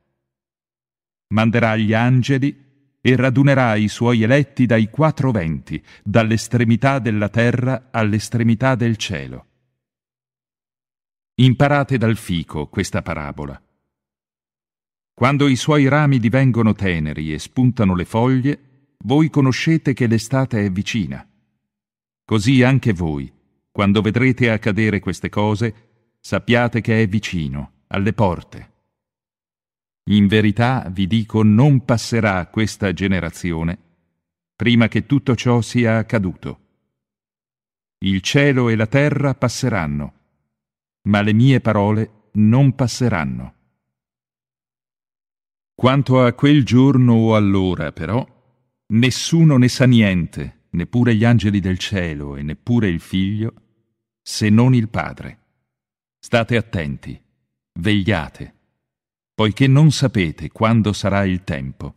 Manderà 1.33 1.75
gli 1.75 1.93
angeli 1.93 2.67
e 3.01 3.15
radunerà 3.15 3.75
i 3.75 3.87
suoi 3.87 4.21
eletti 4.21 4.67
dai 4.67 4.89
quattro 4.91 5.31
venti, 5.31 5.83
dall'estremità 6.03 6.99
della 6.99 7.29
terra 7.29 7.87
all'estremità 7.91 8.75
del 8.75 8.95
cielo. 8.97 9.45
Imparate 11.35 11.97
dal 11.97 12.17
fico 12.17 12.67
questa 12.67 13.01
parabola. 13.01 13.59
Quando 15.19 15.49
i 15.49 15.57
suoi 15.57 15.89
rami 15.89 16.17
divengono 16.17 16.71
teneri 16.71 17.33
e 17.33 17.39
spuntano 17.39 17.93
le 17.93 18.05
foglie, 18.05 18.93
voi 18.99 19.29
conoscete 19.29 19.91
che 19.91 20.07
l'estate 20.07 20.63
è 20.63 20.71
vicina. 20.71 21.27
Così 22.23 22.63
anche 22.63 22.93
voi, 22.93 23.29
quando 23.69 23.99
vedrete 23.99 24.49
accadere 24.49 25.01
queste 25.01 25.27
cose, 25.27 26.13
sappiate 26.21 26.79
che 26.79 27.01
è 27.01 27.07
vicino, 27.09 27.83
alle 27.87 28.13
porte. 28.13 28.71
In 30.09 30.27
verità 30.27 30.87
vi 30.89 31.05
dico 31.05 31.43
non 31.43 31.83
passerà 31.83 32.47
questa 32.47 32.93
generazione 32.93 33.77
prima 34.55 34.87
che 34.87 35.05
tutto 35.05 35.35
ciò 35.35 35.59
sia 35.59 35.97
accaduto. 35.97 36.59
Il 38.05 38.21
cielo 38.21 38.69
e 38.69 38.77
la 38.77 38.87
terra 38.87 39.35
passeranno, 39.35 40.13
ma 41.09 41.21
le 41.21 41.33
mie 41.33 41.59
parole 41.59 42.29
non 42.35 42.73
passeranno. 42.73 43.55
Quanto 45.79 46.21
a 46.21 46.33
quel 46.33 46.65
giorno 46.65 47.13
o 47.13 47.35
all'ora, 47.37 47.93
però, 47.93 48.27
nessuno 48.87 49.55
ne 49.55 49.69
sa 49.69 49.85
niente, 49.85 50.63
neppure 50.71 51.15
gli 51.15 51.23
angeli 51.23 51.61
del 51.61 51.77
cielo 51.77 52.35
e 52.35 52.43
neppure 52.43 52.89
il 52.89 52.99
figlio, 52.99 53.53
se 54.21 54.49
non 54.49 54.75
il 54.75 54.89
Padre. 54.89 55.37
State 56.19 56.57
attenti, 56.57 57.17
vegliate, 57.79 58.53
poiché 59.33 59.67
non 59.67 59.89
sapete 59.91 60.49
quando 60.49 60.91
sarà 60.91 61.23
il 61.23 61.45
tempo. 61.45 61.95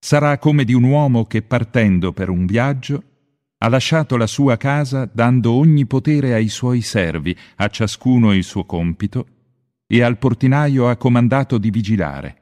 Sarà 0.00 0.36
come 0.38 0.64
di 0.64 0.72
un 0.72 0.82
uomo 0.82 1.26
che 1.26 1.42
partendo 1.42 2.12
per 2.12 2.28
un 2.28 2.44
viaggio 2.44 3.02
ha 3.58 3.68
lasciato 3.68 4.16
la 4.16 4.26
sua 4.26 4.56
casa 4.56 5.04
dando 5.04 5.52
ogni 5.52 5.86
potere 5.86 6.34
ai 6.34 6.48
suoi 6.48 6.80
servi, 6.80 7.36
a 7.54 7.68
ciascuno 7.68 8.34
il 8.34 8.42
suo 8.42 8.64
compito, 8.64 9.28
e 9.86 10.02
al 10.02 10.18
portinaio 10.18 10.88
ha 10.88 10.96
comandato 10.96 11.56
di 11.56 11.70
vigilare. 11.70 12.38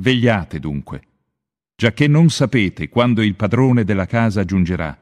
Vegliate 0.00 0.58
dunque, 0.60 1.02
giacché 1.76 2.08
non 2.08 2.30
sapete 2.30 2.88
quando 2.88 3.20
il 3.20 3.34
padrone 3.34 3.84
della 3.84 4.06
casa 4.06 4.46
giungerà, 4.46 4.98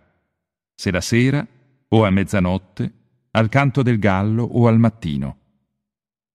se 0.75 0.91
la 0.91 1.01
sera 1.01 1.47
o 1.87 2.05
a 2.05 2.11
mezzanotte, 2.11 2.93
al 3.31 3.49
canto 3.49 3.83
del 3.83 4.01
gallo 4.01 4.43
o 4.43 4.67
al 4.67 4.81
mattino, 4.81 5.39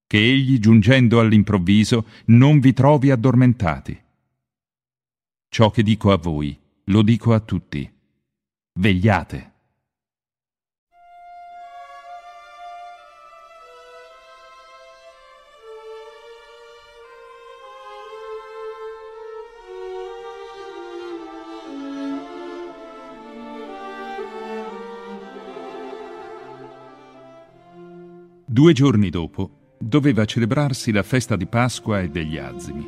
che 0.08 0.18
egli 0.18 0.60
giungendo 0.60 1.20
all'improvviso 1.20 2.08
non 2.28 2.62
vi 2.62 2.72
trovi 2.72 3.12
addormentati. 3.12 4.02
Ciò 5.50 5.70
che 5.70 5.84
dico 5.84 6.14
a 6.14 6.18
voi, 6.18 6.58
lo 6.86 7.02
dico 7.02 7.34
a 7.34 7.42
tutti. 7.42 7.92
Vegliate. 8.80 9.53
Due 28.54 28.72
giorni 28.72 29.10
dopo 29.10 29.78
doveva 29.80 30.26
celebrarsi 30.26 30.92
la 30.92 31.02
festa 31.02 31.36
di 31.36 31.48
Pasqua 31.48 32.02
e 32.02 32.10
degli 32.10 32.38
azimi, 32.38 32.88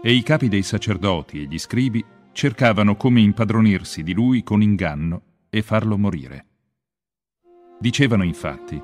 e 0.00 0.12
i 0.12 0.22
capi 0.22 0.46
dei 0.46 0.62
sacerdoti 0.62 1.42
e 1.42 1.46
gli 1.46 1.58
scribi 1.58 2.04
cercavano 2.30 2.94
come 2.94 3.20
impadronirsi 3.20 4.04
di 4.04 4.12
lui 4.12 4.44
con 4.44 4.62
inganno 4.62 5.22
e 5.50 5.62
farlo 5.62 5.98
morire. 5.98 6.46
Dicevano 7.80 8.22
infatti, 8.22 8.80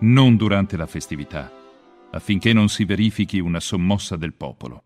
non 0.00 0.36
durante 0.36 0.76
la 0.76 0.86
festività, 0.86 1.52
affinché 2.10 2.52
non 2.52 2.68
si 2.68 2.84
verifichi 2.84 3.38
una 3.38 3.60
sommossa 3.60 4.16
del 4.16 4.34
popolo. 4.34 4.82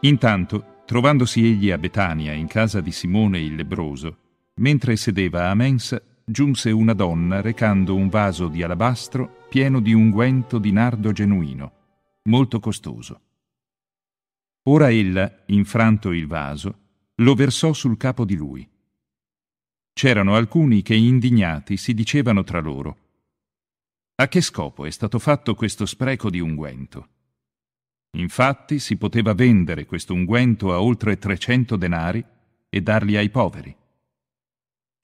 Intanto, 0.00 0.80
trovandosi 0.86 1.44
egli 1.44 1.70
a 1.70 1.76
Betania 1.76 2.32
in 2.32 2.46
casa 2.46 2.80
di 2.80 2.90
Simone 2.90 3.38
il 3.38 3.54
lebroso, 3.54 4.16
mentre 4.54 4.96
sedeva 4.96 5.50
a 5.50 5.54
mensa, 5.54 6.02
giunse 6.24 6.70
una 6.70 6.92
donna 6.92 7.40
recando 7.40 7.94
un 7.94 8.08
vaso 8.08 8.48
di 8.48 8.62
alabastro 8.62 9.46
pieno 9.48 9.80
di 9.80 9.92
unguento 9.92 10.58
di 10.58 10.72
nardo 10.72 11.12
genuino, 11.12 11.72
molto 12.24 12.60
costoso. 12.60 13.20
Ora 14.64 14.90
ella, 14.90 15.42
infranto 15.46 16.12
il 16.12 16.26
vaso, 16.26 16.78
lo 17.16 17.34
versò 17.34 17.72
sul 17.72 17.96
capo 17.96 18.24
di 18.24 18.36
lui. 18.36 18.68
C'erano 19.92 20.36
alcuni 20.36 20.82
che 20.82 20.94
indignati 20.94 21.76
si 21.76 21.92
dicevano 21.92 22.44
tra 22.44 22.60
loro 22.60 22.96
A 24.14 24.28
che 24.28 24.40
scopo 24.40 24.86
è 24.86 24.90
stato 24.90 25.18
fatto 25.18 25.54
questo 25.54 25.84
spreco 25.84 26.30
di 26.30 26.40
unguento? 26.40 27.08
Infatti 28.16 28.78
si 28.78 28.96
poteva 28.96 29.34
vendere 29.34 29.84
questo 29.84 30.14
unguento 30.14 30.72
a 30.72 30.80
oltre 30.80 31.18
trecento 31.18 31.76
denari 31.76 32.24
e 32.68 32.80
darli 32.80 33.16
ai 33.16 33.30
poveri. 33.30 33.76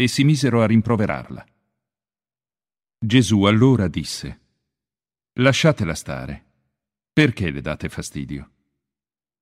E 0.01 0.07
si 0.07 0.23
misero 0.23 0.63
a 0.63 0.67
rimproverarla. 0.67 1.45
Gesù 3.05 3.43
allora 3.43 3.89
disse, 3.89 4.41
Lasciatela 5.41 5.95
stare, 5.95 6.45
perché 7.13 7.51
le 7.51 7.61
date 7.61 7.89
fastidio? 7.89 8.51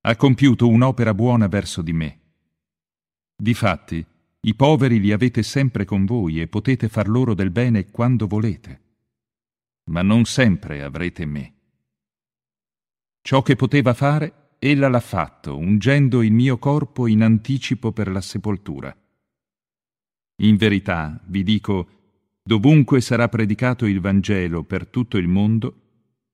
Ha 0.01 0.17
compiuto 0.17 0.67
un'opera 0.67 1.13
buona 1.13 1.47
verso 1.47 1.83
di 1.83 1.93
me. 1.93 2.21
Difatti, 3.37 4.03
i 4.41 4.55
poveri 4.55 4.99
li 4.99 5.13
avete 5.13 5.43
sempre 5.43 5.85
con 5.85 6.07
voi 6.07 6.41
e 6.41 6.49
potete 6.49 6.89
far 6.89 7.07
loro 7.07 7.35
del 7.35 7.51
bene 7.51 7.91
quando 7.91 8.27
volete, 8.27 8.83
ma 9.91 10.01
non 10.01 10.25
sempre 10.25 10.83
avrete 10.83 11.27
me. 11.27 11.55
Ciò 13.21 13.43
che 13.43 13.57
poteva 13.57 13.93
fare, 13.93 14.55
ella 14.59 14.89
l'ha 14.89 15.01
fatto, 15.01 15.59
ungendo 15.59 16.23
il 16.23 16.33
mio 16.33 16.57
corpo 16.57 17.07
in 17.07 17.23
anticipo 17.23 17.93
per 17.93 18.09
la 18.09 18.23
sepoltura. 18.23 18.97
In 20.43 20.57
verità, 20.57 21.19
vi 21.27 21.43
dico, 21.43 21.89
dovunque 22.43 23.01
sarà 23.01 23.29
predicato 23.29 23.87
il 23.87 24.01
Vangelo 24.01 24.65
per 24.65 24.87
tutto 24.87 25.17
il 25.17 25.29
mondo, 25.29 25.81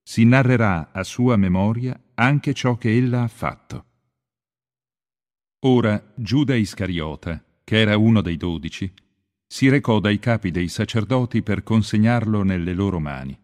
si 0.03 0.25
narrerà 0.25 0.91
a 0.93 1.05
sua 1.05 1.37
memoria 1.37 1.99
anche 2.15 2.53
ciò 2.53 2.77
che 2.77 2.97
ella 2.97 3.23
ha 3.23 3.29
fatto. 3.29 3.87
Ora 5.61 6.13
Giuda 6.17 6.57
Iscariota, 6.57 7.43
che 7.63 7.79
era 7.79 7.97
uno 7.97 8.21
dei 8.21 8.37
dodici, 8.37 8.93
si 9.47 9.69
recò 9.69 10.01
dai 10.01 10.19
capi 10.19 10.51
dei 10.51 10.67
sacerdoti 10.67 11.43
per 11.43 11.63
consegnarlo 11.63 12.43
nelle 12.43 12.73
loro 12.73 12.99
mani. 12.99 13.39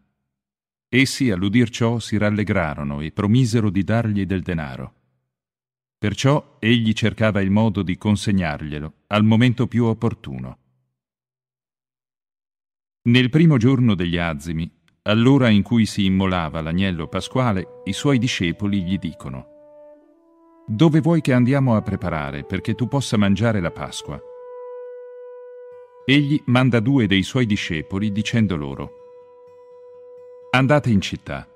Essi, 0.89 1.31
all'udir 1.31 1.69
ciò, 1.69 2.01
si 2.01 2.17
rallegrarono 2.17 3.01
e 3.01 3.13
promisero 3.13 3.71
di 3.71 3.85
dargli 3.85 4.27
del 4.27 4.43
denaro. 4.43 4.95
Perciò 5.99 6.59
egli 6.61 6.93
cercava 6.93 7.41
il 7.41 7.51
modo 7.51 7.83
di 7.83 7.97
consegnarglielo 7.99 8.93
al 9.09 9.25
momento 9.25 9.67
più 9.67 9.87
opportuno. 9.87 10.59
Nel 13.09 13.31
primo 13.31 13.57
giorno 13.57 13.97
degli 13.97 14.17
azimi, 14.17 14.71
all'ora 15.03 15.49
in 15.49 15.63
cui 15.63 15.87
si 15.87 16.05
immolava 16.05 16.61
l'agnello 16.61 17.09
pasquale, 17.09 17.83
i 17.87 17.93
suoi 17.93 18.19
discepoli 18.19 18.85
gli 18.85 18.97
dicono 18.97 19.47
Dove 20.69 21.01
vuoi 21.01 21.21
che 21.21 21.33
andiamo 21.33 21.75
a 21.75 21.83
preparare 21.83 22.45
perché 22.45 22.77
tu 22.77 22.87
possa 22.87 23.17
mangiare 23.17 23.61
la 23.61 23.73
Pasqua? 23.73 24.21
Egli 26.07 26.41
manda 26.47 26.79
due 26.79 27.09
dei 27.09 27.25
suoi 27.25 27.45
discepoli 27.45 28.13
dicendo 28.13 28.55
loro 28.55 28.93
Andate 30.51 30.91
in 30.91 31.01
città. 31.01 31.49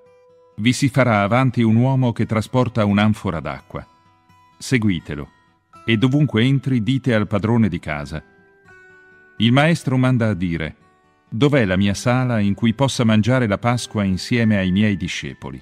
Vi 0.57 0.73
si 0.73 0.89
farà 0.89 1.23
avanti 1.23 1.63
un 1.63 1.77
uomo 1.77 2.13
che 2.13 2.27
trasporta 2.27 2.85
un'anfora 2.85 3.39
d'acqua. 3.39 3.87
Seguitelo 4.63 5.29
e 5.85 5.97
dovunque 5.97 6.45
entri 6.45 6.85
dite 6.85 7.17
al 7.17 7.27
padrone 7.27 7.69
di 7.69 7.81
casa. 7.81 8.23
Il 9.39 9.51
maestro 9.51 9.97
manda 9.97 10.29
a 10.29 10.35
dire, 10.35 10.77
dov'è 11.29 11.65
la 11.65 11.77
mia 11.77 11.95
sala 11.95 12.39
in 12.39 12.55
cui 12.55 12.73
possa 12.73 13.03
mangiare 13.03 13.49
la 13.49 13.59
Pasqua 13.59 14.05
insieme 14.05 14.59
ai 14.59 14.71
miei 14.71 14.97
discepoli? 14.97 15.61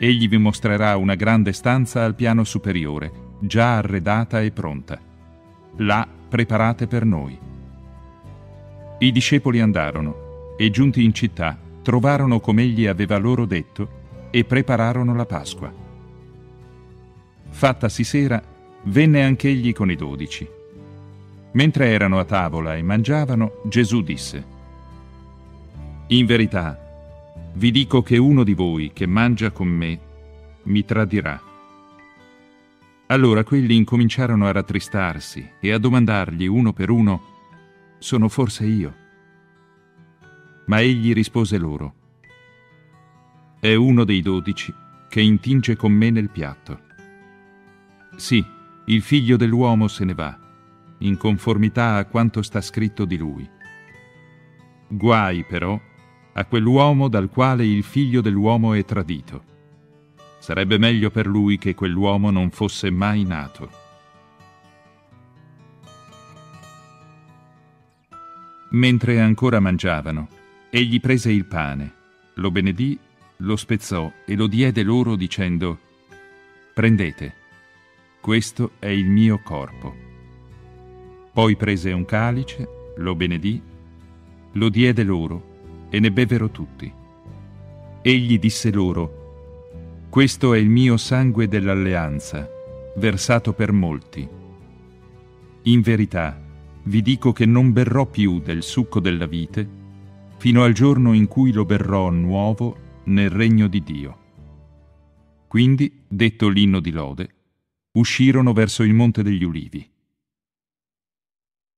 Egli 0.00 0.28
vi 0.28 0.36
mostrerà 0.36 0.96
una 0.96 1.14
grande 1.14 1.52
stanza 1.52 2.02
al 2.02 2.16
piano 2.16 2.42
superiore, 2.42 3.36
già 3.38 3.76
arredata 3.76 4.40
e 4.40 4.50
pronta. 4.50 5.00
Là 5.76 6.08
preparate 6.28 6.88
per 6.88 7.04
noi. 7.04 7.38
I 8.98 9.12
discepoli 9.12 9.60
andarono 9.60 10.56
e 10.58 10.70
giunti 10.70 11.04
in 11.04 11.14
città 11.14 11.56
trovarono 11.82 12.40
come 12.40 12.62
egli 12.62 12.88
aveva 12.88 13.16
loro 13.16 13.46
detto 13.46 14.28
e 14.32 14.44
prepararono 14.44 15.14
la 15.14 15.24
Pasqua. 15.24 15.84
Fattasi 17.56 18.04
sera, 18.04 18.42
venne 18.82 19.24
anch'egli 19.24 19.72
con 19.72 19.90
i 19.90 19.96
dodici. 19.96 20.46
Mentre 21.52 21.86
erano 21.86 22.18
a 22.18 22.26
tavola 22.26 22.76
e 22.76 22.82
mangiavano, 22.82 23.62
Gesù 23.64 24.02
disse, 24.02 24.44
In 26.08 26.26
verità, 26.26 26.78
vi 27.54 27.70
dico 27.70 28.02
che 28.02 28.18
uno 28.18 28.44
di 28.44 28.52
voi 28.52 28.90
che 28.92 29.06
mangia 29.06 29.52
con 29.52 29.68
me 29.68 29.98
mi 30.64 30.84
tradirà. 30.84 31.40
Allora 33.06 33.42
quelli 33.42 33.74
incominciarono 33.74 34.46
a 34.46 34.52
rattristarsi 34.52 35.52
e 35.58 35.72
a 35.72 35.78
domandargli 35.78 36.44
uno 36.44 36.74
per 36.74 36.90
uno, 36.90 37.22
sono 37.98 38.28
forse 38.28 38.66
io? 38.66 38.94
Ma 40.66 40.82
egli 40.82 41.14
rispose 41.14 41.56
loro, 41.56 41.94
È 43.58 43.72
uno 43.72 44.04
dei 44.04 44.20
dodici 44.20 44.74
che 45.08 45.22
intinge 45.22 45.74
con 45.74 45.92
me 45.92 46.10
nel 46.10 46.28
piatto. 46.28 46.84
Sì, 48.16 48.44
il 48.86 49.02
figlio 49.02 49.36
dell'uomo 49.36 49.88
se 49.88 50.04
ne 50.04 50.14
va, 50.14 50.38
in 50.98 51.16
conformità 51.16 51.96
a 51.96 52.06
quanto 52.06 52.42
sta 52.42 52.60
scritto 52.60 53.04
di 53.04 53.16
lui. 53.16 53.48
Guai 54.88 55.44
però 55.44 55.78
a 56.32 56.44
quell'uomo 56.44 57.08
dal 57.08 57.28
quale 57.28 57.66
il 57.66 57.82
figlio 57.82 58.20
dell'uomo 58.20 58.74
è 58.74 58.84
tradito. 58.84 59.54
Sarebbe 60.38 60.78
meglio 60.78 61.10
per 61.10 61.26
lui 61.26 61.58
che 61.58 61.74
quell'uomo 61.74 62.30
non 62.30 62.50
fosse 62.50 62.90
mai 62.90 63.24
nato. 63.24 63.70
Mentre 68.70 69.20
ancora 69.20 69.60
mangiavano, 69.60 70.28
Egli 70.70 71.00
prese 71.00 71.30
il 71.32 71.46
pane, 71.46 71.94
lo 72.34 72.50
benedì, 72.50 72.98
lo 73.38 73.56
spezzò 73.56 74.12
e 74.26 74.36
lo 74.36 74.46
diede 74.46 74.82
loro 74.82 75.16
dicendo, 75.16 75.78
Prendete, 76.74 77.34
questo 78.26 78.72
è 78.80 78.88
il 78.88 79.08
mio 79.08 79.38
corpo. 79.38 79.94
Poi 81.32 81.54
prese 81.54 81.92
un 81.92 82.04
calice, 82.04 82.68
lo 82.96 83.14
benedì, 83.14 83.62
lo 84.50 84.68
diede 84.68 85.04
loro 85.04 85.86
e 85.90 86.00
ne 86.00 86.10
bevero 86.10 86.50
tutti. 86.50 86.92
Egli 88.02 88.40
disse 88.40 88.72
loro, 88.72 90.08
Questo 90.08 90.54
è 90.54 90.58
il 90.58 90.68
mio 90.68 90.96
sangue 90.96 91.46
dell'alleanza, 91.46 92.50
versato 92.96 93.52
per 93.52 93.70
molti. 93.70 94.28
In 95.62 95.80
verità, 95.80 96.36
vi 96.82 97.02
dico 97.02 97.30
che 97.30 97.46
non 97.46 97.72
berrò 97.72 98.06
più 98.06 98.40
del 98.40 98.64
succo 98.64 98.98
della 98.98 99.26
vite, 99.26 99.68
fino 100.38 100.64
al 100.64 100.72
giorno 100.72 101.12
in 101.12 101.28
cui 101.28 101.52
lo 101.52 101.64
berrò 101.64 102.10
nuovo 102.10 102.76
nel 103.04 103.30
regno 103.30 103.68
di 103.68 103.84
Dio. 103.84 104.18
Quindi, 105.46 106.02
detto 106.08 106.48
l'inno 106.48 106.80
di 106.80 106.90
lode, 106.90 107.34
uscirono 107.96 108.52
verso 108.52 108.82
il 108.82 108.94
monte 108.94 109.22
degli 109.22 109.44
ulivi. 109.44 109.90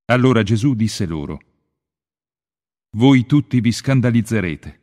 Allora 0.06 0.42
Gesù 0.42 0.74
disse 0.74 1.06
loro, 1.06 1.40
Voi 2.96 3.26
tutti 3.26 3.60
vi 3.60 3.72
scandalizzerete, 3.72 4.80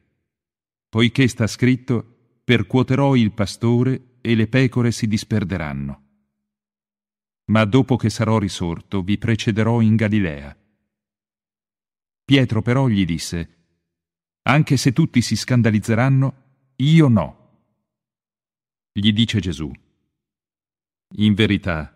poiché 0.89 1.27
sta 1.27 1.47
scritto, 1.47 2.39
percuoterò 2.43 3.15
il 3.15 3.31
pastore 3.31 4.17
e 4.21 4.35
le 4.35 4.47
pecore 4.47 4.91
si 4.91 5.07
disperderanno. 5.07 6.03
Ma 7.45 7.65
dopo 7.65 7.95
che 7.95 8.09
sarò 8.09 8.37
risorto 8.37 9.01
vi 9.01 9.17
precederò 9.17 9.81
in 9.81 9.95
Galilea. 9.95 10.55
Pietro 12.23 12.61
però 12.61 12.87
gli 12.87 13.05
disse, 13.05 13.53
anche 14.43 14.77
se 14.77 14.93
tutti 14.93 15.21
si 15.21 15.35
scandalizzeranno, 15.35 16.43
io 16.77 17.07
no. 17.07 17.43
Gli 18.91 19.11
dice 19.11 19.39
Gesù, 19.39 19.71
in 21.14 21.34
verità, 21.34 21.91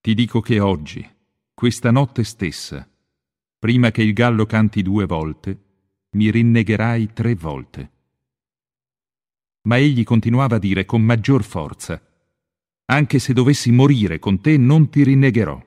ti 0.00 0.14
dico 0.14 0.40
che 0.40 0.60
oggi, 0.60 1.06
questa 1.52 1.90
notte 1.90 2.24
stessa, 2.24 2.88
prima 3.58 3.90
che 3.90 4.02
il 4.02 4.12
gallo 4.12 4.46
canti 4.46 4.82
due 4.82 5.04
volte, 5.04 5.64
mi 6.12 6.30
rinnegherai 6.30 7.12
tre 7.12 7.34
volte. 7.34 7.90
Ma 9.62 9.76
egli 9.76 10.04
continuava 10.04 10.56
a 10.56 10.58
dire 10.58 10.86
con 10.86 11.02
maggior 11.02 11.44
forza, 11.44 12.00
anche 12.86 13.18
se 13.18 13.32
dovessi 13.32 13.70
morire 13.70 14.18
con 14.18 14.40
te 14.40 14.56
non 14.56 14.88
ti 14.88 15.04
rinnegherò. 15.04 15.62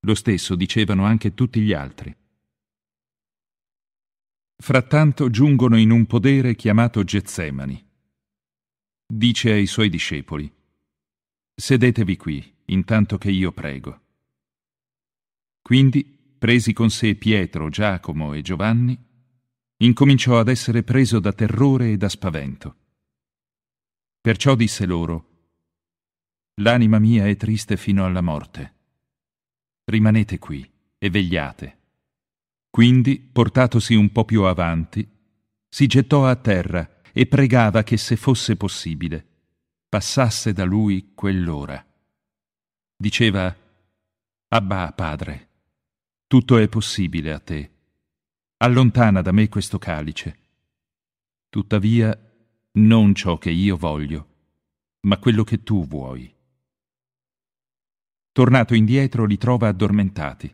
Lo 0.00 0.14
stesso 0.14 0.54
dicevano 0.54 1.04
anche 1.04 1.34
tutti 1.34 1.60
gli 1.60 1.72
altri. 1.72 2.14
Frattanto 4.56 5.30
giungono 5.30 5.76
in 5.76 5.90
un 5.90 6.06
podere 6.06 6.54
chiamato 6.54 7.04
Getsemani. 7.04 7.86
Dice 9.06 9.52
ai 9.52 9.66
suoi 9.66 9.88
discepoli, 9.90 10.50
Sedetevi 11.56 12.16
qui, 12.16 12.54
intanto 12.66 13.16
che 13.16 13.30
io 13.30 13.52
prego. 13.52 14.00
Quindi, 15.62 16.04
presi 16.04 16.72
con 16.72 16.90
sé 16.90 17.14
Pietro, 17.14 17.68
Giacomo 17.68 18.32
e 18.32 18.42
Giovanni, 18.42 18.98
incominciò 19.76 20.40
ad 20.40 20.48
essere 20.48 20.82
preso 20.82 21.20
da 21.20 21.32
terrore 21.32 21.92
e 21.92 21.96
da 21.96 22.08
spavento. 22.08 22.76
Perciò 24.20 24.56
disse 24.56 24.84
loro, 24.84 25.28
L'anima 26.58 26.98
mia 26.98 27.26
è 27.26 27.36
triste 27.36 27.76
fino 27.76 28.04
alla 28.04 28.20
morte. 28.20 28.74
Rimanete 29.84 30.38
qui 30.38 30.68
e 30.98 31.10
vegliate. 31.10 31.78
Quindi, 32.68 33.18
portatosi 33.20 33.94
un 33.94 34.10
po 34.10 34.24
più 34.24 34.42
avanti, 34.42 35.08
si 35.68 35.86
gettò 35.86 36.26
a 36.26 36.34
terra 36.34 37.00
e 37.12 37.26
pregava 37.26 37.84
che 37.84 37.96
se 37.96 38.16
fosse 38.16 38.56
possibile 38.56 39.33
passasse 39.94 40.52
da 40.52 40.64
lui 40.64 41.12
quell'ora. 41.14 41.80
Diceva, 42.96 43.56
Abba, 44.48 44.92
padre, 44.92 45.50
Tutto 46.26 46.56
è 46.56 46.66
possibile 46.66 47.32
a 47.32 47.38
te. 47.38 47.70
Allontana 48.56 49.22
da 49.22 49.30
me 49.30 49.48
questo 49.48 49.78
calice. 49.78 50.38
Tuttavia, 51.48 52.12
non 52.72 53.14
ciò 53.14 53.38
che 53.38 53.50
io 53.50 53.76
voglio, 53.76 54.26
ma 55.02 55.16
quello 55.18 55.44
che 55.44 55.62
tu 55.62 55.86
vuoi. 55.86 56.34
Tornato 58.32 58.74
indietro 58.74 59.26
li 59.26 59.36
trova 59.36 59.68
addormentati. 59.68 60.52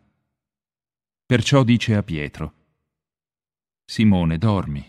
Perciò 1.25 1.65
dice 1.65 1.95
a 1.95 2.03
Pietro, 2.03 2.55
Simone, 3.87 4.37
dormi. 4.37 4.85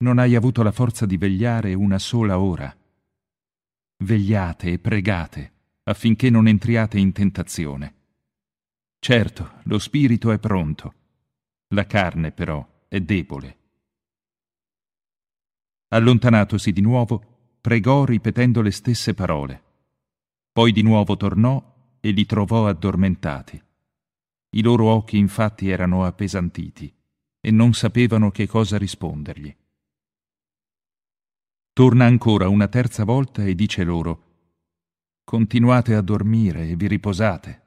Non 0.00 0.18
hai 0.18 0.34
avuto 0.34 0.62
la 0.62 0.72
forza 0.72 1.06
di 1.06 1.16
vegliare 1.16 1.72
una 1.72 1.98
sola 1.98 2.38
ora. 2.38 2.76
Vegliate 3.98 4.72
e 4.72 4.78
pregate 4.78 5.52
affinché 5.84 6.30
non 6.30 6.48
entriate 6.48 6.98
in 6.98 7.12
tentazione. 7.12 7.94
Certo, 8.98 9.60
lo 9.64 9.78
spirito 9.78 10.32
è 10.32 10.38
pronto, 10.38 10.94
la 11.68 11.86
carne 11.86 12.32
però 12.32 12.66
è 12.88 13.00
debole. 13.00 13.58
Allontanatosi 15.88 16.72
di 16.72 16.80
nuovo, 16.80 17.58
pregò 17.60 18.04
ripetendo 18.04 18.60
le 18.60 18.72
stesse 18.72 19.14
parole. 19.14 19.62
Poi 20.52 20.72
di 20.72 20.82
nuovo 20.82 21.16
tornò 21.16 21.98
e 22.00 22.10
li 22.10 22.26
trovò 22.26 22.66
addormentati. 22.66 23.62
I 24.50 24.62
loro 24.62 24.86
occhi 24.86 25.18
infatti 25.18 25.68
erano 25.68 26.04
appesantiti 26.04 26.92
e 27.40 27.50
non 27.50 27.72
sapevano 27.74 28.30
che 28.30 28.46
cosa 28.46 28.76
rispondergli. 28.76 29.54
Torna 31.76 32.06
ancora 32.06 32.48
una 32.48 32.68
terza 32.68 33.04
volta 33.04 33.44
e 33.44 33.54
dice 33.54 33.84
loro, 33.84 34.22
Continuate 35.22 35.94
a 35.94 36.00
dormire 36.00 36.70
e 36.70 36.74
vi 36.74 36.88
riposate. 36.88 37.64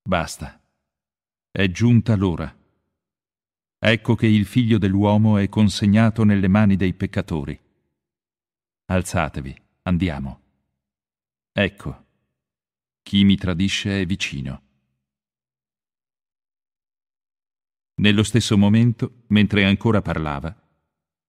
Basta. 0.00 0.58
È 1.50 1.70
giunta 1.70 2.16
l'ora. 2.16 2.50
Ecco 3.78 4.14
che 4.14 4.26
il 4.26 4.46
figlio 4.46 4.78
dell'uomo 4.78 5.36
è 5.36 5.46
consegnato 5.50 6.24
nelle 6.24 6.48
mani 6.48 6.76
dei 6.76 6.94
peccatori. 6.94 7.60
Alzatevi, 8.86 9.62
andiamo. 9.82 10.40
Ecco, 11.52 12.06
chi 13.02 13.24
mi 13.24 13.36
tradisce 13.36 14.00
è 14.00 14.06
vicino. 14.06 14.62
Nello 17.96 18.22
stesso 18.22 18.56
momento, 18.56 19.24
mentre 19.26 19.66
ancora 19.66 20.00
parlava, 20.00 20.58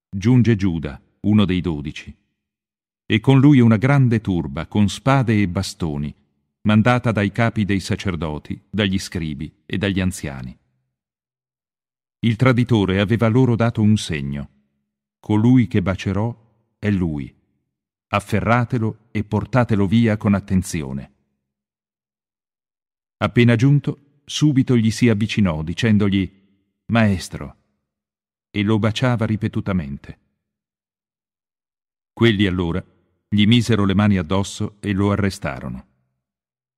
giunge 0.09 0.55
Giuda, 0.55 1.01
uno 1.27 1.45
dei 1.45 1.61
dodici, 1.61 2.15
e 3.05 3.19
con 3.19 3.39
lui 3.39 3.59
una 3.59 3.77
grande 3.77 4.21
turba 4.21 4.67
con 4.67 4.89
spade 4.89 5.41
e 5.41 5.47
bastoni, 5.47 6.13
mandata 6.61 7.11
dai 7.11 7.31
capi 7.31 7.65
dei 7.65 7.79
sacerdoti, 7.79 8.59
dagli 8.69 8.97
scribi 8.97 9.63
e 9.65 9.77
dagli 9.77 9.99
anziani. 9.99 10.57
Il 12.19 12.35
traditore 12.35 12.99
aveva 12.99 13.27
loro 13.27 13.55
dato 13.55 13.81
un 13.81 13.95
segno. 13.95 14.49
Colui 15.19 15.67
che 15.67 15.81
bacerò 15.81 16.75
è 16.79 16.89
lui. 16.89 17.33
Afferratelo 18.07 19.09
e 19.11 19.23
portatelo 19.23 19.85
via 19.85 20.17
con 20.17 20.33
attenzione. 20.33 21.11
Appena 23.17 23.55
giunto, 23.55 24.21
subito 24.25 24.75
gli 24.75 24.91
si 24.91 25.09
avvicinò, 25.09 25.61
dicendogli 25.63 26.29
Maestro, 26.87 27.55
e 28.49 28.63
lo 28.63 28.79
baciava 28.79 29.25
ripetutamente. 29.25 30.26
Quelli 32.17 32.47
allora 32.47 32.83
gli 33.29 33.45
misero 33.45 33.85
le 33.85 33.93
mani 33.93 34.17
addosso 34.17 34.77
e 34.79 34.91
lo 34.91 35.11
arrestarono. 35.11 35.85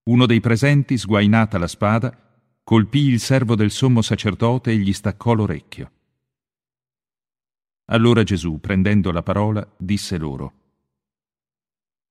Uno 0.10 0.26
dei 0.26 0.41
presenti, 0.41 0.98
sguainata 0.98 1.57
la 1.57 1.68
spada, 1.68 2.14
colpì 2.61 3.06
il 3.06 3.22
servo 3.22 3.56
del 3.56 3.72
sommo 3.72 4.02
sacerdote 4.02 4.72
e 4.72 4.76
gli 4.76 4.91
staccò 4.91 5.32
l'orecchio. 5.32 5.91
Allora 7.86 8.24
Gesù, 8.24 8.60
prendendo 8.60 9.14
la 9.14 9.24
parola, 9.24 9.66
disse 9.78 10.18
loro, 10.18 10.53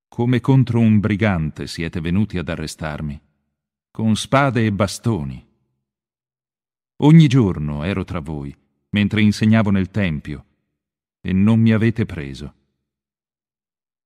Come 0.07 0.39
contro 0.39 0.79
un 0.79 0.99
brigante 0.99 1.67
siete 1.67 2.01
venuti 2.01 2.39
ad 2.39 2.49
arrestarmi 2.49 3.21
con 3.91 4.15
spade 4.15 4.65
e 4.65 4.71
bastoni. 4.71 5.47
Ogni 7.03 7.27
giorno 7.27 7.83
ero 7.83 8.03
tra 8.03 8.21
voi, 8.21 8.57
mentre 8.89 9.21
insegnavo 9.21 9.69
nel 9.69 9.91
Tempio, 9.91 10.45
e 11.21 11.31
non 11.31 11.59
mi 11.59 11.73
avete 11.73 12.07
preso. 12.07 12.55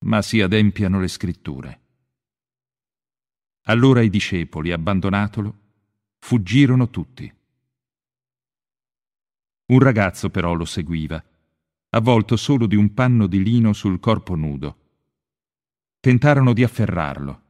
Ma 0.04 0.22
si 0.22 0.42
adempiano 0.42 1.00
le 1.00 1.08
scritture. 1.08 1.82
Allora 3.68 4.02
i 4.02 4.10
discepoli, 4.10 4.72
abbandonatolo, 4.72 5.60
fuggirono 6.20 6.90
tutti. 6.90 7.34
Un 9.66 9.80
ragazzo 9.80 10.30
però 10.30 10.54
lo 10.54 10.66
seguiva, 10.66 11.24
avvolto 11.92 12.36
solo 12.36 12.66
di 12.66 12.76
un 12.76 12.94
panno 12.94 13.28
di 13.28 13.42
lino 13.42 13.72
sul 13.72 14.02
corpo 14.02 14.36
nudo. 14.36 14.80
Tentarono 16.02 16.52
di 16.52 16.64
afferrarlo, 16.64 17.42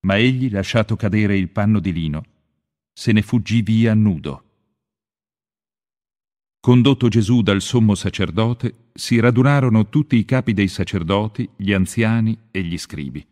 ma 0.00 0.18
egli, 0.18 0.50
lasciato 0.50 0.96
cadere 0.96 1.38
il 1.38 1.48
panno 1.48 1.80
di 1.80 1.92
lino, 1.94 2.24
se 2.92 3.12
ne 3.12 3.22
fuggì 3.22 3.62
via 3.62 3.94
nudo. 3.94 4.49
Condotto 6.62 7.08
Gesù 7.08 7.40
dal 7.40 7.62
sommo 7.62 7.94
sacerdote, 7.94 8.90
si 8.92 9.18
radunarono 9.18 9.88
tutti 9.88 10.16
i 10.16 10.26
capi 10.26 10.52
dei 10.52 10.68
sacerdoti, 10.68 11.48
gli 11.56 11.72
anziani 11.72 12.36
e 12.50 12.60
gli 12.60 12.76
scribi. 12.76 13.26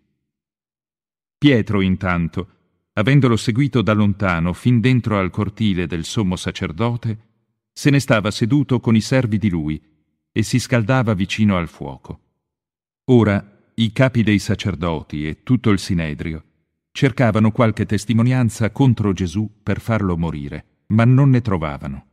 Pietro, 1.36 1.82
intanto, 1.82 2.48
avendolo 2.94 3.36
seguito 3.36 3.82
da 3.82 3.92
lontano 3.92 4.54
fin 4.54 4.80
dentro 4.80 5.18
al 5.18 5.28
cortile 5.28 5.86
del 5.86 6.04
sommo 6.04 6.36
sacerdote, 6.36 7.26
se 7.70 7.90
ne 7.90 8.00
stava 8.00 8.30
seduto 8.30 8.80
con 8.80 8.96
i 8.96 9.02
servi 9.02 9.36
di 9.36 9.50
lui 9.50 9.78
e 10.32 10.42
si 10.42 10.58
scaldava 10.58 11.12
vicino 11.12 11.58
al 11.58 11.68
fuoco. 11.68 12.20
Ora 13.10 13.70
i 13.74 13.92
capi 13.92 14.22
dei 14.22 14.38
sacerdoti 14.38 15.28
e 15.28 15.42
tutto 15.42 15.68
il 15.68 15.78
sinedrio 15.78 16.44
cercavano 16.92 17.52
qualche 17.52 17.84
testimonianza 17.84 18.70
contro 18.70 19.12
Gesù 19.12 19.60
per 19.62 19.80
farlo 19.80 20.16
morire, 20.16 20.84
ma 20.88 21.04
non 21.04 21.28
ne 21.28 21.42
trovavano. 21.42 22.07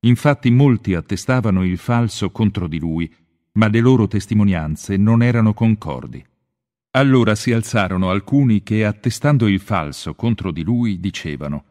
Infatti 0.00 0.50
molti 0.50 0.94
attestavano 0.94 1.64
il 1.64 1.76
falso 1.78 2.30
contro 2.30 2.68
di 2.68 2.78
lui, 2.78 3.12
ma 3.52 3.68
le 3.68 3.80
loro 3.80 4.06
testimonianze 4.06 4.96
non 4.96 5.22
erano 5.22 5.52
concordi. 5.54 6.24
Allora 6.92 7.34
si 7.34 7.52
alzarono 7.52 8.10
alcuni 8.10 8.62
che, 8.62 8.84
attestando 8.84 9.46
il 9.46 9.60
falso 9.60 10.14
contro 10.14 10.50
di 10.52 10.62
lui, 10.62 11.00
dicevano 11.00 11.64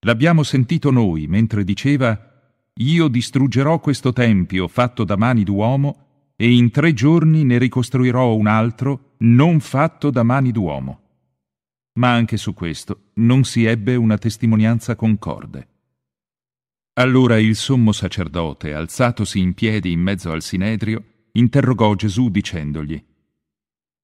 L'abbiamo 0.00 0.42
sentito 0.42 0.90
noi 0.90 1.26
mentre 1.26 1.64
diceva 1.64 2.18
Io 2.74 3.08
distruggerò 3.08 3.78
questo 3.78 4.12
tempio 4.12 4.68
fatto 4.68 5.04
da 5.04 5.16
mani 5.16 5.44
d'uomo 5.44 6.32
e 6.36 6.52
in 6.52 6.70
tre 6.70 6.92
giorni 6.92 7.44
ne 7.44 7.58
ricostruirò 7.58 8.34
un 8.34 8.46
altro 8.46 9.14
non 9.18 9.60
fatto 9.60 10.10
da 10.10 10.22
mani 10.22 10.50
d'uomo 10.50 11.02
ma 11.94 12.12
anche 12.12 12.36
su 12.36 12.54
questo 12.54 13.10
non 13.14 13.44
si 13.44 13.64
ebbe 13.64 13.96
una 13.96 14.16
testimonianza 14.16 14.94
concorde. 14.94 15.68
Allora 16.94 17.38
il 17.38 17.56
sommo 17.56 17.92
sacerdote, 17.92 18.74
alzatosi 18.74 19.38
in 19.38 19.54
piedi 19.54 19.92
in 19.92 20.00
mezzo 20.00 20.30
al 20.30 20.42
sinedrio, 20.42 21.28
interrogò 21.32 21.94
Gesù 21.94 22.28
dicendogli, 22.28 23.02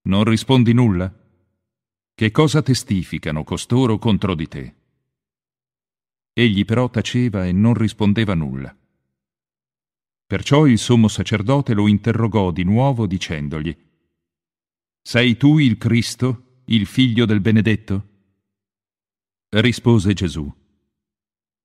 Non 0.04 0.24
rispondi 0.24 0.72
nulla? 0.72 1.12
Che 2.14 2.30
cosa 2.30 2.62
testificano 2.62 3.44
costoro 3.44 3.98
contro 3.98 4.34
di 4.34 4.48
te? 4.48 4.74
Egli 6.32 6.64
però 6.64 6.88
taceva 6.88 7.44
e 7.44 7.52
non 7.52 7.74
rispondeva 7.74 8.32
nulla. 8.32 8.74
Perciò 10.24 10.66
il 10.66 10.78
sommo 10.78 11.08
sacerdote 11.08 11.74
lo 11.74 11.88
interrogò 11.88 12.50
di 12.52 12.64
nuovo 12.64 13.06
dicendogli, 13.06 13.76
Sei 15.02 15.36
tu 15.36 15.58
il 15.58 15.76
Cristo? 15.76 16.62
il 16.66 16.86
figlio 16.86 17.26
del 17.26 17.40
benedetto? 17.40 18.08
Rispose 19.50 20.14
Gesù, 20.14 20.50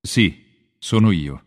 Sì, 0.02 0.43
sono 0.84 1.12
io. 1.12 1.46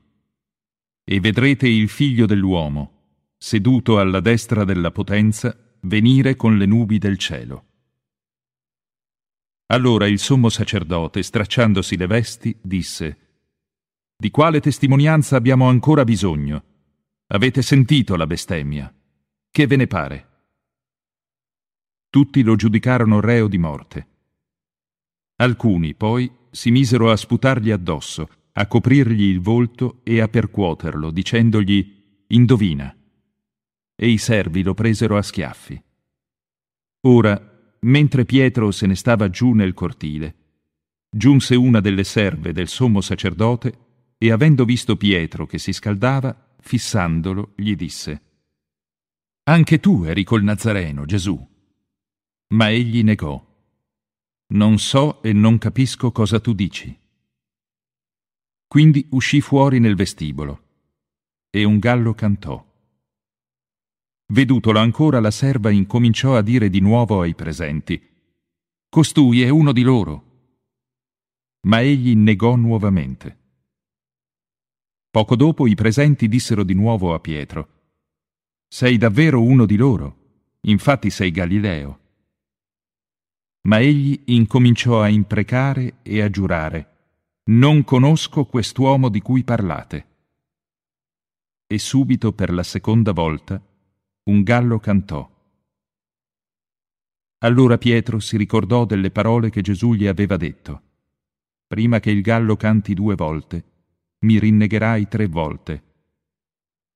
E 1.05 1.21
vedrete 1.21 1.69
il 1.69 1.91
figlio 1.91 2.25
dell'uomo, 2.25 3.35
seduto 3.37 3.99
alla 3.99 4.21
destra 4.21 4.65
della 4.65 4.91
potenza, 4.91 5.55
venire 5.81 6.37
con 6.37 6.57
le 6.57 6.65
nubi 6.65 6.97
del 6.97 7.19
cielo. 7.19 7.67
Allora 9.67 10.07
il 10.07 10.19
sommo 10.19 10.49
sacerdote, 10.49 11.23
stracciandosi 11.23 11.99
le 11.99 12.07
vesti, 12.07 12.57
disse, 12.63 13.19
Di 14.17 14.31
quale 14.31 14.61
testimonianza 14.61 15.37
abbiamo 15.37 15.69
ancora 15.69 16.05
bisogno? 16.05 16.65
Avete 17.27 17.61
sentito 17.61 18.17
la 18.17 18.27
bestemmia. 18.27 18.91
Che 19.51 19.67
ve 19.67 19.77
ne 19.77 19.87
pare? 19.87 20.29
Tutti 22.09 22.43
lo 22.43 22.57
giudicarono 22.57 23.21
reo 23.21 23.49
di 23.49 23.59
morte. 23.59 24.09
Alcuni, 25.37 25.95
poi, 25.95 26.35
si 26.51 26.71
misero 26.71 27.11
a 27.11 27.17
sputargli 27.17 27.71
addosso, 27.71 28.31
a 28.59 28.67
coprirgli 28.67 29.25
il 29.25 29.41
volto 29.41 30.01
e 30.03 30.21
a 30.21 30.29
percuoterlo, 30.29 31.11
dicendogli 31.11 32.25
Indovina. 32.29 32.95
E 33.95 34.09
i 34.09 34.17
servi 34.17 34.63
lo 34.63 34.73
presero 34.73 35.19
a 35.19 35.23
schiaffi. 35.23 35.83
Ora, 37.03 37.77
mentre 37.81 38.25
Pietro 38.25 38.71
se 38.71 38.87
ne 38.87 38.95
stava 38.95 39.29
giù 39.29 39.53
nel 39.53 39.75
cortile, 39.75 40.37
giunse 41.11 41.55
una 41.55 41.81
delle 41.81 42.05
serve 42.05 42.53
del 42.53 42.69
sommo 42.69 43.03
sacerdote 43.03 43.79
e 44.17 44.33
avendo 44.33 44.65
visto 44.65 44.97
Pietro 44.97 45.45
che 45.45 45.59
si 45.59 45.75
scaldava, 45.75 46.55
fissandolo, 46.59 47.53
gli 47.57 47.77
disse 47.77 48.23
Anche 49.45 49.81
tu 49.81 50.05
eri 50.05 50.25
col 50.25 50.43
Nazareno, 50.43 51.05
Gesù. 51.05 51.39
Ma 52.49 52.71
egli 52.71 53.03
negò 53.03 53.45
Non 54.55 54.79
so 54.79 55.23
e 55.23 55.35
non 55.35 55.59
capisco 55.59 56.11
cosa 56.11 56.41
tu 56.41 56.55
dici. 56.55 57.05
Quindi 58.69 59.07
uscì 59.11 59.41
fuori 59.41 59.79
nel 59.79 59.95
vestibolo 59.95 60.65
e 61.51 61.65
un 61.65 61.79
gallo 61.79 62.15
cantò. 62.15 62.65
Vedutolo 64.29 64.81
ancora 64.81 65.21
la 65.21 65.31
serva 65.31 65.71
incominciò 65.71 66.37
a 66.37 66.43
dire 66.43 66.69
di 66.69 66.81
nuovo 66.81 67.21
ai 67.21 67.35
presenti 67.35 68.15
Costui 68.89 69.43
è 69.43 69.49
uno 69.49 69.73
di 69.73 69.83
loro. 69.83 70.25
Ma 71.67 71.81
egli 71.81 72.17
negò 72.17 72.57
nuovamente. 72.57 73.39
Poco 75.11 75.37
dopo 75.37 75.67
i 75.67 75.75
presenti 75.75 76.29
dissero 76.29 76.65
di 76.65 76.75
nuovo 76.75 77.15
a 77.15 77.21
Pietro 77.21 77.69
Sei 78.69 78.97
davvero 78.97 79.43
uno 79.43 79.65
di 79.65 79.77
loro, 79.77 80.57
infatti 80.63 81.09
sei 81.11 81.31
Galileo. 81.31 82.01
Ma 83.69 83.81
egli 83.81 84.21
incominciò 84.27 85.01
a 85.01 85.09
imprecare 85.09 85.99
e 86.03 86.21
a 86.21 86.29
giurare 86.29 86.96
Non 87.49 87.85
conosco 87.85 88.45
quest'uomo 88.45 89.09
di 89.09 89.21
cui 89.21 89.45
parlate. 89.45 90.07
E 91.65 91.79
subito 91.79 92.33
per 92.33 92.53
la 92.53 92.65
seconda 92.65 93.13
volta 93.13 93.63
un 94.25 94.43
gallo 94.43 94.81
cantò. 94.81 95.31
Allora 97.39 97.79
Pietro 97.79 98.19
si 98.19 98.37
ricordò 98.37 98.85
delle 98.85 99.13
parole 99.13 99.51
che 99.51 99.61
Gesù 99.61 99.95
gli 99.95 100.09
aveva 100.09 100.37
detto. 100.37 100.83
Prima 101.69 102.01
che 102.01 102.11
il 102.11 102.21
gallo 102.21 102.57
canti 102.57 102.95
due 102.95 103.15
volte, 103.15 103.65
mi 104.21 104.41
rinnegherai 104.41 105.07
tre 105.07 105.27
volte. 105.27 105.85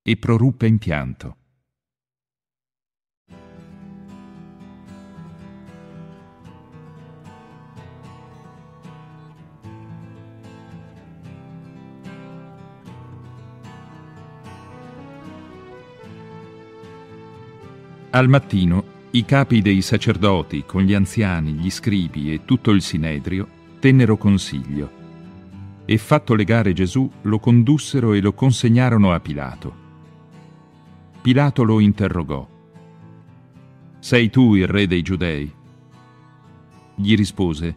E 0.01 0.17
proruppe 0.17 0.67
in 0.67 0.79
pianto. 0.79 1.37
Al 18.13 18.27
mattino 18.27 18.83
i 19.11 19.23
capi 19.23 19.61
dei 19.61 19.81
sacerdoti, 19.81 20.65
con 20.65 20.81
gli 20.81 20.93
anziani, 20.93 21.53
gli 21.53 21.69
scribi 21.69 22.33
e 22.33 22.43
tutto 22.43 22.71
il 22.71 22.81
sinedrio, 22.81 23.47
tennero 23.79 24.17
consiglio 24.17 24.99
e 25.85 25.97
fatto 25.97 26.33
legare 26.33 26.73
Gesù 26.73 27.09
lo 27.21 27.39
condussero 27.39 28.11
e 28.11 28.19
lo 28.19 28.33
consegnarono 28.33 29.13
a 29.13 29.19
Pilato. 29.21 29.75
Pilato 31.21 31.63
lo 31.63 31.79
interrogò. 31.79 32.45
Sei 33.99 34.29
tu 34.29 34.55
il 34.55 34.67
re 34.67 34.87
dei 34.87 35.01
giudei? 35.01 35.49
Gli 36.95 37.15
rispose, 37.15 37.75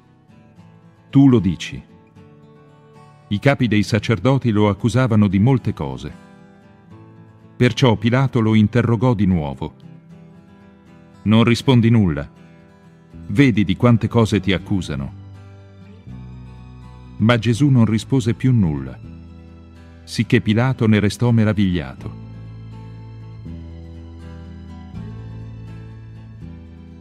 Tu 1.11 1.29
lo 1.29 1.39
dici. 1.39 1.81
I 3.29 3.39
capi 3.39 3.69
dei 3.69 3.85
sacerdoti 3.85 4.51
lo 4.51 4.69
accusavano 4.69 5.29
di 5.29 5.39
molte 5.39 5.73
cose. 5.73 6.13
Perciò 7.57 7.95
Pilato 7.95 8.41
lo 8.41 8.55
interrogò 8.55 9.15
di 9.15 9.27
nuovo 9.27 9.84
non 11.25 11.45
rispondi 11.45 11.91
nulla. 11.91 12.29
Vedi 13.29 13.65
di 13.65 13.77
quante 13.77 14.09
cose 14.09 14.41
ti 14.41 14.53
accusano. 14.53 15.23
Ma 17.19 17.39
Gesù 17.39 17.69
non 17.69 17.85
rispose 17.85 18.35
più 18.35 18.53
nulla, 18.53 18.99
sicché 20.03 20.41
Pilato 20.41 20.87
ne 20.87 20.99
restò 20.99 21.31
meravigliato. 21.31 22.23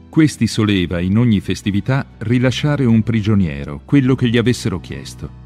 Questi 0.07 0.45
soleva 0.45 0.99
in 0.99 1.17
ogni 1.17 1.39
festività 1.39 2.05
rilasciare 2.19 2.85
un 2.85 3.01
prigioniero, 3.01 3.81
quello 3.83 4.13
che 4.13 4.29
gli 4.29 4.37
avessero 4.37 4.79
chiesto. 4.79 5.41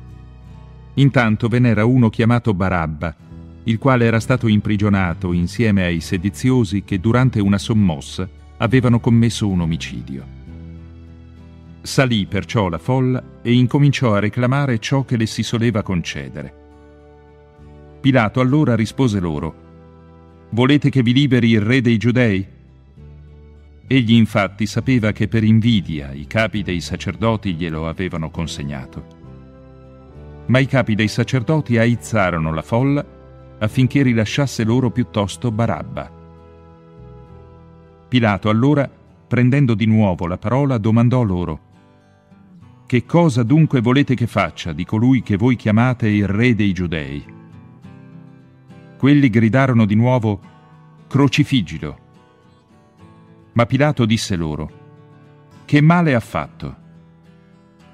Intanto 0.96 1.48
ve 1.48 1.60
n'era 1.60 1.86
uno 1.86 2.10
chiamato 2.10 2.54
Barabba, 2.54 3.16
il 3.64 3.78
quale 3.78 4.06
era 4.06 4.20
stato 4.20 4.48
imprigionato 4.48 5.32
insieme 5.32 5.84
ai 5.86 6.02
sediziosi 6.02 6.84
che 6.84 7.00
durante 7.00 7.40
una 7.40 7.58
sommossa 7.58 8.30
avevano 8.58 9.00
commesso 9.00 9.48
un 9.48 9.62
omicidio. 9.62 10.36
Salì 11.82 12.26
perciò 12.26 12.70
la 12.70 12.78
folla 12.78 13.24
e 13.42 13.54
incominciò 13.54 14.14
a 14.14 14.20
reclamare 14.20 14.80
ciò 14.80 15.06
che 15.06 15.18
le 15.18 15.26
si 15.26 15.44
soleva 15.44 15.84
concedere. 15.84 16.66
Pilato 18.02 18.40
allora 18.40 18.76
rispose 18.76 19.20
loro, 19.20 19.66
Volete 20.50 20.90
che 20.90 21.04
vi 21.04 21.12
liberi 21.12 21.50
il 21.50 21.62
re 21.62 21.82
dei 21.82 21.98
giudei? 21.98 22.46
Egli 23.86 24.14
infatti 24.14 24.66
sapeva 24.66 25.12
che 25.12 25.28
per 25.28 25.44
invidia 25.44 26.12
i 26.14 26.26
capi 26.26 26.64
dei 26.64 26.80
sacerdoti 26.80 27.54
glielo 27.54 27.88
avevano 27.88 28.30
consegnato. 28.30 29.16
Ma 30.48 30.60
i 30.60 30.66
capi 30.66 30.96
dei 30.96 31.10
sacerdoti 31.10 31.78
aizzarono 31.78 32.54
la 32.54 32.62
folla 32.62 33.06
affinché 33.60 34.04
rilasciasse 34.04 34.64
loro 34.64 34.90
piuttosto 34.90 35.52
Barabba. 35.52 36.17
Pilato 38.08 38.50
allora, 38.50 38.90
prendendo 39.28 39.74
di 39.74 39.86
nuovo 39.86 40.28
la 40.28 40.38
parola, 40.38 40.78
domandò 40.78 41.24
loro, 41.24 41.60
Che 42.86 43.06
cosa 43.06 43.44
dunque 43.44 43.82
volete 43.82 44.16
che 44.16 44.28
faccia 44.28 44.72
di 44.72 44.86
colui 44.86 45.22
che 45.22 45.36
voi 45.36 45.58
chiamate 45.58 46.08
il 46.08 46.26
re 46.26 46.56
dei 46.56 46.72
giudei? 46.72 47.26
Quelli 48.98 49.30
gridarono 49.30 49.86
di 49.86 49.96
nuovo, 49.96 50.40
Crocifiggilo. 51.08 52.00
Ma 53.54 53.66
Pilato 53.66 54.06
disse 54.06 54.38
loro, 54.38 54.72
Che 55.66 55.82
male 55.82 56.16
ha 56.16 56.22
fatto? 56.22 56.76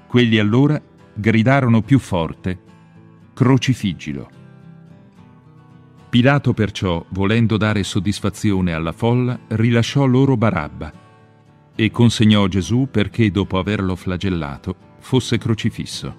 Quelli 0.06 0.38
allora 0.38 0.80
gridarono 1.12 1.82
più 1.82 1.98
forte, 1.98 2.60
Crocifiggilo. 3.34 4.42
Pilato 6.14 6.54
perciò, 6.54 7.04
volendo 7.08 7.56
dare 7.56 7.82
soddisfazione 7.82 8.72
alla 8.72 8.92
folla, 8.92 9.36
rilasciò 9.48 10.04
loro 10.04 10.36
Barabba 10.36 10.92
e 11.74 11.90
consegnò 11.90 12.46
Gesù 12.46 12.86
perché, 12.88 13.32
dopo 13.32 13.58
averlo 13.58 13.96
flagellato, 13.96 14.76
fosse 15.00 15.38
crocifisso. 15.38 16.16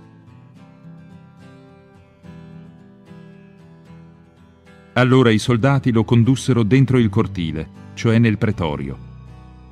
Allora 4.96 5.30
i 5.30 5.40
soldati 5.40 5.94
lo 5.94 6.04
condussero 6.04 6.64
dentro 6.64 6.98
il 6.98 7.08
cortile, 7.08 7.70
cioè 7.94 8.20
nel 8.20 8.38
pretorio, 8.38 8.98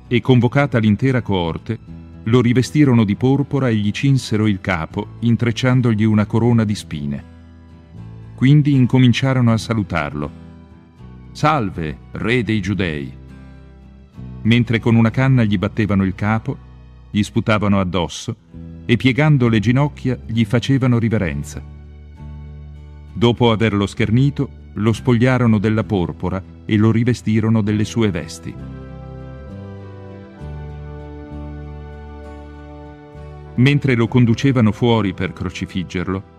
e 0.08 0.22
convocata 0.22 0.78
l'intera 0.78 1.20
coorte, 1.20 1.78
lo 2.22 2.40
rivestirono 2.40 3.04
di 3.04 3.14
porpora 3.14 3.68
e 3.68 3.74
gli 3.74 3.90
cinsero 3.90 4.46
il 4.46 4.62
capo, 4.62 5.16
intrecciandogli 5.18 6.04
una 6.04 6.24
corona 6.24 6.64
di 6.64 6.74
spine. 6.74 7.33
Quindi 8.34 8.72
incominciarono 8.72 9.52
a 9.52 9.56
salutarlo. 9.56 10.30
Salve, 11.32 11.98
re 12.12 12.42
dei 12.42 12.60
giudei! 12.60 13.12
Mentre 14.42 14.78
con 14.78 14.94
una 14.94 15.10
canna 15.10 15.44
gli 15.44 15.56
battevano 15.56 16.04
il 16.04 16.14
capo, 16.14 16.56
gli 17.10 17.22
sputavano 17.22 17.80
addosso 17.80 18.36
e 18.84 18.96
piegando 18.96 19.48
le 19.48 19.60
ginocchia 19.60 20.18
gli 20.26 20.44
facevano 20.44 20.98
riverenza. 20.98 21.62
Dopo 23.12 23.52
averlo 23.52 23.86
schernito, 23.86 24.62
lo 24.74 24.92
spogliarono 24.92 25.58
della 25.58 25.84
porpora 25.84 26.42
e 26.64 26.76
lo 26.76 26.90
rivestirono 26.90 27.62
delle 27.62 27.84
sue 27.84 28.10
vesti. 28.10 28.54
Mentre 33.56 33.94
lo 33.94 34.08
conducevano 34.08 34.72
fuori 34.72 35.14
per 35.14 35.32
crocifiggerlo, 35.32 36.33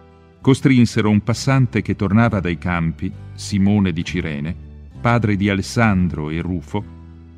costrinsero 0.46 1.10
un 1.10 1.24
passante 1.24 1.82
che 1.82 1.96
tornava 1.96 2.40
dai 2.40 2.60
campi, 2.60 3.12
Simone 3.34 3.92
di 3.92 4.04
Cirene, 4.04 4.56
padre 5.02 5.36
di 5.36 5.50
Alessandro 5.50 6.30
e 6.30 6.40
Rufo, 6.40 6.86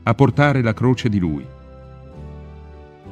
a 0.04 0.14
portare 0.14 0.62
la 0.62 0.74
croce 0.74 1.08
di 1.08 1.18
lui. 1.18 1.48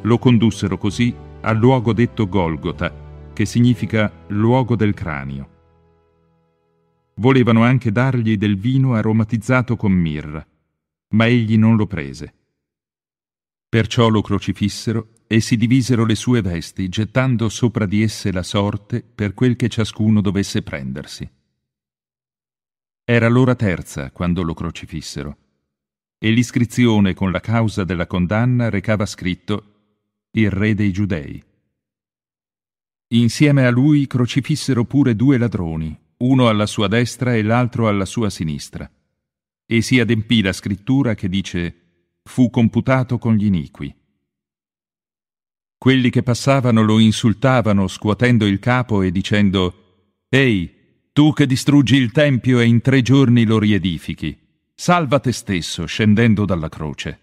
Lo 0.02 0.18
condussero 0.18 0.78
così 0.78 1.16
al 1.40 1.56
luogo 1.56 1.94
detto 1.94 2.28
Golgota, 2.28 3.32
che 3.32 3.46
significa 3.46 4.12
luogo 4.28 4.76
del 4.76 4.94
cranio. 4.94 5.50
Volevano 7.14 7.64
anche 7.64 7.90
dargli 7.90 8.36
del 8.36 8.58
vino 8.58 8.96
aromatizzato 8.96 9.78
con 9.78 9.94
mirra, 9.94 10.46
ma 11.12 11.26
egli 11.26 11.58
non 11.58 11.78
lo 11.78 11.88
prese. 11.88 12.34
Perciò 13.70 14.10
lo 14.10 14.20
crocifissero 14.20 15.12
e 15.28 15.40
si 15.40 15.58
divisero 15.58 16.06
le 16.06 16.16
sue 16.16 16.42
vesti, 16.42 16.88
gettando 16.88 17.50
sopra 17.50 17.86
di 17.86 18.02
esse 18.02 18.32
la 18.32 18.44
sorte 18.44 19.02
per 19.04 19.34
quel 19.34 19.56
che 19.56 19.70
ciascuno 19.70 20.22
dovesse 20.22 20.62
prendersi. 20.62 21.30
Era 23.04 23.28
l'ora 23.28 23.56
terza 23.56 24.12
quando 24.12 24.44
lo 24.44 24.54
crocifissero, 24.54 25.38
e 26.18 26.32
l'iscrizione 26.32 27.14
con 27.14 27.32
la 27.32 27.40
causa 27.40 27.84
della 27.84 28.08
condanna 28.08 28.70
recava 28.70 29.06
scritto 29.06 29.74
Il 30.32 30.50
re 30.50 30.74
dei 30.74 30.92
giudei. 30.92 31.44
Insieme 33.10 33.66
a 33.66 33.70
lui 33.70 34.08
crocifissero 34.08 34.86
pure 34.86 35.16
due 35.16 35.38
ladroni, 35.38 35.98
uno 36.18 36.48
alla 36.48 36.66
sua 36.66 36.88
destra 36.88 37.36
e 37.36 37.44
l'altro 37.44 37.88
alla 37.88 38.06
sua 38.06 38.30
sinistra. 38.30 38.90
E 39.68 39.82
si 39.82 40.00
adempì 40.00 40.42
la 40.42 40.54
scrittura 40.54 41.14
che 41.14 41.30
dice 41.30 41.82
fu 42.24 42.50
computato 42.50 43.18
con 43.18 43.36
gli 43.36 43.46
iniqui. 43.46 43.96
Quelli 45.78 46.10
che 46.10 46.24
passavano 46.24 46.82
lo 46.82 47.00
insultavano 47.00 47.88
scuotendo 47.88 48.46
il 48.46 48.60
capo 48.60 49.02
e 49.02 49.12
dicendo 49.12 50.24
Ehi, 50.30 50.74
tu 51.14 51.32
che 51.34 51.46
distruggi 51.46 51.96
il 51.96 52.12
Tempio 52.12 52.60
e 52.60 52.66
in 52.66 52.82
tre 52.82 53.02
giorni 53.02 53.46
lo 53.46 53.60
riedifichi, 53.60 54.38
salva 54.74 55.20
te 55.20 55.32
stesso 55.32 55.86
scendendo 55.86 56.46
dalla 56.46 56.70
croce. 56.70 57.20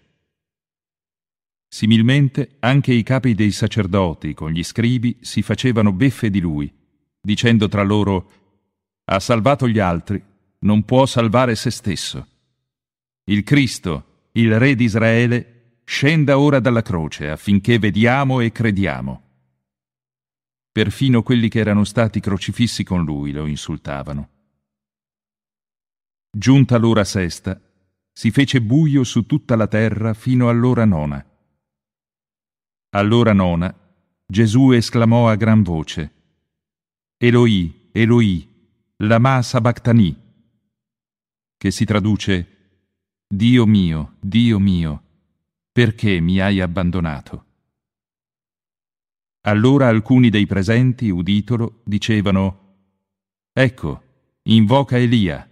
Similmente 1.67 2.57
anche 2.59 2.93
i 2.93 3.03
capi 3.03 3.33
dei 3.33 3.51
sacerdoti 3.51 4.33
con 4.33 4.51
gli 4.51 4.63
scribi 4.63 5.17
si 5.21 5.41
facevano 5.41 5.91
beffe 5.91 6.29
di 6.29 6.39
lui, 6.39 6.71
dicendo 7.19 7.67
tra 7.67 7.83
loro 7.83 8.31
Ha 9.05 9.19
salvato 9.19 9.67
gli 9.67 9.79
altri, 9.79 10.23
non 10.59 10.83
può 10.83 11.05
salvare 11.05 11.55
se 11.55 11.71
stesso. 11.71 12.27
Il 13.25 13.43
Cristo, 13.43 14.29
il 14.33 14.57
Re 14.57 14.75
di 14.75 14.85
Israele, 14.85 15.52
scenda 15.83 16.39
ora 16.39 16.59
dalla 16.59 16.81
croce 16.81 17.29
affinché 17.29 17.79
vediamo 17.79 18.39
e 18.39 18.51
crediamo. 18.51 19.21
Perfino 20.71 21.21
quelli 21.21 21.49
che 21.49 21.59
erano 21.59 21.83
stati 21.83 22.19
crocifissi 22.19 22.83
con 22.83 23.03
lui 23.03 23.31
lo 23.31 23.45
insultavano. 23.45 24.29
Giunta 26.35 26.77
l'ora 26.77 27.03
sesta, 27.03 27.61
si 28.11 28.31
fece 28.31 28.61
buio 28.61 29.03
su 29.03 29.25
tutta 29.25 29.55
la 29.55 29.67
terra 29.67 30.13
fino 30.13 30.49
all'ora 30.49 30.85
nona. 30.85 31.23
All'ora 32.95 33.33
nona, 33.33 33.75
Gesù 34.25 34.71
esclamò 34.71 35.29
a 35.29 35.35
gran 35.35 35.61
voce, 35.61 36.11
Eloi, 37.17 37.89
Eloi, 37.91 38.47
lama 38.97 39.41
sabachthani, 39.41 40.21
che 41.55 41.71
si 41.71 41.85
traduce, 41.85 42.47
Dio 43.27 43.65
mio, 43.65 44.15
Dio 44.19 44.59
mio, 44.59 45.03
perché 45.73 46.19
mi 46.19 46.39
hai 46.39 46.61
abbandonato? 46.61 47.45
Allora 49.45 49.87
alcuni 49.87 50.29
dei 50.29 50.45
presenti, 50.45 51.09
uditolo, 51.09 51.81
dicevano, 51.83 52.59
Ecco, 53.51 54.03
invoca 54.43 54.97
Elia. 54.97 55.49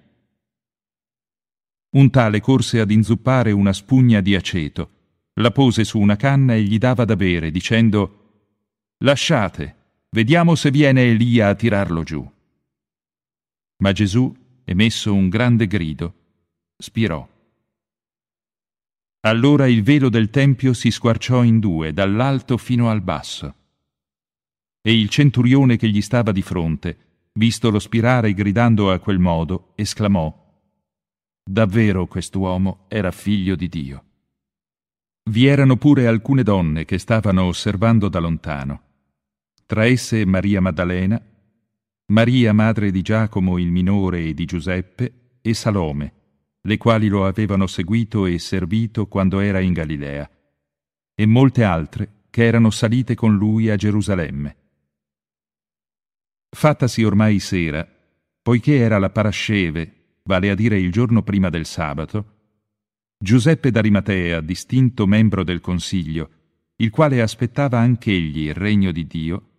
Un 1.95 2.10
tale 2.11 2.39
corse 2.39 2.80
ad 2.80 2.91
inzuppare 2.91 3.52
una 3.52 3.73
spugna 3.73 4.22
di 4.22 4.35
aceto, 4.35 4.91
la 5.34 5.49
pose 5.49 5.84
su 5.84 5.99
una 5.99 6.15
canna 6.15 6.53
e 6.53 6.61
gli 6.61 6.77
dava 6.77 7.03
da 7.03 7.15
bere, 7.15 7.49
dicendo, 7.49 8.19
Lasciate, 8.99 10.03
vediamo 10.11 10.53
se 10.53 10.69
viene 10.69 11.02
Elia 11.10 11.49
a 11.49 11.56
tirarlo 11.56 12.03
giù. 12.03 12.31
Ma 13.77 13.91
Gesù, 13.91 14.31
emesso 14.65 15.15
un 15.15 15.30
grande 15.30 15.65
grido, 15.65 16.14
spirò. 16.77 17.27
Allora 19.22 19.68
il 19.68 19.84
velo 19.84 20.10
del 20.10 20.30
Tempio 20.30 20.73
si 20.73 20.91
squarciò 20.91 21.43
in 21.43 21.60
due, 21.60 21.93
dall'alto 21.93 22.57
fino 22.57 22.89
al 22.89 23.02
basso 23.02 23.56
e 24.81 24.99
il 24.99 25.10
centurione 25.10 25.77
che 25.77 25.88
gli 25.89 26.02
stava 26.02 26.31
di 26.31 26.41
fronte, 26.41 26.98
vistolo 27.34 27.77
spirare 27.77 28.34
gridando 28.34 28.91
a 28.91 28.99
quel 28.99 29.19
modo, 29.19 29.73
esclamò 29.76 30.39
Davvero 31.43 32.07
quest'uomo 32.07 32.85
era 32.88 33.11
figlio 33.11 33.56
di 33.56 33.68
Dio. 33.68 34.03
Vi 35.30 35.45
erano 35.45 35.77
pure 35.77 36.07
alcune 36.07 36.43
donne 36.43 36.85
che 36.85 36.98
stavano 36.98 37.43
osservando 37.43 38.10
da 38.10 38.19
lontano, 38.19 38.81
tra 39.65 39.85
esse 39.85 40.26
Maria 40.26 40.61
Maddalena, 40.61 41.22
Maria 42.11 42.53
madre 42.53 42.91
di 42.91 43.02
Giacomo 43.02 43.57
il 43.57 43.72
minore 43.72 44.26
e 44.26 44.34
di 44.34 44.45
Giuseppe, 44.45 45.14
e 45.41 45.53
Salome, 45.53 46.14
le 46.61 46.77
quali 46.77 47.07
lo 47.07 47.25
avevano 47.25 47.67
seguito 47.67 48.25
e 48.25 48.38
servito 48.39 49.07
quando 49.07 49.39
era 49.39 49.59
in 49.59 49.73
Galilea, 49.73 50.29
e 51.15 51.25
molte 51.25 51.63
altre 51.63 52.25
che 52.29 52.45
erano 52.45 52.69
salite 52.69 53.15
con 53.15 53.35
lui 53.35 53.69
a 53.69 53.75
Gerusalemme. 53.75 54.55
Fattasi 56.49 57.03
ormai 57.03 57.39
sera, 57.39 57.88
poiché 58.41 58.77
era 58.77 58.97
la 58.97 59.09
parasceve, 59.09 60.19
vale 60.23 60.49
a 60.49 60.55
dire 60.55 60.79
il 60.79 60.91
giorno 60.91 61.23
prima 61.23 61.49
del 61.49 61.65
sabato, 61.65 62.39
Giuseppe 63.17 63.69
d'Arimatea, 63.69 64.41
distinto 64.41 65.05
membro 65.05 65.43
del 65.43 65.61
Consiglio, 65.61 66.29
il 66.77 66.89
quale 66.89 67.21
aspettava 67.21 67.79
anch'egli 67.79 68.47
il 68.47 68.55
regno 68.55 68.91
di 68.91 69.05
Dio, 69.05 69.49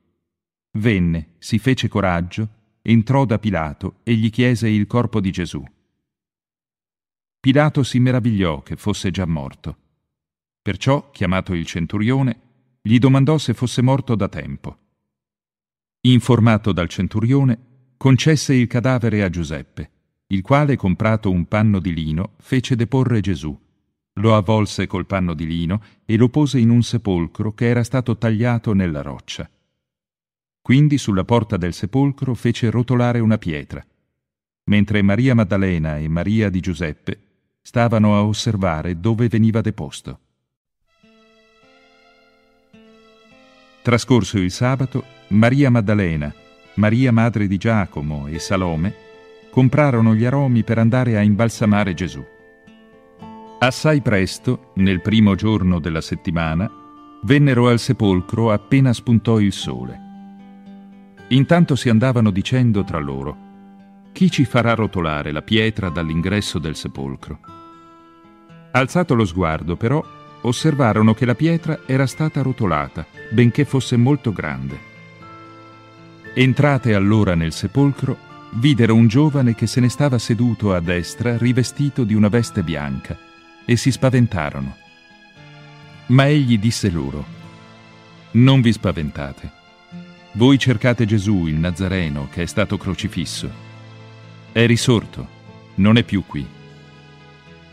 venne, 0.79 1.35
si 1.39 1.59
fece 1.59 1.87
coraggio, 1.87 2.49
entrò 2.83 3.25
da 3.25 3.39
Pilato 3.39 4.01
e 4.03 4.15
gli 4.15 4.31
chiese 4.31 4.69
il 4.69 4.87
corpo 4.89 5.21
di 5.21 5.31
Gesù. 5.31 5.65
Pilato 7.43 7.83
si 7.83 7.99
meravigliò 7.99 8.63
che 8.63 8.77
fosse 8.77 9.11
già 9.11 9.27
morto. 9.27 9.77
Perciò, 10.63 11.11
chiamato 11.11 11.55
il 11.55 11.67
centurione, 11.67 12.41
gli 12.81 13.01
domandò 13.01 13.37
se 13.37 13.53
fosse 13.53 13.83
morto 13.83 14.15
da 14.15 14.29
tempo. 14.29 14.79
Informato 16.03 16.71
dal 16.71 16.89
centurione, 16.89 17.95
concesse 17.97 18.55
il 18.55 18.69
cadavere 18.69 19.25
a 19.25 19.29
Giuseppe, 19.29 19.91
il 20.29 20.41
quale, 20.41 20.77
comprato 20.77 21.33
un 21.33 21.47
panno 21.47 21.81
di 21.81 21.93
lino, 21.93 22.35
fece 22.39 22.77
deporre 22.77 23.19
Gesù. 23.21 23.61
Lo 24.21 24.37
avvolse 24.37 24.87
col 24.87 25.07
panno 25.07 25.35
di 25.35 25.45
lino 25.45 25.83
e 26.05 26.17
lo 26.17 26.29
pose 26.29 26.61
in 26.61 26.71
un 26.71 26.85
sepolcro 26.85 27.55
che 27.55 27.67
era 27.67 27.83
stato 27.83 28.17
tagliato 28.17 28.73
nella 28.73 29.03
roccia. 29.03 29.51
Quindi 30.61 30.97
sulla 30.97 31.25
porta 31.25 31.57
del 31.57 31.73
sepolcro 31.73 32.35
fece 32.35 32.71
rotolare 32.71 33.19
una 33.19 33.37
pietra, 33.37 33.85
mentre 34.67 35.03
Maria 35.03 35.35
Maddalena 35.35 35.99
e 35.99 36.07
Maria 36.07 36.49
di 36.49 36.61
Giuseppe 36.61 37.31
stavano 37.63 38.17
a 38.17 38.25
osservare 38.25 38.99
dove 38.99 39.29
veniva 39.29 39.61
deposto. 39.61 40.19
Trascorso 43.83 44.39
il 44.39 44.51
sabato, 44.51 45.05
Maria 45.29 45.71
Maddalena, 45.71 46.33
Maria 46.75 47.13
madre 47.13 47.47
di 47.47 47.57
Giacomo 47.57 48.27
e 48.27 48.39
Salome 48.39 48.95
comprarono 49.51 50.15
gli 50.15 50.25
aromi 50.25 50.65
per 50.65 50.79
andare 50.79 51.17
a 51.17 51.23
imbalsamare 51.23 51.95
Gesù. 51.95 52.25
Assai 53.59 54.01
presto, 54.01 54.73
nel 54.77 55.01
primo 55.01 55.35
giorno 55.35 55.79
della 55.79 56.01
settimana, 56.01 56.71
vennero 57.25 57.69
al 57.69 57.79
sepolcro 57.79 58.51
appena 58.51 58.93
spuntò 58.93 59.39
il 59.39 59.53
sole. 59.53 60.01
Intanto 61.29 61.77
si 61.77 61.89
andavano 61.89 62.31
dicendo 62.31 62.83
tra 62.85 62.99
loro, 62.99 63.42
chi 64.13 64.31
ci 64.31 64.45
farà 64.45 64.75
rotolare 64.75 65.33
la 65.33 65.43
pietra 65.43 65.89
dall'ingresso 65.89 66.59
del 66.59 66.77
sepolcro? 66.77 67.39
Alzato 68.73 69.15
lo 69.15 69.25
sguardo, 69.25 69.77
però, 69.77 70.05
osservarono 70.43 71.15
che 71.15 71.25
la 71.25 71.35
pietra 71.35 71.81
era 71.87 72.07
stata 72.07 72.43
rotolata, 72.43 73.07
benché 73.31 73.65
fosse 73.65 73.97
molto 73.97 74.33
grande. 74.33 74.91
Entrate 76.35 76.95
allora 76.95 77.35
nel 77.35 77.53
sepolcro, 77.53 78.31
videro 78.53 78.95
un 78.95 79.09
giovane 79.09 79.55
che 79.55 79.67
se 79.67 79.81
ne 79.81 79.89
stava 79.89 80.19
seduto 80.19 80.75
a 80.75 80.81
destra 80.81 81.39
rivestito 81.39 82.05
di 82.05 82.15
una 82.15 82.29
veste 82.29 82.63
bianca, 82.63 83.17
e 83.65 83.77
si 83.77 83.91
spaventarono. 83.91 84.77
Ma 86.07 86.27
egli 86.27 86.59
disse 86.59 86.91
loro, 86.91 87.25
Non 88.33 88.61
vi 88.61 88.73
spaventate. 88.73 89.51
Voi 90.33 90.59
cercate 90.59 91.07
Gesù, 91.07 91.47
il 91.47 91.57
Nazareno, 91.57 92.29
che 92.31 92.43
è 92.43 92.47
stato 92.47 92.77
crocifisso. 92.77 93.72
È 94.53 94.67
risorto, 94.67 95.27
non 95.77 95.97
è 95.97 96.03
più 96.03 96.25
qui. 96.27 96.47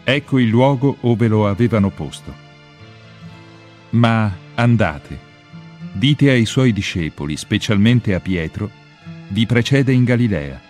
Ecco 0.01 0.39
il 0.39 0.47
luogo 0.47 0.95
ove 1.01 1.27
lo 1.27 1.45
avevano 1.45 1.89
posto. 1.89 2.33
Ma 3.91 4.33
andate, 4.55 5.19
dite 5.91 6.29
ai 6.29 6.45
suoi 6.45 6.71
discepoli, 6.71 7.35
specialmente 7.35 8.13
a 8.13 8.21
Pietro, 8.21 8.71
vi 9.27 9.45
precede 9.45 9.91
in 9.91 10.05
Galilea. 10.05 10.61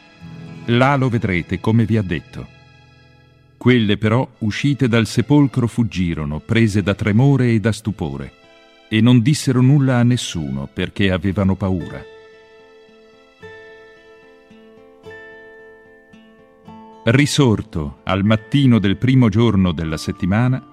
Là 0.66 0.96
lo 0.96 1.10
vedrete 1.10 1.60
come 1.60 1.86
vi 1.86 1.98
ha 1.98 2.02
detto. 2.02 2.48
Quelle 3.56 3.98
però, 3.98 4.28
uscite 4.40 4.88
dal 4.88 5.06
sepolcro, 5.06 5.68
fuggirono, 5.68 6.40
prese 6.40 6.82
da 6.82 6.96
tremore 6.96 7.52
e 7.52 7.60
da 7.60 7.72
stupore, 7.72 8.34
e 8.90 9.00
non 9.00 9.22
dissero 9.22 9.62
nulla 9.62 9.98
a 9.98 10.04
nessuno 10.04 10.68
perché 10.74 11.12
avevano 11.12 11.56
paura. 11.56 12.04
risorto 17.12 18.02
al 18.04 18.24
mattino 18.24 18.78
del 18.78 18.98
primo 18.98 19.30
giorno 19.30 19.72
della 19.72 19.98
settimana, 19.98 20.64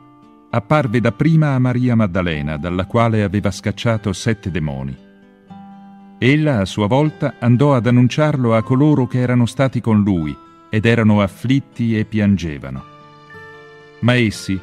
apparve 0.50 1.00
dapprima 1.00 1.54
a 1.54 1.58
Maria 1.58 1.94
Maddalena, 1.94 2.58
dalla 2.58 2.84
quale 2.84 3.22
aveva 3.22 3.50
scacciato 3.50 4.12
sette 4.12 4.50
demoni. 4.50 4.94
Ella, 6.18 6.60
a 6.60 6.64
sua 6.66 6.86
volta, 6.86 7.36
andò 7.38 7.74
ad 7.74 7.86
annunciarlo 7.86 8.54
a 8.54 8.62
coloro 8.62 9.06
che 9.06 9.18
erano 9.18 9.46
stati 9.46 9.80
con 9.80 10.02
lui 10.02 10.36
ed 10.68 10.84
erano 10.84 11.22
afflitti 11.22 11.98
e 11.98 12.04
piangevano. 12.04 12.84
Ma 14.00 14.14
essi, 14.14 14.58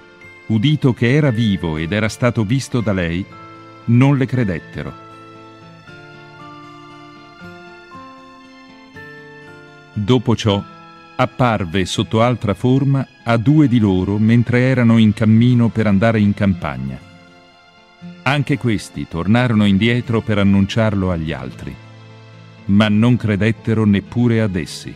udito 0.48 0.94
che 0.94 1.12
era 1.14 1.32
vivo 1.32 1.78
ed 1.78 1.92
era 1.92 2.10
stato 2.10 2.44
visto 2.44 2.82
da 2.82 2.94
lei, 2.94 3.26
non 3.86 4.18
le 4.18 4.26
credettero. 4.28 4.94
Dopo 9.94 10.36
ciò 10.36 10.73
apparve 11.16 11.86
sotto 11.86 12.22
altra 12.22 12.54
forma 12.54 13.08
a 13.24 13.38
due 13.38 13.68
di 13.68 13.80
loro 13.80 14.18
mentre 14.18 14.62
erano 14.62 14.98
in 14.98 15.14
cammino 15.14 15.70
per 15.70 15.88
andare 15.88 16.20
in 16.20 16.34
campagna. 16.34 17.00
Anche 18.24 18.58
questi 18.58 19.08
tornarono 19.08 19.66
indietro 19.66 20.22
per 20.22 20.38
annunciarlo 20.38 21.12
agli 21.12 21.32
altri, 21.32 21.76
ma 22.66 22.88
non 22.90 23.18
credettero 23.18 23.86
neppure 23.86 24.42
ad 24.42 24.56
essi. 24.56 24.94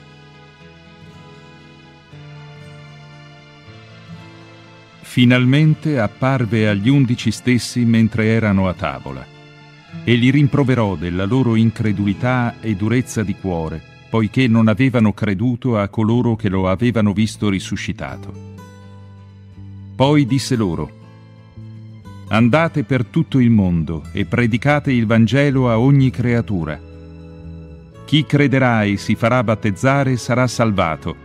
Finalmente 5.02 6.00
apparve 6.00 6.70
agli 6.70 6.90
undici 6.90 7.32
stessi 7.32 7.86
mentre 7.86 8.28
erano 8.28 8.68
a 8.68 8.74
tavola 8.74 9.26
e 10.04 10.14
li 10.14 10.30
rimproverò 10.30 10.96
della 10.96 11.26
loro 11.26 11.56
incredulità 11.56 12.56
e 12.62 12.76
durezza 12.76 13.24
di 13.24 13.34
cuore, 13.34 13.97
poiché 14.10 14.48
non 14.48 14.68
avevano 14.68 15.14
creduto 15.14 15.78
a 15.78 15.88
coloro 15.90 16.36
che 16.36 16.50
lo 16.50 16.70
avevano 16.70 17.14
visto 17.14 17.50
risuscitato. 17.50 18.56
Poi 19.96 20.26
disse 20.26 20.56
loro, 20.56 20.92
Andate 22.30 22.84
per 22.84 23.06
tutto 23.06 23.40
il 23.40 23.50
mondo 23.50 24.04
e 24.12 24.26
predicate 24.26 24.92
il 24.92 25.06
Vangelo 25.06 25.70
a 25.70 25.80
ogni 25.80 26.10
creatura. 26.10 26.78
Chi 28.06 28.26
crederà 28.26 28.84
e 28.84 28.98
si 28.98 29.16
farà 29.16 29.44
battezzare 29.44 30.18
sarà 30.18 30.46
salvato, 30.46 31.16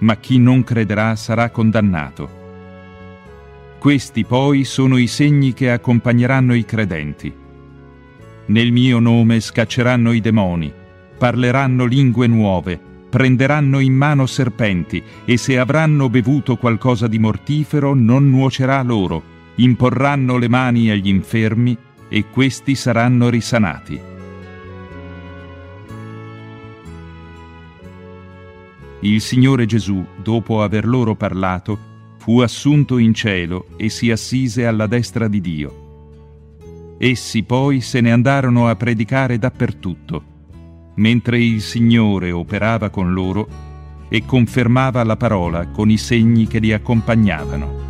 ma 0.00 0.16
chi 0.16 0.38
non 0.38 0.62
crederà 0.62 1.16
sarà 1.16 1.50
condannato. 1.50 2.38
Questi 3.78 4.24
poi 4.24 4.64
sono 4.64 4.98
i 4.98 5.06
segni 5.06 5.54
che 5.54 5.70
accompagneranno 5.70 6.54
i 6.54 6.66
credenti. 6.66 7.32
Nel 8.46 8.72
mio 8.72 8.98
nome 8.98 9.40
scacceranno 9.40 10.12
i 10.12 10.20
demoni, 10.20 10.70
parleranno 11.20 11.84
lingue 11.84 12.26
nuove, 12.26 12.80
prenderanno 13.10 13.78
in 13.78 13.92
mano 13.92 14.24
serpenti 14.24 15.02
e 15.26 15.36
se 15.36 15.58
avranno 15.58 16.08
bevuto 16.08 16.56
qualcosa 16.56 17.06
di 17.08 17.18
mortifero 17.18 17.92
non 17.92 18.30
nuocerà 18.30 18.80
loro, 18.80 19.22
imporranno 19.56 20.38
le 20.38 20.48
mani 20.48 20.88
agli 20.88 21.08
infermi 21.08 21.76
e 22.08 22.24
questi 22.30 22.74
saranno 22.74 23.28
risanati. 23.28 24.00
Il 29.00 29.20
Signore 29.20 29.66
Gesù, 29.66 30.02
dopo 30.22 30.62
aver 30.62 30.88
loro 30.88 31.14
parlato, 31.16 31.78
fu 32.16 32.40
assunto 32.40 32.96
in 32.96 33.12
cielo 33.12 33.66
e 33.76 33.90
si 33.90 34.10
assise 34.10 34.64
alla 34.64 34.86
destra 34.86 35.28
di 35.28 35.42
Dio. 35.42 36.96
Essi 36.98 37.42
poi 37.42 37.82
se 37.82 38.00
ne 38.00 38.10
andarono 38.10 38.68
a 38.68 38.76
predicare 38.76 39.38
dappertutto, 39.38 40.29
mentre 41.00 41.40
il 41.40 41.62
Signore 41.62 42.30
operava 42.30 42.90
con 42.90 43.12
loro 43.12 43.48
e 44.08 44.24
confermava 44.26 45.02
la 45.02 45.16
parola 45.16 45.66
con 45.68 45.88
i 45.88 45.96
segni 45.96 46.46
che 46.46 46.58
li 46.58 46.72
accompagnavano. 46.72 47.89